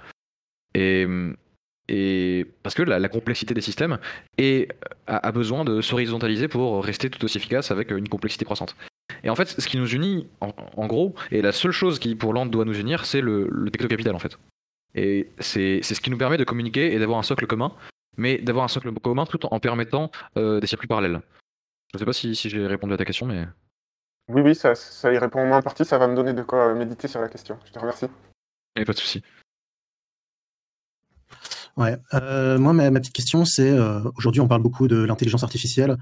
Et 0.75 1.07
et 1.89 2.45
parce 2.63 2.75
que 2.75 2.81
la, 2.81 3.09
complexité 3.09 3.53
des 3.53 3.61
systèmes 3.61 3.97
est, 4.37 4.71
a, 5.07 5.31
besoin 5.33 5.65
de 5.65 5.81
s'horizontaliser 5.81 6.47
pour 6.47 6.83
rester 6.83 7.09
tout 7.09 7.23
aussi 7.25 7.37
efficace 7.37 7.71
avec 7.71 7.91
une 7.91 8.07
complexité 8.07 8.45
croissante. 8.45 8.75
Et 9.25 9.29
en 9.29 9.35
fait, 9.35 9.49
ce 9.49 9.67
qui 9.67 9.77
nous 9.77 9.93
unit, 9.93 10.27
en, 10.39 10.87
gros, 10.87 11.13
et 11.29 11.41
la 11.41 11.51
seule 11.51 11.71
chose 11.71 11.99
qui 11.99 12.15
pour 12.15 12.33
Land 12.33 12.45
doit 12.45 12.63
nous 12.63 12.79
unir, 12.79 13.05
c'est 13.05 13.19
le, 13.19 13.49
le 13.51 13.69
techno-capital 13.69 14.15
en 14.15 14.19
fait. 14.19 14.37
Et 14.95 15.27
c'est 15.39 15.81
ce 15.83 15.99
qui 15.99 16.09
nous 16.09 16.17
permet 16.17 16.37
de 16.37 16.43
communiquer 16.45 16.93
et 16.93 16.99
d'avoir 16.99 17.19
un 17.19 17.23
socle 17.23 17.47
commun 17.47 17.73
mais 18.17 18.37
d'avoir 18.37 18.65
un 18.65 18.67
socle 18.67 18.91
commun 18.93 19.25
tout 19.25 19.45
en 19.45 19.59
permettant 19.59 20.11
euh, 20.37 20.59
des 20.59 20.67
circuits 20.67 20.87
parallèles. 20.87 21.21
Je 21.93 21.97
ne 21.97 21.99
sais 21.99 22.05
pas 22.05 22.13
si, 22.13 22.33
j'ai 22.33 22.65
répondu 22.65 22.93
à 22.93 22.97
ta 22.97 23.05
question, 23.05 23.25
mais. 23.25 23.45
Oui, 24.29 24.41
oui, 24.41 24.55
ça, 24.55 24.73
ça 24.75 25.11
y 25.13 25.17
répond 25.17 25.51
en 25.51 25.61
partie, 25.61 25.85
ça 25.85 25.97
va 25.97 26.07
me 26.07 26.15
donner 26.15 26.33
de 26.33 26.43
quoi 26.43 26.73
méditer 26.73 27.07
sur 27.07 27.19
la 27.19 27.27
question. 27.27 27.57
Je 27.65 27.71
te 27.71 27.79
remercie. 27.79 28.07
Et 28.75 28.85
pas 28.85 28.93
de 28.93 28.97
souci. 28.97 29.21
Ouais, 31.75 31.97
euh, 32.13 32.57
moi, 32.57 32.73
ma, 32.73 32.91
petite 32.91 33.13
question, 33.13 33.45
c'est 33.45 33.69
euh, 33.69 33.99
aujourd'hui, 34.15 34.41
on 34.41 34.47
parle 34.47 34.61
beaucoup 34.61 34.87
de 34.87 35.03
l'intelligence 35.03 35.43
artificielle 35.43 35.97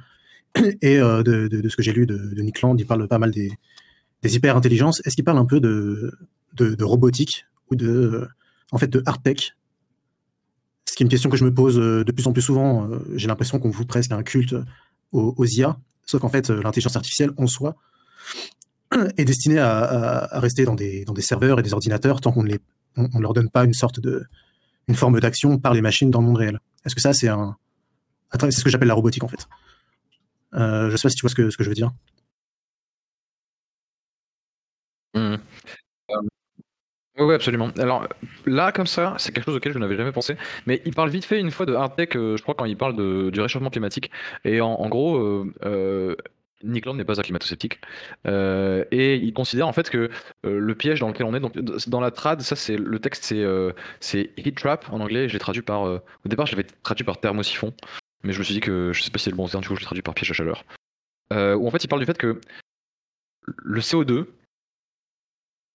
et 0.81 0.97
de, 0.97 1.69
ce 1.69 1.75
que 1.75 1.81
j'ai 1.81 1.93
lu 1.93 2.05
de, 2.05 2.41
Nick 2.41 2.61
Land, 2.61 2.75
il 2.77 2.85
parle 2.85 3.07
pas 3.07 3.17
mal 3.17 3.31
des, 3.31 3.51
des 4.21 4.35
hyper-intelligences. 4.35 5.01
Est-ce 5.05 5.15
qu'il 5.15 5.23
parle 5.23 5.37
un 5.37 5.45
peu 5.45 5.59
de, 5.59 6.11
de, 6.53 6.83
robotique 6.83 7.45
ou 7.69 7.75
de, 7.75 8.27
en 8.71 8.77
fait, 8.77 8.87
de 8.87 9.01
hard 9.05 9.23
tech? 9.23 9.55
Ce 10.85 10.95
qui 10.95 11.03
est 11.03 11.05
une 11.05 11.09
question 11.09 11.29
que 11.29 11.37
je 11.37 11.45
me 11.45 11.53
pose 11.53 11.79
euh, 11.79 12.03
de 12.03 12.11
plus 12.11 12.27
en 12.27 12.33
plus 12.33 12.41
souvent. 12.41 12.89
Euh, 12.89 12.99
j'ai 13.15 13.27
l'impression 13.27 13.59
qu'on 13.59 13.69
voue 13.69 13.85
presque 13.85 14.11
un 14.11 14.23
culte 14.23 14.55
aux, 15.11 15.45
IA, 15.45 15.77
sauf 16.05 16.21
qu'en 16.21 16.29
fait, 16.29 16.49
euh, 16.49 16.61
l'intelligence 16.63 16.95
artificielle 16.95 17.31
en 17.37 17.47
soi 17.47 17.75
est 19.17 19.25
destinée 19.25 19.59
à, 19.59 20.29
rester 20.39 20.65
dans 20.65 20.75
des, 20.75 21.05
serveurs 21.19 21.59
et 21.59 21.63
des 21.63 21.73
ordinateurs 21.73 22.21
tant 22.21 22.31
qu'on 22.31 22.43
ne 22.43 22.55
on, 22.95 23.19
leur 23.19 23.33
donne 23.33 23.49
pas 23.49 23.65
une 23.65 23.73
sorte 23.73 23.99
de 23.99 24.23
une 24.87 24.95
forme 24.95 25.19
d'action 25.19 25.57
par 25.59 25.73
les 25.73 25.81
machines 25.81 26.09
dans 26.09 26.21
le 26.21 26.27
monde 26.27 26.37
réel. 26.37 26.59
Est-ce 26.85 26.95
que 26.95 27.01
ça, 27.01 27.13
c'est 27.13 27.27
un. 27.27 27.55
C'est 28.33 28.51
ce 28.51 28.63
que 28.63 28.69
j'appelle 28.69 28.87
la 28.87 28.93
robotique, 28.93 29.23
en 29.23 29.27
fait. 29.27 29.47
je 30.53 30.91
ne 30.91 30.97
sais 30.97 31.03
pas 31.03 31.09
si 31.09 31.15
tu 31.15 31.21
vois 31.21 31.29
ce 31.29 31.35
que, 31.35 31.49
ce 31.49 31.57
que 31.57 31.63
je 31.63 31.69
veux 31.69 31.75
dire. 31.75 31.91
Mmh. 35.13 35.37
Oui, 37.17 37.33
absolument. 37.35 37.69
Alors 37.77 38.07
là, 38.45 38.71
comme 38.71 38.87
ça, 38.87 39.15
c'est 39.17 39.33
quelque 39.33 39.45
chose 39.45 39.55
auquel 39.55 39.73
je 39.73 39.79
n'avais 39.79 39.97
jamais 39.97 40.13
pensé. 40.13 40.37
Mais 40.65 40.81
il 40.85 40.93
parle 40.95 41.09
vite 41.09 41.25
fait 41.25 41.39
une 41.39 41.51
fois 41.51 41.65
de 41.65 41.73
hard 41.73 41.95
tech, 41.95 42.09
euh, 42.15 42.37
je 42.37 42.41
crois, 42.41 42.55
quand 42.55 42.65
il 42.65 42.77
parle 42.77 42.95
du 43.31 43.41
réchauffement 43.41 43.69
climatique. 43.69 44.11
Et 44.45 44.61
en, 44.61 44.87
gros, 44.87 45.17
euh, 45.17 45.53
euh, 45.65 46.15
Nick 46.63 46.85
Land 46.85 46.93
n'est 46.93 47.03
pas 47.03 47.19
un 47.19 47.23
climato-sceptique. 47.23 47.81
et 48.25 49.15
il 49.15 49.33
considère 49.33 49.67
en 49.67 49.73
fait 49.73 49.89
que 49.89 50.09
le 50.43 50.75
piège 50.75 51.01
dans 51.01 51.09
lequel 51.09 51.25
on 51.25 51.33
est, 51.35 51.39
donc 51.41 51.57
dans 51.59 51.99
la 51.99 52.11
trad, 52.11 52.41
ça 52.41 52.55
c'est 52.55 52.77
le 52.77 52.99
texte, 52.99 53.35
c'est 53.99 54.31
heat 54.37 54.55
trap 54.55 54.85
en 54.91 55.01
anglais. 55.01 55.27
Je 55.27 55.33
l'ai 55.33 55.39
traduit 55.39 55.63
par. 55.63 55.81
au 55.83 56.01
départ, 56.25 56.45
je 56.45 56.55
l'avais 56.55 56.67
traduit 56.83 57.03
par 57.03 57.19
thermosiphon. 57.19 57.73
Mais 58.23 58.31
je 58.33 58.39
me 58.39 58.43
suis 58.43 58.53
dit 58.53 58.61
que 58.61 58.93
je 58.93 59.01
sais 59.01 59.11
pas 59.11 59.17
si 59.17 59.25
c'est 59.25 59.31
le 59.31 59.35
bon 59.35 59.47
terme, 59.47 59.63
du 59.63 59.67
coup, 59.67 59.75
je 59.75 59.81
l'ai 59.81 59.85
traduit 59.85 60.03
par 60.03 60.13
piège 60.13 60.31
à 60.31 60.33
chaleur. 60.33 60.63
où 61.31 61.67
en 61.67 61.71
fait, 61.71 61.83
il 61.83 61.87
parle 61.87 62.01
du 62.01 62.05
fait 62.05 62.17
que 62.17 62.39
le 63.45 63.81
CO2 63.81 64.27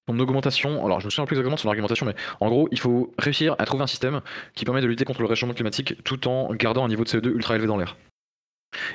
son 0.08 0.18
augmentation, 0.20 0.84
alors 0.84 1.00
je 1.00 1.06
me 1.06 1.10
souviens 1.10 1.26
plus 1.26 1.34
exactement 1.34 1.56
de 1.56 1.60
son 1.60 1.68
argumentation, 1.68 2.06
mais 2.06 2.14
en 2.40 2.48
gros, 2.48 2.68
il 2.70 2.78
faut 2.78 3.12
réussir 3.18 3.56
à 3.58 3.64
trouver 3.64 3.82
un 3.82 3.88
système 3.88 4.20
qui 4.54 4.64
permet 4.64 4.80
de 4.80 4.86
lutter 4.86 5.04
contre 5.04 5.20
le 5.20 5.26
réchauffement 5.26 5.54
climatique 5.54 6.02
tout 6.04 6.28
en 6.28 6.54
gardant 6.54 6.84
un 6.84 6.88
niveau 6.88 7.04
de 7.04 7.08
CO2 7.08 7.26
ultra 7.28 7.54
élevé 7.54 7.66
dans 7.66 7.76
l'air. 7.76 7.96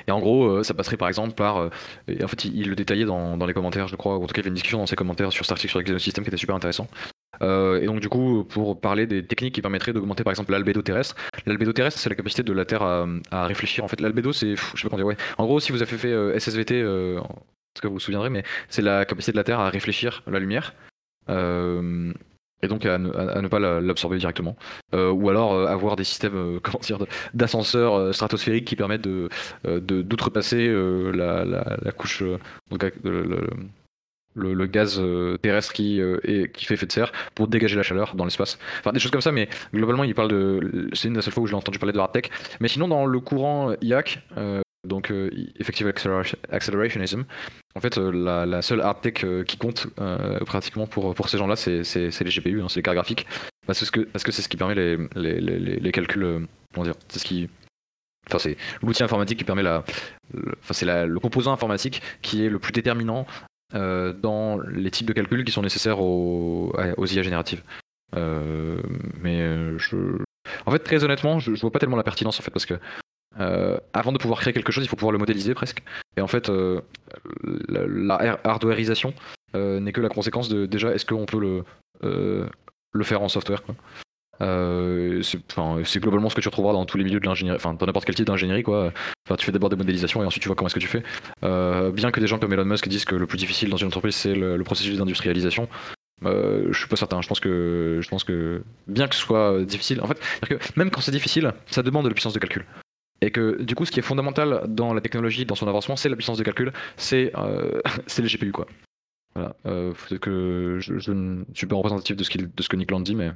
Et 0.06 0.10
en 0.10 0.20
gros, 0.20 0.46
euh, 0.46 0.62
ça 0.62 0.74
passerait 0.74 0.96
par 0.96 1.08
exemple 1.08 1.34
par. 1.34 1.58
Euh, 1.58 1.68
en 2.22 2.28
fait, 2.28 2.44
il, 2.44 2.68
le 2.68 2.76
détaillait 2.76 3.04
dans, 3.04 3.36
les 3.44 3.54
commentaires, 3.54 3.88
je 3.88 3.96
crois, 3.96 4.16
ou 4.16 4.24
en 4.24 4.26
tout 4.26 4.34
cas, 4.34 4.40
il 4.40 4.44
y 4.44 4.46
avait 4.46 4.48
une 4.48 4.54
discussion 4.54 4.78
dans 4.78 4.86
ses 4.86 4.96
commentaires 4.96 5.32
sur 5.32 5.44
cet 5.44 5.52
article 5.52 5.70
sur 5.70 5.78
l'exosystème 5.78 6.24
qui 6.24 6.30
était 6.30 6.36
super 6.36 6.54
intéressant. 6.54 6.88
Euh, 7.42 7.80
et 7.80 7.86
donc, 7.86 8.00
du 8.00 8.08
coup, 8.08 8.44
pour 8.44 8.80
parler 8.80 9.06
des 9.06 9.26
techniques 9.26 9.54
qui 9.54 9.62
permettraient 9.62 9.92
d'augmenter 9.92 10.22
par 10.22 10.30
exemple 10.30 10.52
l'albédo 10.52 10.82
terrestre, 10.82 11.16
l'albédo 11.46 11.72
terrestre, 11.72 11.98
c'est 11.98 12.10
la 12.10 12.14
capacité 12.14 12.42
de 12.42 12.52
la 12.52 12.64
Terre 12.64 12.82
à, 12.82 13.46
réfléchir. 13.46 13.84
En 13.84 13.88
fait, 13.88 14.00
l'albédo, 14.00 14.32
c'est. 14.32 14.54
Je 14.56 14.62
sais 14.62 14.82
pas 14.84 14.90
comment 14.90 14.98
dire, 14.98 15.06
ouais. 15.06 15.16
En 15.38 15.46
gros, 15.46 15.60
si 15.60 15.72
vous 15.72 15.82
avez 15.82 15.96
fait 15.96 16.38
SSVT, 16.38 16.84
en 17.18 17.22
tout 17.74 17.82
cas, 17.82 17.88
vous 17.88 17.94
vous 17.94 18.00
souviendrez, 18.00 18.30
mais 18.30 18.44
c'est 18.68 18.82
la 18.82 19.04
capacité 19.04 19.32
de 19.32 19.36
la 19.36 19.44
Terre 19.44 19.60
à 19.60 19.70
réfléchir 19.70 20.22
la 20.26 20.38
lumière. 20.38 20.74
Euh, 21.28 22.12
et 22.64 22.68
donc 22.68 22.86
à 22.86 22.96
ne, 22.96 23.48
pas 23.48 23.58
l'absorber 23.58 24.18
directement. 24.18 24.56
Euh, 24.94 25.10
ou 25.10 25.28
alors 25.30 25.52
euh, 25.52 25.66
avoir 25.66 25.96
des 25.96 26.04
systèmes 26.04 26.60
d'ascenseurs 27.34 28.14
stratosphériques 28.14 28.66
qui 28.66 28.76
permettent 28.76 29.02
de 29.02 29.28
d'outrepasser 29.64 30.68
la, 31.12 31.44
la, 31.44 31.92
couche, 31.92 32.22
le, 34.34 34.66
gaz 34.66 35.02
terrestre 35.42 35.72
qui, 35.72 36.00
qui 36.54 36.64
fait 36.64 36.74
effet 36.74 36.86
de 36.86 36.92
serre 36.92 37.10
pour 37.34 37.48
dégager 37.48 37.74
la 37.76 37.82
chaleur 37.82 38.14
dans 38.14 38.24
l'espace. 38.24 38.60
Enfin 38.78 38.92
des 38.92 39.00
choses 39.00 39.10
comme 39.10 39.20
ça, 39.20 39.32
mais 39.32 39.48
globalement 39.74 40.04
il 40.04 40.14
parle 40.14 40.28
de. 40.28 40.88
C'est 40.92 41.08
une 41.08 41.14
des 41.14 41.22
seules 41.22 41.32
fois 41.32 41.42
où 41.42 41.48
j'ai 41.48 41.56
entendu 41.56 41.80
parler 41.80 41.92
de 41.92 41.98
hard 41.98 42.12
tech. 42.12 42.26
Mais 42.60 42.68
sinon 42.68 42.86
dans 42.86 43.06
le 43.06 43.18
courant 43.18 43.74
IAC, 43.82 44.20
donc 44.84 45.10
euh, 45.10 45.30
Effective 45.58 45.86
Accelerationism. 45.86 47.24
En 47.74 47.80
fait, 47.80 47.98
euh, 47.98 48.10
la, 48.46 48.62
seule 48.62 48.80
hard 48.80 49.00
tech 49.00 49.24
euh, 49.24 49.44
qui 49.44 49.56
compte 49.56 49.86
pratiquement 50.44 50.86
pour, 50.86 51.14
pour 51.14 51.28
ces 51.28 51.38
gens-là, 51.38 51.56
c'est 51.56 51.82
les 51.94 52.30
GPU, 52.30 52.60
hein, 52.60 52.66
c'est 52.68 52.76
les 52.76 52.82
cartes 52.82 52.96
graphiques, 52.96 53.26
parce 53.66 53.90
que 53.90 54.00
parce 54.00 54.24
que 54.24 54.32
c'est 54.32 54.42
ce 54.42 54.48
qui 54.48 54.56
permet 54.56 54.74
les, 54.74 54.96
les, 55.14 55.40
les, 55.40 55.58
les 55.58 55.92
calculs. 55.92 56.46
comment 56.74 56.84
dire 56.84 56.94
C'est 57.08 57.18
ce 57.18 57.24
qui 57.24 57.48
Enfin, 58.28 58.38
c'est 58.38 58.56
l'outil 58.82 59.02
informatique 59.02 59.38
qui 59.38 59.44
permet 59.44 59.64
la. 59.64 59.82
Enfin, 60.60 60.74
c'est 60.74 60.86
le 60.86 61.18
composant 61.18 61.52
informatique 61.52 62.02
qui 62.22 62.44
est 62.44 62.48
le 62.48 62.60
plus 62.60 62.72
déterminant 62.72 63.26
dans 63.72 64.60
les 64.68 64.90
types 64.90 65.06
de 65.06 65.12
calculs 65.12 65.44
qui 65.44 65.50
sont 65.50 65.62
nécessaires 65.62 66.00
aux, 66.00 66.72
aux 66.96 67.06
IA 67.06 67.22
génératives. 67.22 67.62
mais 68.14 69.78
je. 69.78 70.18
En 70.66 70.70
fait, 70.70 70.78
très 70.80 71.02
honnêtement, 71.02 71.40
je, 71.40 71.54
je, 71.54 71.60
vois 71.60 71.72
pas 71.72 71.78
tellement 71.78 71.96
la 71.96 72.02
pertinence 72.04 72.38
en 72.38 72.42
fait 72.42 72.50
parce 72.50 72.66
que 72.66 72.74
euh, 73.40 73.78
avant 73.92 74.12
de 74.12 74.18
pouvoir 74.18 74.40
créer 74.40 74.52
quelque 74.52 74.72
chose, 74.72 74.84
il 74.84 74.88
faut 74.88 74.96
pouvoir 74.96 75.12
le 75.12 75.18
modéliser 75.18 75.54
presque. 75.54 75.82
Et 76.16 76.20
en 76.20 76.26
fait, 76.26 76.48
euh, 76.48 76.80
la, 77.68 78.38
hardwareisation 78.44 79.14
euh, 79.54 79.80
n'est 79.80 79.92
que 79.92 80.00
la 80.00 80.08
conséquence 80.08 80.48
de 80.48 80.66
déjà 80.66 80.92
est-ce 80.94 81.06
qu'on 81.06 81.26
peut 81.26 81.64
le, 82.02 82.48
faire 83.02 83.22
en 83.22 83.28
software. 83.28 83.62
C'est 84.40 86.00
globalement 86.00 86.28
ce 86.28 86.34
que 86.34 86.40
tu 86.40 86.48
retrouveras 86.48 86.72
dans 86.72 86.84
tous 86.84 86.98
les 86.98 87.04
milieux 87.04 87.20
de 87.20 87.26
l'ingénierie, 87.26 87.56
enfin 87.56 87.74
dans 87.74 87.86
n'importe 87.86 88.04
quel 88.04 88.14
type 88.14 88.26
d'ingénierie 88.26 88.62
quoi. 88.62 88.92
Tu 89.38 89.46
fais 89.46 89.52
d'abord 89.52 89.70
des 89.70 89.76
modélisations 89.76 90.22
et 90.22 90.26
ensuite 90.26 90.42
tu 90.42 90.48
vois 90.48 90.56
comment 90.56 90.66
est-ce 90.68 90.74
que 90.74 90.80
tu 90.80 90.88
fais. 90.88 91.02
Bien 91.92 92.10
que 92.10 92.20
des 92.20 92.26
gens 92.26 92.38
comme 92.38 92.52
Elon 92.52 92.64
Musk 92.64 92.88
disent 92.88 93.04
que 93.04 93.14
le 93.14 93.26
plus 93.26 93.38
difficile 93.38 93.70
dans 93.70 93.76
une 93.76 93.86
entreprise 93.86 94.16
c'est 94.16 94.34
le, 94.34 94.62
processus 94.64 94.98
d'industrialisation. 94.98 95.68
Euh, 96.24 96.68
je 96.70 96.78
suis 96.78 96.88
pas 96.88 96.96
certain. 96.96 97.20
Je 97.20 97.28
pense 97.28 97.40
que, 97.40 97.98
je 98.00 98.08
pense 98.08 98.24
que 98.24 98.62
bien 98.86 99.08
que 99.08 99.14
ce 99.14 99.20
soit 99.20 99.62
difficile, 99.64 100.00
en 100.00 100.06
fait, 100.06 100.20
que 100.48 100.54
même 100.76 100.90
quand 100.90 101.00
c'est 101.00 101.12
difficile, 101.12 101.52
ça 101.66 101.82
demande 101.82 102.04
de 102.04 102.08
la 102.08 102.14
puissance 102.14 102.32
de 102.32 102.38
calcul. 102.38 102.64
Et 103.22 103.30
que 103.30 103.62
du 103.62 103.74
coup, 103.76 103.84
ce 103.86 103.92
qui 103.92 104.00
est 104.00 104.02
fondamental 104.02 104.64
dans 104.66 104.92
la 104.92 105.00
technologie, 105.00 105.46
dans 105.46 105.54
son 105.54 105.68
avancement, 105.68 105.94
c'est 105.96 106.08
la 106.08 106.16
puissance 106.16 106.38
de 106.38 106.42
calcul, 106.42 106.72
c'est 106.96 107.32
euh, 107.38 107.80
les 108.18 108.26
GPU 108.28 108.50
quoi. 108.52 108.66
Voilà. 109.34 109.54
Euh, 109.64 109.94
que 110.20 110.78
je, 110.80 110.98
je 110.98 111.12
ne 111.12 111.44
suis 111.54 111.66
pas 111.66 111.76
représentatif 111.76 112.16
de 112.16 112.24
ce, 112.24 112.30
qu'il- 112.30 112.52
de 112.52 112.62
ce 112.62 112.68
que 112.68 112.76
Nick 112.76 112.90
Land 112.90 113.00
dit, 113.00 113.14
mais 113.14 113.30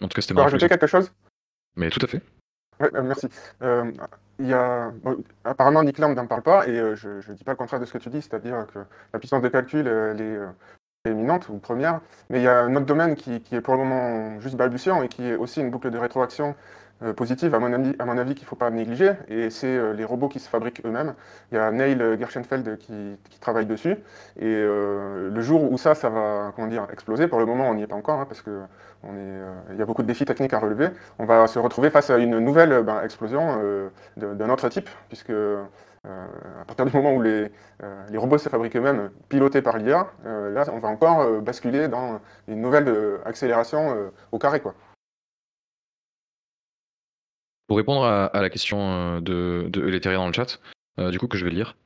en 0.00 0.08
tout 0.08 0.14
cas, 0.14 0.22
c'était 0.22 0.40
rajouter 0.40 0.68
quelque 0.68 0.86
chose? 0.86 1.12
Mais 1.76 1.90
tout 1.90 2.00
à 2.02 2.06
fait. 2.06 2.22
Ouais, 2.80 2.90
euh, 2.94 3.02
merci. 3.02 3.28
Euh, 3.62 3.90
il 4.38 4.46
y 4.46 4.52
a, 4.52 4.90
bon, 5.02 5.22
apparemment, 5.44 5.82
Nick 5.82 5.98
Land 5.98 6.14
n'en 6.14 6.26
parle 6.26 6.42
pas, 6.42 6.66
et 6.68 6.78
euh, 6.78 6.96
je 6.96 7.08
ne 7.08 7.34
dis 7.36 7.44
pas 7.44 7.52
le 7.52 7.56
contraire 7.56 7.80
de 7.80 7.84
ce 7.84 7.92
que 7.92 7.98
tu 7.98 8.08
dis, 8.10 8.22
c'est-à-dire 8.22 8.66
que 8.72 8.78
la 9.12 9.18
puissance 9.18 9.42
de 9.42 9.48
calcul, 9.48 9.86
elle 9.86 10.20
est 10.20 11.10
éminente 11.10 11.48
ou 11.48 11.58
première, 11.58 12.00
mais 12.30 12.38
il 12.40 12.44
y 12.44 12.48
a 12.48 12.60
un 12.60 12.74
autre 12.76 12.86
domaine 12.86 13.14
qui, 13.14 13.40
qui 13.42 13.54
est 13.56 13.60
pour 13.60 13.74
le 13.74 13.80
moment 13.84 14.40
juste 14.40 14.56
balbutiant 14.56 15.02
et 15.02 15.08
qui 15.08 15.22
est 15.24 15.34
aussi 15.36 15.60
une 15.60 15.70
boucle 15.70 15.90
de 15.90 15.98
rétroaction 15.98 16.54
positive, 17.16 17.54
à 17.54 17.58
mon 17.58 17.72
avis, 18.18 18.34
qu'il 18.34 18.44
ne 18.44 18.48
faut 18.48 18.56
pas 18.56 18.70
négliger, 18.70 19.12
et 19.28 19.50
c'est 19.50 19.66
euh, 19.66 19.92
les 19.92 20.04
robots 20.04 20.28
qui 20.28 20.38
se 20.40 20.48
fabriquent 20.48 20.80
eux-mêmes. 20.84 21.14
Il 21.50 21.56
y 21.56 21.58
a 21.58 21.70
Neil 21.70 21.98
Gershenfeld 22.18 22.78
qui, 22.78 23.18
travaille 23.40 23.66
dessus, 23.66 23.96
et 24.38 24.44
euh, 24.44 25.30
le 25.30 25.40
jour 25.42 25.70
où 25.70 25.76
ça, 25.76 25.94
ça 25.94 26.08
va 26.08 26.52
comment 26.56 26.68
dire, 26.68 26.86
exploser, 26.92 27.28
pour 27.28 27.38
le 27.38 27.46
moment, 27.46 27.68
on 27.68 27.74
n'y 27.74 27.82
est 27.82 27.86
pas 27.86 27.96
encore, 27.96 28.20
hein, 28.20 28.26
parce 28.26 28.40
que 28.40 28.60
on 29.02 29.10
est, 29.10 29.18
euh, 29.18 29.54
il 29.72 29.78
y 29.78 29.82
a 29.82 29.84
beaucoup 29.84 30.02
de 30.02 30.06
défis 30.06 30.24
techniques 30.24 30.54
à 30.54 30.58
relever, 30.58 30.88
on 31.18 31.26
va 31.26 31.46
se 31.46 31.58
retrouver 31.58 31.90
face 31.90 32.10
à 32.10 32.16
une 32.18 32.38
nouvelle 32.38 32.72
euh, 32.72 32.82
ben, 32.82 33.02
explosion 33.02 33.58
euh, 33.62 33.88
d'un 34.16 34.48
autre 34.48 34.68
type, 34.70 34.88
puisque 35.08 35.32
euh, 36.06 36.26
à 36.60 36.64
partir 36.66 36.84
du 36.84 36.94
moment 36.94 37.14
où 37.14 37.22
les, 37.22 37.50
euh, 37.82 38.04
les 38.10 38.18
robots 38.18 38.36
se 38.36 38.48
fabriquent 38.48 38.76
eux-mêmes, 38.76 39.10
pilotés 39.28 39.62
par 39.62 39.78
l'IA, 39.78 40.08
euh, 40.26 40.52
là, 40.52 40.64
on 40.72 40.78
va 40.78 40.88
encore 40.88 41.22
euh, 41.22 41.40
basculer 41.40 41.88
dans 41.88 42.20
une 42.46 42.60
nouvelle 42.60 42.88
euh, 42.88 43.18
accélération 43.24 43.94
euh, 43.94 44.10
au 44.30 44.38
carré. 44.38 44.60
Quoi. 44.60 44.74
Pour 47.66 47.76
répondre 47.78 48.04
à, 48.04 48.30
la 48.42 48.50
question 48.50 48.78
euh, 48.80 49.20
de, 49.20 49.68
de 49.70 50.14
dans 50.14 50.26
le 50.26 50.32
chat, 50.32 50.60
euh, 50.98 51.10
du 51.10 51.18
coup 51.18 51.28
que 51.28 51.38
je 51.38 51.44
vais 51.44 51.50
lire. 51.50 51.76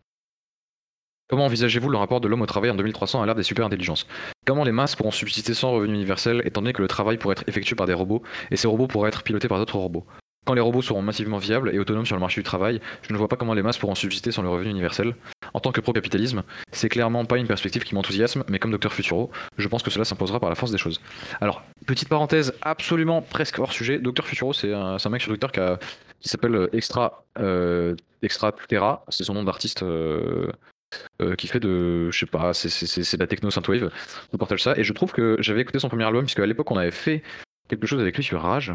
Comment 1.28 1.44
envisagez-vous 1.44 1.90
le 1.90 1.98
rapport 1.98 2.20
de 2.20 2.28
l'homme 2.28 2.40
au 2.40 2.46
travail 2.46 2.70
en 2.70 2.74
2300 2.74 3.22
à 3.22 3.26
l'ère 3.26 3.34
des 3.34 3.42
super-intelligences? 3.42 4.06
Comment 4.46 4.64
les 4.64 4.72
masses 4.72 4.96
pourront 4.96 5.10
subsister 5.10 5.54
sans 5.54 5.72
revenu 5.72 5.94
universel 5.94 6.42
étant 6.44 6.62
donné 6.62 6.72
que 6.72 6.82
le 6.82 6.88
travail 6.88 7.18
pourrait 7.18 7.34
être 7.34 7.48
effectué 7.48 7.76
par 7.76 7.86
des 7.86 7.92
robots 7.92 8.22
et 8.50 8.56
ces 8.56 8.66
robots 8.66 8.86
pourraient 8.86 9.08
être 9.08 9.22
pilotés 9.22 9.46
par 9.46 9.58
d'autres 9.58 9.76
robots? 9.76 10.06
Quand 10.48 10.54
les 10.54 10.62
robots 10.62 10.80
seront 10.80 11.02
massivement 11.02 11.36
viables 11.36 11.74
et 11.74 11.78
autonomes 11.78 12.06
sur 12.06 12.16
le 12.16 12.20
marché 12.20 12.40
du 12.40 12.42
travail, 12.42 12.80
je 13.02 13.12
ne 13.12 13.18
vois 13.18 13.28
pas 13.28 13.36
comment 13.36 13.52
les 13.52 13.60
masses 13.60 13.76
pourront 13.76 13.94
subsister 13.94 14.32
sans 14.32 14.40
le 14.40 14.48
revenu 14.48 14.70
universel. 14.70 15.14
En 15.52 15.60
tant 15.60 15.72
que 15.72 15.82
pro-capitalisme, 15.82 16.42
c'est 16.72 16.88
clairement 16.88 17.26
pas 17.26 17.36
une 17.36 17.46
perspective 17.46 17.84
qui 17.84 17.94
m'enthousiasme, 17.94 18.44
mais 18.48 18.58
comme 18.58 18.70
Docteur 18.70 18.94
Futuro, 18.94 19.30
je 19.58 19.68
pense 19.68 19.82
que 19.82 19.90
cela 19.90 20.06
s'imposera 20.06 20.40
par 20.40 20.48
la 20.48 20.54
force 20.54 20.72
des 20.72 20.78
choses. 20.78 21.02
Alors, 21.42 21.62
petite 21.86 22.08
parenthèse 22.08 22.54
absolument 22.62 23.20
presque 23.20 23.58
hors 23.58 23.72
sujet, 23.74 23.98
Docteur 23.98 24.26
Futuro, 24.26 24.54
c'est 24.54 24.72
un, 24.72 24.96
mec 25.10 25.20
sur 25.20 25.36
Twitter 25.36 25.48
qui, 26.20 26.30
s'appelle 26.30 26.70
Extra, 26.72 27.24
euh, 27.38 27.94
Extra 28.22 28.50
Terra, 28.52 29.04
c'est 29.10 29.24
son 29.24 29.34
nom 29.34 29.44
d'artiste. 29.44 29.82
euh, 29.82 30.50
euh, 31.20 31.34
qui 31.34 31.46
fait 31.46 31.60
de, 31.60 32.10
je 32.10 32.20
sais 32.20 32.24
pas, 32.24 32.54
c'est 32.54 33.16
de 33.18 33.22
la 33.22 33.26
techno 33.26 33.50
synthwave. 33.50 33.90
On 34.32 34.38
partage 34.38 34.62
ça 34.62 34.74
et 34.78 34.84
je 34.84 34.94
trouve 34.94 35.12
que 35.12 35.36
j'avais 35.40 35.60
écouté 35.60 35.78
son 35.78 35.90
premier 35.90 36.04
album 36.04 36.24
puisque 36.24 36.40
à 36.40 36.46
l'époque 36.46 36.70
on 36.70 36.78
avait 36.78 36.90
fait 36.90 37.22
quelque 37.68 37.86
chose 37.86 38.00
avec 38.00 38.16
lui 38.16 38.24
sur 38.24 38.40
Rage. 38.40 38.72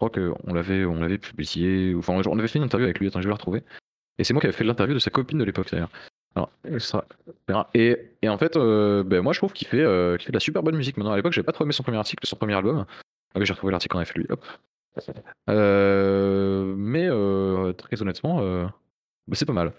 Crois 0.00 0.08
qu'on 0.08 0.54
l'avait, 0.54 0.86
on 0.86 1.02
l'avait 1.02 1.18
publié, 1.18 1.94
enfin 1.94 2.14
on 2.14 2.38
avait 2.38 2.48
fait 2.48 2.58
une 2.58 2.64
interview 2.64 2.86
avec 2.86 2.98
lui. 2.98 3.08
Attends, 3.08 3.20
je 3.20 3.26
vais 3.26 3.32
la 3.32 3.34
retrouver. 3.34 3.62
Et 4.16 4.24
c'est 4.24 4.32
moi 4.32 4.40
qui 4.40 4.46
avais 4.46 4.56
fait 4.56 4.64
l'interview 4.64 4.94
de 4.94 4.98
sa 4.98 5.10
copine 5.10 5.36
de 5.36 5.44
l'époque 5.44 5.70
d'ailleurs. 5.70 5.90
Et, 7.74 7.98
et 8.22 8.28
en 8.30 8.38
fait, 8.38 8.56
euh, 8.56 9.02
ben, 9.02 9.20
moi 9.20 9.34
je 9.34 9.40
trouve 9.40 9.52
qu'il 9.52 9.68
fait, 9.68 9.82
euh, 9.82 10.16
fait 10.16 10.30
de 10.30 10.36
la 10.36 10.40
super 10.40 10.62
bonne 10.62 10.76
musique. 10.76 10.96
Maintenant, 10.96 11.12
à 11.12 11.16
l'époque, 11.16 11.34
j'avais 11.34 11.44
pas 11.44 11.52
trop 11.52 11.64
aimé 11.64 11.74
son 11.74 11.82
premier 11.82 11.98
article, 11.98 12.26
son 12.26 12.36
premier 12.36 12.54
album. 12.54 12.86
Ah 13.34 13.38
oui, 13.38 13.44
j'ai 13.44 13.52
retrouvé 13.52 13.72
l'article 13.72 14.02
fait 14.06 14.18
lui. 14.18 14.26
Hop. 14.30 14.42
Euh, 15.50 16.74
mais 16.78 17.08
très 17.74 18.00
honnêtement, 18.00 18.40
bah, 18.40 19.34
c'est 19.34 19.44
pas 19.44 19.52
mal. 19.52 19.74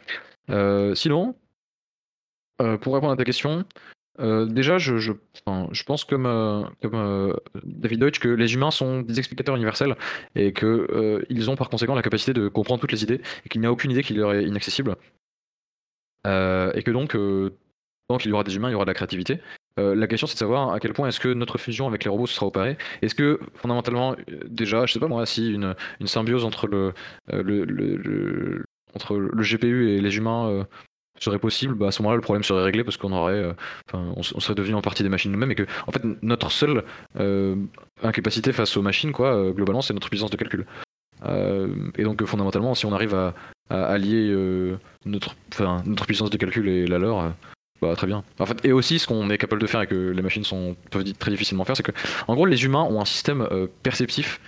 Sinon, 0.95 1.35
pour 2.57 2.93
répondre 2.93 3.13
à 3.13 3.17
ta 3.17 3.25
question, 3.25 3.65
euh, 4.21 4.45
déjà, 4.45 4.77
je, 4.77 5.11
pense 5.85 6.03
comme, 6.05 6.25
euh, 6.25 6.63
euh, 6.85 7.33
David 7.63 7.99
Deutsch 7.99 8.19
que 8.19 8.29
les 8.29 8.53
humains 8.53 8.71
sont 8.71 9.01
des 9.01 9.19
explicateurs 9.19 9.55
universels 9.55 9.95
et 10.35 10.53
qu'ils 10.53 11.49
ont 11.49 11.55
par 11.55 11.69
conséquent 11.69 11.95
la 11.95 12.01
capacité 12.01 12.33
de 12.33 12.47
comprendre 12.47 12.81
toutes 12.81 12.91
les 12.91 13.03
idées 13.03 13.21
et 13.45 13.49
qu'il 13.49 13.61
n'y 13.61 13.67
a 13.67 13.71
aucune 13.71 13.91
idée 13.91 14.03
qui 14.03 14.13
leur 14.13 14.33
est 14.33 14.43
inaccessible. 14.43 14.95
Et 16.25 16.83
que 16.83 16.91
donc, 16.91 17.17
tant 18.07 18.17
qu'il 18.17 18.29
y 18.29 18.33
aura 18.33 18.43
des 18.43 18.55
humains, 18.55 18.69
il 18.69 18.73
y 18.73 18.75
aura 18.75 18.85
de 18.85 18.89
la 18.89 18.93
créativité. 18.93 19.39
La 19.77 20.05
question 20.05 20.27
c'est 20.27 20.35
de 20.35 20.39
savoir 20.39 20.71
à 20.73 20.79
quel 20.79 20.93
point 20.93 21.07
est-ce 21.07 21.19
que 21.19 21.33
notre 21.33 21.57
fusion 21.57 21.87
avec 21.87 22.03
les 22.03 22.09
robots 22.11 22.27
se 22.27 22.35
sera 22.35 22.45
opérée. 22.45 22.77
Est-ce 23.01 23.15
que 23.15 23.39
fondamentalement, 23.55 24.15
déjà, 24.45 24.85
je 24.85 24.93
sais 24.93 24.99
pas 24.99 25.07
moi, 25.07 25.25
si 25.25 25.51
une, 25.51 25.75
symbiose 26.05 26.45
entre 26.45 26.67
le, 26.67 26.93
GPU 29.41 29.89
et 29.89 30.01
les 30.01 30.17
humains 30.17 30.67
serait 31.23 31.39
possible, 31.39 31.75
bah, 31.75 31.87
à 31.87 31.91
ce 31.91 32.01
moment-là 32.01 32.15
le 32.15 32.21
problème 32.21 32.43
serait 32.43 32.63
réglé 32.63 32.83
parce 32.83 32.97
qu'on 32.97 33.11
aurait, 33.13 33.33
euh, 33.33 33.53
on, 33.93 34.23
serait 34.23 34.55
devenu 34.55 34.75
en 34.75 34.81
partie 34.81 35.03
des 35.03 35.09
machines 35.09 35.31
nous-mêmes 35.31 35.51
et 35.51 35.55
que 35.55 35.65
en 35.87 35.91
fait 35.91 36.01
notre 36.21 36.51
seule 36.51 36.83
euh, 37.19 37.55
incapacité 38.03 38.51
face 38.53 38.75
aux 38.77 38.81
machines, 38.81 39.11
quoi, 39.11 39.35
euh, 39.35 39.51
globalement, 39.51 39.81
c'est 39.81 39.93
notre 39.93 40.09
puissance 40.09 40.31
de 40.31 40.37
calcul. 40.37 40.65
Et 41.97 42.03
donc 42.03 42.25
fondamentalement, 42.25 42.73
si 42.73 42.87
on 42.87 42.93
arrive 42.93 43.13
à, 43.13 43.33
allier 43.69 44.35
notre, 45.05 45.35
notre 45.85 46.05
puissance 46.07 46.31
de 46.31 46.37
calcul 46.37 46.67
et 46.67 46.87
la 46.87 46.97
leur, 46.97 47.33
bah, 47.79 47.95
très 47.95 48.07
bien. 48.07 48.23
En 48.39 48.47
fait, 48.47 48.65
et 48.65 48.71
aussi, 48.71 48.97
ce 48.97 49.05
qu'on 49.05 49.29
est 49.29 49.37
capable 49.37 49.61
de 49.61 49.67
faire 49.67 49.83
et 49.83 49.87
que 49.87 50.09
les 50.09 50.21
machines 50.23 50.43
sont, 50.43 50.75
peuvent 50.89 51.03
très 51.13 51.29
difficilement 51.29 51.63
faire, 51.63 51.77
c'est 51.77 51.83
que, 51.83 51.91
en 52.27 52.33
gros, 52.33 52.47
les 52.47 52.65
humains 52.65 52.81
ont 52.81 52.99
un 52.99 53.05
système 53.05 53.47
perceptif 53.83 54.41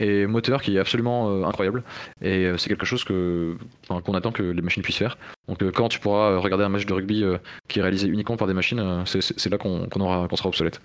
et 0.00 0.26
moteur 0.26 0.62
qui 0.62 0.76
est 0.76 0.80
absolument 0.80 1.30
euh, 1.30 1.44
incroyable. 1.44 1.82
Et 2.20 2.44
euh, 2.44 2.56
c'est 2.56 2.68
quelque 2.68 2.86
chose 2.86 3.04
que, 3.04 3.56
qu'on 3.88 4.14
attend 4.14 4.32
que 4.32 4.42
les 4.42 4.62
machines 4.62 4.82
puissent 4.82 4.98
faire. 4.98 5.18
Donc, 5.48 5.62
euh, 5.62 5.70
quand 5.70 5.88
tu 5.88 5.98
pourras 5.98 6.38
regarder 6.38 6.64
un 6.64 6.68
match 6.68 6.86
de 6.86 6.92
rugby 6.92 7.24
qui 7.68 7.78
est 7.78 7.82
réalisé 7.82 8.08
uniquement 8.08 8.36
par 8.36 8.48
des 8.48 8.54
machines, 8.54 9.04
c'est, 9.06 9.46
là 9.50 9.58
qu'on, 9.58 9.88
sera 9.90 10.48
obsolète. 10.48 10.80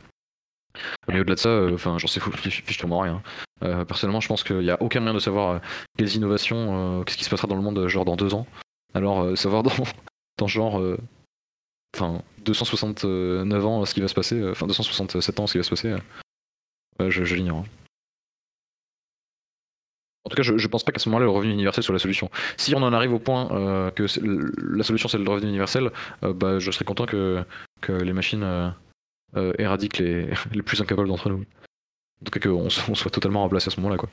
Mais 1.07 1.19
au-delà 1.19 1.35
de 1.35 1.40
ça, 1.40 1.68
enfin, 1.73 1.98
j'en 1.99 2.07
sais 2.07 2.19
fou, 2.19 2.31
fiche 2.31 2.64
fichement 2.64 2.99
rien. 2.99 3.22
Personnellement, 3.60 4.22
je 4.22 4.27
pense 4.27 4.44
qu'il 4.44 4.60
n'y 4.60 4.72
a 4.72 4.81
aucun 4.81 4.99
moyen 4.99 5.14
de 5.14 5.19
savoir 5.19 5.61
quelles 5.98 6.15
innovations, 6.15 7.03
qu'est-ce 7.03 7.18
qui 7.18 7.23
se 7.23 7.30
passera 7.30 7.48
dans 7.48 7.56
le 7.56 7.61
monde, 7.61 7.88
genre 7.88 8.06
dans 8.06 8.15
deux 8.15 8.34
ans. 8.34 8.48
Alors, 8.94 9.38
savoir 9.38 9.64
dans, 9.64 10.48
genre, 10.48 10.81
enfin, 11.95 12.22
269 12.45 13.65
ans, 13.65 13.85
ce 13.85 13.94
qui 13.94 14.02
va 14.02 14.07
se 14.07 14.15
passer, 14.15 14.44
enfin, 14.49 14.65
267 14.65 15.40
ans, 15.40 15.48
ce 15.48 15.53
qui 15.53 15.57
va 15.60 15.64
se 15.64 15.69
passer, 15.69 15.95
je, 16.99 17.23
je 17.23 17.35
l'ignore. 17.35 17.60
hein. 17.60 17.82
En 20.26 20.30
tout 20.30 20.38
cas, 20.38 20.44
je, 20.44 20.58
je 20.58 20.68
pense 20.68 20.84
pas 20.84 20.91
qu'à 20.91 21.00
ce 21.00 21.10
moment-là, 21.10 21.26
le 21.26 21.32
revenu 21.32 21.52
universel 21.52 21.84
soit 21.84 21.94
la 21.94 22.00
solution. 22.00 22.30
Si 22.56 22.74
on 22.76 22.82
en 22.82 22.94
arrive 22.94 23.14
au 23.14 23.20
point 23.20 23.52
euh, 23.52 23.91
que 23.91 24.06
la 24.76 24.84
solution 24.84 25.10
c'est 25.10 25.18
le 25.18 25.30
revenu 25.30 25.50
universel, 25.50 25.91
euh, 26.24 26.34
bah, 26.34 26.60
je 26.60 26.72
serais 26.72 26.86
content 26.86 27.06
que, 27.06 27.44
les 27.90 28.14
machines 28.14 28.44
euh, 28.44 29.54
éradiquent 29.58 29.98
les, 29.98 30.30
les 30.54 30.62
plus 30.62 30.82
incapables 30.82 31.10
d'entre 31.10 31.30
nous. 31.30 31.41
En 31.41 32.26
tout 32.26 32.40
cas, 32.40 32.40
qu'on 32.40 32.70
soit 32.70 33.12
totalement 33.12 33.41
remplacé 33.41 33.68
à 33.68 33.72
ce 33.72 33.78
moment-là, 33.82 33.98
quoi. 33.98 34.10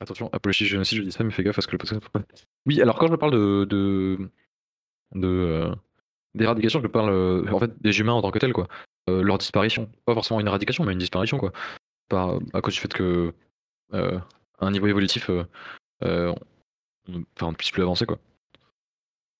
Attention, 0.00 0.28
apologie 0.34 0.66
génocide, 0.66 0.98
je 0.98 1.02
dis 1.04 1.12
ça, 1.12 1.24
mais 1.24 1.30
fais 1.30 1.42
gaffe 1.42 1.54
parce 1.54 1.66
que 1.66 1.76
le. 1.76 2.00
Oui, 2.66 2.82
alors 2.82 2.98
quand 2.98 3.06
je 3.08 3.14
parle 3.14 3.32
de. 3.32 3.64
de, 3.64 4.28
de 5.14 5.70
d'éradication, 6.34 6.82
je 6.82 6.88
parle 6.88 7.48
en 7.48 7.58
fait 7.60 7.70
des 7.80 8.00
humains 8.00 8.12
en 8.12 8.20
tant 8.20 8.32
que 8.32 8.40
tels, 8.40 8.52
quoi. 8.52 8.68
Leur 9.06 9.38
disparition. 9.38 9.88
Pas 10.04 10.12
forcément 10.12 10.40
une 10.40 10.48
éradication, 10.48 10.84
mais 10.84 10.92
une 10.92 10.98
disparition, 10.98 11.38
quoi. 11.38 11.52
Par, 12.10 12.38
à 12.52 12.60
cause 12.60 12.74
du 12.74 12.80
fait 12.80 12.92
que. 12.92 13.32
Euh, 13.94 14.18
à 14.60 14.66
un 14.66 14.70
niveau 14.70 14.86
évolutif, 14.86 15.30
euh, 15.30 15.44
euh, 16.04 16.34
on, 17.08 17.24
on 17.40 17.50
ne 17.50 17.56
puisse 17.56 17.70
plus 17.70 17.82
avancer, 17.82 18.06
quoi. 18.06 18.18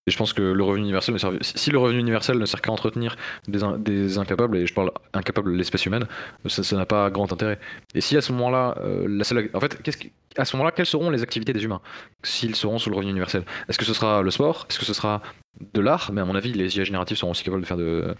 Et 0.06 0.10
je 0.10 0.18
pense 0.18 0.34
que 0.34 0.42
le 0.42 0.62
revenu 0.62 0.82
universel 0.82 1.14
ne 1.14 1.18
sert, 1.18 1.32
si 1.40 1.70
le 1.70 1.78
revenu 1.78 1.98
universel 1.98 2.36
ne 2.38 2.44
sert 2.44 2.60
qu'à 2.60 2.70
entretenir 2.70 3.16
des, 3.48 3.60
des 3.78 4.18
incapables, 4.18 4.58
et 4.58 4.66
je 4.66 4.74
parle 4.74 4.92
incapables 5.14 5.50
de 5.50 5.56
l'espèce 5.56 5.86
humaine, 5.86 6.06
ça 6.46 6.76
n'a 6.76 6.84
pas 6.84 7.08
grand 7.08 7.32
intérêt. 7.32 7.58
Et 7.94 8.02
si 8.02 8.14
à 8.14 8.20
ce 8.20 8.30
moment-là, 8.32 8.74
euh, 8.80 9.22
en 9.54 9.60
fait, 9.60 9.78
à 10.36 10.44
ce 10.44 10.56
moment-là, 10.56 10.72
quelles 10.72 10.84
seront 10.84 11.08
les 11.08 11.22
activités 11.22 11.54
des 11.54 11.64
humains 11.64 11.80
s'ils 12.22 12.54
seront 12.54 12.78
sous 12.78 12.90
le 12.90 12.96
revenu 12.96 13.12
universel? 13.12 13.44
Est-ce 13.68 13.78
que 13.78 13.86
ce 13.86 13.94
sera 13.94 14.20
le 14.20 14.30
sport? 14.30 14.66
Est-ce 14.68 14.78
que 14.78 14.84
ce 14.84 14.92
sera 14.92 15.22
de 15.72 15.80
l'art? 15.80 16.10
Mais 16.12 16.20
à 16.20 16.26
mon 16.26 16.34
avis, 16.34 16.52
les 16.52 16.76
IA 16.76 16.84
génératives 16.84 17.16
seront 17.16 17.30
aussi 17.30 17.44
capables 17.44 17.62
de 17.62 17.66
faire 17.66 17.78
de, 17.78 18.14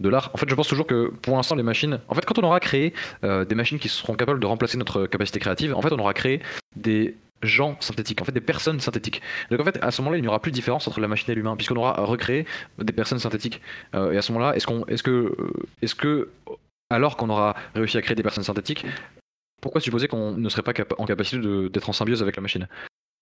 de 0.00 0.08
l'art. 0.08 0.30
En 0.34 0.38
fait, 0.38 0.48
je 0.48 0.54
pense 0.54 0.68
toujours 0.68 0.86
que 0.86 1.12
pour 1.22 1.36
l'instant, 1.36 1.54
les 1.54 1.62
machines. 1.62 2.00
En 2.08 2.14
fait, 2.14 2.24
quand 2.24 2.38
on 2.38 2.42
aura 2.42 2.60
créé 2.60 2.92
euh, 3.24 3.44
des 3.44 3.54
machines 3.54 3.78
qui 3.78 3.88
seront 3.88 4.14
capables 4.14 4.40
de 4.40 4.46
remplacer 4.46 4.78
notre 4.78 5.06
capacité 5.06 5.38
créative, 5.38 5.74
en 5.74 5.82
fait, 5.82 5.92
on 5.92 5.98
aura 5.98 6.14
créé 6.14 6.40
des 6.76 7.16
gens 7.42 7.76
synthétiques, 7.80 8.20
en 8.20 8.24
fait, 8.24 8.32
des 8.32 8.40
personnes 8.40 8.80
synthétiques. 8.80 9.22
Donc, 9.50 9.60
en 9.60 9.64
fait, 9.64 9.78
à 9.82 9.90
ce 9.90 10.02
moment-là, 10.02 10.18
il 10.18 10.22
n'y 10.22 10.28
aura 10.28 10.40
plus 10.40 10.50
de 10.50 10.54
différence 10.54 10.86
entre 10.88 11.00
la 11.00 11.08
machine 11.08 11.30
et 11.30 11.34
l'humain, 11.34 11.56
puisqu'on 11.56 11.76
aura 11.76 11.92
recréé 12.04 12.46
des 12.78 12.92
personnes 12.92 13.18
synthétiques. 13.18 13.60
Euh, 13.94 14.12
et 14.12 14.18
à 14.18 14.22
ce 14.22 14.32
moment-là, 14.32 14.56
est-ce 14.56 14.66
qu'on, 14.66 14.84
est-ce 14.86 15.02
que, 15.02 15.10
euh, 15.10 15.52
est-ce 15.82 15.94
que 15.94 16.28
alors 16.90 17.16
qu'on 17.16 17.30
aura 17.30 17.54
réussi 17.74 17.96
à 17.96 18.02
créer 18.02 18.16
des 18.16 18.22
personnes 18.22 18.44
synthétiques, 18.44 18.84
pourquoi 19.62 19.80
supposer 19.80 20.08
qu'on 20.08 20.32
ne 20.32 20.48
serait 20.48 20.62
pas 20.62 20.72
en 20.98 21.06
capacité 21.06 21.40
d'être 21.68 21.88
en 21.88 21.92
symbiose 21.92 22.22
avec 22.22 22.36
la 22.36 22.42
machine? 22.42 22.66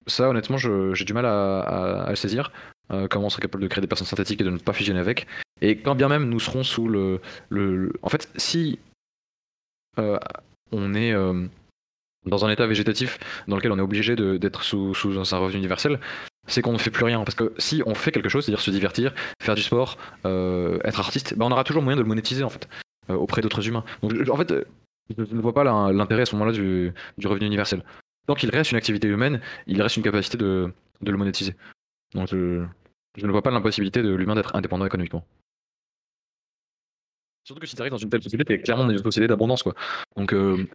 Ça, 0.06 0.28
honnêtement, 0.28 0.56
j'ai 0.56 1.04
du 1.04 1.12
mal 1.12 1.26
à, 1.26 2.06
le 2.08 2.16
saisir. 2.16 2.50
Euh, 2.90 3.08
comment 3.08 3.26
on 3.26 3.30
serait 3.30 3.42
capable 3.42 3.62
de 3.62 3.68
créer 3.68 3.82
des 3.82 3.86
personnes 3.86 4.06
synthétiques 4.06 4.40
et 4.40 4.44
de 4.44 4.50
ne 4.50 4.56
pas 4.56 4.72
fusionner 4.72 5.00
avec. 5.00 5.26
Et 5.60 5.78
quand 5.78 5.94
bien 5.94 6.08
même 6.08 6.28
nous 6.28 6.40
serons 6.40 6.62
sous 6.62 6.88
le. 6.88 7.20
le, 7.48 7.92
En 8.02 8.08
fait, 8.08 8.28
si 8.36 8.78
euh, 9.98 10.18
on 10.72 10.94
est 10.94 11.12
euh, 11.12 11.46
dans 12.26 12.44
un 12.44 12.50
état 12.50 12.66
végétatif 12.66 13.18
dans 13.48 13.56
lequel 13.56 13.72
on 13.72 13.78
est 13.78 13.82
obligé 13.82 14.16
d'être 14.16 14.62
sous, 14.62 14.94
sous 14.94 15.18
un 15.18 15.38
revenu 15.38 15.58
universel, 15.58 15.98
c'est 16.46 16.62
qu'on 16.62 16.72
ne 16.72 16.78
fait 16.78 16.90
plus 16.90 17.04
rien. 17.04 17.24
Parce 17.24 17.34
que 17.34 17.52
si 17.58 17.82
on 17.86 17.94
fait 17.94 18.12
quelque 18.12 18.28
chose, 18.28 18.44
c'est-à-dire 18.44 18.62
se 18.62 18.70
divertir, 18.70 19.14
faire 19.42 19.54
du 19.54 19.62
sport, 19.62 19.98
être 20.24 21.00
artiste, 21.00 21.34
ben 21.36 21.46
on 21.46 21.52
aura 21.52 21.64
toujours 21.64 21.82
moyen 21.82 21.96
de 21.96 22.02
le 22.02 22.08
monétiser 22.08 22.44
en 22.44 22.50
fait 22.50 22.68
auprès 23.08 23.40
d'autres 23.40 23.66
humains. 23.66 23.84
Donc 24.02 24.12
en 24.28 24.36
fait, 24.36 24.52
je 25.16 25.34
ne 25.34 25.40
vois 25.40 25.54
pas 25.54 25.64
l'intérêt 25.92 26.22
à 26.22 26.26
ce 26.26 26.34
moment-là 26.36 26.52
du, 26.52 26.92
revenu 27.24 27.46
universel. 27.46 27.82
Tant 28.26 28.34
qu'il 28.34 28.50
reste 28.50 28.72
une 28.72 28.76
activité 28.76 29.08
humaine, 29.08 29.40
il 29.66 29.80
reste 29.80 29.96
une 29.96 30.02
capacité 30.02 30.36
de, 30.36 30.72
le 31.00 31.16
monétiser. 31.16 31.54
Donc 32.14 32.28
je, 32.28 32.64
ne 33.22 33.30
vois 33.30 33.42
pas 33.42 33.50
l'impossibilité 33.50 34.02
de 34.02 34.14
l'humain 34.14 34.34
d'être 34.34 34.54
indépendant 34.54 34.84
économiquement. 34.84 35.24
Surtout 37.48 37.62
que 37.62 37.66
si 37.66 37.74
tu 37.74 37.80
arrives 37.80 37.92
dans 37.92 37.96
une 37.96 38.10
telle 38.10 38.22
société, 38.22 38.44
tu 38.44 38.52
es 38.52 38.60
clairement 38.60 38.84
dans 38.84 38.90
une 38.90 39.02
société 39.02 39.26
d'abondance. 39.26 39.62
quoi. 39.62 39.72
Donc 40.16 40.34
euh, 40.34 40.68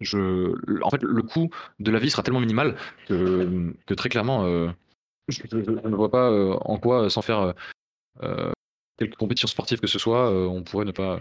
je, 0.00 0.52
en 0.82 0.90
fait, 0.90 1.00
le 1.00 1.22
coût 1.22 1.50
de 1.78 1.92
la 1.92 2.00
vie 2.00 2.10
sera 2.10 2.24
tellement 2.24 2.40
minimal 2.40 2.74
que, 3.06 3.94
très 3.94 4.08
clairement, 4.08 4.44
euh, 4.44 4.68
je, 5.28 5.40
ne 5.54 5.94
vois 5.94 6.10
pas 6.10 6.28
euh, 6.32 6.56
en 6.62 6.78
quoi, 6.78 7.08
sans 7.10 7.22
faire 7.22 7.54
quelque 8.98 9.14
compétition 9.14 9.46
sportive 9.46 9.78
que 9.78 9.86
ce 9.86 10.00
soit, 10.00 10.32
on 10.32 10.64
pourrait 10.64 10.84
ne 10.84 10.90
pas 10.90 11.20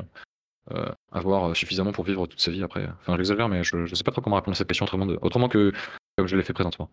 avoir 1.12 1.56
suffisamment 1.56 1.92
pour 1.92 2.04
vivre 2.04 2.26
toute 2.26 2.42
sa 2.42 2.50
vie 2.50 2.64
après. 2.64 2.90
Enfin, 3.02 3.16
j'exagère, 3.16 3.48
mais 3.48 3.64
je 3.64 3.78
ne 3.78 3.86
sais 3.86 4.04
pas 4.04 4.12
trop 4.12 4.22
comment 4.22 4.38
répondre 4.38 4.56
à 4.56 4.58
cette 4.58 4.68
question 4.68 4.88
autrement 5.22 5.50
que 5.50 5.72
comme 6.18 6.26
je 6.26 6.36
l'ai 6.36 6.42
fait 6.42 6.54
présentement. 6.54 6.90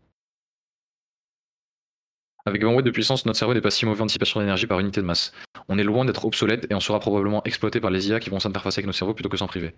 Avec 2.44 2.64
20 2.64 2.74
watts 2.74 2.84
de 2.84 2.90
puissance, 2.90 3.24
notre 3.24 3.38
cerveau 3.38 3.54
n'est 3.54 3.60
pas 3.60 3.70
si 3.70 3.86
mauvais 3.86 4.00
en 4.02 4.06
dissipation 4.06 4.40
d'énergie 4.40 4.66
par 4.66 4.80
unité 4.80 5.00
de 5.00 5.06
masse. 5.06 5.32
On 5.68 5.78
est 5.78 5.84
loin 5.84 6.04
d'être 6.04 6.24
obsolète 6.24 6.66
et 6.70 6.74
on 6.74 6.80
sera 6.80 6.98
probablement 6.98 7.44
exploité 7.44 7.80
par 7.80 7.90
les 7.90 8.08
IA 8.08 8.18
qui 8.18 8.30
vont 8.30 8.40
s'interfacer 8.40 8.80
avec 8.80 8.86
nos 8.86 8.92
cerveaux 8.92 9.14
plutôt 9.14 9.28
que 9.28 9.36
s'en 9.36 9.46
priver. 9.46 9.74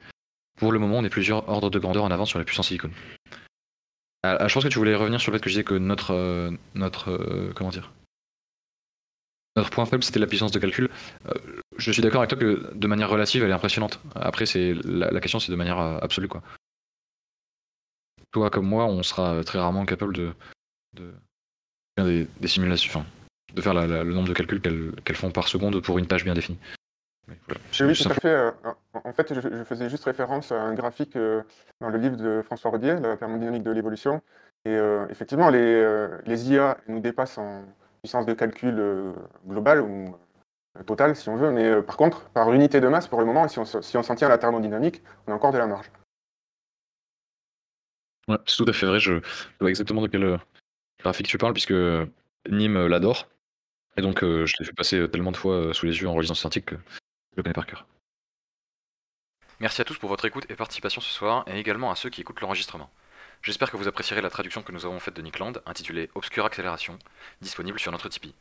Pour 0.57 0.73
le 0.73 0.78
moment, 0.78 0.99
on 0.99 1.05
est 1.05 1.11
plusieurs 1.11 1.47
ordres 1.49 1.69
de 1.69 1.78
grandeur 1.78 2.05
en 2.05 2.11
avance 2.11 2.31
sur 2.31 2.39
la 2.39 2.45
puissance 2.45 2.69
silicone. 2.69 2.93
Ah, 4.23 4.39
ah, 4.41 4.49
je 4.49 4.55
pense 4.55 4.65
que 4.65 4.69
tu 4.69 4.78
voulais 4.78 4.95
revenir 4.95 5.20
sur 5.20 5.31
le 5.31 5.36
fait 5.36 5.43
que 5.43 5.51
je 5.51 5.55
disais 5.55 5.65
que 5.65 5.74
notre, 5.74 6.15
euh, 6.15 6.51
notre 6.74 7.11
euh, 7.11 7.53
comment 7.55 7.69
dire, 7.69 7.93
notre 9.57 9.69
point 9.69 9.85
faible, 9.85 10.03
c'était 10.03 10.19
la 10.19 10.27
puissance 10.27 10.51
de 10.51 10.59
calcul. 10.59 10.89
Euh, 11.28 11.35
je 11.77 11.93
suis 11.93 12.01
d'accord 12.01 12.23
avec 12.23 12.31
toi 12.31 12.39
que 12.39 12.73
de 12.74 12.86
manière 12.86 13.11
relative, 13.11 13.45
elle 13.45 13.51
est 13.51 13.55
impressionnante. 13.55 14.01
Après, 14.15 14.47
c'est 14.47 14.74
la, 14.85 15.20
question, 15.20 15.39
c'est 15.39 15.53
de 15.53 15.57
manière 15.57 15.78
absolue, 15.78 16.28
quoi. 16.28 16.43
Toi 18.32 18.51
comme 18.51 18.66
moi, 18.66 18.86
on 18.86 19.03
sera 19.03 19.45
très 19.45 19.59
rarement 19.59 19.85
capable 19.85 20.15
de 20.15 20.35
des, 21.97 22.27
simulations, 22.47 23.05
de 23.55 23.61
faire 23.61 23.75
le 23.75 24.12
nombre 24.12 24.29
de 24.29 24.35
calculs 24.35 24.61
qu'elles 24.61 25.16
font 25.16 25.31
par 25.31 25.49
seconde 25.49 25.81
pour 25.81 25.99
une 25.99 26.07
tâche 26.07 26.25
bien 26.25 26.35
définie. 26.35 26.59
Oui, 27.29 27.95
tout 27.95 28.09
à 28.11 28.15
fait. 28.15 28.29
Euh, 28.29 28.51
en 28.93 29.12
fait, 29.12 29.33
je, 29.33 29.65
faisais 29.65 29.89
juste 29.89 30.05
référence 30.05 30.53
à 30.53 30.61
un 30.61 30.75
graphique 30.75 31.16
dans 31.81 31.89
le 31.89 31.99
livre 31.99 32.16
de 32.16 32.43
François 32.43 32.71
Rodier, 32.71 32.97
La 33.01 33.16
thermodynamique 33.16 33.62
de 33.62 33.71
l'évolution. 33.71 34.23
Et 34.66 34.77
effectivement, 35.11 35.51
les, 35.51 36.09
les 36.27 36.51
IA 36.51 36.79
nous 36.89 37.01
dépassent 37.01 37.39
en, 37.39 37.65
puissance 38.05 38.27
de 38.27 38.35
calcul 38.35 38.79
euh, 38.79 39.12
globale 39.47 39.81
ou 39.81 40.15
euh, 40.77 40.83
totale, 40.83 41.16
si 41.16 41.31
on 41.31 41.37
veut. 41.37 41.51
Mais 41.51 41.65
euh, 41.65 41.81
par 41.81 41.97
contre, 41.97 42.29
par 42.31 42.53
unité 42.53 42.79
de 42.79 42.89
masse, 42.89 43.09
pour 43.09 43.19
le 43.19 43.25
moment, 43.25 43.49
si 43.49 43.59
on, 43.59 43.65
si 43.65 43.81
s'en 43.83 44.15
tient 44.15 44.27
à 44.27 44.31
la 44.31 44.37
thermodynamique, 44.37 45.03
on 45.27 45.33
a 45.33 45.35
encore 45.35 45.53
de 45.53 45.59
la 45.59 45.66
marge. 45.66 45.91
Ouais, 48.29 48.37
c'est 48.45 48.59
tout 48.62 48.69
à 48.69 48.75
fait 48.75 48.85
vrai. 48.85 49.01
Je 49.01 49.23
vois 49.59 49.71
exactement 49.71 50.03
de 50.03 50.09
quel 50.09 50.39
Merci 59.60 59.81
à 59.81 59.85
tous 59.85 59.98
pour 59.98 60.09
votre 60.09 60.24
écoute 60.24 60.47
et 60.48 60.56
participation 60.56 61.01
ce 61.01 61.12
soir, 61.12 61.44
et 61.47 61.59
également 61.59 61.90
à 61.90 61.94
ceux 61.94 62.10
qui 62.10 62.20
écoutent 62.20 62.40
l'enregistrement. 62.40 62.90
J'espère 63.43 63.70
que 63.70 63.76
vous 63.76 63.86
apprécierez 63.86 64.22
la 64.22 64.31
traduction 64.31 64.62
que 64.62 64.72
nous 64.72 64.86
avons 64.86 64.98
faite 64.98 65.14
de 65.14 65.22
Nickland, 65.22 65.62
intitulée 65.66 66.10
Obscure 66.14 66.47
Accélération, 66.47 66.98
disponible 67.40 67.78
sur 67.78 67.93
notre 67.93 68.09
Tipeee. 68.09 68.35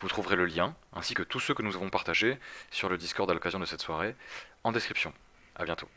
Vous 0.00 0.08
trouverez 0.08 0.36
le 0.36 0.44
lien, 0.44 0.76
ainsi 0.92 1.14
que 1.14 1.22
tous 1.22 1.40
ceux 1.40 1.54
que 1.54 1.62
nous 1.62 1.76
avons 1.76 1.90
partagés 1.90 2.38
sur 2.70 2.88
le 2.88 2.98
Discord 2.98 3.30
à 3.30 3.34
l'occasion 3.34 3.58
de 3.58 3.64
cette 3.64 3.80
soirée, 3.80 4.14
en 4.62 4.72
description. 4.72 5.12
A 5.56 5.64
bientôt. 5.64 5.88